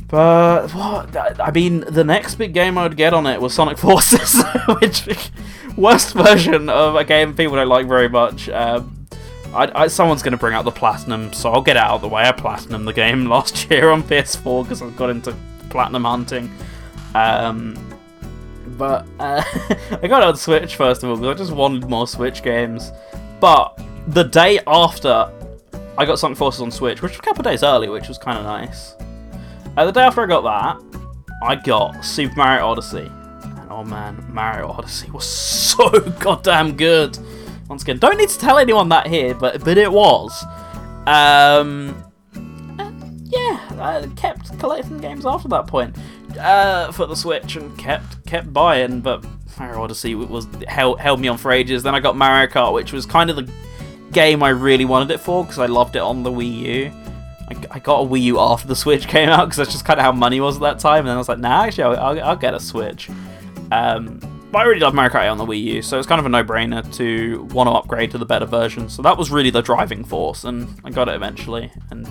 but 0.08 0.68
what? 0.72 1.16
I 1.40 1.50
mean, 1.50 1.80
the 1.80 2.04
next 2.04 2.36
big 2.36 2.54
game 2.54 2.78
I 2.78 2.84
would 2.84 2.96
get 2.96 3.12
on 3.12 3.26
it 3.26 3.40
was 3.40 3.54
Sonic 3.54 3.78
Forces, 3.78 4.42
which 4.80 5.08
worst 5.76 6.14
version 6.14 6.68
of 6.68 6.94
a 6.94 7.04
game 7.04 7.34
people 7.34 7.56
don't 7.56 7.68
like 7.68 7.86
very 7.86 8.08
much. 8.08 8.48
Um, 8.48 9.06
I, 9.52 9.70
I, 9.82 9.86
someone's 9.86 10.22
going 10.22 10.32
to 10.32 10.38
bring 10.38 10.54
out 10.54 10.64
the 10.64 10.72
platinum, 10.72 11.32
so 11.32 11.52
I'll 11.52 11.62
get 11.62 11.76
out 11.76 11.92
of 11.92 12.00
the 12.00 12.08
way. 12.08 12.22
I 12.22 12.32
platinum 12.32 12.84
the 12.84 12.92
game 12.92 13.26
last 13.28 13.70
year 13.70 13.90
on 13.90 14.02
PS4 14.02 14.64
because 14.64 14.82
I 14.82 14.90
got 14.90 15.10
into 15.10 15.34
platinum 15.70 16.04
hunting. 16.04 16.52
Um, 17.14 17.93
but 18.76 19.06
uh, 19.18 19.42
I 20.02 20.06
got 20.08 20.22
it 20.22 20.28
on 20.28 20.36
Switch 20.36 20.76
first 20.76 21.02
of 21.02 21.10
all 21.10 21.16
because 21.16 21.34
I 21.34 21.38
just 21.38 21.52
wanted 21.52 21.88
more 21.88 22.06
Switch 22.06 22.42
games. 22.42 22.92
But 23.40 23.78
the 24.08 24.24
day 24.24 24.60
after 24.66 25.30
I 25.96 26.04
got 26.04 26.18
Sonic 26.18 26.36
Forces 26.36 26.60
on 26.60 26.70
Switch, 26.70 27.02
which 27.02 27.12
was 27.12 27.18
a 27.18 27.22
couple 27.22 27.40
of 27.40 27.44
days 27.44 27.62
early, 27.62 27.88
which 27.88 28.08
was 28.08 28.18
kind 28.18 28.38
of 28.38 28.44
nice. 28.44 28.94
Uh, 29.76 29.84
the 29.84 29.92
day 29.92 30.02
after 30.02 30.22
I 30.22 30.26
got 30.26 30.42
that, 30.42 31.00
I 31.42 31.56
got 31.56 32.04
Super 32.04 32.34
Mario 32.36 32.66
Odyssey. 32.66 33.10
And 33.42 33.70
oh 33.70 33.84
man, 33.84 34.24
Mario 34.28 34.68
Odyssey 34.68 35.10
was 35.10 35.26
so 35.28 35.90
goddamn 36.20 36.76
good. 36.76 37.18
Once 37.68 37.82
again, 37.82 37.98
don't 37.98 38.18
need 38.18 38.28
to 38.28 38.38
tell 38.38 38.58
anyone 38.58 38.88
that 38.90 39.06
here, 39.06 39.34
but 39.34 39.64
but 39.64 39.78
it 39.78 39.90
was. 39.90 40.44
Um, 41.06 42.02
yeah, 43.24 43.60
I 43.80 44.08
kept 44.16 44.58
collecting 44.58 44.98
games 44.98 45.26
after 45.26 45.48
that 45.48 45.66
point 45.66 45.96
uh, 46.38 46.92
for 46.92 47.06
the 47.06 47.16
Switch 47.16 47.56
and 47.56 47.76
kept 47.78 48.24
kept 48.26 48.52
buying, 48.52 49.00
but 49.00 49.24
Mario 49.58 49.82
Odyssey 49.82 50.14
was 50.14 50.46
held, 50.66 51.00
held 51.00 51.20
me 51.20 51.28
on 51.28 51.38
for 51.38 51.52
ages. 51.52 51.82
Then 51.82 51.94
I 51.94 52.00
got 52.00 52.16
Mario 52.16 52.50
Kart, 52.50 52.72
which 52.72 52.92
was 52.92 53.06
kind 53.06 53.30
of 53.30 53.36
the 53.36 53.50
game 54.12 54.42
I 54.42 54.50
really 54.50 54.84
wanted 54.84 55.10
it 55.10 55.20
for 55.20 55.44
because 55.44 55.58
I 55.58 55.66
loved 55.66 55.96
it 55.96 56.02
on 56.02 56.22
the 56.22 56.30
Wii 56.30 56.58
U. 56.60 56.92
I, 57.48 57.76
I 57.76 57.78
got 57.78 58.00
a 58.00 58.04
Wii 58.06 58.22
U 58.22 58.40
after 58.40 58.68
the 58.68 58.76
Switch 58.76 59.06
came 59.08 59.28
out 59.28 59.46
because 59.46 59.58
that's 59.58 59.72
just 59.72 59.84
kind 59.84 59.98
of 59.98 60.04
how 60.04 60.12
money 60.12 60.40
was 60.40 60.56
at 60.56 60.62
that 60.62 60.78
time. 60.78 61.00
And 61.00 61.08
then 61.08 61.16
I 61.16 61.18
was 61.18 61.28
like, 61.28 61.38
nah, 61.38 61.64
actually, 61.64 61.84
I'll, 61.84 62.18
I'll, 62.18 62.24
I'll 62.24 62.36
get 62.36 62.54
a 62.54 62.60
Switch. 62.60 63.10
Um, 63.70 64.20
but 64.50 64.60
I 64.60 64.62
really 64.64 64.80
love 64.80 64.94
Mario 64.94 65.12
Kart 65.12 65.24
8 65.24 65.28
on 65.28 65.38
the 65.38 65.46
Wii 65.46 65.62
U, 65.64 65.82
so 65.82 65.98
it's 65.98 66.06
kind 66.06 66.20
of 66.20 66.26
a 66.26 66.28
no-brainer 66.28 66.94
to 66.98 67.42
want 67.52 67.66
to 67.66 67.72
upgrade 67.72 68.12
to 68.12 68.18
the 68.18 68.24
better 68.24 68.46
version. 68.46 68.88
So 68.88 69.02
that 69.02 69.18
was 69.18 69.28
really 69.32 69.50
the 69.50 69.62
driving 69.62 70.04
force, 70.04 70.44
and 70.44 70.68
I 70.84 70.90
got 70.90 71.08
it 71.08 71.16
eventually. 71.16 71.72
And 71.90 72.08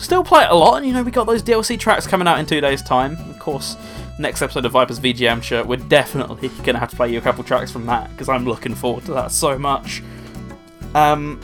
still 0.00 0.24
play 0.24 0.44
it 0.44 0.50
a 0.50 0.54
lot. 0.54 0.76
And 0.76 0.86
you 0.86 0.92
know, 0.92 1.02
we 1.02 1.10
got 1.10 1.26
those 1.26 1.42
DLC 1.42 1.78
tracks 1.78 2.06
coming 2.06 2.26
out 2.26 2.38
in 2.38 2.46
two 2.46 2.60
days' 2.60 2.82
time. 2.82 3.16
Of 3.30 3.38
course, 3.38 3.76
next 4.18 4.42
episode 4.42 4.64
of 4.64 4.72
Vipers 4.72 5.00
VGMture, 5.00 5.66
we're 5.66 5.76
definitely 5.76 6.48
gonna 6.64 6.78
have 6.78 6.90
to 6.90 6.96
play 6.96 7.12
you 7.12 7.18
a 7.18 7.22
couple 7.22 7.44
tracks 7.44 7.70
from 7.70 7.86
that 7.86 8.10
because 8.12 8.28
I'm 8.28 8.44
looking 8.44 8.74
forward 8.74 9.04
to 9.06 9.12
that 9.14 9.30
so 9.32 9.58
much. 9.58 10.02
Um, 10.94 11.40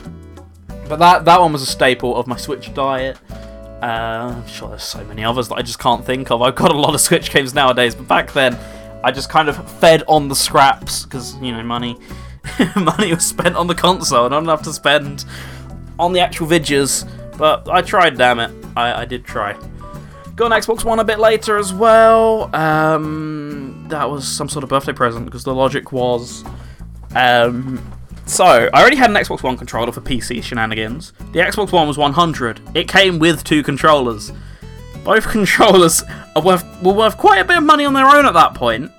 but 0.87 0.99
that 0.99 1.25
that 1.25 1.39
one 1.39 1.53
was 1.53 1.61
a 1.61 1.67
staple 1.67 2.15
of 2.15 2.27
my 2.27 2.37
Switch 2.37 2.73
diet. 2.73 3.17
Uh, 3.81 4.33
I'm 4.35 4.47
sure 4.47 4.69
there's 4.69 4.83
so 4.83 5.03
many 5.03 5.23
others 5.23 5.49
that 5.49 5.55
I 5.55 5.61
just 5.61 5.77
can't 5.77 6.03
think 6.03 6.31
of. 6.31 6.41
I've 6.41 6.55
got 6.55 6.71
a 6.71 6.77
lot 6.77 6.95
of 6.95 7.01
Switch 7.07 7.31
games 7.31 7.53
nowadays, 7.53 7.93
but 7.95 8.07
back 8.07 8.33
then 8.33 8.57
I 9.03 9.11
just 9.11 9.29
kind 9.29 9.49
of 9.49 9.71
fed 9.79 10.03
on 10.07 10.27
the 10.27 10.35
scraps 10.35 11.03
because 11.03 11.35
you 11.37 11.51
know 11.51 11.63
money 11.63 11.97
money 12.75 13.13
was 13.13 13.25
spent 13.25 13.55
on 13.55 13.67
the 13.67 13.75
console, 13.75 14.25
and 14.25 14.33
I 14.33 14.37
don't 14.37 14.45
enough 14.45 14.63
to 14.63 14.73
spend 14.73 15.25
on 15.99 16.13
the 16.13 16.19
actual 16.19 16.47
vidges. 16.47 17.07
But 17.37 17.69
I 17.69 17.81
tried, 17.81 18.17
damn 18.17 18.39
it, 18.39 18.51
I, 18.75 19.01
I 19.01 19.05
did 19.05 19.23
try. 19.23 19.53
Got 20.35 20.51
an 20.51 20.61
Xbox 20.61 20.83
One 20.83 20.99
a 20.99 21.03
bit 21.03 21.19
later 21.19 21.57
as 21.57 21.73
well. 21.73 22.55
Um, 22.55 23.85
that 23.89 24.09
was 24.09 24.27
some 24.27 24.49
sort 24.49 24.63
of 24.63 24.69
birthday 24.69 24.93
present 24.93 25.25
because 25.25 25.43
the 25.43 25.53
logic 25.53 25.91
was. 25.91 26.43
Um, 27.15 27.81
so, 28.27 28.69
I 28.73 28.81
already 28.81 28.97
had 28.97 29.09
an 29.09 29.15
Xbox 29.15 29.41
One 29.41 29.57
controller 29.57 29.91
for 29.91 30.01
PC 30.01 30.43
shenanigans. 30.43 31.13
The 31.31 31.39
Xbox 31.39 31.71
One 31.71 31.87
was 31.87 31.97
100. 31.97 32.61
It 32.75 32.87
came 32.87 33.19
with 33.19 33.43
two 33.43 33.63
controllers. 33.63 34.31
Both 35.03 35.27
controllers 35.31 36.03
are 36.35 36.41
worth, 36.41 36.65
were 36.83 36.93
worth 36.93 37.17
quite 37.17 37.39
a 37.39 37.45
bit 37.45 37.57
of 37.57 37.63
money 37.63 37.85
on 37.85 37.93
their 37.93 38.05
own 38.05 38.25
at 38.25 38.33
that 38.33 38.53
point, 38.53 38.91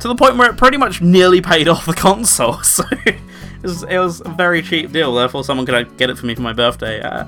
to 0.00 0.08
the 0.08 0.14
point 0.14 0.36
where 0.36 0.50
it 0.50 0.56
pretty 0.56 0.76
much 0.76 1.00
nearly 1.00 1.40
paid 1.40 1.68
off 1.68 1.86
the 1.86 1.94
console. 1.94 2.62
So, 2.62 2.84
it 3.06 3.16
was, 3.62 3.82
it 3.84 3.98
was 3.98 4.20
a 4.20 4.28
very 4.28 4.60
cheap 4.62 4.92
deal. 4.92 5.14
Therefore, 5.14 5.42
someone 5.42 5.64
could 5.64 5.96
get 5.96 6.10
it 6.10 6.18
for 6.18 6.26
me 6.26 6.34
for 6.34 6.42
my 6.42 6.52
birthday. 6.52 7.00
Uh, 7.00 7.24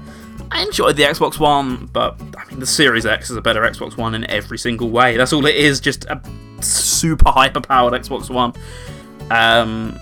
I 0.53 0.62
enjoyed 0.62 0.97
the 0.97 1.05
Xbox 1.05 1.39
One, 1.41 1.87
but 1.87 2.20
I 2.37 2.45
mean, 2.45 2.61
the 2.61 2.66
Series 2.66 3.07
X 3.07 3.31
is 3.31 3.37
a 3.37 3.41
better 3.41 3.62
Xbox 3.62 3.97
One 3.97 4.15
in 4.15 4.29
every 4.31 4.59
single 4.59 4.91
way. 4.91 5.16
That's 5.16 5.33
all 5.33 5.47
it 5.47 5.57
is, 5.57 5.81
just 5.81 6.05
a 6.05 6.20
super 6.61 7.31
hyper 7.31 7.62
powered 7.62 7.95
Xbox 7.95 8.29
One. 8.29 8.53
Um, 9.31 9.99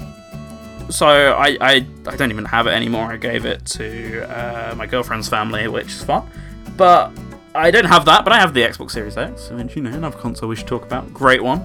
so 0.91 1.07
I, 1.07 1.57
I, 1.61 1.87
I 2.07 2.17
don't 2.17 2.33
even 2.33 2.45
have 2.47 2.67
it 2.67 2.71
anymore. 2.71 3.13
I 3.13 3.17
gave 3.17 3.47
it 3.47 3.65
to 3.67 4.23
uh, 4.23 4.75
my 4.75 4.87
girlfriend's 4.87 5.29
family, 5.29 5.69
which 5.69 5.87
is 5.87 6.03
fun. 6.03 6.29
But 6.77 7.13
I 7.55 7.71
don't 7.71 7.85
have 7.85 8.05
that, 8.07 8.25
but 8.25 8.33
I 8.33 8.41
have 8.41 8.53
the 8.53 8.63
Xbox 8.63 8.91
Series 8.91 9.17
X, 9.17 9.51
which, 9.51 9.77
you 9.77 9.83
know, 9.83 9.91
another 9.91 10.19
console 10.19 10.49
we 10.49 10.57
should 10.57 10.67
talk 10.67 10.83
about. 10.83 11.15
Great 11.15 11.45
one. 11.45 11.65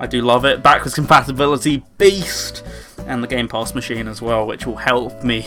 I 0.00 0.08
do 0.08 0.22
love 0.22 0.44
it. 0.44 0.60
Backwards 0.60 0.96
compatibility, 0.96 1.84
beast! 1.98 2.64
And 3.06 3.22
the 3.22 3.28
Game 3.28 3.46
Pass 3.46 3.76
machine 3.76 4.08
as 4.08 4.20
well, 4.20 4.44
which 4.44 4.66
will 4.66 4.76
help 4.76 5.22
me 5.22 5.46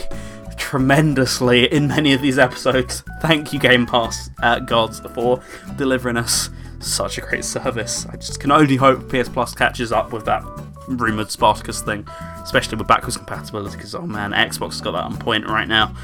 tremendously 0.58 1.72
in 1.72 1.88
many 1.88 2.12
of 2.12 2.20
these 2.20 2.38
episodes. 2.38 3.02
Thank 3.20 3.52
you, 3.52 3.58
Game 3.58 3.86
Pass 3.86 4.30
uh, 4.42 4.58
gods, 4.60 5.00
for 5.14 5.42
delivering 5.76 6.16
us 6.16 6.50
such 6.80 7.18
a 7.18 7.20
great 7.20 7.44
service. 7.44 8.06
I 8.06 8.16
just 8.16 8.40
can 8.40 8.50
only 8.50 8.76
hope 8.76 9.08
PS 9.08 9.28
Plus 9.28 9.54
catches 9.54 9.92
up 9.92 10.12
with 10.12 10.24
that 10.26 10.42
rumored 10.88 11.30
Spartacus 11.30 11.82
thing, 11.82 12.06
especially 12.42 12.78
with 12.78 12.86
backwards 12.86 13.16
compatibility. 13.16 13.76
Because 13.76 13.94
oh 13.94 14.06
man, 14.06 14.32
Xbox 14.32 14.72
has 14.72 14.80
got 14.80 14.92
that 14.92 15.04
on 15.04 15.16
point 15.18 15.46
right 15.46 15.68
now. 15.68 15.94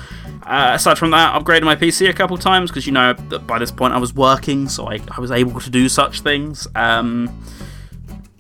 Uh, 0.44 0.72
aside 0.74 0.98
from 0.98 1.10
that, 1.10 1.40
upgraded 1.40 1.62
my 1.62 1.76
PC 1.76 2.09
a 2.09 2.12
couple 2.12 2.36
times 2.36 2.70
because 2.70 2.86
you 2.86 2.93
know 2.93 3.12
that 3.12 3.47
by 3.47 3.59
this 3.59 3.70
point 3.70 3.94
I 3.94 3.98
was 3.98 4.14
working, 4.14 4.68
so 4.68 4.90
I, 4.90 5.01
I 5.10 5.20
was 5.20 5.31
able 5.31 5.60
to 5.60 5.70
do 5.70 5.89
such 5.89 6.20
things. 6.20 6.66
Um, 6.74 7.43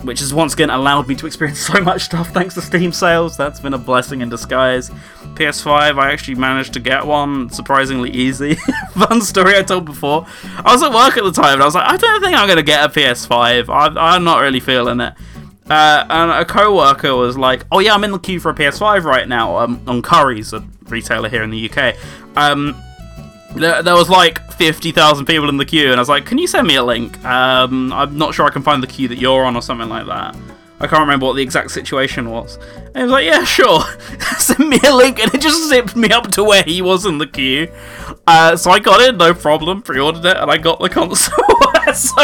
which 0.04 0.20
has 0.20 0.32
once 0.32 0.54
again 0.54 0.70
allowed 0.70 1.08
me 1.08 1.14
to 1.16 1.26
experience 1.26 1.60
so 1.66 1.80
much 1.80 2.02
stuff 2.02 2.30
thanks 2.30 2.54
to 2.54 2.62
Steam 2.62 2.92
sales. 2.92 3.36
That's 3.36 3.60
been 3.60 3.74
a 3.74 3.78
blessing 3.78 4.20
in 4.20 4.28
disguise. 4.28 4.90
PS5, 5.34 5.98
I 5.98 6.12
actually 6.12 6.36
managed 6.36 6.74
to 6.74 6.80
get 6.80 7.06
one 7.06 7.50
surprisingly 7.50 8.10
easy. 8.10 8.54
Fun 8.92 9.20
story 9.20 9.56
I 9.56 9.62
told 9.62 9.84
before. 9.84 10.26
I 10.56 10.72
was 10.72 10.82
at 10.82 10.92
work 10.92 11.16
at 11.16 11.24
the 11.24 11.32
time 11.32 11.54
and 11.54 11.62
I 11.62 11.64
was 11.64 11.74
like, 11.74 11.88
I 11.88 11.96
don't 11.96 12.22
think 12.22 12.36
I'm 12.36 12.46
going 12.46 12.56
to 12.56 12.62
get 12.62 12.84
a 12.84 12.88
PS5. 12.88 13.68
I, 13.68 14.16
am 14.16 14.24
not 14.24 14.40
really 14.40 14.60
feeling 14.60 15.00
it. 15.00 15.14
Uh, 15.68 16.06
and 16.10 16.30
a 16.30 16.44
co 16.44 16.76
worker 16.76 17.16
was 17.16 17.38
like, 17.38 17.64
Oh, 17.72 17.78
yeah, 17.78 17.94
I'm 17.94 18.04
in 18.04 18.12
the 18.12 18.18
queue 18.18 18.38
for 18.38 18.50
a 18.50 18.54
PS5 18.54 19.04
right 19.04 19.26
now 19.26 19.56
um, 19.56 19.80
on 19.86 20.02
Currys, 20.02 20.52
a 20.52 20.64
retailer 20.90 21.28
here 21.28 21.42
in 21.42 21.50
the 21.50 21.70
UK. 21.70 21.96
Um, 22.36 22.76
there, 23.54 23.94
was 23.94 24.10
like 24.10 24.40
50,000 24.52 25.26
people 25.26 25.48
in 25.48 25.56
the 25.56 25.64
queue, 25.64 25.90
and 25.90 25.96
I 25.96 26.00
was 26.00 26.08
like, 26.08 26.26
Can 26.26 26.38
you 26.38 26.46
send 26.46 26.66
me 26.66 26.76
a 26.76 26.82
link? 26.82 27.22
Um, 27.24 27.92
I'm 27.92 28.16
not 28.16 28.34
sure 28.34 28.46
I 28.46 28.50
can 28.50 28.62
find 28.62 28.82
the 28.82 28.86
queue 28.86 29.08
that 29.08 29.18
you're 29.18 29.44
on 29.44 29.56
or 29.56 29.62
something 29.62 29.88
like 29.88 30.06
that. 30.06 30.36
I 30.80 30.86
can't 30.86 31.00
remember 31.00 31.26
what 31.26 31.34
the 31.34 31.42
exact 31.42 31.70
situation 31.70 32.30
was. 32.30 32.56
And 32.56 32.96
he 32.96 33.02
was 33.02 33.12
like, 33.12 33.24
Yeah, 33.26 33.44
sure. 33.44 33.80
send 34.38 34.68
me 34.68 34.78
a 34.86 34.94
link, 34.94 35.20
and 35.20 35.32
it 35.34 35.40
just 35.40 35.68
zipped 35.68 35.96
me 35.96 36.10
up 36.10 36.30
to 36.32 36.44
where 36.44 36.62
he 36.62 36.82
was 36.82 37.06
in 37.06 37.18
the 37.18 37.26
queue. 37.26 37.68
Uh, 38.26 38.56
so 38.56 38.70
I 38.70 38.78
got 38.80 39.00
it, 39.00 39.16
no 39.16 39.32
problem, 39.34 39.82
pre 39.82 40.00
ordered 40.00 40.24
it, 40.24 40.36
and 40.36 40.50
I 40.50 40.56
got 40.56 40.80
the 40.80 40.88
console. 40.90 41.34
so. 41.94 42.14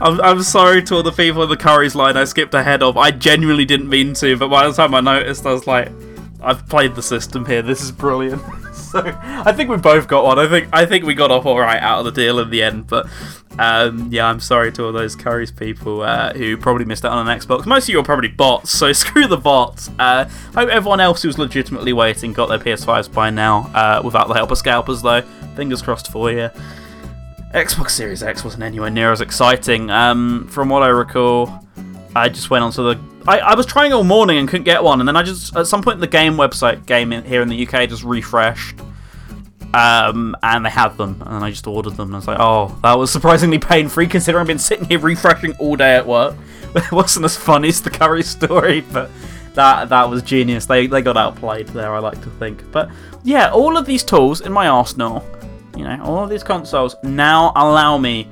I'm, 0.00 0.20
I'm 0.20 0.42
sorry 0.42 0.82
to 0.84 0.96
all 0.96 1.02
the 1.02 1.12
people 1.12 1.42
in 1.42 1.48
the 1.48 1.56
Currys 1.56 1.94
line 1.94 2.16
I 2.16 2.24
skipped 2.24 2.54
ahead 2.54 2.82
of. 2.82 2.96
I 2.96 3.10
genuinely 3.10 3.64
didn't 3.64 3.88
mean 3.88 4.14
to, 4.14 4.36
but 4.36 4.48
by 4.48 4.66
the 4.66 4.72
time 4.72 4.94
I 4.94 5.00
noticed, 5.00 5.46
I 5.46 5.52
was 5.52 5.66
like, 5.66 5.90
I've 6.40 6.68
played 6.68 6.94
the 6.94 7.02
system 7.02 7.46
here. 7.46 7.62
This 7.62 7.82
is 7.82 7.92
brilliant. 7.92 8.42
So 8.96 9.18
I 9.22 9.52
think 9.52 9.68
we 9.68 9.76
both 9.76 10.08
got 10.08 10.24
one. 10.24 10.38
I 10.38 10.48
think 10.48 10.68
I 10.72 10.86
think 10.86 11.04
we 11.04 11.14
got 11.14 11.30
off 11.30 11.44
all 11.44 11.58
right 11.58 11.80
out 11.80 11.98
of 11.98 12.06
the 12.06 12.12
deal 12.12 12.38
in 12.38 12.48
the 12.48 12.62
end. 12.62 12.86
But 12.86 13.06
um, 13.58 14.08
yeah, 14.10 14.26
I'm 14.26 14.40
sorry 14.40 14.72
to 14.72 14.84
all 14.84 14.92
those 14.92 15.14
Currys 15.14 15.54
people 15.54 16.00
uh, 16.00 16.32
who 16.32 16.56
probably 16.56 16.86
missed 16.86 17.04
out 17.04 17.12
on 17.12 17.28
an 17.28 17.38
Xbox. 17.38 17.66
Most 17.66 17.84
of 17.84 17.88
you 17.90 18.00
are 18.00 18.04
probably 18.04 18.28
bots, 18.28 18.70
so 18.70 18.92
screw 18.94 19.26
the 19.26 19.36
bots. 19.36 19.90
Uh, 19.98 20.24
hope 20.54 20.70
everyone 20.70 21.00
else 21.00 21.22
who's 21.22 21.38
legitimately 21.38 21.92
waiting 21.92 22.32
got 22.32 22.48
their 22.48 22.58
PS5s 22.58 23.12
by 23.12 23.28
now, 23.28 23.70
uh, 23.74 24.00
without 24.02 24.28
the 24.28 24.34
help 24.34 24.50
of 24.50 24.58
scalpers 24.58 25.02
though. 25.02 25.20
Fingers 25.56 25.82
crossed 25.82 26.10
for 26.10 26.30
you. 26.30 26.50
Xbox 27.52 27.90
Series 27.90 28.22
X 28.22 28.44
wasn't 28.44 28.62
anywhere 28.62 28.90
near 28.90 29.12
as 29.12 29.20
exciting. 29.20 29.90
Um, 29.90 30.48
from 30.48 30.68
what 30.68 30.82
I 30.82 30.88
recall, 30.88 31.66
I 32.14 32.28
just 32.30 32.50
went 32.50 32.64
onto 32.64 32.82
the. 32.82 33.00
I, 33.28 33.38
I 33.38 33.54
was 33.54 33.66
trying 33.66 33.92
all 33.92 34.04
morning 34.04 34.38
and 34.38 34.48
couldn't 34.48 34.64
get 34.64 34.82
one, 34.82 35.00
and 35.00 35.08
then 35.08 35.16
I 35.16 35.22
just 35.22 35.54
at 35.54 35.66
some 35.66 35.82
point 35.82 36.00
the 36.00 36.06
game 36.06 36.34
website 36.34 36.86
game 36.86 37.12
in, 37.12 37.24
here 37.24 37.42
in 37.42 37.48
the 37.48 37.66
UK 37.66 37.88
just 37.88 38.04
refreshed, 38.04 38.76
um, 39.74 40.36
and 40.42 40.64
they 40.64 40.70
had 40.70 40.96
them, 40.96 41.22
and 41.26 41.44
I 41.44 41.50
just 41.50 41.66
ordered 41.66 41.96
them. 41.96 42.08
And 42.08 42.16
I 42.16 42.18
was 42.18 42.28
like, 42.28 42.38
oh, 42.40 42.78
that 42.82 42.94
was 42.94 43.10
surprisingly 43.10 43.58
pain 43.58 43.88
free 43.88 44.06
considering 44.06 44.42
I've 44.42 44.46
been 44.46 44.58
sitting 44.58 44.86
here 44.86 44.98
refreshing 45.00 45.54
all 45.58 45.76
day 45.76 45.96
at 45.96 46.06
work. 46.06 46.34
It 46.76 46.92
wasn't 46.92 47.24
as 47.24 47.38
funny 47.38 47.68
as 47.68 47.80
the 47.80 47.88
Curry 47.88 48.22
story, 48.22 48.82
but 48.82 49.10
that 49.54 49.88
that 49.88 50.10
was 50.10 50.20
genius. 50.22 50.66
They 50.66 50.86
they 50.86 51.00
got 51.00 51.16
outplayed 51.16 51.68
there. 51.68 51.94
I 51.94 52.00
like 52.00 52.20
to 52.22 52.28
think, 52.38 52.70
but 52.70 52.90
yeah, 53.24 53.50
all 53.50 53.78
of 53.78 53.86
these 53.86 54.04
tools 54.04 54.42
in 54.42 54.52
my 54.52 54.68
arsenal 54.68 55.24
you 55.76 55.84
know, 55.84 56.02
all 56.02 56.24
of 56.24 56.30
these 56.30 56.42
consoles 56.42 56.96
now 57.02 57.52
allow 57.54 57.98
me 57.98 58.28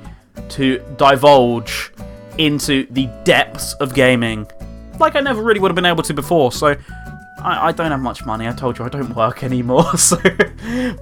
to 0.49 0.79
divulge 0.97 1.91
into 2.37 2.85
the 2.91 3.05
depths 3.23 3.73
of 3.75 3.93
gaming 3.93 4.45
like 4.99 5.15
I 5.15 5.19
never 5.19 5.41
really 5.41 5.59
would 5.59 5.69
have 5.69 5.75
been 5.75 5.85
able 5.85 6.03
to 6.03 6.13
before. 6.13 6.51
So 6.53 6.75
I, 7.45 7.67
I 7.67 7.71
don't 7.71 7.91
have 7.91 7.99
much 7.99 8.25
money. 8.25 8.47
I 8.47 8.51
told 8.51 8.77
you 8.77 8.85
I 8.85 8.89
don't 8.89 9.15
work 9.15 9.43
anymore. 9.43 9.85
So, 9.97 10.17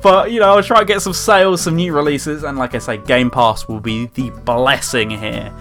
but 0.01 0.31
you 0.31 0.39
know, 0.39 0.55
I'll 0.55 0.63
try 0.63 0.79
to 0.79 0.85
get 0.85 1.01
some 1.01 1.13
sales, 1.13 1.61
some 1.61 1.75
new 1.75 1.93
releases, 1.93 2.43
and 2.43 2.57
like 2.57 2.75
I 2.75 2.79
say, 2.79 2.97
Game 2.97 3.29
Pass 3.29 3.67
will 3.67 3.79
be 3.79 4.07
the 4.07 4.29
blessing 4.29 5.09
here 5.09 5.53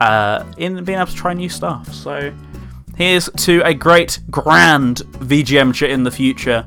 uh, 0.00 0.44
in 0.56 0.82
being 0.84 0.98
able 0.98 1.10
to 1.10 1.14
try 1.14 1.34
new 1.34 1.48
stuff. 1.48 1.92
So 1.92 2.32
here's 2.96 3.28
to 3.30 3.62
a 3.64 3.74
great, 3.74 4.20
grand 4.30 4.98
VGM 4.98 5.88
in 5.88 6.04
the 6.04 6.10
future 6.10 6.66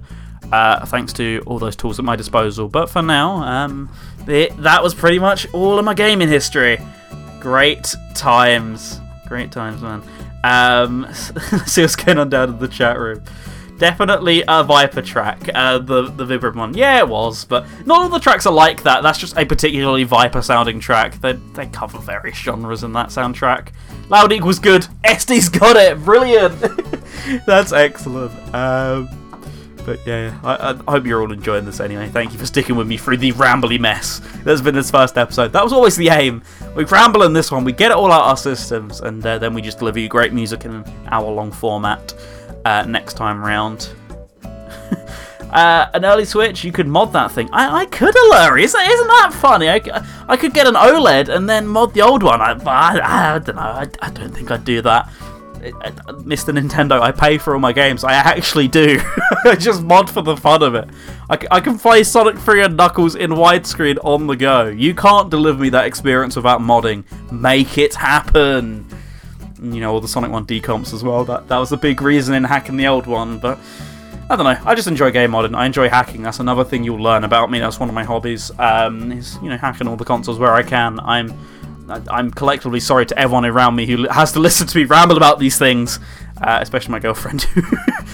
uh, 0.51 0.85
thanks 0.85 1.13
to 1.13 1.41
all 1.45 1.59
those 1.59 1.75
tools 1.75 1.99
at 1.99 2.05
my 2.05 2.15
disposal. 2.15 2.67
But 2.67 2.89
for 2.89 3.01
now, 3.01 3.37
um, 3.37 3.89
it, 4.27 4.55
that 4.57 4.81
was 4.81 4.93
pretty 4.93 5.19
much 5.19 5.51
all 5.53 5.77
of 5.77 5.85
my 5.85 5.93
gaming 5.93 6.27
history. 6.27 6.79
Great 7.39 7.95
times. 8.15 8.99
Great 9.27 9.51
times, 9.51 9.81
man. 9.81 10.01
Um, 10.43 11.07
see 11.65 11.81
what's 11.81 11.95
going 11.95 12.17
on 12.17 12.29
down 12.29 12.49
in 12.49 12.59
the 12.59 12.67
chat 12.67 12.97
room. 12.97 13.23
Definitely 13.79 14.43
a 14.45 14.61
Viper 14.61 15.01
track, 15.01 15.49
uh, 15.55 15.79
the 15.79 16.03
the 16.03 16.25
Vib 16.25 16.43
Ribbon 16.43 16.59
one. 16.59 16.73
Yeah, 16.73 16.99
it 16.99 17.07
was, 17.07 17.45
but 17.45 17.65
not 17.85 18.01
all 18.01 18.09
the 18.09 18.19
tracks 18.19 18.45
are 18.45 18.53
like 18.53 18.83
that. 18.83 19.03
That's 19.03 19.17
just 19.17 19.37
a 19.37 19.45
particularly 19.45 20.03
Viper 20.03 20.41
sounding 20.41 20.81
track. 20.81 21.19
They 21.21 21.33
they 21.53 21.65
cover 21.67 21.97
various 21.97 22.37
genres 22.37 22.83
in 22.83 22.91
that 22.93 23.07
soundtrack. 23.07 23.69
Loud 24.09 24.33
equals 24.33 24.59
good. 24.59 24.85
SD's 25.05 25.47
got 25.47 25.77
it. 25.77 26.03
Brilliant. 26.03 26.59
That's 27.45 27.71
excellent. 27.71 28.33
Um, 28.53 29.07
but 29.85 30.05
yeah, 30.05 30.37
I, 30.43 30.77
I 30.87 30.91
hope 30.91 31.05
you're 31.05 31.21
all 31.21 31.31
enjoying 31.31 31.65
this 31.65 31.79
anyway. 31.79 32.09
Thank 32.09 32.33
you 32.33 32.37
for 32.39 32.45
sticking 32.45 32.75
with 32.75 32.85
me 32.85 32.97
through 32.97 33.17
the 33.17 33.31
rambly 33.31 33.79
mess 33.79 34.21
that's 34.43 34.61
been 34.61 34.75
this 34.75 34.91
first 34.91 35.17
episode. 35.17 35.51
That 35.53 35.63
was 35.63 35.73
always 35.73 35.95
the 35.95 36.09
aim. 36.09 36.43
We 36.75 36.83
ramble 36.83 37.23
in 37.23 37.33
this 37.33 37.51
one, 37.51 37.63
we 37.63 37.71
get 37.71 37.91
it 37.91 37.97
all 37.97 38.11
out 38.11 38.23
our 38.23 38.37
systems, 38.37 39.01
and 39.01 39.25
uh, 39.25 39.39
then 39.39 39.53
we 39.53 39.61
just 39.61 39.79
deliver 39.79 39.99
you 39.99 40.07
great 40.07 40.33
music 40.33 40.65
in 40.65 40.71
an 40.71 40.83
hour 41.07 41.31
long 41.31 41.51
format 41.51 42.13
uh, 42.65 42.83
next 42.87 43.13
time 43.13 43.43
round. 43.43 43.89
Uh, 45.49 45.89
an 45.95 46.05
early 46.05 46.25
switch, 46.25 46.63
you 46.63 46.71
could 46.71 46.87
mod 46.87 47.11
that 47.11 47.31
thing. 47.31 47.49
I, 47.51 47.81
I 47.81 47.85
could 47.87 48.13
Larry. 48.29 48.63
Isn't, 48.65 48.79
isn't 48.79 49.07
that 49.07 49.33
funny? 49.33 49.67
I, 49.67 49.81
I 50.27 50.37
could 50.37 50.53
get 50.53 50.67
an 50.67 50.75
OLED 50.75 51.27
and 51.27 51.49
then 51.49 51.65
mod 51.65 51.95
the 51.95 52.03
old 52.03 52.21
one. 52.21 52.39
I, 52.39 52.51
I, 52.51 53.33
I 53.35 53.39
don't 53.39 53.55
know. 53.55 53.61
I, 53.61 53.87
I 53.99 54.11
don't 54.11 54.29
think 54.29 54.51
I'd 54.51 54.63
do 54.63 54.83
that. 54.83 55.09
Mr. 55.59 56.57
Nintendo, 56.57 57.01
I 57.01 57.11
pay 57.11 57.37
for 57.37 57.53
all 57.53 57.59
my 57.59 57.73
games. 57.73 58.03
I 58.03 58.13
actually 58.13 58.67
do. 58.67 59.01
I 59.45 59.55
just 59.55 59.81
mod 59.81 60.09
for 60.09 60.21
the 60.21 60.37
fun 60.37 60.63
of 60.63 60.75
it. 60.75 60.87
I, 61.29 61.39
I 61.51 61.59
can 61.59 61.77
play 61.77 62.03
Sonic 62.03 62.37
3 62.37 62.63
and 62.63 62.77
Knuckles 62.77 63.15
in 63.15 63.31
widescreen 63.31 63.97
on 64.03 64.27
the 64.27 64.35
go. 64.35 64.67
You 64.67 64.93
can't 64.93 65.29
deliver 65.29 65.61
me 65.61 65.69
that 65.69 65.85
experience 65.85 66.35
without 66.35 66.61
modding. 66.61 67.03
Make 67.31 67.77
it 67.77 67.95
happen. 67.95 68.87
You 69.61 69.81
know, 69.81 69.93
all 69.93 70.01
the 70.01 70.07
Sonic 70.07 70.31
1 70.31 70.45
decomps 70.45 70.93
as 70.93 71.03
well. 71.03 71.25
That, 71.25 71.47
that 71.47 71.57
was 71.57 71.69
the 71.69 71.77
big 71.77 72.01
reason 72.01 72.33
in 72.33 72.43
hacking 72.43 72.77
the 72.77 72.87
old 72.87 73.07
one, 73.07 73.39
but 73.39 73.59
I 74.29 74.35
don't 74.35 74.45
know. 74.45 74.61
I 74.63 74.75
just 74.75 74.87
enjoy 74.87 75.11
game 75.11 75.31
modding. 75.31 75.55
I 75.55 75.65
enjoy 75.65 75.89
hacking. 75.89 76.21
That's 76.21 76.39
another 76.39 76.63
thing 76.63 76.83
you'll 76.83 77.01
learn 77.01 77.23
about 77.23 77.49
me. 77.49 77.59
That's 77.59 77.79
one 77.79 77.89
of 77.89 77.95
my 77.95 78.03
hobbies. 78.03 78.51
Um, 78.59 79.11
is 79.11 79.37
you 79.41 79.49
know 79.49 79.57
hacking 79.57 79.87
all 79.87 79.95
the 79.95 80.05
consoles 80.05 80.37
where 80.37 80.53
I 80.53 80.61
can. 80.61 80.99
I'm 80.99 81.33
I'm 81.89 82.29
collectively 82.31 82.79
sorry 82.79 83.05
to 83.07 83.17
everyone 83.17 83.45
around 83.45 83.75
me 83.75 83.87
who 83.87 84.07
has 84.07 84.31
to 84.33 84.39
listen 84.47 84.67
to 84.67 84.77
me 84.77 84.83
ramble 84.85 85.17
about 85.17 85.39
these 85.39 85.57
things, 85.57 85.99
uh, 86.41 86.59
especially 86.61 86.91
my 86.91 86.99
girlfriend 86.99 87.41
who 87.53 87.61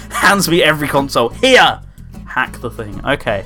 hands 0.10 0.48
me 0.50 0.64
every 0.64 0.88
console. 0.88 1.30
Here, 1.30 1.82
hack 2.26 2.60
the 2.62 2.70
thing. 2.72 3.06
Okay. 3.06 3.46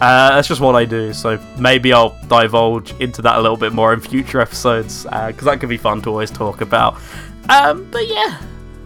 Uh, 0.00 0.36
that's 0.36 0.46
just 0.46 0.60
what 0.60 0.76
I 0.76 0.84
do, 0.84 1.12
so 1.12 1.44
maybe 1.58 1.92
I'll 1.92 2.16
divulge 2.28 2.92
into 3.00 3.20
that 3.22 3.36
a 3.36 3.40
little 3.40 3.56
bit 3.56 3.72
more 3.72 3.92
in 3.92 3.98
future 3.98 4.40
episodes, 4.40 5.02
because 5.02 5.42
uh, 5.42 5.50
that 5.50 5.58
could 5.58 5.68
be 5.68 5.76
fun 5.76 6.02
to 6.02 6.10
always 6.10 6.30
talk 6.30 6.60
about. 6.60 7.00
Um, 7.48 7.88
but 7.90 8.06
yeah, 8.06 8.40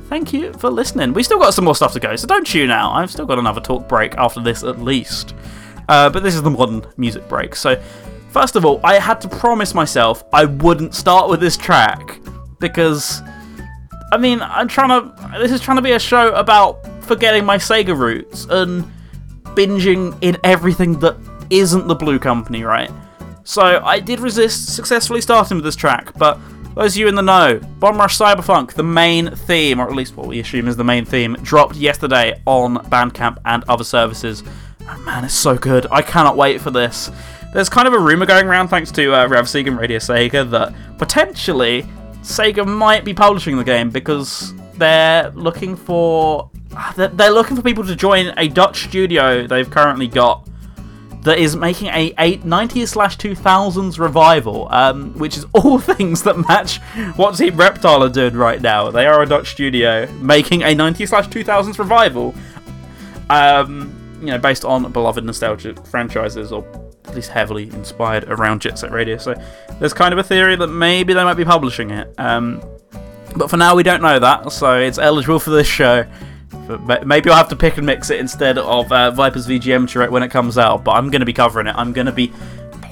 thank 0.09 0.33
you 0.33 0.53
for 0.55 0.71
listening. 0.71 1.13
We 1.13 1.23
still 1.23 1.39
got 1.39 1.55
some 1.55 1.65
more 1.65 1.75
stuff 1.75 1.93
to 1.95 2.01
go, 2.01 2.15
so 2.17 2.27
don't 2.27 2.47
tune 2.47 2.71
out. 2.71 2.93
I've 2.93 3.11
still 3.11 3.27
got 3.27 3.39
another 3.39 3.61
talk 3.61 3.89
break 3.89 4.15
after 4.17 4.41
this 4.41 4.63
at 4.63 4.81
least. 4.81 5.35
Uh, 5.89 6.09
but 6.11 6.23
this 6.23 6.35
is 6.35 6.43
the 6.43 6.51
modern 6.51 6.85
music 6.97 7.29
break. 7.29 7.57
So, 7.57 7.81
first 8.31 8.57
of 8.57 8.65
all, 8.65 8.81
I 8.85 8.99
had 8.99 9.21
to 9.23 9.29
promise 9.29 9.75
myself 9.75 10.25
I 10.33 10.45
wouldn't 10.45 10.95
start 10.95 11.29
with 11.29 11.41
this 11.41 11.57
track 11.57 12.21
because, 12.61 13.21
I 14.13 14.17
mean, 14.17 14.41
I'm 14.41 14.69
trying 14.69 14.89
to. 14.89 15.39
This 15.39 15.51
is 15.51 15.61
trying 15.61 15.77
to 15.77 15.83
be 15.83 15.93
a 15.93 15.99
show 15.99 16.33
about 16.35 16.87
forgetting 17.05 17.45
my 17.45 17.57
Sega 17.57 17.97
roots 17.97 18.47
and 18.49 18.85
binging 19.57 20.17
in 20.21 20.37
everything 20.45 20.99
that 21.01 21.17
isn't 21.51 21.89
the 21.89 21.95
Blue 21.95 22.19
Company, 22.19 22.63
right? 22.63 22.91
So 23.45 23.83
I 23.85 23.99
did 23.99 24.21
resist 24.21 24.75
successfully 24.75 25.21
starting 25.21 25.57
with 25.57 25.65
this 25.65 25.77
track, 25.77 26.17
but 26.17 26.39
those 26.75 26.95
of 26.95 27.01
you 27.01 27.09
in 27.09 27.15
the 27.15 27.23
know, 27.23 27.61
Bomb 27.79 27.99
Rush 27.99 28.19
Cyberfunk, 28.19 28.73
the 28.73 28.83
main 28.83 29.31
theme, 29.31 29.81
or 29.81 29.89
at 29.89 29.95
least 29.95 30.17
what 30.17 30.27
we 30.27 30.41
assume 30.41 30.69
is 30.69 30.77
the 30.77 30.85
main 30.85 31.05
theme, 31.05 31.35
dropped 31.43 31.77
yesterday 31.77 32.41
on 32.47 32.77
Bandcamp 32.87 33.39
and 33.45 33.65
other 33.69 33.85
services. 33.85 34.43
Oh, 34.89 34.99
man, 35.05 35.25
it's 35.25 35.35
so 35.35 35.57
good. 35.57 35.87
I 35.91 36.03
cannot 36.03 36.37
wait 36.37 36.61
for 36.61 36.71
this. 36.71 37.11
There's 37.53 37.69
kind 37.69 37.87
of 37.87 37.95
a 37.95 37.99
rumour 37.99 38.27
going 38.27 38.47
around, 38.47 38.69
thanks 38.69 38.91
to 38.93 39.15
uh, 39.15 39.29
Rev 39.29 39.45
Seeg 39.45 39.67
and 39.67 39.79
Radio 39.79 39.99
Sega, 39.99 40.51
that 40.51 40.75
potentially 40.99 41.87
Sega 42.23 42.67
might 42.67 43.05
be 43.05 43.13
publishing 43.13 43.57
the 43.57 43.65
game 43.65 43.91
because 43.91 44.55
they're 44.75 45.31
looking 45.31 45.77
for 45.77 46.51
they're 46.97 47.31
looking 47.31 47.57
for 47.57 47.63
people 47.63 47.85
to 47.85 47.95
join 47.95 48.33
a 48.39 48.49
Dutch 48.49 48.85
studio 48.85 49.47
they've 49.47 49.71
currently 49.71 50.09
got 50.09 50.49
that 51.23 51.39
is 51.39 51.55
making 51.55 51.89
a, 51.89 52.13
a 52.19 52.39
90s 52.39 52.89
slash 52.89 53.17
2000s 53.17 53.99
revival, 53.99 54.69
um, 54.71 55.17
which 55.19 55.37
is 55.37 55.47
all 55.53 55.79
things 55.95 56.23
that 56.25 56.37
match 56.49 56.79
what 57.17 57.37
Team 57.37 57.57
Reptile 57.57 58.03
are 58.03 58.09
doing 58.09 58.35
right 58.35 58.61
now. 58.61 58.91
They 58.91 59.07
are 59.07 59.23
a 59.23 59.27
Dutch 59.27 59.53
studio 59.53 60.11
making 60.21 60.63
a 60.63 60.75
90s 60.75 61.09
slash 61.09 61.29
2000s 61.29 61.79
revival, 61.79 62.35
um, 63.31 64.19
you 64.21 64.27
know, 64.29 64.39
based 64.39 64.65
on 64.65 64.91
beloved 64.91 65.25
nostalgic 65.25 65.85
franchises 65.87 66.51
or 66.51 66.65
at 67.07 67.15
least 67.15 67.31
heavily 67.31 67.65
inspired 67.71 68.25
around 68.25 68.61
Jet 68.61 68.79
Set 68.79 68.91
Radio. 68.91 69.17
So 69.17 69.35
there's 69.79 69.95
kind 69.95 70.13
of 70.13 70.19
a 70.19 70.25
theory 70.25 70.57
that 70.57 70.69
maybe 70.69 71.13
they 71.13 71.23
might 71.23 71.35
be 71.35 71.45
publishing 71.45 71.91
it. 71.91 72.13
Um, 72.19 72.63
but 73.37 73.49
for 73.49 73.57
now, 73.57 73.75
we 73.75 73.83
don't 73.83 74.03
know 74.03 74.19
that, 74.19 74.53
so 74.53 74.79
it's 74.79 74.99
eligible 74.99 75.39
for 75.39 75.51
this 75.51 75.67
show. 75.67 76.05
But 76.67 77.07
maybe 77.07 77.31
I'll 77.31 77.37
have 77.37 77.49
to 77.49 77.57
pick 77.57 77.77
and 77.77 77.87
mix 77.87 78.11
it 78.11 78.21
instead 78.21 78.59
of 78.59 78.91
uh, 78.93 79.11
Viper's 79.11 79.47
VGM 79.47 79.89
track 79.89 80.11
when 80.11 80.23
it 80.23 80.31
comes 80.31 80.59
out. 80.59 80.85
But 80.85 80.93
I'm 80.93 81.11
going 81.11 81.21
to 81.21 81.27
be 81.27 81.33
covering 81.33 81.67
it. 81.67 81.75
I'm 81.77 81.93
going 81.93 82.07
to 82.07 82.13
be 82.13 82.33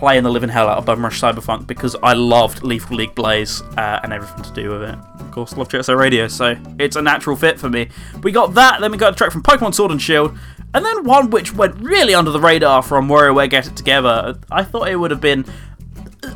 playing 0.01 0.23
the 0.23 0.31
living 0.31 0.49
hell 0.49 0.67
out 0.67 0.79
of 0.79 0.87
Bomb 0.87 1.05
Rush 1.05 1.21
Cyberfunk 1.21 1.67
because 1.67 1.95
I 2.03 2.15
loved 2.15 2.63
Lethal 2.63 2.97
League 2.97 3.15
Blaze 3.15 3.61
uh, 3.77 4.01
and 4.03 4.15
everything 4.15 4.43
to 4.43 4.53
do 4.55 4.71
with 4.71 4.83
it. 4.83 4.99
Of 5.21 5.31
course, 5.31 5.55
love 5.59 5.69
Jet 5.69 5.87
Radio, 5.89 6.27
so 6.27 6.57
it's 6.79 6.97
a 6.97 7.03
natural 7.03 7.37
fit 7.37 7.61
for 7.61 7.69
me. 7.69 7.91
We 8.23 8.33
got 8.33 8.55
that, 8.55 8.81
then 8.81 8.93
we 8.93 8.97
got 8.97 9.13
a 9.13 9.17
track 9.17 9.31
from 9.31 9.43
Pokemon 9.43 9.75
Sword 9.75 9.91
and 9.91 10.01
Shield, 10.01 10.37
and 10.73 10.85
then 10.85 11.05
one 11.05 11.29
which 11.29 11.55
went 11.55 11.79
really 11.81 12.15
under 12.15 12.31
the 12.31 12.41
radar 12.41 12.83
from 12.83 13.09
WarioWare 13.09 13.51
Get 13.51 13.67
It 13.67 13.77
Together. 13.77 14.39
I 14.51 14.65
thought 14.65 14.89
it 14.89 14.97
would 14.97 15.11
have 15.11 15.21
been 15.21 15.45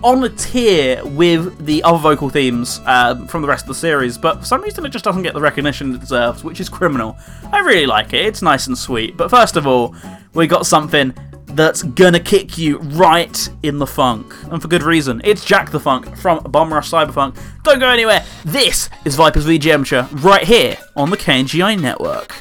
on 0.02 0.24
a 0.24 0.28
tier 0.28 1.04
with 1.04 1.64
the 1.64 1.82
other 1.82 1.98
vocal 1.98 2.28
themes 2.28 2.80
um, 2.86 3.26
from 3.26 3.42
the 3.42 3.48
rest 3.48 3.64
of 3.64 3.68
the 3.68 3.74
series, 3.74 4.18
but 4.18 4.40
for 4.40 4.44
some 4.44 4.62
reason 4.62 4.84
it 4.84 4.90
just 4.90 5.04
doesn't 5.04 5.22
get 5.22 5.34
the 5.34 5.40
recognition 5.40 5.94
it 5.94 6.00
deserves, 6.00 6.44
which 6.44 6.60
is 6.60 6.68
criminal. 6.68 7.16
I 7.52 7.60
really 7.60 7.86
like 7.86 8.12
it, 8.12 8.26
it's 8.26 8.42
nice 8.42 8.66
and 8.66 8.76
sweet, 8.76 9.16
but 9.16 9.30
first 9.30 9.56
of 9.56 9.66
all, 9.66 9.94
we 10.34 10.46
got 10.46 10.66
something 10.66 11.14
that's 11.46 11.82
gonna 11.82 12.20
kick 12.20 12.58
you 12.58 12.78
right 12.78 13.48
in 13.62 13.78
the 13.78 13.86
funk, 13.86 14.34
and 14.50 14.60
for 14.60 14.68
good 14.68 14.82
reason. 14.82 15.20
It's 15.24 15.44
Jack 15.44 15.70
Da 15.70 15.78
Funk 15.78 16.16
from 16.16 16.42
Bomb 16.44 16.72
Rush 16.72 16.90
Cyberfunk. 16.90 17.38
Don't 17.62 17.78
go 17.78 17.88
anywhere, 17.88 18.24
this 18.44 18.90
is 19.04 19.14
Viper's 19.16 19.46
VGM 19.46 19.86
Show 19.86 20.08
right 20.12 20.42
here 20.44 20.76
on 20.96 21.10
the 21.10 21.16
KNGI 21.16 21.80
Network. 21.80 22.34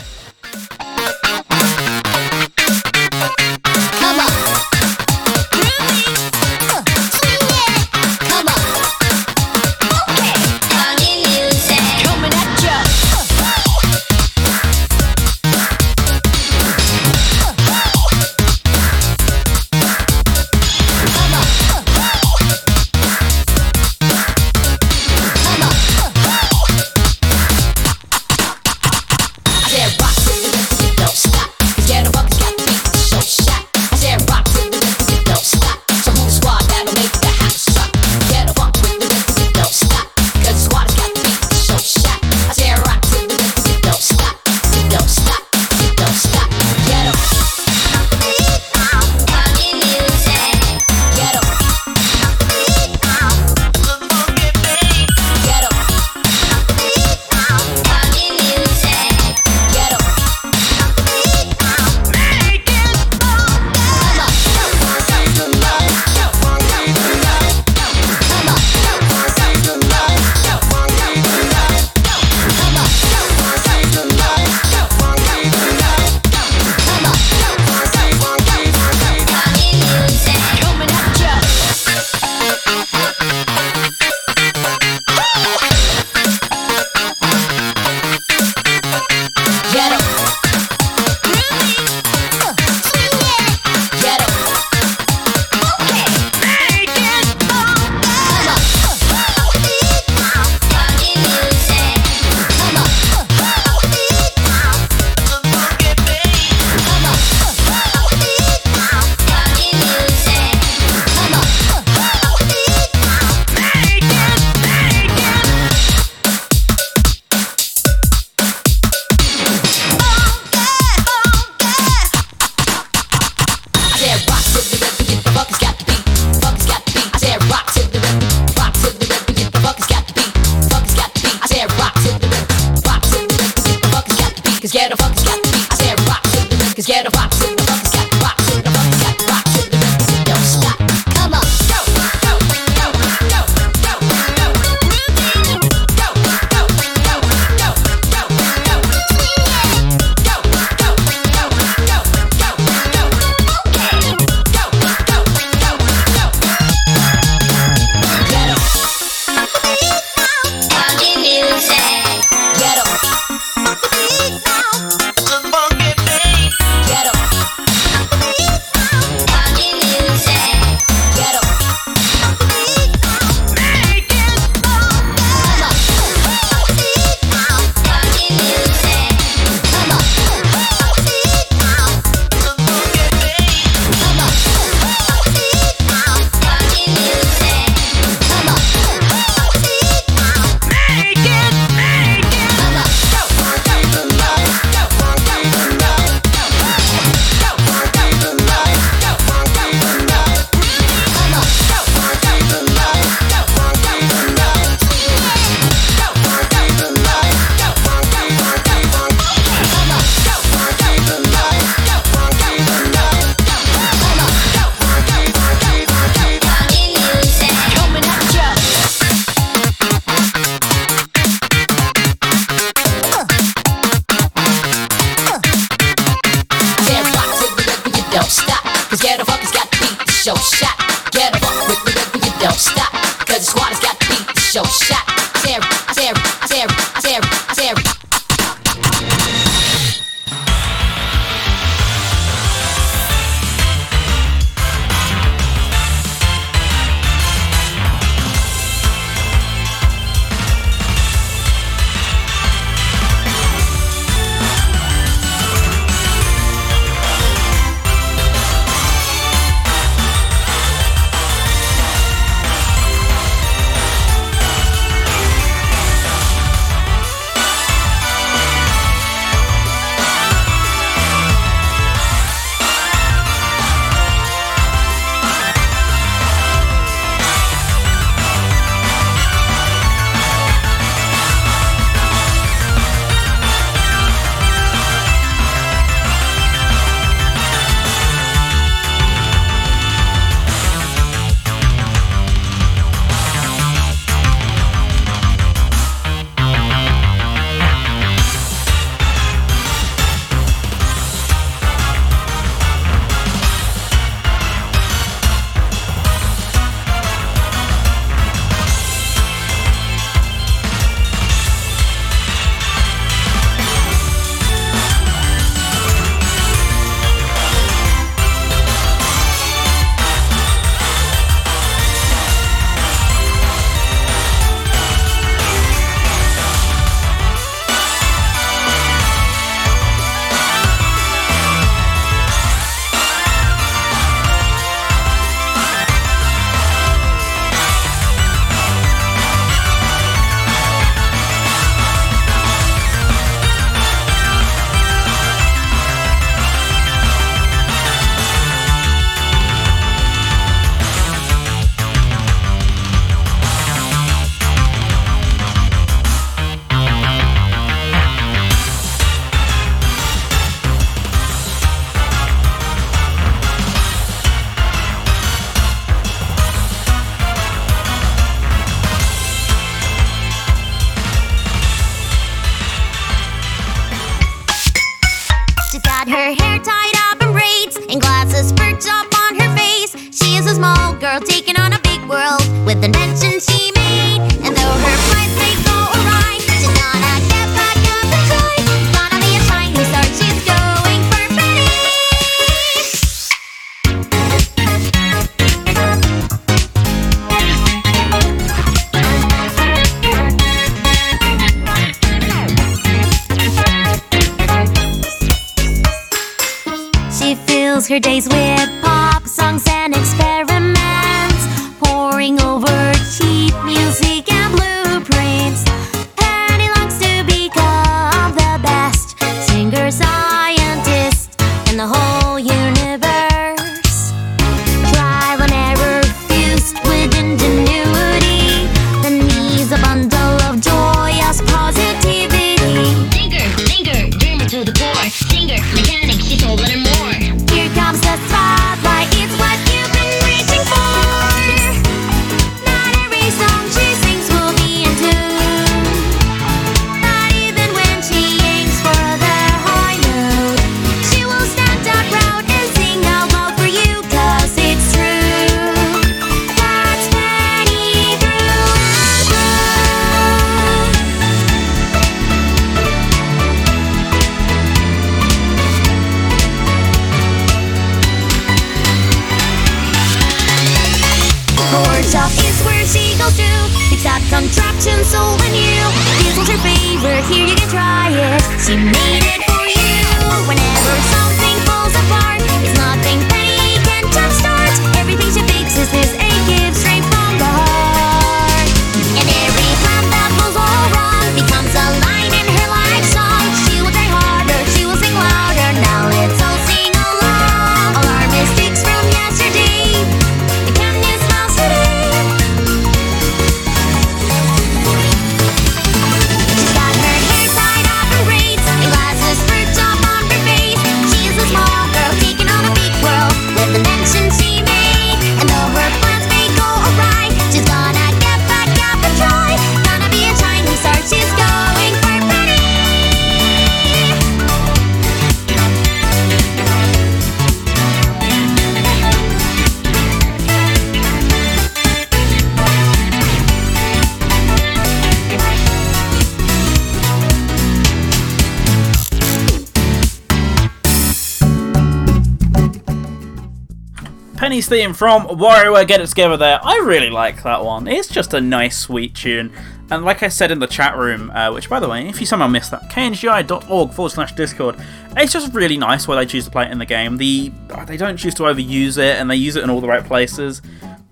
Theme 544.73 544.91
from 544.91 545.27
WarioWare 545.27 545.87
Get 545.87 546.01
It 546.01 546.07
Together 546.07 546.35
there. 546.35 546.59
I 546.63 546.77
really 546.83 547.11
like 547.11 547.43
that 547.43 547.63
one. 547.63 547.87
It's 547.87 548.07
just 548.07 548.33
a 548.33 548.41
nice, 548.41 548.75
sweet 548.75 549.13
tune. 549.13 549.53
And 549.91 550.03
like 550.03 550.23
I 550.23 550.29
said 550.29 550.49
in 550.49 550.57
the 550.57 550.65
chat 550.65 550.97
room, 550.97 551.29
uh, 551.29 551.53
which 551.53 551.69
by 551.69 551.79
the 551.79 551.87
way, 551.87 552.09
if 552.09 552.19
you 552.19 552.25
somehow 552.25 552.47
missed 552.47 552.71
that, 552.71 552.89
kngi.org 552.89 553.91
forward 553.91 554.09
slash 554.09 554.33
discord, 554.33 554.75
it's 555.15 555.31
just 555.31 555.53
really 555.53 555.77
nice 555.77 556.07
where 556.07 556.17
they 556.17 556.25
choose 556.25 556.45
to 556.45 556.49
play 556.49 556.65
it 556.65 556.71
in 556.71 556.79
the 556.79 556.87
game. 556.87 557.17
The 557.17 557.51
They 557.85 557.97
don't 557.97 558.17
choose 558.17 558.33
to 558.35 558.43
overuse 558.43 558.97
it, 558.97 559.19
and 559.19 559.29
they 559.29 559.35
use 559.35 559.57
it 559.57 559.63
in 559.63 559.69
all 559.69 559.79
the 559.79 559.87
right 559.87 560.03
places. 560.03 560.63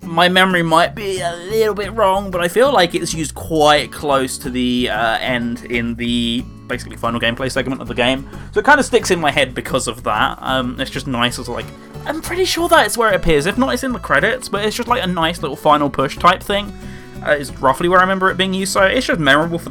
My 0.02 0.28
memory 0.28 0.64
might 0.64 0.96
be 0.96 1.20
a 1.20 1.32
little 1.32 1.74
bit 1.74 1.92
wrong, 1.92 2.32
but 2.32 2.40
I 2.40 2.48
feel 2.48 2.72
like 2.72 2.96
it's 2.96 3.14
used 3.14 3.36
quite 3.36 3.92
close 3.92 4.38
to 4.38 4.50
the 4.50 4.88
uh, 4.90 5.18
end 5.18 5.66
in 5.66 5.94
the 5.94 6.44
basically 6.66 6.96
final 6.96 7.20
gameplay 7.20 7.52
segment 7.52 7.80
of 7.80 7.86
the 7.86 7.94
game. 7.94 8.28
So 8.52 8.58
it 8.58 8.66
kind 8.66 8.80
of 8.80 8.86
sticks 8.86 9.12
in 9.12 9.20
my 9.20 9.30
head 9.30 9.54
because 9.54 9.86
of 9.86 10.02
that. 10.02 10.38
Um, 10.40 10.80
it's 10.80 10.90
just 10.90 11.06
nice 11.06 11.38
as 11.38 11.48
like 11.48 11.66
I'm 12.12 12.20
pretty 12.20 12.44
sure 12.44 12.68
that's 12.68 12.98
where 12.98 13.10
it 13.10 13.16
appears. 13.16 13.46
If 13.46 13.56
not, 13.56 13.72
it's 13.72 13.84
in 13.84 13.92
the 13.92 13.98
credits, 13.98 14.46
but 14.46 14.66
it's 14.66 14.76
just 14.76 14.86
like 14.86 15.02
a 15.02 15.06
nice 15.06 15.40
little 15.40 15.56
final 15.56 15.88
push 15.88 16.18
type 16.18 16.42
thing. 16.42 16.70
Uh, 17.24 17.30
is 17.30 17.50
roughly 17.58 17.88
where 17.88 18.00
I 18.00 18.02
remember 18.02 18.30
it 18.30 18.36
being 18.36 18.52
used. 18.52 18.74
So 18.74 18.82
it's 18.82 19.06
just 19.06 19.18
memorable 19.18 19.58
for 19.58 19.70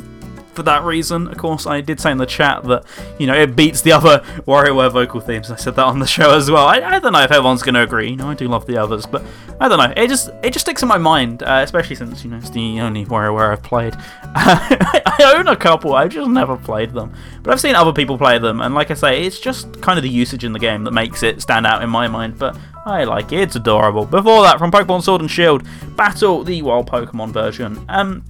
for 0.54 0.64
that 0.64 0.84
reason. 0.84 1.28
Of 1.28 1.38
course, 1.38 1.66
I 1.66 1.82
did 1.82 2.00
say 2.00 2.12
in 2.12 2.18
the 2.18 2.26
chat 2.26 2.64
that 2.64 2.86
you 3.20 3.28
know 3.28 3.36
it 3.36 3.56
beats 3.56 3.82
the 3.82 3.92
other 3.92 4.20
WarioWare 4.48 4.92
vocal 4.92 5.22
themes. 5.22 5.52
I 5.52 5.56
said 5.56 5.76
that 5.76 5.86
on 5.86 6.00
the 6.00 6.08
show 6.08 6.36
as 6.36 6.50
well. 6.50 6.68
I, 6.68 6.78
I 6.78 7.00
don't 7.00 7.14
know 7.14 7.22
if 7.22 7.32
everyone's 7.32 7.64
going 7.64 7.76
to 7.76 7.82
agree. 7.84 8.12
You 8.12 8.16
know, 8.18 8.30
I 8.30 8.34
do 8.34 8.48
love 8.48 8.66
the 8.66 8.78
others, 8.78 9.06
but 9.06 9.24
I 9.60 9.68
don't 9.68 9.78
know. 9.78 9.94
It 9.96 10.08
just 10.08 10.30
it 10.44 10.54
just 10.54 10.66
sticks 10.66 10.82
in 10.82 10.88
my 10.88 10.98
mind, 10.98 11.44
uh, 11.44 11.62
especially 11.64 11.96
since 11.96 12.24
you 12.24 12.32
know 12.32 12.38
it's 12.38 12.50
the 12.50 12.80
only 12.82 13.06
WarioWare 13.06 13.52
I've 13.52 13.64
played. 13.64 13.96
I 14.24 15.34
own 15.36 15.48
a 15.48 15.56
couple. 15.56 15.94
I've 15.94 16.10
just 16.10 16.30
never 16.30 16.58
played 16.58 16.92
them, 16.92 17.14
but 17.44 17.52
I've 17.52 17.62
seen 17.62 17.76
other 17.76 17.94
people 17.94 18.18
play 18.18 18.40
them, 18.40 18.62
and 18.62 18.74
like 18.74 18.92
I 18.92 18.96
say, 18.96 19.24
it's 19.24 19.40
just 19.40 19.82
kind 19.82 19.98
of 19.98 20.04
the 20.04 20.10
usage 20.10 20.44
in 20.44 20.54
the 20.54 20.60
game 20.60 20.84
that 20.84 20.92
makes 20.92 21.24
it 21.24 21.42
stand 21.42 21.66
out 21.66 21.84
in 21.84 21.90
my 21.90 22.08
mind. 22.08 22.38
But 22.38 22.58
I 22.86 23.04
like 23.04 23.32
it. 23.32 23.42
It's 23.42 23.56
adorable. 23.56 24.06
Before 24.06 24.42
that, 24.44 24.58
from 24.58 24.72
Pokemon 24.72 25.04
Sword 25.04 25.22
and 25.22 25.30
Shield, 25.30 25.64
Battle 25.96 26.44
the 26.44 26.62
Wild 26.62 26.90
Pokemon 26.90 27.32
version. 27.32 27.84
Um, 27.90 28.24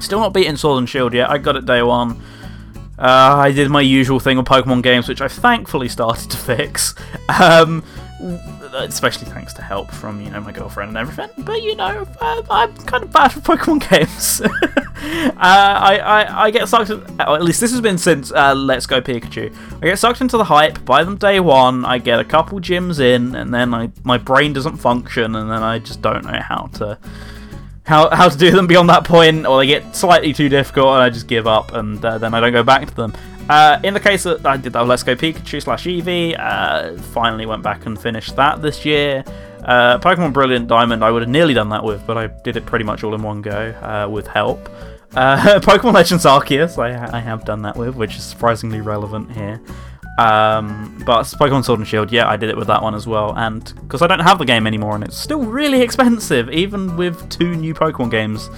Still 0.00 0.20
not 0.20 0.32
beating 0.32 0.56
Sword 0.56 0.78
and 0.78 0.88
Shield 0.88 1.14
yet. 1.14 1.30
I 1.30 1.38
got 1.38 1.56
it 1.56 1.66
day 1.66 1.82
one. 1.82 2.20
Uh, 2.98 3.36
I 3.36 3.52
did 3.52 3.70
my 3.70 3.80
usual 3.80 4.18
thing 4.18 4.36
with 4.36 4.46
Pokemon 4.46 4.82
games, 4.82 5.08
which 5.08 5.20
I 5.20 5.28
thankfully 5.28 5.88
started 5.88 6.30
to 6.30 6.36
fix. 6.56 6.94
Um, 7.40 7.84
especially 8.74 9.26
thanks 9.26 9.52
to 9.54 9.62
help 9.62 9.90
from 9.90 10.20
you 10.20 10.30
know 10.30 10.40
my 10.40 10.52
girlfriend 10.52 10.88
and 10.88 10.98
everything. 10.98 11.30
But 11.44 11.62
you 11.62 11.76
know, 11.76 12.06
uh, 12.20 12.42
I'm 12.50 12.74
kind 12.78 13.04
of 13.04 13.12
bad 13.12 13.28
for 13.28 13.40
Pokemon 13.56 13.88
games. 13.88 14.40
uh, 14.40 15.32
I, 15.36 15.98
I 15.98 16.44
I 16.44 16.50
get 16.50 16.68
sucked. 16.68 16.90
Or 16.90 17.36
at 17.36 17.42
least 17.42 17.60
this 17.60 17.70
has 17.70 17.80
been 17.80 17.98
since 17.98 18.32
uh, 18.32 18.54
Let's 18.54 18.86
Go 18.86 19.00
Pikachu. 19.00 19.54
I 19.82 19.86
get 19.86 19.98
sucked 19.98 20.20
into 20.20 20.36
the 20.36 20.44
hype. 20.44 20.84
Buy 20.84 21.04
them 21.04 21.16
day 21.16 21.40
one. 21.40 21.84
I 21.84 21.98
get 21.98 22.18
a 22.18 22.24
couple 22.24 22.58
gyms 22.60 23.00
in, 23.00 23.34
and 23.34 23.52
then 23.52 23.74
I 23.74 23.90
my 24.04 24.18
brain 24.18 24.52
doesn't 24.52 24.76
function, 24.76 25.34
and 25.34 25.50
then 25.50 25.62
I 25.62 25.78
just 25.78 26.02
don't 26.02 26.24
know 26.24 26.40
how 26.40 26.68
to 26.74 26.98
how 27.88 28.10
how 28.14 28.28
to 28.28 28.36
do 28.36 28.50
them 28.50 28.66
beyond 28.66 28.90
that 28.90 29.04
point, 29.04 29.46
or 29.46 29.58
they 29.58 29.66
get 29.66 29.96
slightly 29.96 30.34
too 30.34 30.50
difficult, 30.50 30.88
and 30.88 31.02
I 31.02 31.08
just 31.08 31.26
give 31.26 31.46
up, 31.46 31.72
and 31.72 32.04
uh, 32.04 32.18
then 32.18 32.34
I 32.34 32.40
don't 32.40 32.52
go 32.52 32.62
back 32.62 32.86
to 32.86 32.94
them. 32.94 33.14
Uh, 33.48 33.80
in 33.82 33.94
the 33.94 34.00
case 34.00 34.24
that 34.24 34.44
I 34.44 34.58
did 34.58 34.74
that 34.74 34.86
Let's 34.86 35.02
Go 35.02 35.16
Pikachu 35.16 35.62
slash 35.62 35.84
Eevee, 35.86 36.38
uh, 36.38 37.00
finally 37.14 37.46
went 37.46 37.62
back 37.62 37.86
and 37.86 37.98
finished 37.98 38.36
that 38.36 38.60
this 38.60 38.84
year. 38.84 39.24
Uh, 39.64 39.98
Pokemon 39.98 40.34
Brilliant 40.34 40.68
Diamond, 40.68 41.02
I 41.02 41.10
would 41.10 41.22
have 41.22 41.30
nearly 41.30 41.54
done 41.54 41.70
that 41.70 41.82
with, 41.82 42.06
but 42.06 42.18
I 42.18 42.26
did 42.26 42.56
it 42.56 42.66
pretty 42.66 42.84
much 42.84 43.04
all 43.04 43.14
in 43.14 43.22
one 43.22 43.40
go 43.40 43.70
uh, 43.80 44.06
with 44.08 44.26
help. 44.26 44.68
Uh, 45.14 45.38
Pokemon 45.60 45.94
Legends 45.94 46.26
Arceus, 46.26 46.76
I, 46.78 47.16
I 47.16 47.20
have 47.20 47.46
done 47.46 47.62
that 47.62 47.74
with, 47.74 47.96
which 47.96 48.16
is 48.16 48.22
surprisingly 48.22 48.82
relevant 48.82 49.32
here. 49.32 49.62
Um, 50.18 51.00
but 51.06 51.22
Pokemon 51.22 51.64
Sword 51.64 51.78
and 51.78 51.88
Shield, 51.88 52.10
yeah, 52.10 52.28
I 52.28 52.36
did 52.36 52.50
it 52.50 52.56
with 52.56 52.66
that 52.66 52.82
one 52.82 52.94
as 52.94 53.06
well. 53.06 53.32
And 53.36 53.72
because 53.82 54.02
I 54.02 54.08
don't 54.08 54.18
have 54.18 54.38
the 54.38 54.44
game 54.44 54.66
anymore, 54.66 54.96
and 54.96 55.04
it's 55.04 55.16
still 55.16 55.44
really 55.44 55.80
expensive, 55.80 56.50
even 56.50 56.96
with 56.96 57.30
two 57.30 57.54
new 57.54 57.72
Pokemon 57.72 58.10
games 58.10 58.50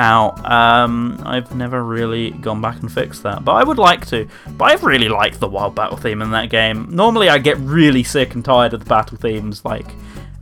out, 0.00 0.44
um, 0.50 1.22
I've 1.24 1.54
never 1.54 1.84
really 1.84 2.32
gone 2.32 2.60
back 2.60 2.80
and 2.80 2.92
fixed 2.92 3.22
that. 3.22 3.44
But 3.44 3.52
I 3.52 3.62
would 3.62 3.78
like 3.78 4.04
to. 4.06 4.26
But 4.58 4.64
I've 4.72 4.82
really 4.82 5.08
liked 5.08 5.38
the 5.38 5.48
Wild 5.48 5.76
Battle 5.76 5.96
theme 5.96 6.22
in 6.22 6.32
that 6.32 6.50
game. 6.50 6.88
Normally, 6.90 7.28
I 7.28 7.38
get 7.38 7.56
really 7.58 8.02
sick 8.02 8.34
and 8.34 8.44
tired 8.44 8.74
of 8.74 8.80
the 8.80 8.86
battle 8.86 9.16
themes, 9.16 9.64
like 9.64 9.86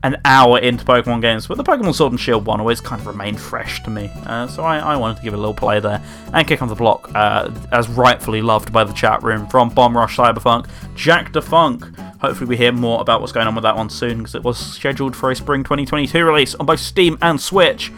an 0.04 0.20
hour 0.26 0.58
into 0.58 0.84
Pokemon 0.84 1.22
games, 1.22 1.46
but 1.46 1.56
the 1.56 1.64
Pokemon 1.64 1.94
Sword 1.94 2.12
and 2.12 2.20
Shield 2.20 2.44
one 2.44 2.60
always 2.60 2.78
kind 2.78 3.00
of 3.00 3.06
remained 3.06 3.40
fresh 3.40 3.82
to 3.84 3.90
me. 3.90 4.10
Uh, 4.26 4.46
so 4.46 4.62
I, 4.62 4.78
I, 4.78 4.96
wanted 4.96 5.16
to 5.16 5.22
give 5.22 5.32
it 5.32 5.36
a 5.36 5.40
little 5.40 5.54
play 5.54 5.80
there 5.80 6.04
and 6.34 6.46
kick 6.46 6.60
on 6.60 6.68
the 6.68 6.74
block, 6.74 7.10
uh, 7.14 7.50
as 7.72 7.88
rightfully 7.88 8.42
loved 8.42 8.70
by 8.70 8.84
the 8.84 8.92
chat 8.92 9.22
room 9.22 9.46
from 9.46 9.70
Bomb 9.70 9.96
Rush 9.96 10.18
Cyberfunk, 10.18 10.68
Jack 10.94 11.32
Da 11.32 11.40
Funk. 11.40 11.96
Hopefully, 12.20 12.46
we 12.46 12.58
hear 12.58 12.70
more 12.70 13.00
about 13.00 13.22
what's 13.22 13.32
going 13.32 13.46
on 13.46 13.54
with 13.54 13.62
that 13.62 13.76
one 13.76 13.88
soon 13.88 14.18
because 14.18 14.34
it 14.34 14.44
was 14.44 14.58
scheduled 14.58 15.16
for 15.16 15.30
a 15.30 15.36
spring 15.36 15.64
2022 15.64 16.22
release 16.22 16.54
on 16.54 16.66
both 16.66 16.80
Steam 16.80 17.16
and 17.22 17.40
Switch. 17.40 17.90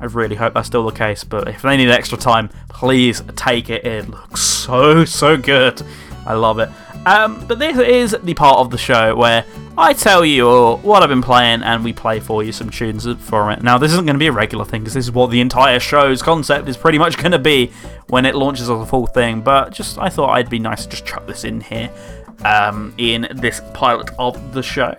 I 0.00 0.06
really 0.06 0.34
hope 0.34 0.54
that's 0.54 0.66
still 0.66 0.84
the 0.84 0.90
case, 0.90 1.22
but 1.22 1.46
if 1.46 1.62
they 1.62 1.76
need 1.76 1.90
extra 1.90 2.18
time, 2.18 2.50
please 2.68 3.22
take 3.36 3.70
it. 3.70 3.86
It 3.86 4.08
looks 4.08 4.40
so, 4.40 5.04
so 5.04 5.36
good. 5.36 5.80
I 6.26 6.34
love 6.34 6.58
it. 6.58 6.68
Um, 7.04 7.44
but 7.48 7.58
this 7.58 7.76
is 7.78 8.16
the 8.22 8.34
part 8.34 8.58
of 8.58 8.70
the 8.70 8.78
show 8.78 9.16
where 9.16 9.44
I 9.76 9.92
tell 9.92 10.24
you 10.24 10.46
all 10.46 10.76
what 10.78 11.02
I've 11.02 11.08
been 11.08 11.22
playing 11.22 11.62
and 11.62 11.82
we 11.82 11.92
play 11.92 12.20
for 12.20 12.44
you 12.44 12.52
some 12.52 12.70
tunes 12.70 13.06
for 13.22 13.50
it. 13.50 13.62
Now, 13.62 13.78
this 13.78 13.90
isn't 13.92 14.04
going 14.04 14.14
to 14.14 14.20
be 14.20 14.28
a 14.28 14.32
regular 14.32 14.64
thing 14.64 14.82
because 14.82 14.94
this 14.94 15.06
is 15.06 15.10
what 15.10 15.30
the 15.30 15.40
entire 15.40 15.80
show's 15.80 16.22
concept 16.22 16.68
is 16.68 16.76
pretty 16.76 16.98
much 16.98 17.16
going 17.16 17.32
to 17.32 17.38
be 17.38 17.72
when 18.08 18.24
it 18.24 18.36
launches 18.36 18.70
as 18.70 18.80
a 18.80 18.86
full 18.86 19.06
thing. 19.06 19.40
But 19.40 19.72
just 19.72 19.98
I 19.98 20.10
thought 20.10 20.30
I'd 20.30 20.50
be 20.50 20.58
nice 20.58 20.84
to 20.84 20.90
just 20.90 21.04
chuck 21.04 21.26
this 21.26 21.44
in 21.44 21.60
here 21.60 21.90
um, 22.44 22.94
in 22.98 23.26
this 23.34 23.60
pilot 23.74 24.10
of 24.18 24.52
the 24.52 24.62
show. 24.62 24.94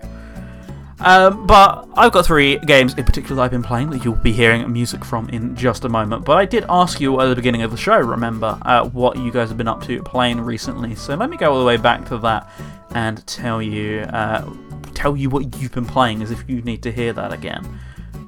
Um, 1.04 1.46
but 1.46 1.88
I've 1.96 2.14
got 2.14 2.26
three 2.26 2.58
games 2.60 2.94
in 2.96 3.04
particular 3.04 3.36
that 3.36 3.42
I've 3.44 3.52
been 3.52 3.64
playing 3.64 3.90
that 3.90 4.06
you'll 4.06 4.16
be 4.16 4.32
hearing 4.32 4.72
music 4.72 5.04
from 5.04 5.28
in 5.30 5.56
just 5.56 5.84
a 5.84 5.90
moment. 5.90 6.24
But 6.24 6.38
I 6.38 6.46
did 6.46 6.66
ask 6.70 7.02
you 7.02 7.20
at 7.20 7.28
the 7.28 7.36
beginning 7.36 7.62
of 7.62 7.72
the 7.72 7.78
show, 7.78 7.98
remember, 7.98 8.58
uh, 8.62 8.88
what 8.90 9.18
you 9.18 9.32
guys 9.32 9.50
have 9.50 9.58
been 9.58 9.68
up 9.68 9.84
to 9.84 10.02
playing 10.04 10.40
recently. 10.40 10.96
So 10.96 11.16
let 11.16 11.30
me 11.30 11.36
go 11.36 11.52
all 11.52 11.60
the 11.60 11.66
way 11.66 11.78
back 11.78 12.06
to 12.08 12.18
that 12.20 12.50
and 12.96 13.26
tell 13.28 13.62
you, 13.62 14.02
uh, 14.02 14.50
tell 14.94 15.18
you 15.18 15.30
what 15.30 15.58
you've 15.58 15.74
been 15.74 15.86
playing, 15.86 16.22
as 16.22 16.32
if 16.32 16.48
you 16.48 16.62
need 16.62 16.82
to 16.84 16.92
hear 16.92 17.12
that 17.14 17.34
again. 17.34 17.80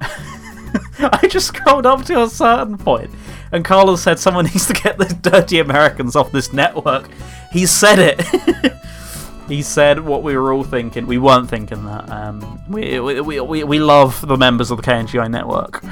I 0.98 1.26
just 1.28 1.48
scrolled 1.48 1.86
up 1.86 2.04
to 2.06 2.22
a 2.22 2.28
certain 2.28 2.76
point, 2.76 3.10
and 3.52 3.64
Carlos 3.64 4.02
said 4.02 4.18
someone 4.18 4.44
needs 4.52 4.66
to 4.66 4.74
get 4.74 4.98
the 4.98 5.06
dirty 5.22 5.60
Americans 5.60 6.16
off 6.16 6.32
this 6.32 6.52
network. 6.52 7.08
He 7.52 7.66
said 7.66 7.98
it. 7.98 8.72
he 9.48 9.62
said 9.62 10.00
what 10.00 10.22
we 10.22 10.36
were 10.36 10.52
all 10.52 10.64
thinking. 10.64 11.06
We 11.06 11.18
weren't 11.18 11.48
thinking 11.48 11.84
that. 11.84 12.10
Um, 12.10 12.60
we, 12.68 12.98
we, 13.00 13.40
we, 13.40 13.64
we 13.64 13.78
love 13.78 14.26
the 14.26 14.36
members 14.36 14.70
of 14.70 14.78
the 14.78 14.82
KNGI 14.82 15.30
network. 15.30 15.84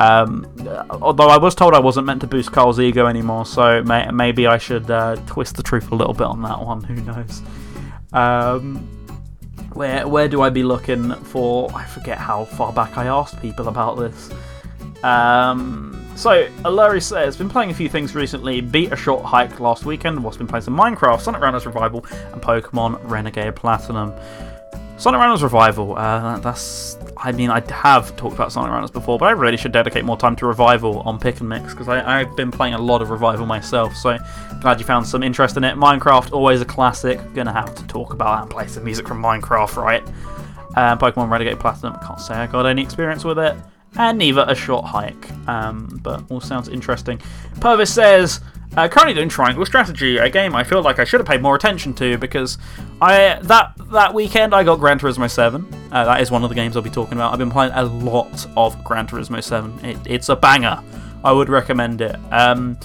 Um, 0.00 0.46
although 0.90 1.28
I 1.28 1.38
was 1.38 1.54
told 1.54 1.74
I 1.74 1.80
wasn't 1.80 2.06
meant 2.06 2.20
to 2.20 2.26
boost 2.26 2.52
Carl's 2.52 2.78
ego 2.78 3.06
anymore, 3.06 3.44
so 3.46 3.82
may, 3.82 4.08
maybe 4.10 4.46
I 4.46 4.58
should 4.58 4.90
uh, 4.90 5.16
twist 5.26 5.56
the 5.56 5.62
truth 5.62 5.90
a 5.90 5.94
little 5.94 6.14
bit 6.14 6.26
on 6.26 6.42
that 6.42 6.60
one. 6.60 6.84
Who 6.84 6.94
knows? 7.02 7.42
Um, 8.12 8.76
where 9.72 10.06
where 10.06 10.28
do 10.28 10.40
I 10.42 10.50
be 10.50 10.62
looking 10.62 11.12
for? 11.14 11.70
I 11.74 11.84
forget 11.84 12.18
how 12.18 12.44
far 12.44 12.72
back 12.72 12.96
I 12.96 13.06
asked 13.06 13.40
people 13.42 13.68
about 13.68 13.98
this. 13.98 14.30
Um, 15.02 16.07
so, 16.18 16.48
Aluri 16.64 17.00
says, 17.00 17.36
been 17.36 17.48
playing 17.48 17.70
a 17.70 17.74
few 17.74 17.88
things 17.88 18.16
recently. 18.16 18.60
Beat 18.60 18.92
a 18.92 18.96
short 18.96 19.24
hike 19.24 19.60
last 19.60 19.84
weekend. 19.84 20.24
Also 20.24 20.38
been 20.38 20.48
playing 20.48 20.64
some 20.64 20.76
Minecraft, 20.76 21.20
Sonic 21.20 21.40
Runners 21.40 21.64
Revival, 21.64 22.04
and 22.32 22.42
Pokemon 22.42 22.98
Renegade 23.04 23.54
Platinum. 23.54 24.12
Sonic 24.96 25.20
Runners 25.20 25.44
Revival. 25.44 25.96
Uh, 25.96 26.40
that's. 26.40 26.98
I 27.16 27.30
mean, 27.30 27.50
I 27.50 27.62
have 27.72 28.16
talked 28.16 28.34
about 28.34 28.50
Sonic 28.50 28.72
Runners 28.72 28.90
before, 28.90 29.16
but 29.16 29.26
I 29.26 29.30
really 29.30 29.56
should 29.56 29.70
dedicate 29.70 30.04
more 30.04 30.16
time 30.16 30.34
to 30.36 30.46
Revival 30.46 31.02
on 31.02 31.20
Pick 31.20 31.38
and 31.38 31.48
Mix 31.48 31.72
because 31.72 31.88
I've 31.88 32.34
been 32.34 32.50
playing 32.50 32.74
a 32.74 32.78
lot 32.78 33.00
of 33.00 33.10
Revival 33.10 33.46
myself. 33.46 33.94
So 33.94 34.18
glad 34.60 34.80
you 34.80 34.86
found 34.86 35.06
some 35.06 35.22
interest 35.22 35.56
in 35.56 35.62
it. 35.62 35.76
Minecraft, 35.76 36.32
always 36.32 36.60
a 36.60 36.64
classic. 36.64 37.20
Gonna 37.32 37.52
have 37.52 37.76
to 37.76 37.86
talk 37.86 38.12
about 38.12 38.34
that 38.34 38.42
and 38.42 38.50
play 38.50 38.66
some 38.66 38.82
music 38.82 39.06
from 39.06 39.22
Minecraft, 39.22 39.76
right? 39.76 40.02
Uh, 40.74 40.96
Pokemon 40.96 41.30
Renegade 41.30 41.60
Platinum. 41.60 41.96
Can't 42.04 42.20
say 42.20 42.34
I 42.34 42.48
got 42.48 42.66
any 42.66 42.82
experience 42.82 43.24
with 43.24 43.38
it, 43.38 43.56
and 43.96 44.18
neither 44.18 44.44
a 44.46 44.54
short 44.54 44.84
hike. 44.84 45.30
Um, 45.48 46.00
but 46.02 46.22
all 46.30 46.40
sounds 46.40 46.68
interesting. 46.68 47.20
Purvis 47.60 47.92
says. 47.92 48.40
Uh, 48.76 48.86
currently 48.86 49.14
doing 49.14 49.30
Triangle 49.30 49.64
Strategy, 49.64 50.18
a 50.18 50.28
game 50.28 50.54
I 50.54 50.62
feel 50.62 50.82
like 50.82 50.98
I 50.98 51.04
should 51.04 51.20
have 51.20 51.26
paid 51.26 51.40
more 51.40 51.56
attention 51.56 51.94
to 51.94 52.18
because 52.18 52.58
I 53.00 53.38
that 53.42 53.72
that 53.90 54.12
weekend 54.12 54.54
I 54.54 54.62
got 54.62 54.78
Gran 54.78 54.98
Turismo 54.98 55.28
7. 55.28 55.66
Uh, 55.90 56.04
that 56.04 56.20
is 56.20 56.30
one 56.30 56.44
of 56.44 56.50
the 56.50 56.54
games 56.54 56.76
I'll 56.76 56.82
be 56.82 56.90
talking 56.90 57.14
about. 57.14 57.32
I've 57.32 57.38
been 57.38 57.50
playing 57.50 57.72
a 57.72 57.84
lot 57.84 58.46
of 58.56 58.84
Gran 58.84 59.06
Turismo 59.08 59.42
7. 59.42 59.84
It, 59.84 59.98
it's 60.04 60.28
a 60.28 60.36
banger. 60.36 60.80
I 61.24 61.32
would 61.32 61.48
recommend 61.48 62.02
it. 62.02 62.16
Um, 62.30 62.78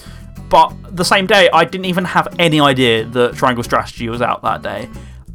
but 0.48 0.72
the 0.96 1.04
same 1.04 1.26
day, 1.26 1.48
I 1.52 1.64
didn't 1.64 1.86
even 1.86 2.04
have 2.04 2.34
any 2.38 2.60
idea 2.60 3.04
that 3.04 3.34
Triangle 3.34 3.62
Strategy 3.62 4.08
was 4.08 4.22
out 4.22 4.42
that 4.42 4.62
day. 4.62 4.88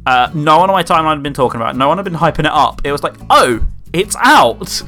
Uh, 0.06 0.30
no 0.34 0.58
one 0.58 0.70
on 0.70 0.74
my 0.74 0.82
timeline 0.82 1.14
had 1.14 1.22
been 1.22 1.34
talking 1.34 1.60
about 1.60 1.74
it. 1.74 1.78
No 1.78 1.88
one 1.88 1.98
had 1.98 2.04
been 2.04 2.14
hyping 2.14 2.40
it 2.40 2.46
up. 2.46 2.80
It 2.84 2.92
was 2.92 3.02
like, 3.02 3.14
oh, 3.28 3.64
it's 3.92 4.16
out. 4.16 4.82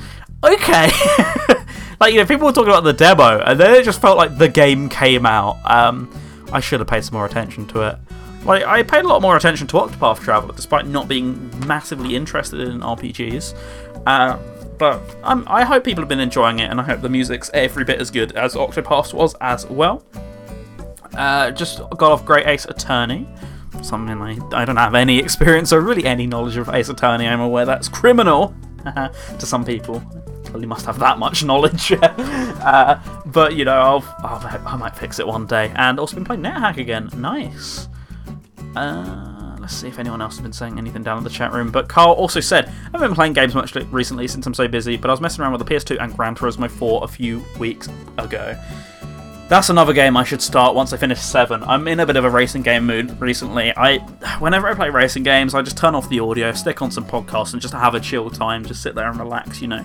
Okay. 0.44 0.90
like, 2.01 2.12
you 2.12 2.20
know, 2.20 2.27
people 2.27 2.47
were 2.47 2.52
talking 2.52 2.70
about 2.70 2.85
the 2.85 2.93
demo, 2.93 3.39
and 3.40 3.59
then 3.59 3.74
it 3.74 3.85
just 3.85 4.01
felt 4.01 4.16
like 4.16 4.39
the 4.39 4.48
game 4.48 4.89
came 4.89 5.24
out. 5.24 5.59
Um, 5.64 6.10
I 6.52 6.60
should 6.60 6.81
have 6.81 6.89
paid 6.89 7.05
some 7.05 7.14
more 7.14 7.27
attention 7.27 7.66
to 7.69 7.82
it. 7.82 7.98
Like, 8.44 8.64
I 8.64 8.82
paid 8.82 9.05
a 9.05 9.09
lot 9.09 9.23
more 9.23 9.36
attention 9.36 9.69
to 9.69 9.77
Octopath 9.77 10.20
Traveler, 10.20 10.55
despite 10.55 10.86
not 10.86 11.06
being 11.06 11.51
massively 11.66 12.16
interested 12.16 12.60
in 12.60 12.81
RPGs. 12.81 13.56
Uh, 14.05 14.36
but 14.78 15.01
um, 15.23 15.44
I 15.47 15.64
hope 15.64 15.85
people 15.85 16.02
have 16.02 16.09
been 16.09 16.19
enjoying 16.19 16.59
it, 16.59 16.69
and 16.69 16.81
I 16.81 16.82
hope 16.82 17.02
the 17.02 17.09
music's 17.09 17.51
every 17.55 17.85
bit 17.85 18.01
as 18.01 18.10
good 18.10 18.32
as 18.32 18.55
Octopath 18.55 19.14
was 19.14 19.36
as 19.40 19.64
well. 19.66 20.05
Uh, 21.14 21.52
just 21.52 21.78
got 21.90 22.10
off 22.10 22.24
Great 22.24 22.48
Ace 22.48 22.64
Attorney. 22.64 23.28
Something 23.82 24.20
I, 24.20 24.39
I 24.52 24.64
don't 24.64 24.77
have 24.77 24.97
any 24.97 25.19
experience 25.20 25.73
or 25.73 25.81
really 25.81 26.05
any 26.05 26.27
knowledge 26.27 26.56
of 26.56 26.69
Ace 26.69 26.89
Attorney. 26.89 27.28
I'm 27.28 27.40
aware 27.40 27.64
that's 27.64 27.89
criminal 27.89 28.55
to 28.85 29.47
some 29.47 29.64
people. 29.64 30.02
Well, 30.53 30.62
must 30.66 30.87
have 30.87 30.99
that 30.99 31.19
much 31.19 31.45
knowledge. 31.45 31.93
uh, 32.03 33.01
but 33.27 33.55
you 33.57 33.65
know, 33.65 33.74
I'll, 33.74 34.16
I'll, 34.19 34.66
I 34.66 34.77
might 34.77 34.97
fix 34.97 35.19
it 35.19 35.27
one 35.27 35.47
day. 35.47 35.73
And 35.77 35.99
also 35.99 36.15
been 36.15 36.24
playing 36.24 36.43
NetHack 36.43 36.77
again. 36.77 37.11
Nice. 37.16 37.89
Uh, 38.77 39.57
let's 39.61 39.74
see 39.74 39.89
if 39.89 39.99
anyone 39.99 40.20
else 40.20 40.37
has 40.37 40.43
been 40.43 40.53
saying 40.53 40.79
anything 40.79 41.03
down 41.03 41.19
in 41.19 41.24
the 41.24 41.31
chat 41.31 41.53
room. 41.53 41.70
But 41.70 41.89
Carl 41.89 42.12
also 42.12 42.41
said, 42.41 42.73
I've 42.93 43.01
been 43.01 43.15
playing 43.15 43.33
games 43.33 43.55
much 43.55 43.74
recently 43.74 44.29
since 44.29 44.47
I'm 44.47 44.55
so 44.55 44.69
busy, 44.69 44.97
but 44.97 45.09
I 45.09 45.12
was 45.12 45.20
messing 45.20 45.43
around 45.43 45.53
with 45.53 45.66
the 45.66 45.74
PS2 45.74 45.99
and 46.01 46.15
Gran 46.15 46.35
Turismo 46.35 46.70
4 46.70 47.05
a 47.05 47.09
few 47.09 47.45
weeks 47.59 47.89
ago. 48.19 48.57
That's 49.49 49.69
another 49.69 49.93
game 49.93 50.16
I 50.16 50.24
should 50.24 50.41
start 50.41 50.74
once 50.74 50.95
I 50.95 50.97
finish 50.97 51.20
7. 51.20 51.62
I'm 51.65 51.87
in 51.87 52.01
a 52.01 52.07
bit 52.07 52.16
of 52.16 52.24
a 52.24 52.31
racing 52.31 52.62
game 52.62 52.87
mood 52.87 53.20
recently. 53.20 53.70
I 53.77 53.99
whenever 54.39 54.66
I 54.66 54.74
play 54.74 54.89
racing 54.89 55.24
games, 55.24 55.55
I 55.55 55.61
just 55.61 55.77
turn 55.77 55.95
off 55.95 56.09
the 56.09 56.20
audio, 56.20 56.53
stick 56.53 56.81
on 56.81 56.91
some 56.91 57.05
podcasts 57.05 57.53
and 57.53 57.61
just 57.61 57.74
have 57.74 57.95
a 57.95 58.01
chill 58.01 58.31
time, 58.31 58.65
just 58.65 58.83
sit 58.83 58.95
there 58.95 59.11
and 59.11 59.20
relax, 59.20 59.61
you 59.61 59.69
know. 59.69 59.85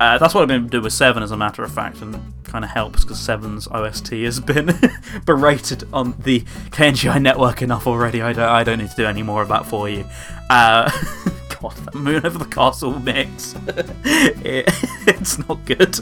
Uh, 0.00 0.16
that's 0.16 0.32
what 0.32 0.40
I've 0.40 0.48
been 0.48 0.66
doing 0.66 0.82
with 0.82 0.94
7 0.94 1.22
as 1.22 1.30
a 1.30 1.36
matter 1.36 1.62
of 1.62 1.72
fact, 1.72 2.00
and 2.00 2.18
kind 2.44 2.64
of 2.64 2.70
helps 2.70 3.04
because 3.04 3.18
7's 3.18 3.68
OST 3.68 4.12
has 4.12 4.40
been 4.40 4.72
berated 5.26 5.84
on 5.92 6.14
the 6.20 6.40
KNGI 6.70 7.20
network 7.20 7.60
enough 7.60 7.86
already. 7.86 8.22
I 8.22 8.32
don't, 8.32 8.48
I 8.48 8.64
don't 8.64 8.78
need 8.78 8.88
to 8.88 8.96
do 8.96 9.04
any 9.04 9.22
more 9.22 9.42
of 9.42 9.48
that 9.48 9.66
for 9.66 9.90
you. 9.90 10.06
Uh, 10.48 10.90
God, 11.60 11.72
that 11.76 11.94
Moon 11.94 12.24
Over 12.24 12.38
the 12.38 12.46
Castle 12.46 12.98
mix. 12.98 13.54
it, 14.04 14.64
it's 15.06 15.46
not 15.46 15.62
good. 15.66 16.00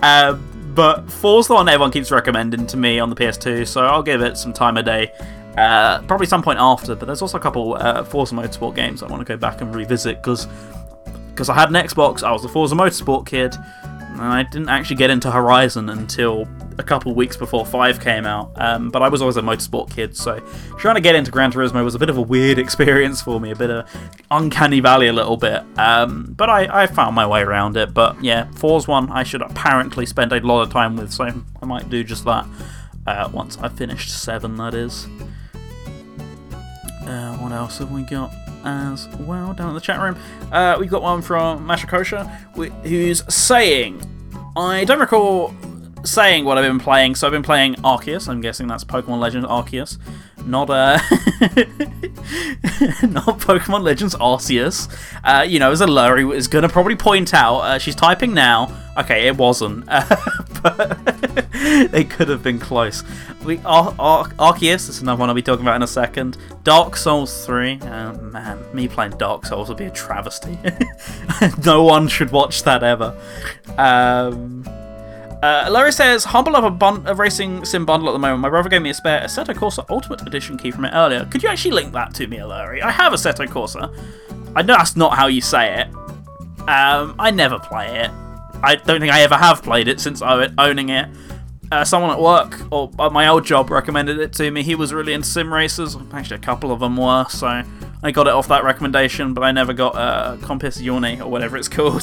Um, 0.00 0.72
but 0.72 1.04
4's 1.08 1.48
the 1.48 1.54
one 1.54 1.68
everyone 1.68 1.90
keeps 1.90 2.12
recommending 2.12 2.68
to 2.68 2.76
me 2.76 3.00
on 3.00 3.10
the 3.10 3.16
PS2, 3.16 3.66
so 3.66 3.84
I'll 3.84 4.04
give 4.04 4.22
it 4.22 4.36
some 4.36 4.52
time 4.52 4.76
a 4.76 4.82
day. 4.84 5.12
Uh, 5.58 6.00
probably 6.02 6.26
some 6.26 6.42
point 6.42 6.60
after, 6.60 6.94
but 6.94 7.06
there's 7.06 7.20
also 7.20 7.36
a 7.36 7.40
couple 7.40 7.74
uh, 7.74 8.04
Forza 8.04 8.36
Motorsport 8.36 8.76
games 8.76 9.02
I 9.02 9.08
want 9.08 9.20
to 9.20 9.24
go 9.24 9.36
back 9.36 9.60
and 9.60 9.74
revisit 9.74 10.22
because 10.22 10.46
because 11.40 11.48
I 11.48 11.54
had 11.54 11.70
an 11.70 11.74
Xbox, 11.74 12.22
I 12.22 12.32
was 12.32 12.44
a 12.44 12.50
Forza 12.50 12.74
Motorsport 12.74 13.24
kid, 13.24 13.54
and 13.82 14.20
I 14.20 14.42
didn't 14.42 14.68
actually 14.68 14.96
get 14.96 15.08
into 15.08 15.30
Horizon 15.30 15.88
until 15.88 16.46
a 16.76 16.82
couple 16.82 17.14
weeks 17.14 17.34
before 17.34 17.64
5 17.64 17.98
came 17.98 18.26
out. 18.26 18.52
Um, 18.56 18.90
but 18.90 19.00
I 19.00 19.08
was 19.08 19.22
always 19.22 19.38
a 19.38 19.40
motorsport 19.40 19.90
kid, 19.90 20.14
so 20.14 20.38
trying 20.76 20.96
to 20.96 21.00
get 21.00 21.14
into 21.14 21.30
Gran 21.30 21.50
Turismo 21.50 21.82
was 21.82 21.94
a 21.94 21.98
bit 21.98 22.10
of 22.10 22.18
a 22.18 22.20
weird 22.20 22.58
experience 22.66 23.22
for 23.22 23.40
me, 23.40 23.52
a 23.52 23.56
bit 23.56 23.70
of 23.70 23.88
uncanny 24.30 24.80
valley 24.80 25.06
a 25.06 25.14
little 25.14 25.38
bit. 25.38 25.62
Um, 25.78 26.34
but 26.36 26.50
I, 26.50 26.82
I 26.82 26.86
found 26.86 27.14
my 27.14 27.26
way 27.26 27.40
around 27.40 27.78
it. 27.78 27.94
But 27.94 28.22
yeah, 28.22 28.44
4's 28.56 28.86
one 28.86 29.10
I 29.10 29.22
should 29.22 29.40
apparently 29.40 30.04
spend 30.04 30.34
a 30.34 30.40
lot 30.40 30.60
of 30.60 30.70
time 30.70 30.94
with, 30.94 31.10
so 31.10 31.24
I 31.24 31.64
might 31.64 31.88
do 31.88 32.04
just 32.04 32.26
that 32.26 32.46
uh, 33.06 33.30
once 33.32 33.56
I've 33.56 33.78
finished 33.78 34.10
7, 34.10 34.56
that 34.56 34.74
is. 34.74 35.06
Uh, 37.06 37.34
what 37.38 37.52
else 37.52 37.78
have 37.78 37.90
we 37.90 38.02
got? 38.02 38.30
As 38.64 39.08
well 39.20 39.52
down 39.52 39.68
in 39.68 39.74
the 39.74 39.80
chat 39.80 40.00
room. 40.00 40.16
Uh, 40.52 40.76
we've 40.78 40.90
got 40.90 41.02
one 41.02 41.22
from 41.22 41.66
Mashakosha 41.66 42.28
who's 42.84 43.22
saying, 43.32 44.00
I 44.56 44.84
don't 44.84 45.00
recall 45.00 45.54
saying 46.04 46.44
what 46.44 46.58
I've 46.58 46.64
been 46.64 46.78
playing, 46.78 47.14
so 47.14 47.26
I've 47.26 47.32
been 47.32 47.42
playing 47.42 47.74
Arceus. 47.76 48.28
I'm 48.28 48.40
guessing 48.40 48.66
that's 48.66 48.84
Pokemon 48.84 49.18
Legends 49.18 49.46
Arceus, 49.46 49.98
not 50.44 50.70
uh, 50.70 50.98
not 53.06 53.38
Pokemon 53.40 53.82
Legends 53.82 54.14
Arceus. 54.14 54.88
Uh, 55.24 55.42
you 55.42 55.58
know, 55.58 55.70
as 55.70 55.80
Aluri 55.80 56.34
is 56.34 56.48
going 56.48 56.62
to 56.62 56.68
probably 56.68 56.96
point 56.96 57.34
out, 57.34 57.58
uh, 57.60 57.78
she's 57.78 57.94
typing 57.94 58.34
now. 58.34 58.74
Okay, 58.98 59.28
it 59.28 59.36
wasn't, 59.36 59.84
uh, 59.88 60.04
but 60.62 61.50
they 61.90 62.04
could 62.04 62.28
have 62.28 62.42
been 62.42 62.58
close. 62.58 63.02
We 63.44 63.58
Ar- 63.58 63.94
Ar- 63.98 64.28
Arceus. 64.38 64.86
That's 64.86 65.00
another 65.00 65.20
one 65.20 65.28
I'll 65.28 65.34
be 65.34 65.42
talking 65.42 65.64
about 65.64 65.76
in 65.76 65.82
a 65.82 65.86
second. 65.86 66.36
Dark 66.64 66.96
Souls 66.96 67.46
3. 67.46 67.78
Oh 67.82 68.12
man, 68.14 68.58
me 68.74 68.88
playing 68.88 69.12
Dark 69.12 69.46
Souls 69.46 69.68
would 69.68 69.78
be 69.78 69.84
a 69.84 69.90
travesty. 69.90 70.58
no 71.64 71.82
one 71.82 72.08
should 72.08 72.30
watch 72.30 72.62
that 72.64 72.82
ever. 72.82 73.16
Um. 73.78 74.64
Uh, 75.42 75.68
Larry 75.70 75.90
says, 75.92 76.24
humble 76.24 76.54
up 76.54 76.64
a, 76.64 76.70
bun- 76.70 77.02
a 77.06 77.14
racing 77.14 77.64
sim 77.64 77.86
bundle 77.86 78.08
at 78.10 78.12
the 78.12 78.18
moment. 78.18 78.40
My 78.40 78.50
brother 78.50 78.68
gave 78.68 78.82
me 78.82 78.90
a 78.90 78.94
spare 78.94 79.22
Assetto 79.22 79.54
Corsa 79.54 79.84
Ultimate 79.88 80.26
Edition 80.26 80.58
key 80.58 80.70
from 80.70 80.84
it 80.84 80.92
earlier. 80.92 81.24
Could 81.30 81.42
you 81.42 81.48
actually 81.48 81.70
link 81.70 81.92
that 81.94 82.12
to 82.14 82.26
me, 82.26 82.42
Larry? 82.44 82.82
I 82.82 82.90
have 82.90 83.12
Assetto 83.14 83.46
Corsa. 83.46 83.90
I 84.54 84.62
know 84.62 84.74
that's 84.76 84.96
not 84.96 85.16
how 85.16 85.28
you 85.28 85.40
say 85.40 85.80
it. 85.80 85.86
Um, 86.68 87.14
I 87.18 87.30
never 87.30 87.58
play 87.58 88.00
it. 88.00 88.10
I 88.62 88.74
don't 88.76 89.00
think 89.00 89.12
I 89.12 89.22
ever 89.22 89.36
have 89.36 89.62
played 89.62 89.88
it 89.88 89.98
since 90.00 90.20
owning 90.20 90.90
it. 90.90 91.08
Uh, 91.72 91.84
someone 91.84 92.10
at 92.10 92.20
work 92.20 92.60
or 92.72 92.90
at 92.98 93.12
my 93.12 93.28
old 93.28 93.44
job 93.44 93.70
recommended 93.70 94.18
it 94.18 94.32
to 94.32 94.50
me. 94.50 94.62
He 94.62 94.74
was 94.74 94.92
really 94.92 95.12
into 95.12 95.28
sim 95.28 95.52
races. 95.52 95.96
Actually, 96.12 96.36
a 96.36 96.40
couple 96.40 96.72
of 96.72 96.80
them 96.80 96.96
were, 96.96 97.26
so 97.28 97.62
I 98.02 98.10
got 98.10 98.26
it 98.26 98.32
off 98.32 98.48
that 98.48 98.64
recommendation. 98.64 99.34
But 99.34 99.44
I 99.44 99.52
never 99.52 99.72
got 99.72 99.94
uh, 99.94 100.36
Competizione 100.38 101.20
or 101.20 101.28
whatever 101.28 101.56
it's 101.56 101.68
called. 101.76 102.02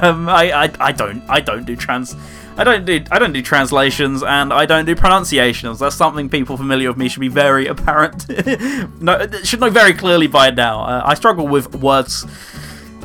um, 0.00 0.28
I, 0.28 0.50
I, 0.64 0.72
I 0.80 0.92
don't 0.92 1.22
I 1.28 1.40
don't 1.40 1.64
do 1.66 1.76
trans 1.76 2.16
I 2.56 2.62
don't 2.62 2.84
do 2.84 3.02
I 3.10 3.18
don't 3.18 3.32
do 3.32 3.42
translations 3.42 4.22
and 4.22 4.52
I 4.52 4.64
don't 4.64 4.84
do 4.84 4.94
pronunciations. 4.94 5.80
That's 5.80 5.96
something 5.96 6.28
people 6.28 6.56
familiar 6.56 6.88
with 6.88 6.96
me 6.96 7.08
should 7.08 7.20
be 7.20 7.28
very 7.28 7.66
apparent. 7.74 8.28
no, 9.00 9.28
should 9.42 9.60
know 9.60 9.70
very 9.70 9.92
clearly 9.92 10.28
by 10.28 10.50
now. 10.50 10.82
Uh, 10.82 11.02
I 11.04 11.14
struggle 11.14 11.48
with 11.48 11.74
words. 11.74 12.24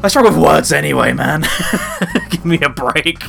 I 0.02 0.08
struggle 0.08 0.32
with 0.32 0.42
words 0.42 0.72
anyway, 0.72 1.12
man. 1.12 1.44
Give 2.30 2.46
me 2.46 2.58
a 2.62 2.70
break. 2.70 3.22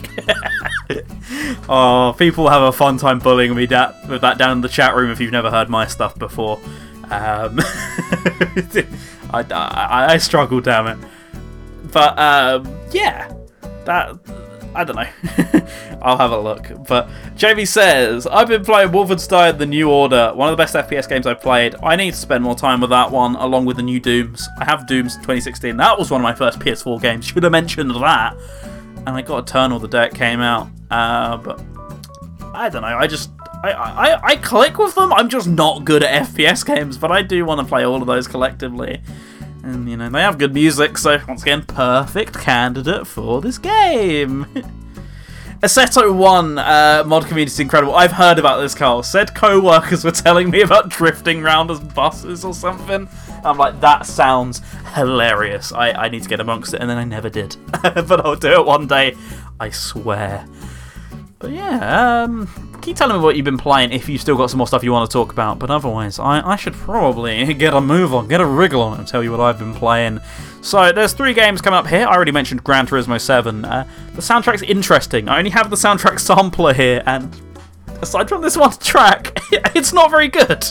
oh, 1.69 2.15
people 2.17 2.49
have 2.49 2.63
a 2.63 2.71
fun 2.71 2.97
time 2.97 3.19
bullying 3.19 3.57
me 3.57 3.67
da- 3.67 3.93
with 4.09 4.21
that 4.21 4.39
down 4.39 4.53
in 4.53 4.61
the 4.61 4.69
chat 4.69 4.95
room 4.95 5.11
if 5.11 5.21
you've 5.21 5.33
never 5.33 5.51
heard 5.51 5.69
my 5.69 5.87
stuff 5.87 6.17
before. 6.17 6.61
Um, 7.05 7.59
I, 9.33 9.45
I, 9.51 10.07
I, 10.11 10.17
struggle, 10.19 10.61
damn 10.61 10.87
it. 10.87 11.09
But 11.93 12.17
um, 12.17 12.73
yeah, 12.93 13.35
that 13.85 14.17
I 14.75 14.85
don't 14.85 14.97
know. 14.97 15.69
I'll 16.03 16.17
have 16.17 16.31
a 16.31 16.39
look. 16.39 16.71
But 16.87 17.09
Jamie 17.35 17.65
says, 17.65 18.27
I've 18.27 18.49
been 18.49 18.65
playing 18.65 18.91
Wolfenstein 18.91 19.59
The 19.59 19.67
New 19.67 19.91
Order, 19.91 20.33
one 20.35 20.49
of 20.49 20.57
the 20.57 20.63
best 20.63 20.75
FPS 20.75 21.09
games 21.09 21.27
I've 21.27 21.41
played. 21.41 21.75
I 21.83 21.97
need 21.97 22.13
to 22.13 22.17
spend 22.17 22.45
more 22.45 22.55
time 22.55 22.81
with 22.81 22.91
that 22.91 23.11
one, 23.11 23.35
along 23.37 23.65
with 23.65 23.77
the 23.79 23.83
new 23.83 23.99
Dooms. 23.99 24.49
I 24.61 24.65
have 24.65 24.87
Dooms 24.87 25.17
2016. 25.17 25.77
That 25.77 25.99
was 25.99 26.11
one 26.11 26.21
of 26.21 26.23
my 26.23 26.35
first 26.35 26.61
PS4 26.61 27.03
games. 27.03 27.27
Should 27.27 27.43
have 27.43 27.53
mentioned 27.53 27.91
that. 27.91 28.37
And 29.07 29.11
I 29.11 29.23
got 29.23 29.49
Eternal 29.49 29.79
the 29.79 29.89
day 29.89 30.07
it 30.07 30.15
came 30.15 30.41
out. 30.41 30.69
Uh, 30.91 31.37
but 31.37 31.61
I 32.55 32.69
don't 32.69 32.83
know. 32.83 32.97
I 32.97 33.07
just. 33.07 33.31
I, 33.63 33.73
I, 33.73 34.27
I 34.29 34.37
click 34.37 34.79
with 34.79 34.95
them. 34.95 35.13
I'm 35.13 35.29
just 35.29 35.47
not 35.47 35.85
good 35.85 36.03
at 36.03 36.29
FPS 36.29 36.65
games, 36.65 36.97
but 36.97 37.13
I 37.13 37.21
do 37.21 37.45
want 37.45 37.61
to 37.61 37.67
play 37.67 37.85
all 37.85 38.01
of 38.01 38.07
those 38.07 38.27
collectively. 38.27 39.03
And, 39.63 39.89
you 39.89 39.97
know, 39.97 40.09
they 40.09 40.23
have 40.23 40.39
good 40.39 40.55
music, 40.55 40.97
so 40.97 41.21
once 41.29 41.43
again, 41.43 41.65
perfect 41.67 42.39
candidate 42.39 43.07
for 43.07 43.41
this 43.41 43.59
game. 43.59 44.47
Assetto 45.63 46.15
1 46.15 46.59
uh, 46.59 47.05
mod 47.07 47.27
community 47.27 47.53
is 47.53 47.61
incredible. 47.61 47.95
I've 47.95 48.13
heard 48.13 48.39
about 48.39 48.63
this, 48.63 48.75
Carl. 48.75 49.03
Said 49.03 49.35
co 49.35 49.61
workers 49.61 50.03
were 50.03 50.11
telling 50.11 50.49
me 50.49 50.63
about 50.63 50.89
drifting 50.89 51.43
round 51.43 51.71
as 51.71 51.79
buses 51.79 52.47
or 52.47 52.55
something. 52.55 53.07
I'm 53.45 53.59
like, 53.59 53.79
that 53.81 54.07
sounds 54.07 54.63
hilarious. 54.95 55.71
I, 55.71 55.91
I 55.93 56.09
need 56.09 56.23
to 56.23 56.29
get 56.31 56.41
amongst 56.41 56.73
it, 56.73 56.81
and 56.81 56.89
then 56.89 56.97
I 56.97 57.05
never 57.05 57.29
did. 57.29 57.57
but 57.83 58.25
I'll 58.25 58.37
do 58.37 58.53
it 58.53 58.65
one 58.65 58.87
day, 58.87 59.15
I 59.61 59.69
swear. 59.69 60.47
But 61.39 61.51
yeah, 61.51 62.23
um, 62.23 62.49
keep 62.81 62.97
telling 62.97 63.17
me 63.17 63.23
what 63.23 63.37
you've 63.37 63.45
been 63.45 63.59
playing 63.59 63.93
if 63.93 64.09
you've 64.09 64.21
still 64.21 64.37
got 64.37 64.51
some 64.51 64.59
more 64.59 64.67
stuff 64.67 64.83
you 64.83 64.93
want 64.93 65.11
to 65.11 65.13
talk 65.13 65.33
about. 65.33 65.59
But 65.59 65.71
otherwise, 65.71 66.19
I, 66.19 66.41
I 66.41 66.57
should 66.57 66.75
probably 66.75 67.53
get 67.55 67.75
a 67.75 67.81
move 67.81 68.15
on, 68.15 68.29
get 68.29 68.41
a 68.41 68.47
wriggle 68.47 68.83
on, 68.83 68.99
and 68.99 69.09
tell 69.09 69.23
you 69.23 69.31
what 69.31 69.41
I've 69.41 69.59
been 69.59 69.75
playing. 69.75 70.21
So 70.63 70.93
there's 70.93 71.13
three 71.13 71.35
games 71.35 71.61
coming 71.61 71.79
up 71.79 71.87
here. 71.87 72.07
I 72.07 72.15
already 72.15 72.33
mentioned 72.33 72.65
Gran 72.65 72.87
Turismo 72.87 73.21
7. 73.21 73.65
Uh, 73.65 73.89
the 74.15 74.21
soundtrack's 74.21 74.63
interesting. 74.63 75.29
I 75.29 75.39
only 75.39 75.51
have 75.51 75.71
the 75.71 75.77
soundtrack 75.77 76.19
sampler 76.21 76.75
here, 76.75 77.03
and 77.07 77.35
aside 78.03 78.29
from 78.29 78.43
this 78.43 78.57
one 78.57 78.73
track, 78.73 79.39
it's 79.75 79.93
not 79.93 80.11
very 80.11 80.29
good. 80.29 80.63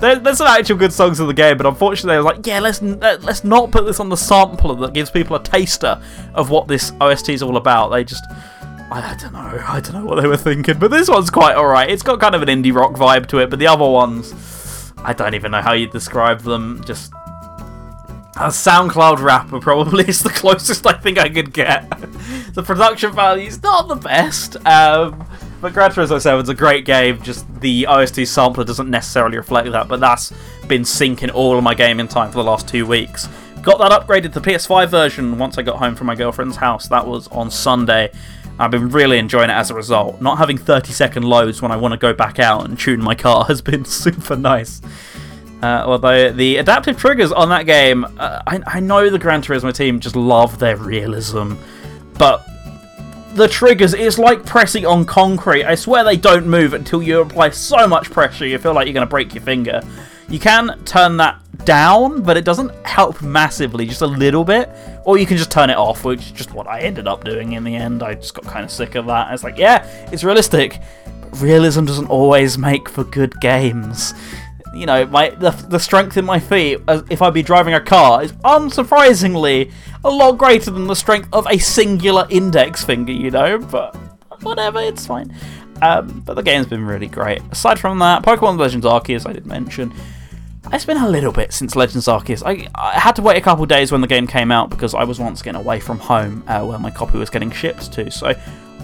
There, 0.00 0.16
there's 0.16 0.38
some 0.38 0.46
actual 0.46 0.76
good 0.76 0.92
songs 0.92 1.20
in 1.20 1.26
the 1.26 1.34
game, 1.34 1.56
but 1.56 1.66
unfortunately, 1.66 2.14
I 2.14 2.18
was 2.18 2.26
like, 2.26 2.46
yeah, 2.46 2.60
let's 2.60 2.80
let's 2.80 3.44
not 3.44 3.70
put 3.70 3.84
this 3.84 4.00
on 4.00 4.08
the 4.08 4.16
sampler 4.16 4.74
that 4.76 4.94
gives 4.94 5.10
people 5.10 5.36
a 5.36 5.42
taster 5.42 6.00
of 6.34 6.50
what 6.50 6.68
this 6.68 6.92
OST 7.00 7.30
is 7.30 7.42
all 7.42 7.56
about. 7.56 7.90
They 7.90 8.04
just 8.04 8.24
I, 8.90 9.16
don't 9.20 9.32
know. 9.32 9.62
I 9.68 9.80
don't 9.80 9.94
know 9.94 10.04
what 10.04 10.20
they 10.20 10.26
were 10.26 10.36
thinking, 10.36 10.78
but 10.78 10.90
this 10.90 11.08
one's 11.08 11.30
quite 11.30 11.56
alright. 11.56 11.90
It's 11.90 12.02
got 12.02 12.20
kind 12.20 12.34
of 12.34 12.42
an 12.42 12.48
indie 12.48 12.74
rock 12.74 12.92
vibe 12.92 13.26
to 13.28 13.38
it, 13.38 13.48
but 13.48 13.58
the 13.58 13.68
other 13.68 13.88
ones, 13.88 14.92
I 14.98 15.12
don't 15.12 15.34
even 15.34 15.52
know 15.52 15.62
how 15.62 15.72
you 15.72 15.86
describe 15.86 16.40
them. 16.40 16.82
Just 16.84 17.12
a 18.36 18.48
SoundCloud 18.48 19.18
rapper 19.18 19.60
probably 19.60 20.04
is 20.08 20.22
the 20.22 20.30
closest 20.30 20.86
I 20.86 20.94
think 20.94 21.18
I 21.18 21.28
could 21.28 21.52
get. 21.52 21.88
the 22.54 22.62
production 22.62 23.12
value 23.12 23.46
is 23.46 23.62
not 23.62 23.86
the 23.86 23.94
best, 23.94 24.56
um, 24.66 25.24
but 25.60 25.72
Gran 25.72 25.90
Turismo 25.90 26.20
7 26.20 26.42
is 26.42 26.48
a 26.48 26.54
great 26.54 26.84
game. 26.84 27.22
Just 27.22 27.46
the 27.60 27.86
OST 27.86 28.26
sampler 28.26 28.64
doesn't 28.64 28.90
necessarily 28.90 29.36
reflect 29.36 29.70
that, 29.70 29.88
but 29.88 30.00
that's 30.00 30.32
been 30.66 30.84
sinking 30.84 31.30
all 31.30 31.56
of 31.56 31.62
my 31.62 31.74
gaming 31.74 32.08
time 32.08 32.30
for 32.30 32.38
the 32.38 32.44
last 32.44 32.66
two 32.66 32.86
weeks. 32.86 33.28
Got 33.62 33.78
that 33.78 33.92
upgraded 33.92 34.32
to 34.32 34.40
the 34.40 34.50
PS5 34.50 34.88
version 34.88 35.36
once 35.36 35.58
I 35.58 35.62
got 35.62 35.76
home 35.76 35.94
from 35.94 36.06
my 36.06 36.14
girlfriend's 36.14 36.56
house. 36.56 36.88
That 36.88 37.06
was 37.06 37.28
on 37.28 37.50
Sunday. 37.50 38.10
I've 38.60 38.70
been 38.70 38.90
really 38.90 39.18
enjoying 39.18 39.48
it 39.48 39.54
as 39.54 39.70
a 39.70 39.74
result. 39.74 40.20
Not 40.20 40.36
having 40.36 40.58
30 40.58 40.92
second 40.92 41.24
loads 41.24 41.62
when 41.62 41.72
I 41.72 41.76
want 41.76 41.92
to 41.92 41.98
go 41.98 42.12
back 42.12 42.38
out 42.38 42.68
and 42.68 42.78
tune 42.78 43.02
my 43.02 43.14
car 43.14 43.44
has 43.48 43.62
been 43.62 43.84
super 43.84 44.36
nice. 44.36 44.82
Uh, 45.62 45.82
although 45.86 46.30
the 46.30 46.58
adaptive 46.58 46.98
triggers 46.98 47.32
on 47.32 47.48
that 47.50 47.66
game, 47.66 48.04
uh, 48.18 48.42
I, 48.46 48.60
I 48.66 48.80
know 48.80 49.10
the 49.10 49.18
Gran 49.18 49.42
Turismo 49.42 49.74
team 49.74 50.00
just 50.00 50.16
love 50.16 50.58
their 50.58 50.76
realism, 50.76 51.54
but 52.18 52.46
the 53.34 53.46
triggers 53.48 53.94
is 53.94 54.18
like 54.18 54.44
pressing 54.44 54.84
on 54.84 55.04
concrete. 55.04 55.64
I 55.64 55.74
swear 55.74 56.04
they 56.04 56.16
don't 56.16 56.46
move 56.46 56.74
until 56.74 57.02
you 57.02 57.20
apply 57.20 57.50
so 57.50 57.86
much 57.86 58.10
pressure 58.10 58.46
you 58.46 58.58
feel 58.58 58.74
like 58.74 58.86
you're 58.86 58.94
going 58.94 59.06
to 59.06 59.10
break 59.10 59.34
your 59.34 59.42
finger. 59.42 59.82
You 60.30 60.38
can 60.38 60.82
turn 60.84 61.16
that 61.18 61.40
down, 61.64 62.22
but 62.22 62.36
it 62.36 62.44
doesn't 62.44 62.72
help 62.86 63.20
massively, 63.20 63.84
just 63.84 64.02
a 64.02 64.06
little 64.06 64.44
bit. 64.44 64.70
Or 65.04 65.18
you 65.18 65.26
can 65.26 65.36
just 65.36 65.50
turn 65.50 65.70
it 65.70 65.76
off, 65.76 66.04
which 66.04 66.20
is 66.20 66.30
just 66.32 66.52
what 66.52 66.66
I 66.66 66.80
ended 66.80 67.06
up 67.06 67.24
doing 67.24 67.52
in 67.52 67.64
the 67.64 67.74
end. 67.74 68.02
I 68.02 68.14
just 68.14 68.34
got 68.34 68.44
kind 68.44 68.64
of 68.64 68.70
sick 68.70 68.94
of 68.94 69.06
that. 69.06 69.32
It's 69.34 69.44
like, 69.44 69.58
yeah, 69.58 69.84
it's 70.12 70.24
realistic, 70.24 70.80
but 71.20 71.40
realism 71.40 71.84
doesn't 71.84 72.06
always 72.08 72.56
make 72.56 72.88
for 72.88 73.04
good 73.04 73.38
games 73.40 74.14
you 74.72 74.86
know, 74.86 75.04
my 75.06 75.30
the, 75.30 75.50
the 75.50 75.80
strength 75.80 76.16
in 76.16 76.24
my 76.24 76.38
feet 76.38 76.80
if 77.10 77.22
I'd 77.22 77.34
be 77.34 77.42
driving 77.42 77.74
a 77.74 77.80
car 77.80 78.22
is 78.22 78.32
unsurprisingly 78.32 79.72
a 80.04 80.10
lot 80.10 80.38
greater 80.38 80.70
than 80.70 80.86
the 80.86 80.94
strength 80.94 81.28
of 81.32 81.46
a 81.48 81.58
singular 81.58 82.26
index 82.30 82.84
finger, 82.84 83.12
you 83.12 83.30
know, 83.30 83.58
but 83.58 83.96
whatever, 84.42 84.80
it's 84.80 85.06
fine. 85.06 85.34
Um, 85.82 86.20
but 86.20 86.34
the 86.34 86.42
game's 86.42 86.66
been 86.66 86.84
really 86.84 87.06
great. 87.06 87.42
Aside 87.50 87.78
from 87.78 87.98
that, 88.00 88.22
Pokemon 88.22 88.58
Legends 88.58 88.86
Arceus, 88.86 89.28
I 89.28 89.32
did 89.32 89.46
mention. 89.46 89.92
It's 90.72 90.84
been 90.84 90.98
a 90.98 91.08
little 91.08 91.32
bit 91.32 91.52
since 91.52 91.74
Legends 91.74 92.06
Arceus. 92.06 92.44
I, 92.46 92.68
I 92.76 92.98
had 92.98 93.16
to 93.16 93.22
wait 93.22 93.36
a 93.36 93.40
couple 93.40 93.66
days 93.66 93.90
when 93.90 94.00
the 94.00 94.06
game 94.06 94.28
came 94.28 94.52
out 94.52 94.70
because 94.70 94.94
I 94.94 95.02
was 95.02 95.18
once 95.18 95.40
again 95.40 95.56
away 95.56 95.80
from 95.80 95.98
home 95.98 96.44
uh, 96.46 96.64
where 96.64 96.78
my 96.78 96.92
copy 96.92 97.18
was 97.18 97.28
getting 97.28 97.50
shipped 97.50 97.92
to. 97.94 98.08
So 98.08 98.32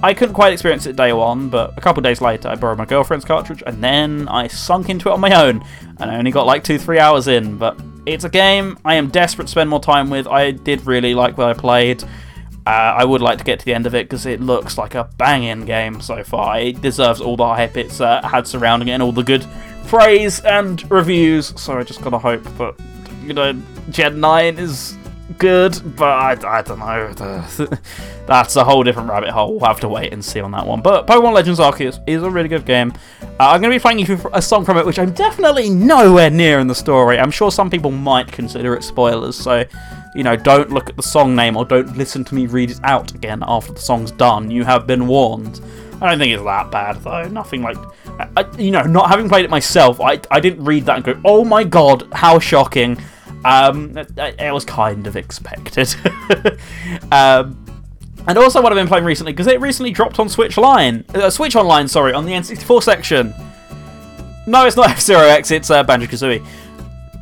I 0.03 0.13
couldn't 0.13 0.35
quite 0.35 0.53
experience 0.53 0.87
it 0.87 0.97
day 0.97 1.13
one, 1.13 1.49
but 1.49 1.79
a 1.79 1.81
couple 1.81 2.03
days 2.03 2.21
later, 2.21 2.49
I 2.49 2.57
borrowed 2.57 2.79
my 2.79 2.87
girlfriend's 2.87 3.25
cartridge, 3.25 3.63
and 3.65 3.83
then 3.83 4.27
I 4.27 4.49
sunk 4.49 4.89
into 4.89 5.11
it 5.11 5.13
on 5.13 5.21
my 5.21 5.41
own, 5.41 5.65
and 6.01 6.11
I 6.11 6.17
only 6.17 6.33
got 6.33 6.45
like 6.45 6.65
two, 6.65 6.77
three 6.77 6.99
hours 6.99 7.29
in. 7.29 7.57
But 7.57 7.81
it's 8.05 8.25
a 8.25 8.29
game 8.29 8.77
I 8.85 8.97
am 8.97 9.09
desperate 9.09 9.45
to 9.45 9.51
spend 9.53 9.71
more 9.71 9.81
time 9.81 10.11
with. 10.11 10.27
I 10.27 10.51
did 10.51 10.85
really 10.87 11.15
like 11.15 11.39
what 11.39 11.49
I 11.49 11.55
played. 11.55 12.03
Uh, 12.67 12.97
I 12.99 13.05
would 13.05 13.21
like 13.21 13.39
to 13.39 13.45
get 13.45 13.61
to 13.61 13.65
the 13.65 13.75
end 13.75 13.87
of 13.87 13.95
it 13.95 14.09
because 14.09 14.27
it 14.27 14.41
looks 14.41 14.77
like 14.77 14.97
a 14.97 15.09
banging 15.19 15.67
game 15.67 16.01
so 16.01 16.25
far. 16.25 16.59
It 16.59 16.81
deserves 16.81 17.21
all 17.21 17.37
the 17.37 17.47
hype 17.47 17.77
it's 17.77 18.01
uh, 18.01 18.21
had 18.27 18.47
surrounding 18.47 18.89
it 18.89 18.93
and 18.93 19.03
all 19.03 19.13
the 19.13 19.23
good 19.23 19.47
praise 19.87 20.41
and 20.41 20.89
reviews. 20.91 21.59
So 21.61 21.79
I 21.79 21.85
just 21.85 22.03
gotta 22.03 22.19
hope 22.19 22.43
that 22.43 22.75
you 23.23 23.35
know 23.35 23.55
Gen 23.91 24.19
9 24.19 24.59
is 24.59 24.97
good, 25.39 25.81
but 25.97 26.09
I, 26.09 26.59
I 26.59 26.63
don't 26.63 26.79
know. 26.79 27.13
That's 28.27 28.57
a 28.57 28.65
whole 28.65 28.83
different 28.83 29.09
rabbit 29.09 29.31
hole. 29.31 29.53
We'll 29.53 29.69
have 29.69 29.81
to 29.81 29.89
wait 29.89 30.13
and 30.13 30.25
see 30.25 30.41
on 30.41 30.51
that 30.53 30.67
one. 30.67 30.83
But 30.83 31.07
Pokemon 31.07 31.35
Legends 31.35 31.61
Arceus 31.61 32.03
is 32.09 32.23
a 32.23 32.31
really 32.31 32.49
good 32.49 32.65
game. 32.65 32.93
Uh, 33.23 33.51
I'm 33.51 33.61
going 33.61 33.71
to 33.71 33.79
be 33.79 33.81
playing 33.81 34.01
you 34.01 34.21
a 34.33 34.43
song 34.43 34.65
from 34.65 34.79
it, 34.79 34.87
which 34.87 34.99
I'm 34.99 35.13
definitely 35.13 35.71
nowhere 35.71 36.31
near 36.31 36.59
in 36.59 36.67
the 36.67 36.75
story. 36.75 37.19
I'm 37.19 37.31
sure 37.31 37.51
some 37.53 37.71
people 37.71 37.91
might 37.91 38.31
consider 38.33 38.75
it 38.75 38.83
spoilers, 38.83 39.37
so 39.37 39.65
you 40.17 40.23
know, 40.23 40.37
don't 40.37 40.71
look 40.71 40.89
at 40.89 40.97
the 40.97 41.03
song 41.03 41.37
name 41.37 41.57
or 41.57 41.65
don't 41.65 41.97
listen 41.97 42.25
to 42.25 42.35
me 42.35 42.47
read 42.47 42.71
it 42.71 42.81
out 42.85 43.15
again 43.15 43.43
after 43.47 43.73
the 43.73 43.81
song's 43.81 44.11
done. 44.11 44.51
You 44.51 44.65
have 44.65 44.87
been 44.87 45.07
warned. 45.07 45.61
I 46.01 46.11
don't 46.11 46.19
think 46.19 46.35
it's 46.35 46.43
that 46.43 46.71
bad 46.71 46.97
though. 47.03 47.29
Nothing 47.29 47.63
like, 47.63 47.77
I, 48.37 48.45
you 48.59 48.71
know, 48.71 48.83
not 48.83 49.09
having 49.09 49.29
played 49.29 49.45
it 49.45 49.51
myself, 49.51 50.01
I 50.01 50.21
I 50.31 50.41
didn't 50.41 50.65
read 50.65 50.85
that 50.87 50.97
and 50.97 51.05
go, 51.05 51.21
oh 51.25 51.45
my 51.45 51.65
god, 51.65 52.09
how 52.13 52.39
shocking. 52.39 53.01
Um, 53.45 53.97
it, 53.97 54.11
it 54.19 54.53
was 54.53 54.65
kind 54.65 55.07
of 55.07 55.17
expected. 55.17 55.95
um, 57.13 57.63
and 58.27 58.39
also 58.39 58.61
what 58.61 58.73
I've 58.73 58.77
been 58.77 58.89
playing 58.89 59.05
recently, 59.05 59.33
because 59.33 59.47
it 59.47 59.61
recently 59.61 59.93
dropped 59.93 60.19
on 60.19 60.29
Switch 60.29 60.57
Line, 60.57 61.05
uh, 61.15 61.31
Switch 61.31 61.55
Online, 61.55 61.87
sorry, 61.87 62.13
on 62.13 62.25
the 62.25 62.33
N64 62.33 62.83
section. 62.83 63.33
No, 64.49 64.67
it's 64.67 64.77
not 64.77 64.91
F-Zero 64.91 65.23
X, 65.23 65.53
it's 65.53 65.71
uh, 65.71 65.85
Banjo-Kazooie. 65.85 66.45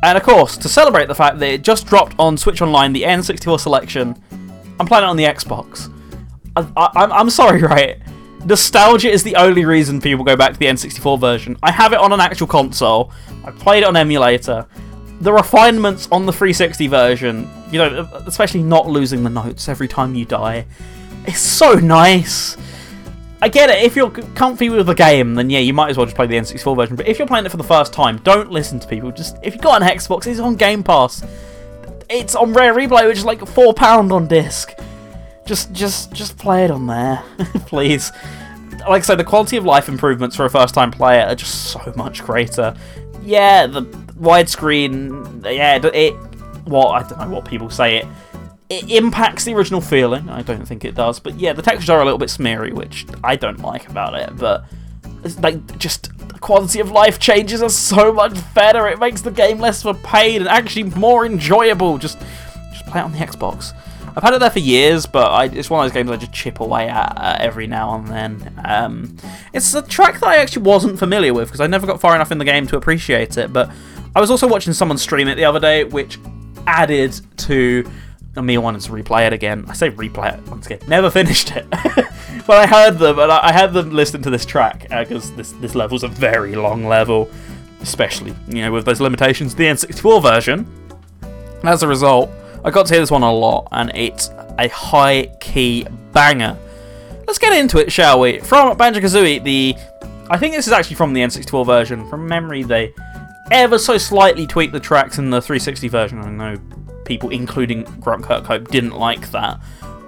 And 0.03 0.17
of 0.17 0.23
course, 0.23 0.57
to 0.57 0.69
celebrate 0.69 1.07
the 1.07 1.15
fact 1.15 1.39
that 1.39 1.47
it 1.47 1.63
just 1.63 1.87
dropped 1.87 2.15
on 2.19 2.37
Switch 2.37 2.61
Online, 2.61 2.93
the 2.93 3.03
N64 3.03 3.59
selection, 3.59 4.21
I'm 4.79 4.85
playing 4.85 5.03
it 5.03 5.07
on 5.07 5.17
the 5.17 5.23
Xbox. 5.23 5.91
I, 6.55 6.91
I'm 6.95 7.29
sorry, 7.29 7.61
right? 7.73 7.99
Nostalgia 8.45 9.09
is 9.09 9.23
the 9.23 9.35
only 9.35 9.65
reason 9.65 9.99
people 9.99 10.23
go 10.23 10.35
back 10.35 10.53
to 10.53 10.59
the 10.59 10.67
N64 10.67 11.19
version. 11.19 11.57
I 11.63 11.71
have 11.71 11.93
it 11.93 11.99
on 11.99 12.13
an 12.13 12.19
actual 12.19 12.47
console. 12.47 13.11
I 13.43 13.51
played 13.51 13.79
it 13.79 13.85
on 13.85 13.95
emulator 13.95 14.67
the 15.21 15.31
refinements 15.31 16.07
on 16.11 16.25
the 16.25 16.31
360 16.31 16.87
version, 16.87 17.49
you 17.71 17.79
know, 17.79 18.07
especially 18.25 18.61
not 18.61 18.87
losing 18.87 19.23
the 19.23 19.29
notes 19.29 19.69
every 19.69 19.87
time 19.87 20.15
you 20.15 20.25
die, 20.25 20.65
it's 21.25 21.39
so 21.39 21.73
nice. 21.75 22.57
I 23.45 23.47
get 23.47 23.69
it, 23.69 23.83
if 23.83 23.95
you're 23.95 24.09
comfy 24.09 24.71
with 24.71 24.87
the 24.87 24.95
game, 24.95 25.35
then 25.35 25.51
yeah, 25.51 25.59
you 25.59 25.71
might 25.71 25.91
as 25.91 25.97
well 25.97 26.07
just 26.07 26.15
play 26.15 26.25
the 26.25 26.33
N64 26.33 26.75
version. 26.75 26.95
But 26.95 27.07
if 27.07 27.19
you're 27.19 27.27
playing 27.27 27.45
it 27.45 27.49
for 27.49 27.57
the 27.57 27.63
first 27.63 27.93
time, 27.93 28.17
don't 28.23 28.49
listen 28.49 28.79
to 28.79 28.87
people. 28.87 29.11
Just 29.11 29.37
if 29.43 29.53
you've 29.53 29.61
got 29.61 29.83
an 29.83 29.87
Xbox, 29.87 30.25
it's 30.25 30.39
on 30.39 30.55
Game 30.55 30.81
Pass. 30.81 31.23
It's 32.09 32.33
on 32.33 32.53
Rare 32.53 32.73
Replay, 32.73 33.07
which 33.07 33.19
is 33.19 33.23
like 33.23 33.45
four 33.45 33.71
pound 33.75 34.11
on 34.11 34.27
disc. 34.27 34.73
Just, 35.45 35.71
just, 35.73 36.11
just 36.11 36.39
play 36.39 36.65
it 36.65 36.71
on 36.71 36.87
there, 36.87 37.23
please. 37.67 38.11
Like 38.79 39.03
I 39.03 39.05
said, 39.05 39.19
the 39.19 39.23
quality 39.23 39.57
of 39.57 39.63
life 39.63 39.89
improvements 39.89 40.35
for 40.35 40.45
a 40.45 40.49
first-time 40.49 40.89
player 40.89 41.27
are 41.27 41.35
just 41.35 41.65
so 41.65 41.93
much 41.95 42.23
greater. 42.23 42.75
Yeah, 43.21 43.67
the 43.67 43.83
widescreen, 43.83 45.45
yeah, 45.55 45.75
it, 45.85 46.15
well, 46.65 46.87
I 46.87 47.03
don't 47.03 47.19
know 47.19 47.29
what 47.29 47.45
people 47.45 47.69
say 47.69 47.97
it. 47.97 48.07
It 48.69 48.89
impacts 48.89 49.43
the 49.43 49.53
original 49.53 49.81
feeling. 49.81 50.27
I 50.29 50.41
don't 50.41 50.65
think 50.65 50.83
it 50.83 50.95
does, 50.95 51.19
but 51.19 51.39
yeah, 51.39 51.53
the 51.53 51.61
textures 51.61 51.89
are 51.89 52.01
a 52.01 52.03
little 52.03 52.17
bit 52.17 52.29
smeary, 52.29 52.73
which 52.73 53.05
I 53.23 53.35
don't 53.35 53.59
like 53.59 53.87
about 53.89 54.15
it. 54.15 54.35
But 54.37 54.65
like, 55.39 55.77
just 55.77 56.17
the 56.17 56.39
quality 56.39 56.79
of 56.79 56.91
life 56.91 57.19
changes 57.19 57.61
are 57.61 57.69
so 57.69 58.11
much 58.11 58.37
better. 58.53 58.87
It 58.87 58.99
makes 58.99 59.21
the 59.21 59.31
game 59.31 59.59
less 59.59 59.85
of 59.85 59.95
a 59.95 59.99
pain 59.99 60.41
and 60.41 60.47
actually 60.47 60.83
more 60.83 61.25
enjoyable. 61.25 61.97
Just, 61.97 62.19
just 62.71 62.85
play 62.87 63.01
it 63.01 63.03
on 63.03 63.11
the 63.11 63.19
Xbox. 63.19 63.73
I've 64.15 64.23
had 64.23 64.33
it 64.33 64.39
there 64.39 64.49
for 64.49 64.59
years, 64.59 65.05
but 65.05 65.27
I, 65.29 65.45
it's 65.45 65.69
one 65.69 65.85
of 65.85 65.91
those 65.91 65.93
games 65.93 66.09
I 66.09 66.15
just 66.15 66.31
chip 66.31 66.61
away 66.61 66.87
at 66.87 67.17
uh, 67.17 67.37
every 67.39 67.67
now 67.67 67.95
and 67.95 68.07
then. 68.07 68.61
Um, 68.63 69.17
it's 69.53 69.73
a 69.73 69.81
track 69.81 70.21
that 70.21 70.27
I 70.27 70.37
actually 70.37 70.63
wasn't 70.63 70.97
familiar 70.97 71.33
with 71.33 71.49
because 71.49 71.59
I 71.59 71.67
never 71.67 71.85
got 71.85 71.99
far 71.99 72.15
enough 72.15 72.31
in 72.31 72.37
the 72.37 72.45
game 72.45 72.65
to 72.67 72.77
appreciate 72.77 73.37
it. 73.37 73.51
But 73.51 73.71
I 74.15 74.21
was 74.21 74.31
also 74.31 74.47
watching 74.47 74.71
someone 74.71 74.97
stream 74.97 75.27
it 75.27 75.35
the 75.35 75.43
other 75.43 75.59
day, 75.59 75.83
which 75.83 76.17
added 76.65 77.19
to 77.39 77.91
me 78.43 78.57
wanting 78.57 78.81
to 78.81 78.91
replay 78.91 79.27
it 79.27 79.33
again. 79.33 79.65
I 79.67 79.73
say 79.73 79.89
replay 79.89 80.37
it 80.37 80.47
once 80.49 80.65
again. 80.65 80.79
Never 80.87 81.09
finished 81.09 81.51
it, 81.51 81.65
but 82.47 82.57
I 82.57 82.67
heard 82.67 82.99
them 82.99 83.19
and 83.19 83.31
I 83.31 83.51
had 83.51 83.73
them 83.73 83.91
listen 83.91 84.21
to 84.23 84.29
this 84.29 84.45
track 84.45 84.87
because 84.89 85.31
uh, 85.31 85.35
this 85.35 85.51
this 85.53 85.75
level's 85.75 86.03
a 86.03 86.07
very 86.07 86.55
long 86.55 86.85
level, 86.85 87.29
especially 87.81 88.35
you 88.47 88.61
know 88.61 88.71
with 88.71 88.85
those 88.85 89.01
limitations. 89.01 89.55
The 89.55 89.65
N64 89.65 90.21
version. 90.21 90.67
As 91.63 91.81
a 91.81 91.87
result, 91.87 92.29
I 92.63 92.71
got 92.71 92.85
to 92.87 92.93
hear 92.93 93.01
this 93.01 93.11
one 93.11 93.23
a 93.23 93.33
lot, 93.33 93.67
and 93.71 93.91
it's 93.95 94.29
a 94.59 94.67
high 94.67 95.27
key 95.39 95.87
banger. 96.11 96.57
let's 97.27 97.39
get 97.39 97.53
into 97.53 97.79
it, 97.79 97.91
shall 97.91 98.19
we? 98.19 98.39
From 98.39 98.77
Banjo 98.77 98.99
Kazooie, 98.99 99.43
the. 99.43 99.75
I 100.29 100.37
think 100.37 100.55
this 100.55 100.65
is 100.65 100.73
actually 100.73 100.95
from 100.95 101.13
the 101.13 101.21
N64 101.21 101.65
version. 101.65 102.09
From 102.09 102.27
memory, 102.27 102.63
they 102.63 102.93
ever 103.51 103.77
so 103.77 103.97
slightly 103.97 104.47
tweaked 104.47 104.73
the 104.73 104.79
tracks 104.79 105.19
in 105.19 105.29
the 105.29 105.41
360 105.41 105.87
version. 105.87 106.19
I 106.19 106.29
know 106.29 106.55
people, 107.05 107.29
including 107.29 107.83
Grant 108.01 108.23
Kirkhope, 108.23 108.67
didn't 108.69 108.95
like 108.95 109.31
that. 109.31 109.59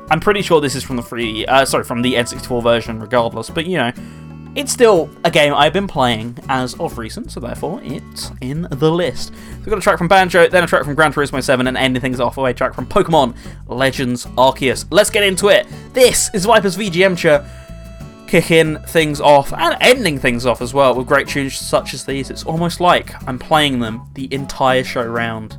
I'm 0.09 0.19
pretty 0.19 0.41
sure 0.41 0.61
this 0.61 0.75
is 0.75 0.83
from 0.83 0.95
the 0.95 1.01
free, 1.01 1.45
uh, 1.45 1.65
sorry, 1.65 1.83
from 1.83 2.01
the 2.01 2.13
N64 2.13 2.63
version, 2.63 2.99
regardless. 2.99 3.49
But 3.49 3.65
you 3.65 3.77
know, 3.77 3.91
it's 4.55 4.71
still 4.71 5.09
a 5.23 5.29
game 5.29 5.53
I've 5.53 5.73
been 5.73 5.87
playing 5.87 6.37
as 6.49 6.73
of 6.79 6.97
recent, 6.97 7.31
so 7.31 7.39
therefore 7.39 7.79
it's 7.83 8.31
in 8.41 8.67
the 8.71 8.91
list. 8.91 9.27
So 9.27 9.33
we've 9.57 9.65
got 9.67 9.77
a 9.77 9.81
track 9.81 9.99
from 9.99 10.07
Banjo, 10.07 10.47
then 10.47 10.63
a 10.63 10.67
track 10.67 10.83
from 10.83 10.95
Gran 10.95 11.13
Turismo 11.13 11.43
7, 11.43 11.67
and 11.67 11.77
ending 11.77 12.01
things 12.01 12.19
off 12.19 12.37
with 12.37 12.49
a 12.49 12.53
track 12.53 12.73
from 12.73 12.87
Pokemon 12.87 13.35
Legends 13.67 14.25
Arceus. 14.25 14.85
Let's 14.89 15.09
get 15.11 15.23
into 15.23 15.49
it. 15.49 15.67
This 15.93 16.31
is 16.33 16.45
Viper's 16.45 16.75
VGM 16.75 17.17
show, 17.17 17.45
kicking 18.27 18.77
things 18.87 19.21
off 19.21 19.53
and 19.53 19.77
ending 19.79 20.17
things 20.17 20.45
off 20.45 20.61
as 20.61 20.73
well 20.73 20.95
with 20.95 21.07
great 21.07 21.27
tunes 21.27 21.55
such 21.55 21.93
as 21.93 22.05
these. 22.05 22.29
It's 22.29 22.43
almost 22.43 22.79
like 22.79 23.13
I'm 23.27 23.37
playing 23.37 23.79
them 23.79 24.09
the 24.15 24.31
entire 24.33 24.83
show 24.83 25.05
round. 25.05 25.57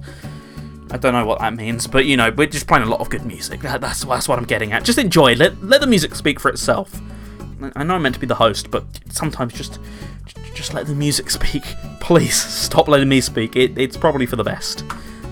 I 0.90 0.96
don't 0.96 1.12
know 1.12 1.26
what 1.26 1.40
that 1.40 1.54
means, 1.54 1.86
but 1.86 2.06
you 2.06 2.16
know, 2.16 2.30
we're 2.30 2.46
just 2.46 2.66
playing 2.66 2.84
a 2.84 2.88
lot 2.90 3.00
of 3.00 3.10
good 3.10 3.26
music. 3.26 3.60
That, 3.60 3.80
that's 3.80 4.04
that's 4.04 4.28
what 4.28 4.38
I'm 4.38 4.44
getting 4.44 4.72
at. 4.72 4.84
Just 4.84 4.98
enjoy. 4.98 5.34
Let 5.34 5.62
let 5.62 5.80
the 5.80 5.86
music 5.86 6.14
speak 6.14 6.40
for 6.40 6.48
itself. 6.50 7.00
I 7.74 7.84
know 7.84 7.96
I'm 7.96 8.02
meant 8.02 8.14
to 8.14 8.20
be 8.20 8.26
the 8.26 8.36
host, 8.36 8.70
but 8.70 8.84
sometimes 9.10 9.52
just 9.52 9.78
just 10.54 10.74
let 10.74 10.86
the 10.86 10.94
music 10.94 11.30
speak. 11.30 11.62
Please 12.00 12.34
stop 12.34 12.88
letting 12.88 13.08
me 13.08 13.20
speak. 13.20 13.54
It, 13.56 13.76
it's 13.76 13.96
probably 13.96 14.26
for 14.26 14.36
the 14.36 14.44
best. 14.44 14.82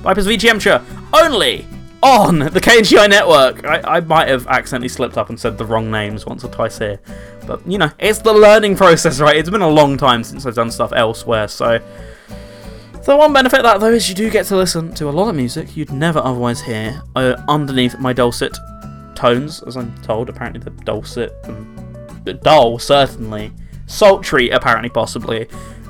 Vipers 0.03 0.27
VGM 0.27 0.61
show 0.61 0.85
only 1.13 1.67
on 2.03 2.39
the 2.39 2.61
KNGI 2.61 3.09
network. 3.09 3.65
I, 3.65 3.97
I 3.97 4.01
might 4.01 4.29
have 4.29 4.47
accidentally 4.49 4.89
slipped 4.89 5.17
up 5.17 5.31
and 5.31 5.41
said 5.41 5.57
the 5.57 5.65
wrong 5.65 5.91
names 5.91 6.27
once 6.27 6.45
or 6.45 6.51
twice 6.51 6.79
here, 6.79 7.01
but 7.47 7.67
you 7.67 7.79
know, 7.79 7.91
it's 7.99 8.19
the 8.19 8.35
learning 8.35 8.77
process, 8.77 9.21
right? 9.21 9.37
It's 9.37 9.51
been 9.51 9.63
a 9.63 9.69
long 9.69 9.97
time 9.97 10.23
since 10.23 10.45
I've 10.45 10.55
done 10.55 10.71
stuff 10.71 10.93
elsewhere, 10.93 11.49
so. 11.49 11.81
The 13.07 13.17
one 13.17 13.33
benefit 13.33 13.63
that 13.63 13.79
though 13.79 13.93
is 13.93 14.09
you 14.09 14.17
do 14.17 14.29
get 14.29 14.47
to 14.47 14.57
listen 14.57 14.93
to 14.95 15.09
a 15.09 15.13
lot 15.13 15.29
of 15.29 15.37
music 15.37 15.77
you'd 15.77 15.93
never 15.93 16.19
otherwise 16.19 16.61
hear 16.61 17.01
uh, 17.15 17.41
underneath 17.49 17.97
my 18.01 18.13
dulcet 18.13 18.59
tones, 19.15 19.63
as 19.63 19.77
I'm 19.77 19.97
told. 20.03 20.29
Apparently, 20.29 20.61
the 20.61 20.71
dulcet 20.83 21.33
and 21.45 22.43
dull 22.43 22.81
certainly, 22.81 23.53
sultry 23.87 24.51
apparently 24.51 24.89
possibly. 24.91 25.47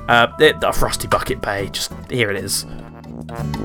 Uh, 0.07 0.27
the 0.37 0.53
Rusty 0.79 1.07
Bucket 1.07 1.41
Bay, 1.41 1.69
just 1.69 1.91
here 2.11 2.29
it 2.29 2.37
is. 2.37 2.67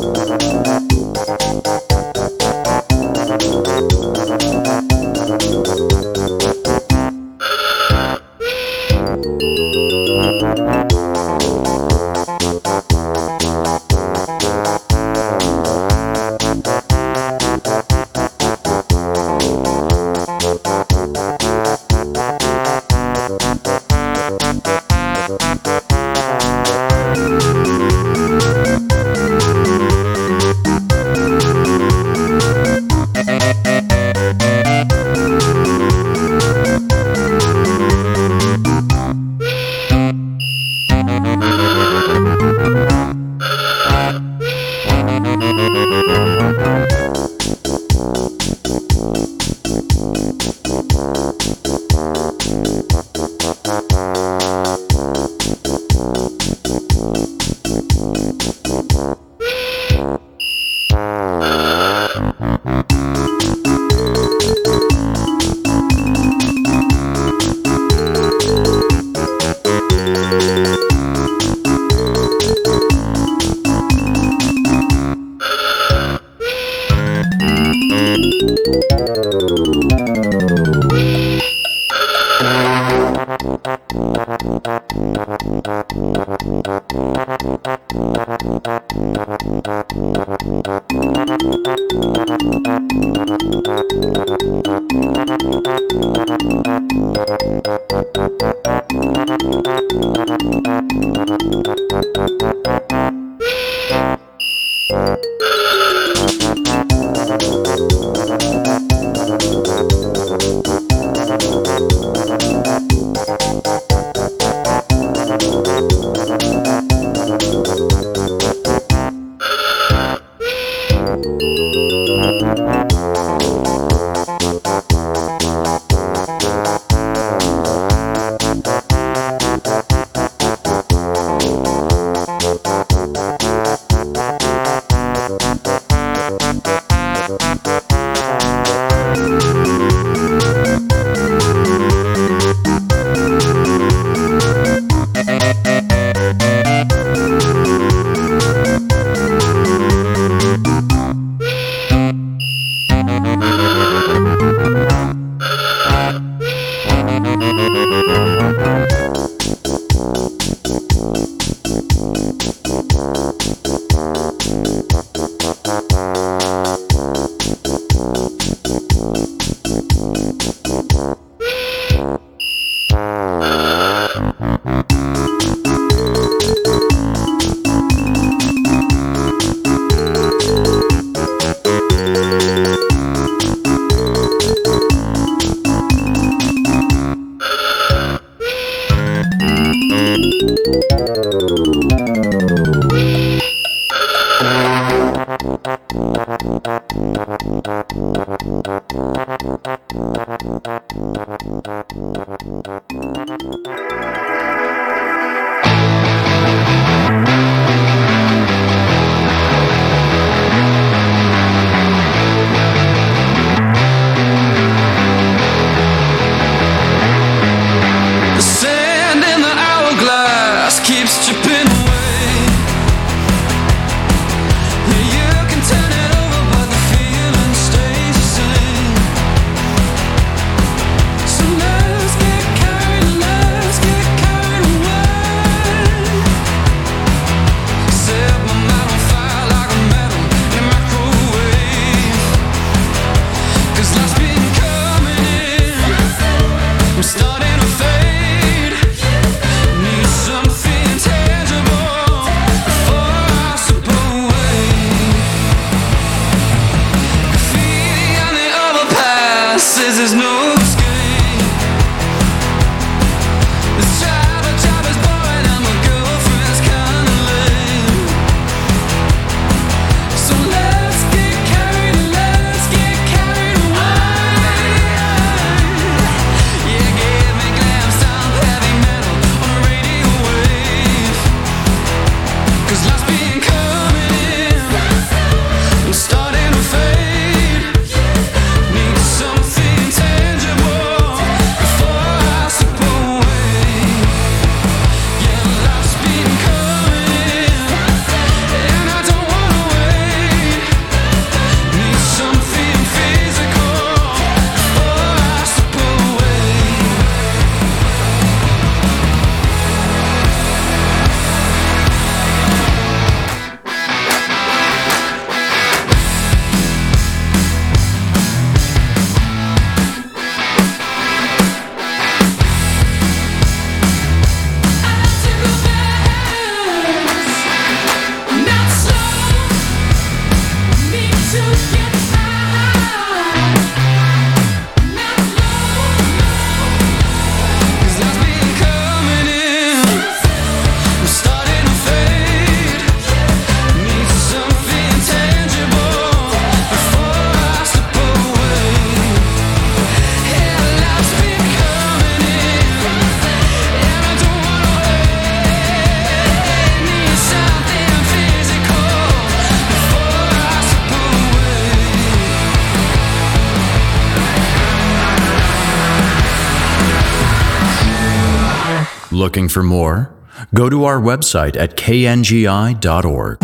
Looking 369.33 369.49
for 369.49 369.63
more? 369.63 370.13
Go 370.53 370.69
to 370.69 370.85
our 370.85 370.99
website 370.99 371.57
at 371.57 371.75
kngi.org. 371.75 373.42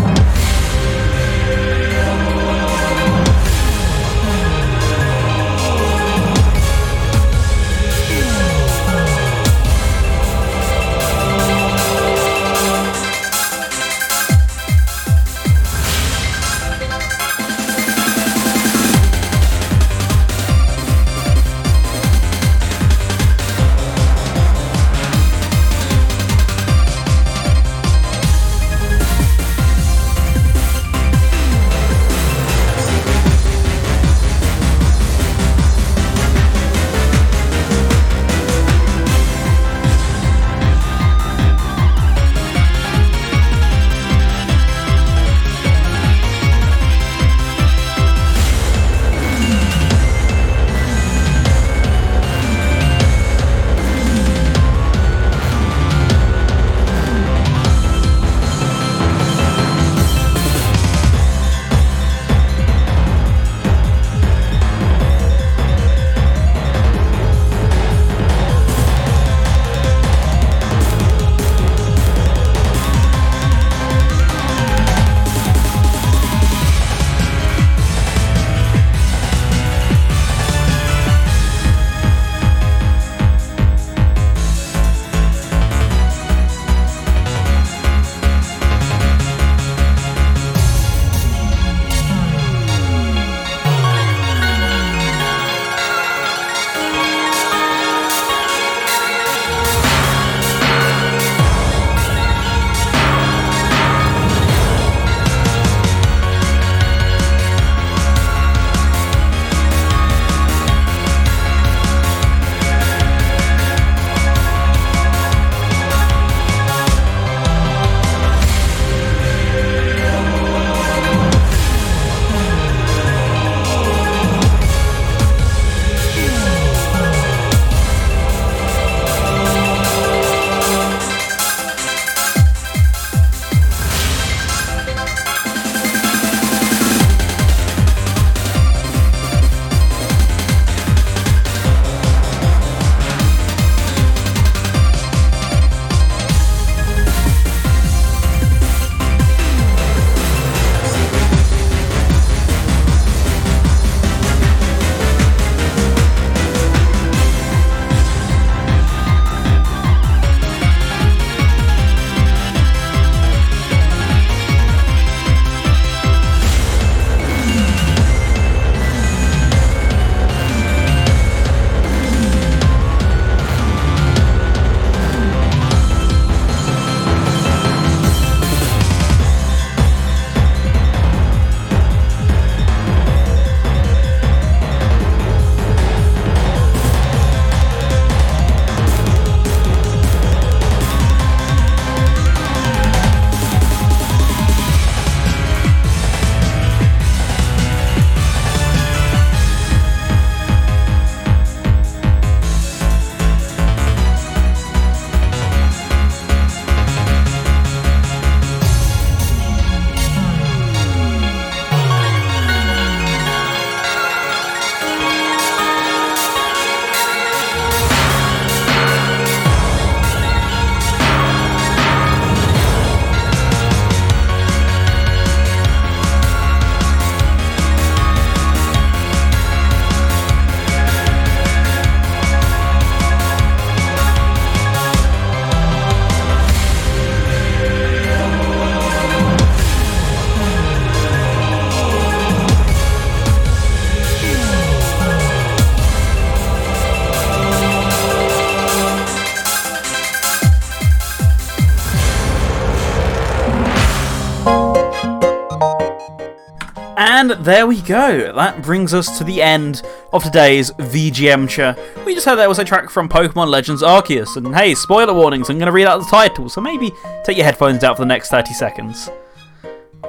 And 257.30 257.46
there 257.46 257.68
we 257.68 257.80
go. 257.82 258.34
That 258.34 258.64
brings 258.64 258.92
us 258.92 259.20
to 259.20 259.24
the 259.24 259.40
end 259.40 259.84
of 260.12 260.24
today's 260.24 260.72
VGMture. 260.72 262.04
We 262.04 262.16
just 262.16 262.26
heard 262.26 262.38
there 262.38 262.50
was 262.50 262.58
a 262.58 262.64
track 262.64 262.90
from 262.90 263.08
Pokemon 263.08 263.50
Legends 263.50 263.84
Arceus, 263.84 264.36
and 264.36 264.56
hey, 264.56 264.74
spoiler 264.74 265.14
warnings, 265.14 265.48
I'm 265.48 265.60
going 265.60 265.68
to 265.68 265.72
read 265.72 265.86
out 265.86 266.00
the 266.00 266.08
title, 266.08 266.50
so 266.50 266.60
maybe 266.60 266.92
take 267.24 267.38
your 267.38 267.46
headphones 267.46 267.84
out 267.84 267.98
for 267.98 268.02
the 268.02 268.08
next 268.08 268.30
30 268.30 268.54
seconds. 268.54 269.12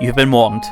You've 0.01 0.17
been 0.17 0.31
warned. 0.31 0.63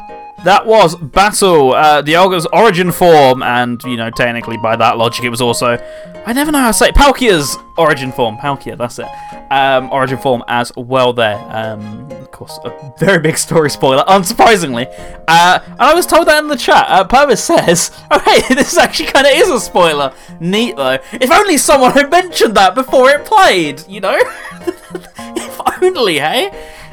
That 0.44 0.64
was 0.64 0.96
Battle, 0.96 1.74
uh, 1.74 2.00
Dialga's 2.00 2.46
origin 2.46 2.92
form, 2.92 3.42
and, 3.42 3.82
you 3.82 3.98
know, 3.98 4.08
technically 4.08 4.56
by 4.56 4.74
that 4.76 4.96
logic, 4.96 5.24
it 5.24 5.30
was 5.30 5.42
also. 5.42 5.76
I 6.24 6.32
never 6.32 6.50
know 6.50 6.60
how 6.60 6.68
to 6.68 6.72
say 6.72 6.88
it. 6.88 6.94
Palkia's 6.94 7.58
origin 7.76 8.10
form. 8.10 8.38
Palkia, 8.38 8.78
that's 8.78 8.98
it. 8.98 9.08
Um, 9.50 9.90
origin 9.90 10.16
form 10.16 10.44
as 10.48 10.72
well 10.76 11.12
there. 11.12 11.38
Um, 11.50 11.97
course, 12.38 12.58
a 12.64 12.92
very 12.98 13.18
big 13.18 13.36
story 13.36 13.68
spoiler, 13.68 14.04
unsurprisingly. 14.04 14.86
Uh, 15.26 15.58
and 15.64 15.80
I 15.80 15.92
was 15.92 16.06
told 16.06 16.28
that 16.28 16.42
in 16.42 16.48
the 16.48 16.56
chat. 16.56 16.86
Uh, 16.88 17.04
Purvis 17.04 17.42
says, 17.42 17.90
oh, 18.10 18.18
hey, 18.20 18.42
this 18.54 18.78
actually 18.78 19.10
kind 19.10 19.26
of 19.26 19.32
is 19.34 19.50
a 19.50 19.60
spoiler. 19.60 20.14
Neat, 20.40 20.76
though. 20.76 20.98
If 21.12 21.30
only 21.30 21.58
someone 21.58 21.92
had 21.92 22.10
mentioned 22.10 22.56
that 22.56 22.74
before 22.74 23.10
it 23.10 23.24
played, 23.24 23.82
you 23.88 24.00
know? 24.00 24.16
if 24.60 25.82
only, 25.82 26.18
hey? 26.18 26.50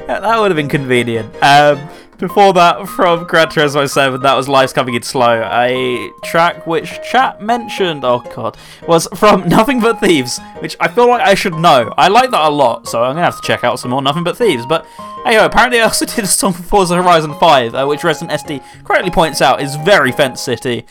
That 0.07 0.39
would 0.39 0.51
have 0.51 0.55
been 0.55 0.69
convenient. 0.69 1.33
Um, 1.43 1.87
before 2.17 2.53
that, 2.53 2.87
from 2.87 3.25
Gran 3.25 3.47
Turismo 3.47 3.89
7, 3.89 4.21
that 4.21 4.35
was 4.35 4.47
Life's 4.47 4.73
Coming 4.73 4.95
in 4.95 5.01
Slow, 5.01 5.41
a 5.51 6.11
track 6.23 6.65
which 6.65 6.99
chat 7.09 7.41
mentioned, 7.41 8.03
oh 8.05 8.19
god, 8.35 8.57
was 8.87 9.07
from 9.15 9.47
Nothing 9.49 9.79
But 9.79 9.99
Thieves, 9.99 10.39
which 10.59 10.75
I 10.79 10.87
feel 10.87 11.07
like 11.07 11.21
I 11.21 11.33
should 11.35 11.55
know. 11.55 11.93
I 11.97 12.07
like 12.07 12.31
that 12.31 12.41
a 12.41 12.49
lot, 12.49 12.87
so 12.87 13.03
I'm 13.03 13.15
gonna 13.15 13.25
have 13.25 13.39
to 13.41 13.47
check 13.47 13.63
out 13.63 13.79
some 13.79 13.91
more 13.91 14.01
Nothing 14.01 14.23
But 14.23 14.37
Thieves. 14.37 14.65
But 14.65 14.85
anyway, 15.25 15.45
apparently 15.45 15.79
I 15.79 15.83
also 15.85 16.05
did 16.05 16.23
a 16.23 16.27
song 16.27 16.53
for 16.53 16.63
Forza 16.63 16.95
Horizon 16.95 17.33
5, 17.39 17.75
uh, 17.75 17.85
which 17.85 18.03
Resident 18.03 18.39
SD 18.41 18.63
correctly 18.83 19.11
points 19.11 19.41
out 19.41 19.61
is 19.61 19.75
very 19.77 20.11
Fence 20.11 20.41
City. 20.41 20.85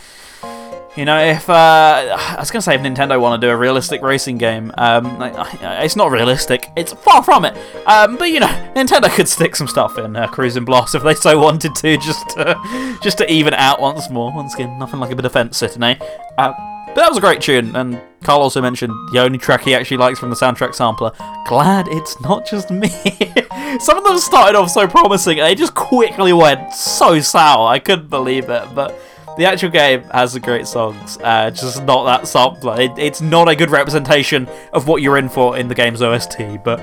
You 0.97 1.05
know, 1.05 1.19
if 1.19 1.51
uh, 1.51 2.17
I 2.17 2.37
was 2.39 2.53
gonna 2.53 2.63
say 2.63 2.77
if 2.77 2.81
Nintendo 2.81 3.21
want 3.21 3.41
to 3.41 3.45
do 3.45 3.51
a 3.51 3.57
realistic 3.57 4.01
racing 4.01 4.39
game, 4.39 4.71
um, 4.79 5.19
it's 5.21 5.97
not 5.97 6.13
realistic. 6.13 6.69
It's 6.77 6.93
far 6.93 7.21
from 7.25 7.45
it. 7.45 7.57
Um, 7.85 8.17
but 8.17 8.27
you 8.27 8.39
know, 8.39 8.71
Nintendo 8.77 9.13
could 9.13 9.27
stick 9.27 9.57
some 9.57 9.67
stuff 9.67 9.99
in 9.99 10.15
uh, 10.15 10.29
Cruis'n 10.29 10.65
Blast 10.65 10.95
if 10.95 11.03
they 11.03 11.15
so 11.15 11.37
wanted 11.37 11.75
to, 11.75 11.97
just 11.99 12.29
to, 12.31 12.99
just 13.03 13.19
to 13.19 13.31
even 13.31 13.55
out 13.55 13.81
once 13.81 14.09
more. 14.09 14.33
Once 14.33 14.55
again, 14.55 14.79
nothing 14.79 15.01
like 15.01 15.11
a 15.11 15.17
bit 15.17 15.25
of 15.25 15.33
fence 15.33 15.57
sitting, 15.57 15.83
eh? 15.83 15.97
Uh, 16.39 16.53
but 16.87 16.95
that 16.95 17.09
was 17.09 17.19
a 17.19 17.21
great 17.21 17.41
tune, 17.41 17.75
and 17.75 18.01
Carl 18.23 18.43
also 18.43 18.63
mentioned 18.63 18.93
the 19.13 19.21
only 19.21 19.37
track 19.37 19.63
he 19.63 19.75
actually 19.75 19.97
likes 19.97 20.21
from 20.21 20.31
the 20.31 20.37
soundtrack 20.37 20.77
sampler. 20.77 21.11
Glad 21.49 21.89
it's 21.89 22.21
not 22.21 22.47
just 22.47 22.71
me. 22.71 22.89
Some 23.81 23.99
of 23.99 24.05
them 24.05 24.19
started 24.19 24.57
off 24.57 24.71
so 24.71 24.87
promising, 24.87 25.41
and 25.41 25.49
they 25.49 25.57
just 25.57 25.75
quickly 25.75 26.33
went 26.33 26.73
so 26.73 27.19
sour. 27.19 27.67
I 27.67 27.81
couldn't 27.81 28.11
believe 28.11 28.49
it, 28.49 28.69
but. 28.77 28.97
The 29.37 29.47
actual 29.47 29.71
game 29.71 30.05
has 30.11 30.39
great 30.39 30.67
songs, 30.69 31.19
uh, 31.23 31.51
just 31.51 31.83
not 31.85 32.05
that 32.05 32.29
sampler. 32.29 32.81
It, 32.81 32.93
it's 32.97 33.21
not 33.21 33.49
a 33.49 33.57
good 33.57 33.71
representation 33.71 34.49
of 34.73 34.87
what 34.87 35.03
you're 35.03 35.19
in 35.19 35.29
for 35.29 35.57
in 35.57 35.67
the 35.67 35.75
game's 35.75 36.03
OST, 36.03 36.39
but 36.65 36.79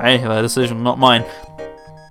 hey, 0.00 0.16
their 0.16 0.40
decision, 0.40 0.82
not 0.82 0.98
mine. 0.98 1.24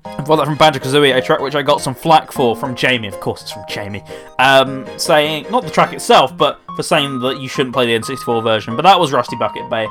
I've 0.06 0.28
got 0.28 0.36
that 0.36 0.46
from 0.46 0.58
Banjo 0.58 0.80
Kazooie, 0.80 1.18
a 1.18 1.22
track 1.22 1.40
which 1.40 1.56
I 1.56 1.64
got 1.64 1.82
some 1.82 1.96
flack 1.96 2.32
for 2.32 2.56
from 2.56 2.76
Jamie. 2.76 3.08
Of 3.08 3.20
course, 3.20 3.42
it's 3.42 3.52
from 3.52 3.64
Jamie. 3.68 4.04
Um, 4.38 4.86
saying, 4.98 5.48
not 5.50 5.64
the 5.64 5.72
track 5.72 5.92
itself, 5.92 6.38
but 6.38 6.62
for 6.76 6.84
saying 6.84 7.20
that 7.20 7.40
you 7.40 7.48
shouldn't 7.48 7.74
play 7.74 7.88
the 7.88 8.00
N64 8.00 8.44
version. 8.44 8.76
But 8.76 8.84
that 8.84 9.00
was 9.00 9.12
Rusty 9.12 9.36
Bucket 9.38 9.70
Bay. 9.72 9.88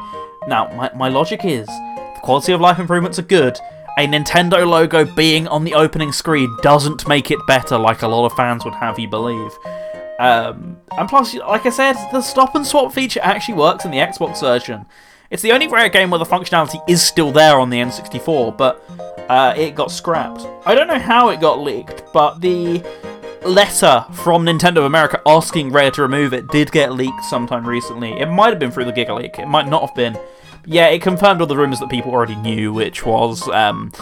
Now, 0.47 0.69
my, 0.77 0.93
my 0.95 1.09
logic 1.09 1.45
is 1.45 1.67
the 1.67 2.21
quality 2.23 2.53
of 2.53 2.61
life 2.61 2.79
improvements 2.79 3.19
are 3.19 3.23
good. 3.23 3.59
A 3.99 4.07
Nintendo 4.07 4.67
logo 4.67 5.05
being 5.05 5.47
on 5.49 5.65
the 5.65 5.75
opening 5.75 6.13
screen 6.13 6.57
doesn't 6.63 7.07
make 7.07 7.31
it 7.31 7.39
better, 7.47 7.77
like 7.77 8.03
a 8.03 8.09
lot 8.09 8.25
of 8.25 8.33
fans 8.33 8.65
would 8.65 8.75
have 8.75 8.99
you 8.99 9.09
believe. 9.09 9.53
Um, 10.19 10.79
and 10.97 11.09
plus, 11.09 11.35
like 11.35 11.67
I 11.67 11.71
said, 11.71 11.97
the 12.11 12.23
stop 12.23 12.55
and 12.55 12.67
swap 12.67 12.93
feature 12.93 13.21
actually 13.23 13.55
works 13.55 13.85
in 13.85 13.91
the 13.91 13.99
Xbox 13.99 14.41
version. 14.41 14.87
It's 15.31 15.43
the 15.43 15.53
only 15.53 15.69
rare 15.69 15.89
game 15.89 16.11
where 16.11 16.19
the 16.19 16.25
functionality 16.25 16.83
is 16.89 17.03
still 17.03 17.33
there 17.33 17.59
on 17.59 17.71
the 17.71 17.79
N64, 17.79 18.57
but 18.57 18.83
uh, 19.29 19.55
it 19.57 19.75
got 19.75 19.91
scrapped. 19.91 20.47
I 20.67 20.75
don't 20.75 20.87
know 20.87 20.99
how 20.99 21.31
it 21.31 21.41
got 21.41 21.59
leaked, 21.61 22.03
but 22.13 22.41
the 22.41 22.83
letter 23.45 24.05
from 24.13 24.45
Nintendo 24.45 24.79
of 24.79 24.85
America 24.85 25.21
asking 25.27 25.73
Rare 25.73 25.91
to 25.93 26.03
remove 26.03 26.33
it 26.33 26.47
did 26.49 26.71
get 26.71 26.93
leaked 26.93 27.25
sometime 27.25 27.67
recently. 27.67 28.13
It 28.13 28.27
might 28.27 28.51
have 28.51 28.59
been 28.59 28.71
through 28.71 28.85
the 28.85 28.93
Giga 28.93 29.17
Leak, 29.17 29.39
it 29.39 29.47
might 29.47 29.69
not 29.69 29.83
have 29.83 29.95
been. 29.95 30.19
Yeah, 30.67 30.87
it 30.89 31.03
confirmed 31.03 31.41
all 31.41 31.47
the 31.47 31.57
rumours 31.57 31.81
that 31.81 31.91
people 31.91 32.13
already 32.13 32.37
knew, 32.37 32.73
which 32.73 33.05
was 33.05 33.49
um, 33.49 33.93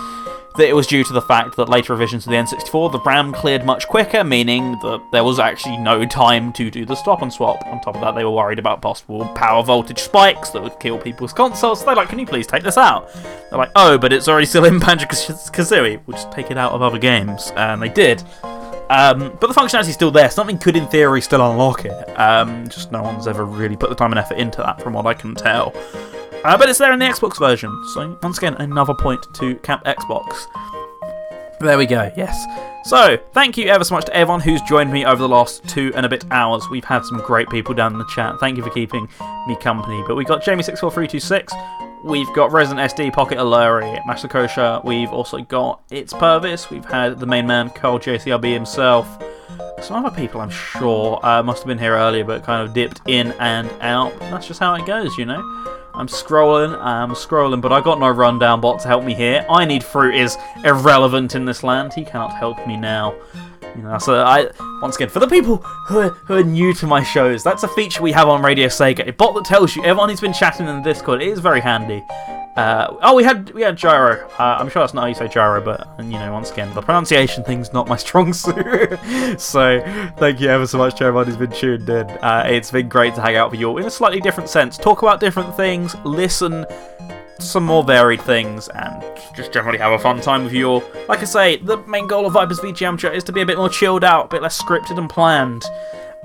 that 0.56 0.68
it 0.68 0.74
was 0.74 0.86
due 0.86 1.04
to 1.04 1.12
the 1.12 1.22
fact 1.22 1.56
that 1.56 1.68
later 1.68 1.92
revisions 1.92 2.26
of 2.26 2.30
the 2.30 2.36
N64, 2.36 2.92
the 2.92 3.00
RAM 3.00 3.32
cleared 3.32 3.64
much 3.64 3.88
quicker, 3.88 4.24
meaning 4.24 4.72
that 4.82 5.02
there 5.12 5.24
was 5.24 5.38
actually 5.38 5.78
no 5.78 6.04
time 6.04 6.52
to 6.54 6.70
do 6.70 6.84
the 6.84 6.94
stop 6.94 7.22
and 7.22 7.32
swap. 7.32 7.64
On 7.66 7.80
top 7.80 7.94
of 7.94 8.00
that, 8.02 8.14
they 8.14 8.24
were 8.24 8.30
worried 8.30 8.58
about 8.58 8.82
possible 8.82 9.26
power 9.28 9.62
voltage 9.62 10.00
spikes 10.00 10.50
that 10.50 10.62
would 10.62 10.78
kill 10.80 10.98
people's 10.98 11.32
consoles. 11.32 11.80
So 11.80 11.86
they're 11.86 11.96
like, 11.96 12.08
can 12.08 12.18
you 12.18 12.26
please 12.26 12.46
take 12.46 12.62
this 12.62 12.76
out? 12.76 13.12
They're 13.14 13.58
like, 13.58 13.72
oh, 13.76 13.96
but 13.96 14.12
it's 14.12 14.28
already 14.28 14.46
still 14.46 14.64
in 14.64 14.78
Banjo 14.78 15.06
Kazooie. 15.06 16.00
We'll 16.06 16.16
just 16.16 16.32
take 16.32 16.50
it 16.50 16.58
out 16.58 16.72
of 16.72 16.82
other 16.82 16.98
games. 16.98 17.52
And 17.56 17.80
they 17.80 17.88
did. 17.88 18.22
Um, 18.90 19.36
but 19.40 19.46
the 19.46 19.54
functionality 19.54 19.88
is 19.88 19.94
still 19.94 20.10
there. 20.10 20.28
Something 20.30 20.58
could, 20.58 20.74
in 20.74 20.88
theory, 20.88 21.20
still 21.20 21.48
unlock 21.48 21.84
it. 21.84 22.18
Um, 22.18 22.66
just 22.68 22.90
no 22.90 23.02
one's 23.02 23.28
ever 23.28 23.44
really 23.44 23.76
put 23.76 23.88
the 23.88 23.94
time 23.94 24.10
and 24.10 24.18
effort 24.18 24.36
into 24.36 24.58
that, 24.58 24.82
from 24.82 24.94
what 24.94 25.06
I 25.06 25.14
can 25.14 25.36
tell. 25.36 25.72
Uh, 26.42 26.56
but 26.56 26.70
it's 26.70 26.78
there 26.78 26.92
in 26.92 26.98
the 26.98 27.04
Xbox 27.04 27.38
version. 27.38 27.70
So, 27.88 28.18
once 28.22 28.38
again, 28.38 28.54
another 28.54 28.94
point 28.94 29.26
to 29.34 29.56
Camp 29.56 29.84
Xbox. 29.84 30.46
There 31.60 31.76
we 31.76 31.84
go, 31.84 32.10
yes. 32.16 32.46
So, 32.84 33.18
thank 33.34 33.58
you 33.58 33.66
ever 33.66 33.84
so 33.84 33.94
much 33.94 34.06
to 34.06 34.16
everyone 34.16 34.40
who's 34.40 34.62
joined 34.62 34.90
me 34.90 35.04
over 35.04 35.20
the 35.20 35.28
last 35.28 35.68
two 35.68 35.92
and 35.94 36.06
a 36.06 36.08
bit 36.08 36.24
hours. 36.30 36.66
We've 36.70 36.84
had 36.84 37.04
some 37.04 37.18
great 37.18 37.50
people 37.50 37.74
down 37.74 37.92
in 37.92 37.98
the 37.98 38.06
chat. 38.06 38.40
Thank 38.40 38.56
you 38.56 38.62
for 38.62 38.70
keeping 38.70 39.06
me 39.46 39.56
company. 39.56 40.02
But 40.06 40.14
we've 40.14 40.26
got 40.26 40.42
Jamie64326, 40.42 42.04
we've 42.06 42.32
got 42.34 42.52
Resident 42.52 42.90
SD, 42.90 43.12
Pocket 43.12 43.36
Aluri, 43.36 44.00
Master 44.06 44.28
Kosha, 44.28 44.82
we've 44.82 45.12
also 45.12 45.40
got 45.42 45.82
It's 45.90 46.14
Purvis, 46.14 46.70
we've 46.70 46.86
had 46.86 47.20
the 47.20 47.26
main 47.26 47.46
man, 47.46 47.68
Carl 47.68 47.98
JCRB 47.98 48.50
himself. 48.54 49.06
Some 49.82 50.02
other 50.02 50.16
people, 50.16 50.40
I'm 50.40 50.48
sure, 50.48 51.20
uh, 51.22 51.42
must 51.42 51.58
have 51.62 51.66
been 51.66 51.78
here 51.78 51.96
earlier 51.96 52.24
but 52.24 52.44
kind 52.44 52.66
of 52.66 52.72
dipped 52.72 53.02
in 53.06 53.32
and 53.32 53.70
out. 53.82 54.18
That's 54.20 54.46
just 54.46 54.60
how 54.60 54.72
it 54.76 54.86
goes, 54.86 55.18
you 55.18 55.26
know? 55.26 55.79
I'm 55.92 56.06
scrolling, 56.06 56.78
I'm 56.80 57.10
scrolling, 57.10 57.60
but 57.60 57.72
I 57.72 57.80
got 57.80 57.98
no 57.98 58.10
rundown 58.10 58.60
bot 58.60 58.80
to 58.80 58.88
help 58.88 59.04
me 59.04 59.14
here. 59.14 59.44
I 59.50 59.64
need 59.64 59.82
fruit 59.82 60.14
is 60.14 60.36
irrelevant 60.64 61.34
in 61.34 61.44
this 61.44 61.62
land. 61.62 61.92
He 61.92 62.04
cannot 62.04 62.32
help 62.32 62.64
me 62.66 62.76
now. 62.76 63.14
You 63.80 63.88
know, 63.88 63.96
so 63.96 64.22
I 64.22 64.50
once 64.82 64.96
again 64.96 65.08
for 65.08 65.20
the 65.20 65.26
people 65.26 65.56
who 65.86 66.00
are, 66.00 66.10
who 66.10 66.34
are 66.34 66.44
new 66.44 66.74
to 66.74 66.86
my 66.86 67.02
shows, 67.02 67.42
that's 67.42 67.62
a 67.62 67.68
feature 67.68 68.02
we 68.02 68.12
have 68.12 68.28
on 68.28 68.42
Radio 68.42 68.66
Sega. 68.66 69.08
A 69.08 69.12
bot 69.12 69.34
that 69.36 69.46
tells 69.46 69.74
you 69.74 69.82
everyone 69.84 70.10
who's 70.10 70.20
been 70.20 70.34
chatting 70.34 70.68
in 70.68 70.76
the 70.76 70.82
Discord. 70.82 71.22
It 71.22 71.28
is 71.28 71.38
very 71.38 71.60
handy. 71.60 72.04
Uh, 72.56 72.94
oh, 73.00 73.14
we 73.14 73.24
had 73.24 73.50
we 73.52 73.62
had 73.62 73.78
gyro. 73.78 74.28
Uh, 74.38 74.58
I'm 74.60 74.68
sure 74.68 74.82
that's 74.82 74.92
not 74.92 75.00
how 75.00 75.06
you 75.06 75.14
say 75.14 75.28
gyro, 75.28 75.62
but 75.62 75.88
you 75.98 76.10
know, 76.10 76.30
once 76.30 76.50
again, 76.50 76.74
the 76.74 76.82
pronunciation 76.82 77.42
thing's 77.42 77.72
not 77.72 77.88
my 77.88 77.96
strong 77.96 78.32
suit. 78.34 78.98
so, 79.40 79.80
thank 80.18 80.40
you 80.40 80.48
ever 80.48 80.66
so 80.66 80.76
much 80.76 80.96
to 80.96 81.04
everyone 81.04 81.24
who's 81.26 81.38
been 81.38 81.52
tuned 81.52 81.88
in. 81.88 82.06
Uh, 82.22 82.44
it's 82.46 82.70
been 82.70 82.90
great 82.90 83.14
to 83.14 83.22
hang 83.22 83.36
out 83.36 83.50
with 83.50 83.60
you 83.60 83.66
all 83.70 83.78
in 83.78 83.86
a 83.86 83.90
slightly 83.90 84.20
different 84.20 84.50
sense, 84.50 84.76
talk 84.76 85.00
about 85.00 85.20
different 85.20 85.56
things, 85.56 85.96
listen 86.04 86.66
some 87.42 87.64
more 87.64 87.82
varied 87.82 88.22
things, 88.22 88.68
and 88.68 89.02
just 89.34 89.52
generally 89.52 89.78
have 89.78 89.92
a 89.92 89.98
fun 89.98 90.20
time 90.20 90.44
with 90.44 90.52
you 90.52 90.68
all. 90.68 90.84
Like 91.08 91.20
I 91.20 91.24
say, 91.24 91.56
the 91.56 91.78
main 91.86 92.06
goal 92.06 92.26
of 92.26 92.32
Vipers 92.34 92.60
VGMture 92.60 93.14
is 93.14 93.24
to 93.24 93.32
be 93.32 93.40
a 93.40 93.46
bit 93.46 93.58
more 93.58 93.68
chilled 93.68 94.04
out, 94.04 94.26
a 94.26 94.28
bit 94.28 94.42
less 94.42 94.60
scripted 94.60 94.98
and 94.98 95.08
planned. 95.08 95.64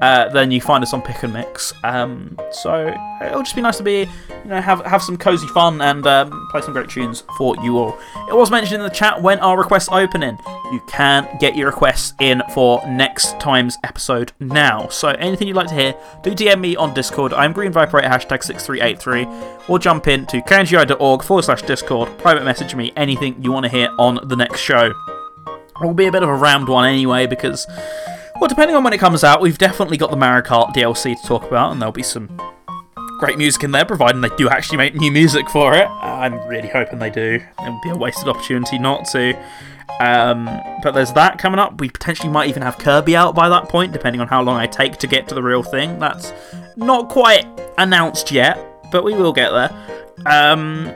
Uh, 0.02 0.28
then 0.30 0.52
you 0.52 0.60
find 0.60 0.84
us 0.84 0.94
on 0.94 1.02
Pick 1.02 1.24
and 1.24 1.32
Mix. 1.34 1.74
Um, 1.84 2.38
so 2.52 2.94
it'll 3.24 3.44
just 3.44 3.56
be 3.56 3.62
nice 3.62 3.78
to 3.78 3.84
be, 3.84 4.02
you 4.44 4.50
know, 4.50 4.60
have 4.60 4.86
have 4.86 5.02
some 5.02 5.18
cozy 5.18 5.48
fun 5.48 5.82
and 5.82 6.06
um, 6.06 6.48
play 6.52 6.62
some 6.62 6.74
great 6.74 6.90
tunes 6.90 7.24
for 7.38 7.56
you 7.64 7.78
all. 7.78 7.98
It 8.28 8.36
was 8.36 8.52
mentioned 8.52 8.82
in 8.82 8.84
the 8.84 8.94
chat 8.94 9.22
when 9.22 9.40
our 9.40 9.58
requests 9.58 9.88
opening. 9.90 10.38
You 10.72 10.82
can 10.88 11.30
get 11.40 11.56
your 11.56 11.68
requests 11.68 12.14
in 12.20 12.44
for 12.54 12.86
next 12.88 13.40
time's 13.40 13.78
episode 13.84 14.34
now. 14.42 14.90
So 14.90 15.10
anything 15.10 15.48
you'd 15.48 15.56
like 15.56 15.68
to 15.68 15.76
hear, 15.76 15.96
do 16.24 16.32
DM 16.32 16.60
me 16.60 16.76
on 16.76 16.94
Discord. 16.94 17.32
I'm 17.32 17.54
Green 17.54 17.72
Viper 17.72 18.02
hashtag 18.02 18.44
six 18.44 18.66
three 18.66 18.82
eight 18.82 19.00
three, 19.00 19.26
or 19.70 19.80
jump 19.80 20.08
in 20.08 20.26
to 20.28 20.42
kngi.org 20.42 21.24
forward 21.24 21.44
slash 21.44 21.62
Discord. 21.62 22.18
Private 22.18 22.44
message 22.44 22.76
me 22.76 22.92
anything 22.98 23.42
you 23.42 23.54
want 23.54 23.64
to 23.64 23.72
hear 23.72 23.90
on 23.98 24.20
the 24.28 24.36
next 24.36 24.60
show. 24.60 24.94
It 25.48 25.86
will 25.86 25.94
be 25.94 26.08
a 26.08 26.12
bit 26.12 26.24
of 26.24 26.30
a 26.30 26.36
rammed 26.36 26.68
one 26.68 26.86
anyway 26.88 27.28
because 27.28 27.66
well, 28.40 28.48
depending 28.48 28.76
on 28.76 28.84
when 28.84 28.94
it 28.94 29.00
comes 29.00 29.24
out, 29.24 29.42
we've 29.42 29.58
definitely 29.58 29.98
got 29.98 30.12
the 30.12 30.18
Mario 30.18 30.44
Kart 30.44 30.74
DLC 30.74 31.20
to 31.20 31.28
talk 31.28 31.44
about, 31.44 31.72
and 31.72 31.82
there'll 31.82 31.92
be 31.92 32.04
some 32.04 32.30
great 33.20 33.38
music 33.38 33.64
in 33.64 33.72
there, 33.72 33.86
providing 33.86 34.22
they 34.22 34.30
do 34.38 34.50
actually 34.50 34.78
make 34.78 34.96
new 34.96 35.12
music 35.12 35.50
for 35.50 35.74
it. 35.74 35.88
I'm 35.88 36.36
really 36.48 36.68
hoping 36.68 37.00
they 37.00 37.10
do. 37.10 37.40
It 37.60 37.70
would 37.72 37.82
be 37.82 37.90
a 37.90 37.96
wasted 37.96 38.28
opportunity 38.28 38.78
not 38.78 39.06
to. 39.10 39.34
Um, 40.00 40.46
but 40.84 40.92
there's 40.92 41.14
that 41.14 41.40
coming 41.40 41.60
up. 41.60 41.80
We 41.80 41.90
potentially 41.90 42.30
might 42.30 42.50
even 42.50 42.62
have 42.62 42.78
Kirby 42.78 43.16
out 43.16 43.34
by 43.34 43.48
that 43.50 43.70
point, 43.70 43.94
depending 43.94 44.20
on 44.20 44.28
how 44.28 44.42
long 44.42 44.58
I 44.58 44.68
take 44.68 44.98
to 44.98 45.08
get 45.08 45.28
to 45.30 45.36
the 45.36 45.44
real 45.44 45.64
thing. 45.64 46.00
That's 46.00 46.34
not 46.76 47.10
quite 47.10 47.46
announced 47.78 48.32
yet, 48.32 48.60
but 48.92 49.04
we 49.04 49.14
will 49.14 49.34
get 49.34 49.52
there. 49.52 49.72
Um, 50.26 50.94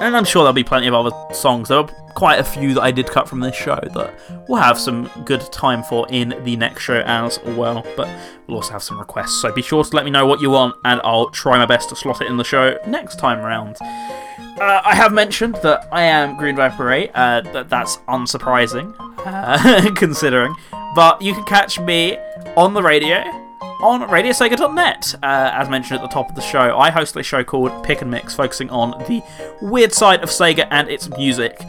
and 0.00 0.16
I'm 0.16 0.24
sure 0.24 0.42
there'll 0.42 0.52
be 0.52 0.64
plenty 0.64 0.86
of 0.86 0.94
other 0.94 1.10
songs. 1.34 1.68
There 1.68 1.78
are 1.78 1.88
quite 2.14 2.38
a 2.38 2.44
few 2.44 2.74
that 2.74 2.82
I 2.82 2.90
did 2.90 3.06
cut 3.06 3.28
from 3.28 3.40
this 3.40 3.54
show 3.54 3.78
that 3.94 4.14
we'll 4.48 4.60
have 4.60 4.78
some 4.78 5.10
good 5.24 5.40
time 5.52 5.82
for 5.82 6.06
in 6.10 6.34
the 6.44 6.56
next 6.56 6.82
show 6.82 7.02
as 7.06 7.38
well. 7.44 7.84
But 7.96 8.08
we'll 8.46 8.56
also 8.56 8.72
have 8.72 8.82
some 8.82 8.98
requests, 8.98 9.40
so 9.40 9.52
be 9.52 9.62
sure 9.62 9.84
to 9.84 9.96
let 9.96 10.04
me 10.04 10.10
know 10.10 10.26
what 10.26 10.40
you 10.40 10.50
want, 10.50 10.76
and 10.84 11.00
I'll 11.04 11.30
try 11.30 11.58
my 11.58 11.66
best 11.66 11.88
to 11.90 11.96
slot 11.96 12.20
it 12.20 12.28
in 12.28 12.36
the 12.36 12.44
show 12.44 12.78
next 12.86 13.18
time 13.18 13.40
round. 13.40 13.76
Uh, 13.80 14.82
I 14.84 14.94
have 14.94 15.12
mentioned 15.12 15.56
that 15.62 15.88
I 15.92 16.02
am 16.02 16.36
Green 16.36 16.56
Viper 16.56 16.90
8. 16.90 17.10
Uh, 17.14 17.40
that, 17.52 17.68
that's 17.68 17.98
unsurprising, 18.08 18.94
uh, 19.24 19.94
considering. 19.94 20.54
But 20.94 21.22
you 21.22 21.34
can 21.34 21.44
catch 21.44 21.78
me 21.78 22.16
on 22.56 22.74
the 22.74 22.82
radio 22.82 23.47
on 23.80 24.02
radiosega.net. 24.02 25.14
Uh, 25.22 25.50
as 25.52 25.68
mentioned 25.68 26.00
at 26.00 26.02
the 26.02 26.12
top 26.12 26.28
of 26.28 26.34
the 26.34 26.40
show, 26.40 26.76
I 26.78 26.90
host 26.90 27.16
a 27.16 27.22
show 27.22 27.44
called 27.44 27.84
Pick 27.84 28.02
and 28.02 28.10
Mix, 28.10 28.34
focusing 28.34 28.70
on 28.70 28.90
the 29.06 29.22
weird 29.62 29.92
side 29.92 30.22
of 30.22 30.30
Sega 30.30 30.66
and 30.70 30.88
its 30.88 31.08
music, 31.10 31.60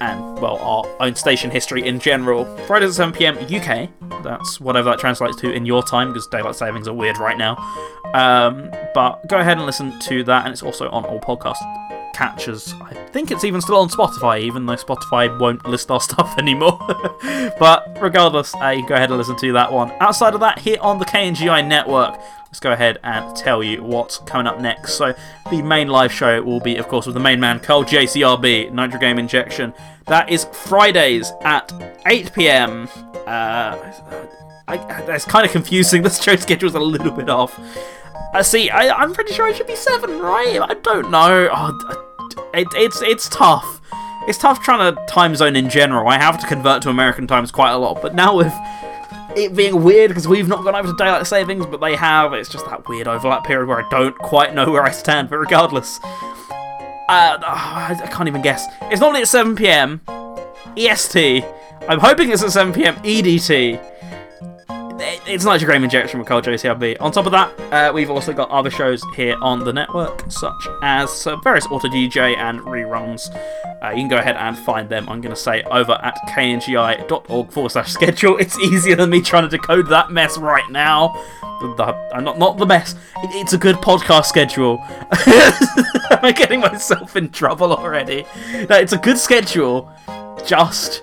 and, 0.00 0.38
well, 0.38 0.58
our 0.58 0.84
own 1.00 1.14
station 1.14 1.50
history 1.50 1.86
in 1.86 1.98
general. 1.98 2.44
Fridays 2.66 2.98
at 2.98 3.12
7pm 3.12 3.42
UK. 3.50 4.22
That's 4.22 4.60
whatever 4.60 4.90
that 4.90 4.98
translates 4.98 5.36
to 5.38 5.52
in 5.52 5.66
your 5.66 5.82
time, 5.82 6.08
because 6.08 6.26
daylight 6.28 6.56
savings 6.56 6.86
are 6.86 6.94
weird 6.94 7.18
right 7.18 7.38
now. 7.38 7.56
Um, 8.14 8.70
but 8.94 9.26
go 9.28 9.38
ahead 9.38 9.56
and 9.56 9.66
listen 9.66 9.98
to 10.00 10.24
that, 10.24 10.44
and 10.44 10.52
it's 10.52 10.62
also 10.62 10.88
on 10.90 11.04
all 11.04 11.20
podcast 11.20 11.56
catchers. 12.18 12.74
I 12.82 12.94
think 13.12 13.30
it's 13.30 13.44
even 13.44 13.60
still 13.60 13.76
on 13.76 13.88
Spotify, 13.88 14.40
even 14.40 14.66
though 14.66 14.74
Spotify 14.74 15.38
won't 15.38 15.64
list 15.64 15.88
our 15.88 16.00
stuff 16.10 16.36
anymore. 16.36 16.76
but 17.60 17.96
regardless, 18.00 18.54
uh, 18.56 18.74
go 18.88 18.96
ahead 18.96 19.10
and 19.10 19.18
listen 19.18 19.36
to 19.36 19.52
that 19.52 19.72
one. 19.72 19.92
Outside 20.00 20.34
of 20.34 20.40
that, 20.40 20.58
here 20.58 20.78
on 20.80 20.98
the 20.98 21.04
KNGI 21.04 21.64
network, 21.66 22.18
let's 22.46 22.58
go 22.58 22.72
ahead 22.72 22.98
and 23.04 23.36
tell 23.36 23.62
you 23.62 23.84
what's 23.84 24.18
coming 24.18 24.48
up 24.48 24.60
next. 24.60 24.94
So, 24.94 25.14
the 25.48 25.62
main 25.62 25.86
live 25.86 26.12
show 26.12 26.42
will 26.42 26.58
be, 26.58 26.76
of 26.76 26.88
course, 26.88 27.06
with 27.06 27.14
the 27.14 27.20
main 27.20 27.38
man, 27.38 27.60
Carl 27.60 27.84
JCRB, 27.84 28.72
Nitro 28.72 28.98
Game 28.98 29.20
Injection. 29.20 29.72
That 30.06 30.28
is 30.28 30.44
Fridays 30.46 31.32
at 31.42 31.72
8 32.04 32.32
pm. 32.32 32.88
Uh, 33.28 33.92
I, 34.66 34.76
that's 35.06 35.24
kind 35.24 35.46
of 35.46 35.52
confusing. 35.52 36.02
The 36.08 36.10
show 36.10 36.34
schedule's 36.34 36.74
a 36.74 36.80
little 36.80 37.12
bit 37.12 37.30
off. 37.30 37.56
Uh, 38.34 38.42
see, 38.42 38.70
I, 38.70 38.88
I'm 38.88 39.14
pretty 39.14 39.32
sure 39.32 39.48
it 39.48 39.56
should 39.56 39.68
be 39.68 39.76
seven, 39.76 40.18
right? 40.18 40.58
I 40.60 40.74
don't 40.74 41.10
know. 41.10 41.48
Oh, 41.50 42.07
it, 42.54 42.68
it's 42.74 43.02
it's 43.02 43.28
tough. 43.28 43.80
It's 44.26 44.38
tough 44.38 44.62
trying 44.62 44.94
to 44.94 45.06
time 45.06 45.34
zone 45.34 45.56
in 45.56 45.70
general. 45.70 46.08
I 46.08 46.18
have 46.18 46.38
to 46.40 46.46
convert 46.46 46.82
to 46.82 46.90
American 46.90 47.26
times 47.26 47.50
quite 47.50 47.70
a 47.70 47.78
lot, 47.78 48.02
but 48.02 48.14
now 48.14 48.36
with 48.36 48.52
it 49.36 49.54
being 49.54 49.82
weird 49.82 50.08
because 50.08 50.26
we've 50.28 50.48
not 50.48 50.64
gone 50.64 50.74
over 50.74 50.88
to 50.88 50.96
daylight 50.96 51.26
savings, 51.26 51.66
but 51.66 51.80
they 51.80 51.96
have. 51.96 52.32
It's 52.34 52.48
just 52.48 52.66
that 52.66 52.86
weird 52.88 53.08
overlap 53.08 53.44
period 53.44 53.68
where 53.68 53.84
I 53.84 53.88
don't 53.88 54.16
quite 54.18 54.54
know 54.54 54.70
where 54.70 54.82
I 54.82 54.90
stand. 54.90 55.30
But 55.30 55.38
regardless, 55.38 56.00
uh, 56.02 57.38
I 57.40 58.08
can't 58.10 58.28
even 58.28 58.42
guess. 58.42 58.66
It's 58.82 59.00
normally 59.00 59.22
at 59.22 59.28
7 59.28 59.56
p.m. 59.56 60.00
EST. 60.76 61.44
I'm 61.88 62.00
hoping 62.00 62.30
it's 62.30 62.42
at 62.42 62.52
7 62.52 62.72
p.m. 62.72 62.96
EDT 62.96 63.80
it's 65.00 65.44
Nitro 65.44 65.72
Game 65.72 65.84
Injection 65.84 66.18
with 66.18 66.28
Carl 66.28 66.42
JCRB. 66.42 66.96
On 67.00 67.12
top 67.12 67.26
of 67.26 67.32
that, 67.32 67.60
uh, 67.72 67.92
we've 67.92 68.10
also 68.10 68.32
got 68.32 68.50
other 68.50 68.70
shows 68.70 69.02
here 69.14 69.36
on 69.40 69.60
the 69.64 69.72
network, 69.72 70.24
such 70.30 70.66
as 70.82 71.26
uh, 71.26 71.36
various 71.36 71.66
auto 71.66 71.88
DJ 71.88 72.36
and 72.36 72.60
reruns. 72.60 73.34
Uh, 73.82 73.90
you 73.90 73.96
can 73.96 74.08
go 74.08 74.18
ahead 74.18 74.36
and 74.36 74.58
find 74.58 74.88
them, 74.88 75.08
I'm 75.08 75.20
going 75.20 75.34
to 75.34 75.40
say, 75.40 75.62
over 75.64 75.92
at 76.02 76.18
kngi.org 76.28 77.52
forward 77.52 77.70
slash 77.70 77.92
schedule. 77.92 78.36
It's 78.38 78.58
easier 78.58 78.96
than 78.96 79.10
me 79.10 79.20
trying 79.20 79.48
to 79.48 79.56
decode 79.56 79.86
that 79.88 80.10
mess 80.10 80.36
right 80.36 80.68
now. 80.70 81.12
The, 81.60 81.74
the, 81.76 82.16
uh, 82.16 82.20
not, 82.20 82.38
not 82.38 82.56
the 82.56 82.66
mess, 82.66 82.94
it, 83.18 83.30
it's 83.34 83.52
a 83.52 83.58
good 83.58 83.76
podcast 83.76 84.26
schedule. 84.26 84.78
Am 85.26 86.18
I'm 86.22 86.34
getting 86.34 86.60
myself 86.60 87.16
in 87.16 87.30
trouble 87.30 87.72
already. 87.72 88.24
No, 88.68 88.76
it's 88.76 88.92
a 88.92 88.98
good 88.98 89.18
schedule, 89.18 89.92
just 90.44 91.02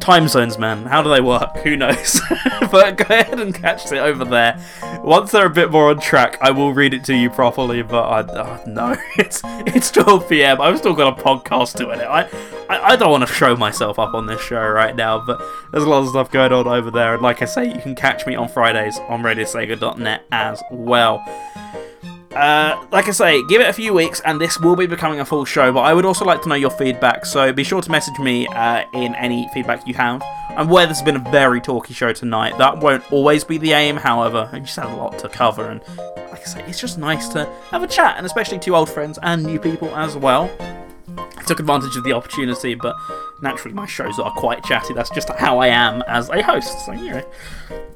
time 0.00 0.26
zones, 0.28 0.58
man. 0.58 0.84
How 0.84 1.02
do 1.02 1.10
they 1.10 1.20
work? 1.20 1.56
Who 1.58 1.76
knows? 1.76 2.20
but 2.70 2.96
go 2.96 3.04
ahead 3.04 3.38
and 3.38 3.54
catch 3.54 3.92
it 3.92 3.98
over 3.98 4.24
there. 4.24 4.60
Once 5.02 5.30
they're 5.30 5.46
a 5.46 5.50
bit 5.50 5.70
more 5.70 5.90
on 5.90 6.00
track, 6.00 6.38
I 6.40 6.50
will 6.50 6.72
read 6.72 6.94
it 6.94 7.04
to 7.04 7.14
you 7.14 7.30
properly. 7.30 7.82
But 7.82 8.02
I, 8.02 8.20
uh, 8.32 8.62
no, 8.66 8.96
it's 9.18 9.40
it's 9.44 9.90
12 9.90 10.28
p.m. 10.28 10.60
I've 10.60 10.78
still 10.78 10.94
got 10.94 11.18
a 11.18 11.22
podcast 11.22 11.76
to 11.78 11.92
edit. 11.92 12.06
I, 12.08 12.22
I, 12.68 12.92
I 12.92 12.96
don't 12.96 13.10
want 13.10 13.26
to 13.26 13.32
show 13.32 13.56
myself 13.56 13.98
up 13.98 14.14
on 14.14 14.26
this 14.26 14.40
show 14.40 14.66
right 14.66 14.96
now, 14.96 15.24
but 15.24 15.40
there's 15.72 15.84
a 15.84 15.88
lot 15.88 16.02
of 16.02 16.08
stuff 16.08 16.30
going 16.30 16.52
on 16.52 16.66
over 16.66 16.90
there. 16.90 17.14
And 17.14 17.22
like 17.22 17.42
I 17.42 17.44
say, 17.44 17.72
you 17.72 17.80
can 17.80 17.94
catch 17.94 18.26
me 18.26 18.34
on 18.34 18.48
Fridays 18.48 18.98
on 19.08 19.22
RadioSega.net 19.22 20.24
as 20.32 20.62
well. 20.70 21.24
Uh, 22.32 22.86
like 22.92 23.08
I 23.08 23.10
say, 23.10 23.42
give 23.48 23.60
it 23.60 23.68
a 23.68 23.72
few 23.72 23.92
weeks 23.92 24.20
and 24.24 24.40
this 24.40 24.58
will 24.60 24.76
be 24.76 24.86
becoming 24.86 25.18
a 25.18 25.24
full 25.24 25.44
show, 25.44 25.72
but 25.72 25.80
I 25.80 25.92
would 25.92 26.04
also 26.04 26.24
like 26.24 26.42
to 26.42 26.48
know 26.48 26.54
your 26.54 26.70
feedback, 26.70 27.26
so 27.26 27.52
be 27.52 27.64
sure 27.64 27.82
to 27.82 27.90
message 27.90 28.18
me 28.20 28.46
uh, 28.46 28.84
in 28.92 29.16
any 29.16 29.48
feedback 29.52 29.86
you 29.86 29.94
have. 29.94 30.22
I'm 30.50 30.68
aware 30.68 30.86
this 30.86 30.98
has 30.98 31.04
been 31.04 31.16
a 31.16 31.30
very 31.30 31.60
talky 31.60 31.92
show 31.92 32.12
tonight. 32.12 32.56
That 32.58 32.78
won't 32.78 33.10
always 33.10 33.42
be 33.42 33.58
the 33.58 33.72
aim, 33.72 33.96
however. 33.96 34.48
I 34.52 34.60
just 34.60 34.76
had 34.76 34.86
a 34.86 34.94
lot 34.94 35.18
to 35.20 35.28
cover, 35.28 35.70
and 35.70 35.80
like 36.30 36.42
I 36.42 36.44
say, 36.44 36.64
it's 36.68 36.80
just 36.80 36.98
nice 36.98 37.28
to 37.30 37.46
have 37.70 37.82
a 37.82 37.88
chat, 37.88 38.16
and 38.16 38.26
especially 38.26 38.58
to 38.60 38.76
old 38.76 38.88
friends 38.88 39.18
and 39.22 39.42
new 39.42 39.58
people 39.58 39.94
as 39.96 40.16
well. 40.16 40.48
Took 41.46 41.60
advantage 41.60 41.96
of 41.96 42.04
the 42.04 42.12
opportunity, 42.12 42.74
but 42.74 42.96
naturally 43.42 43.74
my 43.74 43.86
shows 43.86 44.18
are 44.18 44.30
quite 44.32 44.62
chatty. 44.64 44.94
That's 44.94 45.10
just 45.10 45.28
how 45.30 45.58
I 45.58 45.68
am 45.68 46.02
as 46.02 46.28
a 46.28 46.42
host. 46.42 46.86
So, 46.86 46.92
you 46.92 47.10
know, 47.10 47.26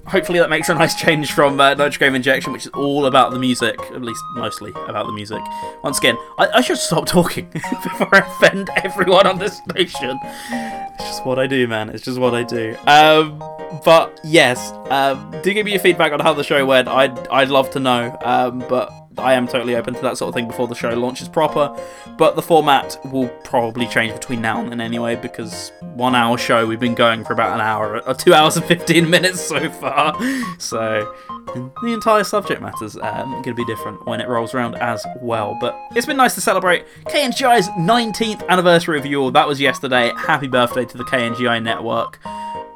hopefully 0.07 0.39
that 0.39 0.51
makes 0.51 0.69
a 0.69 0.75
nice 0.85 0.95
change 0.95 1.33
from 1.33 1.61
uh, 1.61 1.75
Nitro 1.75 1.99
Game 2.07 2.15
Injection, 2.15 2.53
which 2.53 2.66
is 2.66 2.73
all 2.73 3.07
about 3.07 3.33
the 3.33 3.39
music, 3.39 3.79
at 3.93 4.03
least 4.03 4.23
mostly 4.35 4.71
about 4.89 5.07
the 5.07 5.12
music. 5.12 5.43
Once 5.83 5.99
again, 5.99 6.16
I, 6.39 6.49
I 6.55 6.61
should 6.61 6.79
stop 6.79 7.07
talking 7.07 7.49
before 7.53 8.09
I 8.15 8.19
offend 8.19 8.71
everyone 8.77 9.27
on 9.27 9.39
this 9.39 9.59
station. 9.59 10.19
It's 10.23 11.05
just 11.05 11.27
what 11.27 11.39
I 11.39 11.47
do, 11.47 11.66
man. 11.69 11.91
It's 11.91 12.05
just 12.05 12.19
what 12.19 12.35
I 12.35 12.43
do. 12.43 12.77
Um, 12.87 13.39
but 13.85 14.21
yes, 14.25 14.73
um, 14.91 15.35
do 15.43 15.53
give 15.53 15.65
me 15.65 15.73
your 15.73 15.81
feedback 15.81 16.12
on 16.12 16.21
how 16.21 16.33
the 16.33 16.45
show 16.45 16.65
went. 16.65 16.89
I'd, 16.89 17.27
I'd 17.29 17.49
love 17.49 17.71
to 17.71 17.81
know. 17.81 18.16
Um, 18.23 18.61
but 18.69 18.91
I 19.19 19.35
am 19.35 19.47
totally 19.47 19.77
open 19.77 19.95
to 19.95 20.01
that 20.03 20.19
sort 20.19 20.28
of 20.28 20.35
thing 20.35 20.47
before 20.47 20.69
the 20.69 20.74
show 20.74 20.91
launches 20.95 21.28
proper. 21.28 21.74
But 22.16 22.36
the 22.36 22.43
format 22.43 22.99
will 23.05 23.28
probably 23.45 23.86
change 23.86 24.12
between 24.12 24.41
now 24.41 24.61
and 24.61 24.70
then 24.70 24.81
anyway, 24.81 25.16
because 25.16 25.73
one 25.81 26.15
hour 26.15 26.39
show 26.39 26.66
we've 26.66 26.81
been 26.81 26.95
going 26.95 27.24
for 27.24 27.32
about 27.32 27.55
an 27.55 27.61
hour, 27.61 28.01
or 28.07 28.15
two 28.15 28.35
hours 28.35 28.57
and 28.57 28.65
15 28.66 29.09
minutes 29.09 29.41
so 29.41 29.70
far. 29.70 30.15
So 30.59 31.15
the 31.55 31.93
entire 31.93 32.24
subject 32.24 32.61
matter's 32.61 32.97
um, 32.97 33.31
going 33.31 33.45
to 33.45 33.55
be 33.55 33.65
different 33.65 34.07
when 34.07 34.20
it 34.20 34.28
rolls 34.28 34.55
around 34.55 34.77
as 34.77 35.05
well. 35.20 35.57
But 35.61 35.78
it's 35.95 36.07
been 36.07 36.16
nice 36.16 36.35
to 36.35 36.41
celebrate 36.41 36.85
KNGI's 37.07 37.69
19th 37.70 38.47
anniversary 38.49 38.99
of 38.99 39.07
you 39.07 39.23
all. 39.23 39.31
That 39.31 39.47
was 39.47 39.61
yesterday. 39.61 40.12
Happy 40.16 40.49
birthday 40.49 40.85
to 40.85 40.99
the 40.99 41.05
KNGI 41.05 41.62
network. 41.62 42.19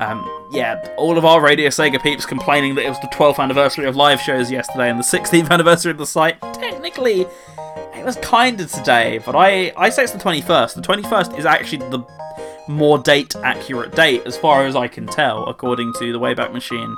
Um, 0.01 0.47
yeah, 0.51 0.95
all 0.97 1.19
of 1.19 1.25
our 1.25 1.41
Radio 1.41 1.69
Sega 1.69 2.01
peeps 2.01 2.25
complaining 2.25 2.75
that 2.77 2.85
it 2.85 2.89
was 2.89 3.01
the 3.01 3.09
12th 3.09 3.39
anniversary 3.39 3.87
of 3.87 3.97
live 3.97 4.21
shows 4.21 4.51
yesterday 4.51 4.91
and 4.91 4.99
the 4.99 5.05
16th 5.05 5.51
anniversary 5.51 5.91
of 5.91 5.99
the 5.99 6.07
site. 6.07 6.41
Technically, 6.55 7.23
it 7.23 8.05
was 8.05 8.17
kind 8.17 8.61
of 8.61 8.71
today, 8.71 9.19
but 9.19 9.35
I, 9.35 9.73
I 9.77 9.91
say 9.91 10.05
it's 10.05 10.13
the 10.13 10.19
21st. 10.19 10.75
The 10.75 10.83
21st 10.83 11.39
is 11.39 11.45
actually 11.45 11.89
the 11.91 12.05
more 12.69 12.99
date 12.99 13.35
accurate 13.37 13.95
date, 13.97 14.23
as 14.25 14.37
far 14.37 14.67
as 14.67 14.77
I 14.77 14.87
can 14.87 15.07
tell, 15.07 15.47
according 15.47 15.93
to 15.99 16.13
the 16.13 16.21
Wayback 16.21 16.53
Machine. 16.53 16.95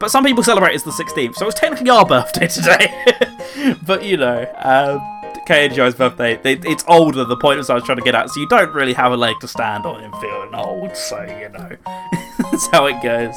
But 0.00 0.10
some 0.10 0.24
people 0.24 0.42
celebrate 0.42 0.74
it's 0.74 0.82
the 0.82 0.90
16th, 0.90 1.36
so 1.36 1.46
it's 1.46 1.58
technically 1.58 1.90
our 1.90 2.04
birthday 2.06 2.48
today. 2.48 3.76
but 3.86 4.04
you 4.04 4.16
know, 4.16 4.50
um, 4.56 5.13
KNGI's 5.46 5.94
birthday, 5.94 6.34
it, 6.44 6.64
it's 6.64 6.84
older, 6.88 7.24
the 7.24 7.36
point 7.36 7.58
was 7.58 7.70
I 7.70 7.74
was 7.74 7.84
trying 7.84 7.98
to 7.98 8.04
get 8.04 8.14
at, 8.14 8.30
so 8.30 8.40
you 8.40 8.48
don't 8.48 8.72
really 8.72 8.94
have 8.94 9.12
a 9.12 9.16
leg 9.16 9.36
to 9.40 9.48
stand 9.48 9.86
on 9.86 10.02
in 10.02 10.12
feeling 10.12 10.54
old, 10.54 10.96
so 10.96 11.22
you 11.22 11.48
know. 11.50 11.76
That's 12.38 12.66
how 12.68 12.86
it 12.86 13.02
goes. 13.02 13.34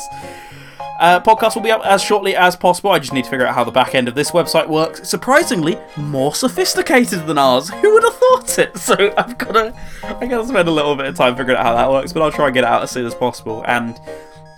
Uh, 1.00 1.20
podcast 1.20 1.54
will 1.54 1.62
be 1.62 1.70
up 1.70 1.86
as 1.86 2.02
shortly 2.02 2.36
as 2.36 2.56
possible. 2.56 2.90
I 2.90 2.98
just 2.98 3.14
need 3.14 3.24
to 3.26 3.30
figure 3.30 3.46
out 3.46 3.54
how 3.54 3.64
the 3.64 3.72
back 3.72 3.94
end 3.94 4.08
of 4.08 4.16
this 4.16 4.32
website 4.32 4.68
works. 4.68 5.08
Surprisingly, 5.08 5.78
more 5.96 6.34
sophisticated 6.34 7.28
than 7.28 7.38
ours. 7.38 7.70
Who 7.70 7.94
would 7.94 8.04
have 8.04 8.16
thought 8.16 8.60
it? 8.60 8.78
So 8.88 9.14
I've 9.18 9.38
got 9.38 9.52
to, 9.52 9.74
I 10.04 10.26
got 10.26 10.42
to 10.42 10.48
spend 10.48 10.68
a 10.68 10.72
little 10.72 10.96
bit 10.96 11.08
of 11.08 11.16
time 11.16 11.36
figuring 11.36 11.58
out 11.58 11.66
how 11.66 11.76
that 11.76 11.90
works. 11.90 12.14
But 12.14 12.24
I'll 12.24 12.32
try 12.32 12.46
and 12.46 12.54
get 12.54 12.64
it 12.64 12.68
out 12.68 12.82
as 12.84 12.90
soon 12.90 13.06
as 13.06 13.14
possible. 13.14 13.64
And 13.68 14.00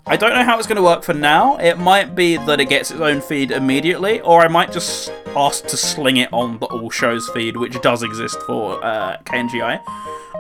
I 0.10 0.18
don't 0.18 0.34
know 0.34 0.44
how 0.44 0.58
it's 0.58 0.66
going 0.66 0.78
to 0.78 0.82
work 0.82 1.04
for 1.04 1.14
now. 1.14 1.58
It 1.58 1.78
might 1.78 2.16
be 2.16 2.36
that 2.36 2.60
it 2.60 2.66
gets 2.66 2.90
its 2.90 3.00
own 3.00 3.22
feed 3.22 3.52
immediately, 3.52 4.22
or 4.22 4.42
I 4.42 4.48
might 4.48 4.72
just 4.72 5.12
ask 5.36 5.68
to 5.68 5.78
sling 5.78 6.18
it 6.18 6.34
on 6.34 6.58
the 6.58 6.66
All 6.66 6.90
Shows 6.90 7.30
feed, 7.30 7.56
which 7.56 7.80
does 7.82 8.02
exist 8.02 8.42
for 8.48 8.84
uh, 8.84 9.18
KNGI. 9.26 9.80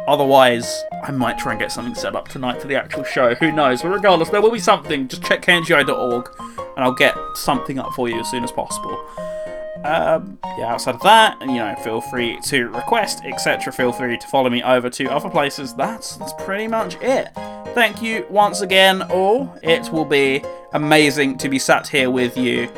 Otherwise, 0.07 0.83
I 1.03 1.11
might 1.11 1.37
try 1.37 1.51
and 1.51 1.61
get 1.61 1.71
something 1.71 1.93
set 1.93 2.15
up 2.15 2.27
tonight 2.29 2.59
for 2.59 2.67
the 2.67 2.75
actual 2.77 3.03
show. 3.03 3.35
Who 3.35 3.51
knows? 3.51 3.83
But 3.83 3.89
regardless, 3.89 4.29
there 4.29 4.41
will 4.41 4.49
be 4.49 4.57
something. 4.57 5.07
Just 5.07 5.21
check 5.21 5.43
kngi.org 5.43 6.29
and 6.39 6.83
I'll 6.83 6.91
get 6.91 7.15
something 7.35 7.77
up 7.77 7.93
for 7.93 8.09
you 8.09 8.19
as 8.19 8.27
soon 8.31 8.43
as 8.43 8.51
possible. 8.51 8.97
Um, 9.83 10.37
yeah, 10.57 10.73
outside 10.73 10.95
of 10.95 11.01
that, 11.01 11.39
you 11.41 11.55
know, 11.55 11.75
feel 11.83 12.01
free 12.01 12.39
to 12.45 12.67
request, 12.69 13.23
etc. 13.23 13.71
Feel 13.71 13.91
free 13.91 14.17
to 14.17 14.27
follow 14.27 14.49
me 14.49 14.61
over 14.61 14.89
to 14.89 15.05
other 15.05 15.29
places. 15.29 15.73
That's 15.73 16.17
that's 16.17 16.33
pretty 16.33 16.67
much 16.67 16.97
it. 17.01 17.29
Thank 17.73 18.01
you 18.01 18.25
once 18.29 18.61
again, 18.61 19.03
all. 19.03 19.57
It 19.63 19.91
will 19.91 20.05
be 20.05 20.43
amazing 20.73 21.37
to 21.37 21.49
be 21.49 21.59
sat 21.59 21.87
here 21.87 22.09
with 22.09 22.37
you 22.37 22.69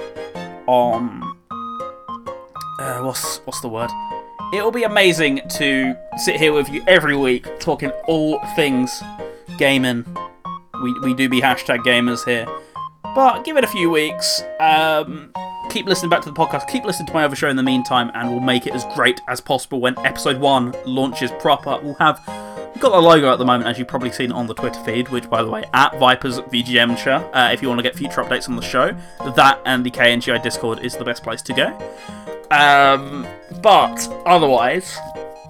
on 0.67 1.23
uh, 2.79 3.01
what's 3.01 3.37
what's 3.45 3.61
the 3.61 3.69
word? 3.69 3.89
It'll 4.53 4.71
be 4.71 4.83
amazing 4.83 5.41
to 5.57 5.95
sit 6.17 6.35
here 6.35 6.51
with 6.51 6.69
you 6.69 6.83
every 6.87 7.15
week 7.15 7.47
talking 7.59 7.89
all 8.05 8.39
things 8.55 9.01
gaming. 9.57 10.05
We, 10.83 10.99
we 10.99 11.13
do 11.13 11.29
be 11.29 11.39
hashtag 11.41 11.79
gamers 11.79 12.25
here. 12.25 12.45
But 13.15 13.43
give 13.43 13.57
it 13.57 13.63
a 13.63 13.67
few 13.67 13.89
weeks. 13.89 14.43
Um, 14.59 15.31
keep 15.71 15.85
listening 15.85 16.09
back 16.09 16.21
to 16.21 16.29
the 16.29 16.35
podcast. 16.35 16.67
Keep 16.67 16.83
listening 16.83 17.07
to 17.07 17.13
my 17.13 17.23
other 17.23 17.35
show 17.35 17.47
in 17.47 17.55
the 17.55 17.63
meantime, 17.63 18.11
and 18.13 18.29
we'll 18.29 18.41
make 18.41 18.67
it 18.67 18.73
as 18.73 18.83
great 18.93 19.21
as 19.27 19.39
possible 19.39 19.79
when 19.79 19.97
episode 19.99 20.39
one 20.39 20.75
launches 20.85 21.31
proper. 21.39 21.79
We'll 21.81 21.95
have 21.95 22.21
we've 22.73 22.81
got 22.81 22.91
the 22.91 23.01
logo 23.01 23.31
at 23.31 23.39
the 23.39 23.45
moment, 23.45 23.69
as 23.69 23.79
you've 23.79 23.87
probably 23.87 24.11
seen 24.11 24.31
on 24.31 24.47
the 24.47 24.53
Twitter 24.53 24.83
feed, 24.83 25.07
which, 25.09 25.29
by 25.29 25.41
the 25.41 25.49
way, 25.49 25.63
at 25.73 25.97
Vipers 25.97 26.39
VGMture. 26.39 27.29
Uh, 27.33 27.51
if 27.53 27.61
you 27.61 27.69
want 27.69 27.79
to 27.79 27.83
get 27.83 27.95
future 27.95 28.21
updates 28.21 28.49
on 28.49 28.57
the 28.57 28.61
show, 28.61 28.95
that 29.35 29.61
and 29.65 29.85
the 29.85 29.91
KNGI 29.91 30.43
Discord 30.43 30.79
is 30.79 30.97
the 30.97 31.05
best 31.05 31.23
place 31.23 31.41
to 31.43 31.53
go. 31.53 31.67
Um, 32.51 33.25
but 33.61 34.07
otherwise, 34.25 34.97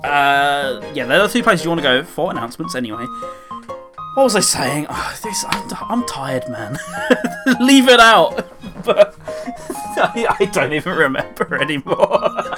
uh, 0.04 0.82
yeah, 0.94 1.06
they're 1.06 1.24
the 1.24 1.28
two 1.28 1.42
places 1.42 1.66
you 1.66 1.72
want 1.72 1.80
to 1.80 1.84
go 1.84 2.04
for 2.04 2.30
announcements. 2.30 2.76
Anyway, 2.76 3.06
what 4.16 4.24
was 4.24 4.36
I 4.36 4.40
saying? 4.42 4.88
Oh, 4.90 5.18
this, 5.24 5.46
I'm, 5.48 5.72
I'm 5.90 6.06
tired, 6.06 6.50
man. 6.50 6.78
Leave 7.60 7.88
it 7.88 8.00
out. 8.00 8.48
But 8.84 9.16
I, 9.30 10.38
I 10.40 10.46
don't 10.46 10.74
even 10.74 10.98
remember 10.98 11.62
anymore. 11.62 11.96
well, 12.00 12.56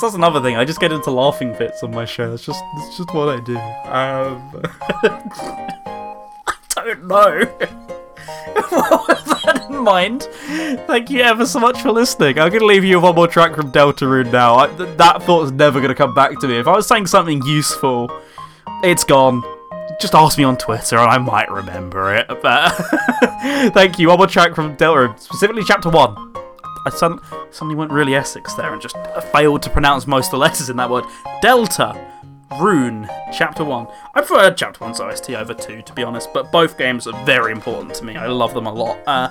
that's 0.00 0.14
another 0.14 0.40
thing. 0.40 0.54
I 0.56 0.64
just 0.64 0.78
get 0.78 0.92
into 0.92 1.10
laughing 1.10 1.56
fits 1.56 1.82
on 1.82 1.90
my 1.90 2.04
show. 2.04 2.30
That's 2.30 2.44
just 2.44 2.62
that's 2.76 2.96
just 2.96 3.12
what 3.12 3.30
I 3.30 3.40
do. 3.40 3.56
Um, 3.56 4.62
I 6.76 6.84
don't 6.84 7.04
know. 7.08 7.38
with 7.58 7.68
that 9.42 9.66
in 9.68 9.78
mind, 9.82 10.28
thank 10.86 11.10
you 11.10 11.22
ever 11.22 11.46
so 11.46 11.58
much 11.58 11.82
for 11.82 11.90
listening. 11.90 12.38
I'm 12.38 12.50
going 12.50 12.60
to 12.60 12.66
leave 12.66 12.84
you 12.84 12.98
with 12.98 13.04
one 13.04 13.16
more 13.16 13.26
track 13.26 13.56
from 13.56 13.72
Deltarune 13.72 14.30
now. 14.30 14.54
I, 14.56 14.68
th- 14.68 14.96
that 14.98 15.20
thought's 15.24 15.50
never 15.50 15.80
going 15.80 15.88
to 15.88 15.96
come 15.96 16.14
back 16.14 16.38
to 16.38 16.46
me. 16.46 16.58
If 16.58 16.68
I 16.68 16.76
was 16.76 16.86
saying 16.86 17.08
something 17.08 17.42
useful, 17.44 18.08
it's 18.84 19.02
gone. 19.02 19.42
Just 20.00 20.14
ask 20.14 20.36
me 20.38 20.44
on 20.44 20.56
Twitter 20.56 20.96
and 20.98 21.10
I 21.10 21.18
might 21.18 21.50
remember 21.50 22.14
it. 22.14 22.26
But 22.28 22.70
thank 23.72 23.98
you. 23.98 24.08
One 24.08 24.18
more 24.18 24.26
track 24.26 24.54
from 24.54 24.74
Delta, 24.76 25.14
specifically 25.18 25.62
chapter 25.64 25.90
one. 25.90 26.34
I 26.86 26.90
sudden, 26.90 27.18
suddenly 27.50 27.76
went 27.76 27.92
really 27.92 28.14
Essex 28.14 28.54
there 28.54 28.72
and 28.72 28.82
just 28.82 28.96
failed 29.32 29.62
to 29.62 29.70
pronounce 29.70 30.06
most 30.06 30.26
of 30.26 30.32
the 30.32 30.38
letters 30.38 30.68
in 30.68 30.76
that 30.76 30.90
word. 30.90 31.04
Delta. 31.40 32.10
Rune, 32.60 33.08
Chapter 33.32 33.64
1. 33.64 33.88
I 34.14 34.20
prefer 34.20 34.52
Chapter 34.52 34.84
1's 34.84 35.00
OST 35.00 35.30
over 35.30 35.54
2, 35.54 35.82
to 35.82 35.92
be 35.92 36.04
honest, 36.04 36.32
but 36.32 36.52
both 36.52 36.78
games 36.78 37.08
are 37.08 37.24
very 37.24 37.50
important 37.50 37.94
to 37.94 38.04
me. 38.04 38.16
I 38.16 38.26
love 38.26 38.54
them 38.54 38.66
a 38.66 38.72
lot. 38.72 38.98
Uh, 39.08 39.30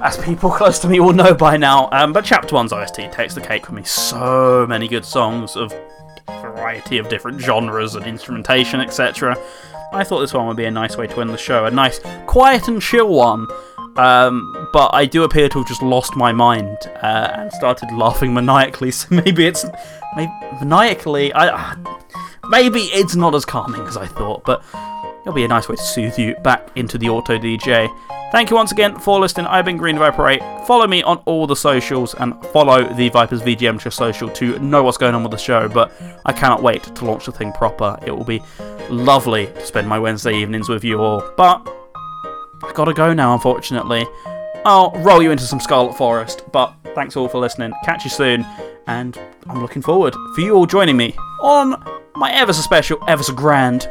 as 0.00 0.16
people 0.18 0.50
close 0.52 0.78
to 0.80 0.88
me 0.88 1.00
will 1.00 1.12
know 1.12 1.34
by 1.34 1.56
now. 1.56 1.88
Um, 1.90 2.12
but 2.12 2.24
Chapter 2.24 2.54
1's 2.54 2.72
OST 2.72 3.10
takes 3.10 3.34
the 3.34 3.40
cake 3.40 3.66
for 3.66 3.72
me. 3.72 3.82
So 3.82 4.64
many 4.68 4.86
good 4.86 5.04
songs 5.04 5.56
of 5.56 5.74
variety 6.28 6.98
of 6.98 7.08
different 7.08 7.40
genres 7.40 7.94
and 7.94 8.06
instrumentation, 8.06 8.80
etc. 8.80 9.36
I 9.96 10.04
thought 10.04 10.20
this 10.20 10.34
one 10.34 10.46
would 10.46 10.56
be 10.56 10.66
a 10.66 10.70
nice 10.70 10.96
way 10.96 11.06
to 11.06 11.20
end 11.20 11.30
the 11.30 11.38
show. 11.38 11.64
A 11.64 11.70
nice, 11.70 12.00
quiet 12.26 12.68
and 12.68 12.80
chill 12.82 13.08
one. 13.08 13.46
Um, 13.96 14.68
but 14.74 14.90
I 14.92 15.06
do 15.06 15.24
appear 15.24 15.48
to 15.48 15.58
have 15.58 15.66
just 15.68 15.82
lost 15.82 16.16
my 16.16 16.30
mind 16.30 16.76
uh, 17.02 17.30
and 17.34 17.50
started 17.52 17.90
laughing 17.92 18.34
maniacally. 18.34 18.90
So 18.96 19.06
maybe 19.10 19.46
it's 19.46 19.64
maybe 20.14 20.32
maniacally. 20.60 21.32
I 21.34 21.76
maybe 22.48 22.80
it's 22.80 23.16
not 23.16 23.34
as 23.34 23.44
calming 23.44 23.82
as 23.86 23.96
I 23.96 24.06
thought, 24.06 24.44
but 24.44 24.62
it'll 25.26 25.34
be 25.34 25.44
a 25.44 25.48
nice 25.48 25.68
way 25.68 25.74
to 25.74 25.82
soothe 25.82 26.16
you 26.16 26.36
back 26.36 26.70
into 26.76 26.96
the 26.96 27.08
auto 27.08 27.36
DJ. 27.36 27.92
Thank 28.30 28.48
you 28.48 28.54
once 28.54 28.70
again 28.70 28.96
for 28.96 29.18
listening. 29.18 29.46
I've 29.46 29.64
been 29.64 29.76
Green 29.76 29.98
8. 29.98 30.40
Follow 30.66 30.86
me 30.86 31.02
on 31.02 31.18
all 31.26 31.48
the 31.48 31.56
socials 31.56 32.14
and 32.14 32.40
follow 32.46 32.92
the 32.94 33.08
Vipers 33.08 33.42
VGM 33.42 33.80
Show 33.80 33.90
social 33.90 34.30
to 34.30 34.56
know 34.60 34.84
what's 34.84 34.96
going 34.96 35.16
on 35.16 35.24
with 35.24 35.32
the 35.32 35.38
show. 35.38 35.68
But 35.68 35.92
I 36.24 36.32
cannot 36.32 36.62
wait 36.62 36.84
to 36.84 37.04
launch 37.04 37.26
the 37.26 37.32
thing 37.32 37.52
proper. 37.52 37.98
It 38.06 38.12
will 38.12 38.24
be 38.24 38.40
lovely 38.88 39.46
to 39.46 39.66
spend 39.66 39.88
my 39.88 39.98
Wednesday 39.98 40.36
evenings 40.36 40.68
with 40.68 40.84
you 40.84 41.00
all. 41.00 41.22
But 41.36 41.68
I 42.62 42.72
gotta 42.72 42.94
go 42.94 43.12
now, 43.12 43.34
unfortunately. 43.34 44.06
I'll 44.64 44.92
roll 44.98 45.22
you 45.22 45.32
into 45.32 45.44
some 45.44 45.60
Scarlet 45.60 45.96
Forest, 45.96 46.42
but 46.52 46.72
thanks 46.94 47.16
all 47.16 47.28
for 47.28 47.38
listening. 47.38 47.72
Catch 47.84 48.04
you 48.04 48.10
soon, 48.10 48.46
and 48.86 49.18
I'm 49.48 49.60
looking 49.60 49.82
forward 49.82 50.14
for 50.34 50.40
you 50.40 50.54
all 50.54 50.66
joining 50.66 50.96
me 50.96 51.16
on 51.40 51.82
my 52.16 52.32
ever 52.32 52.52
so 52.52 52.62
special, 52.62 52.98
ever 53.08 53.22
so 53.22 53.32
grand 53.32 53.88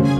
you. 0.09 0.18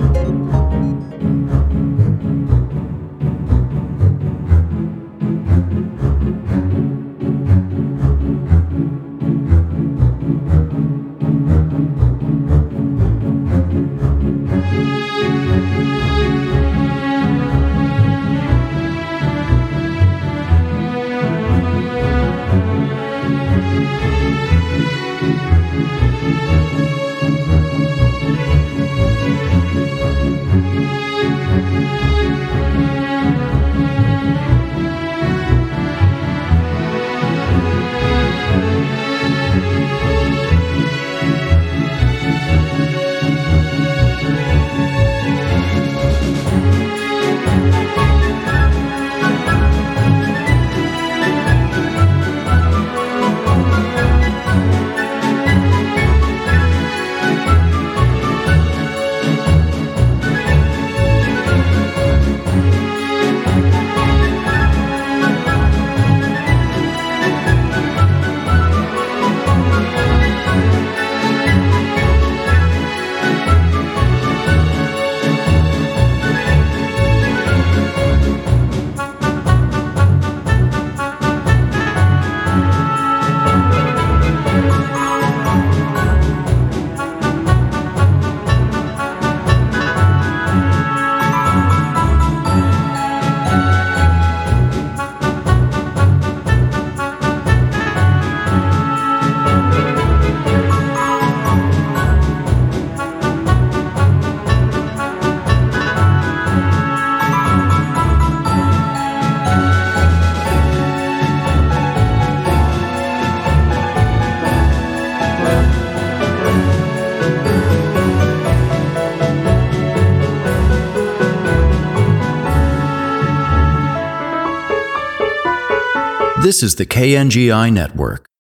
This 126.49 126.63
is 126.63 126.77
the 126.77 126.87
KNGI 126.87 127.71
Network. 127.71 128.28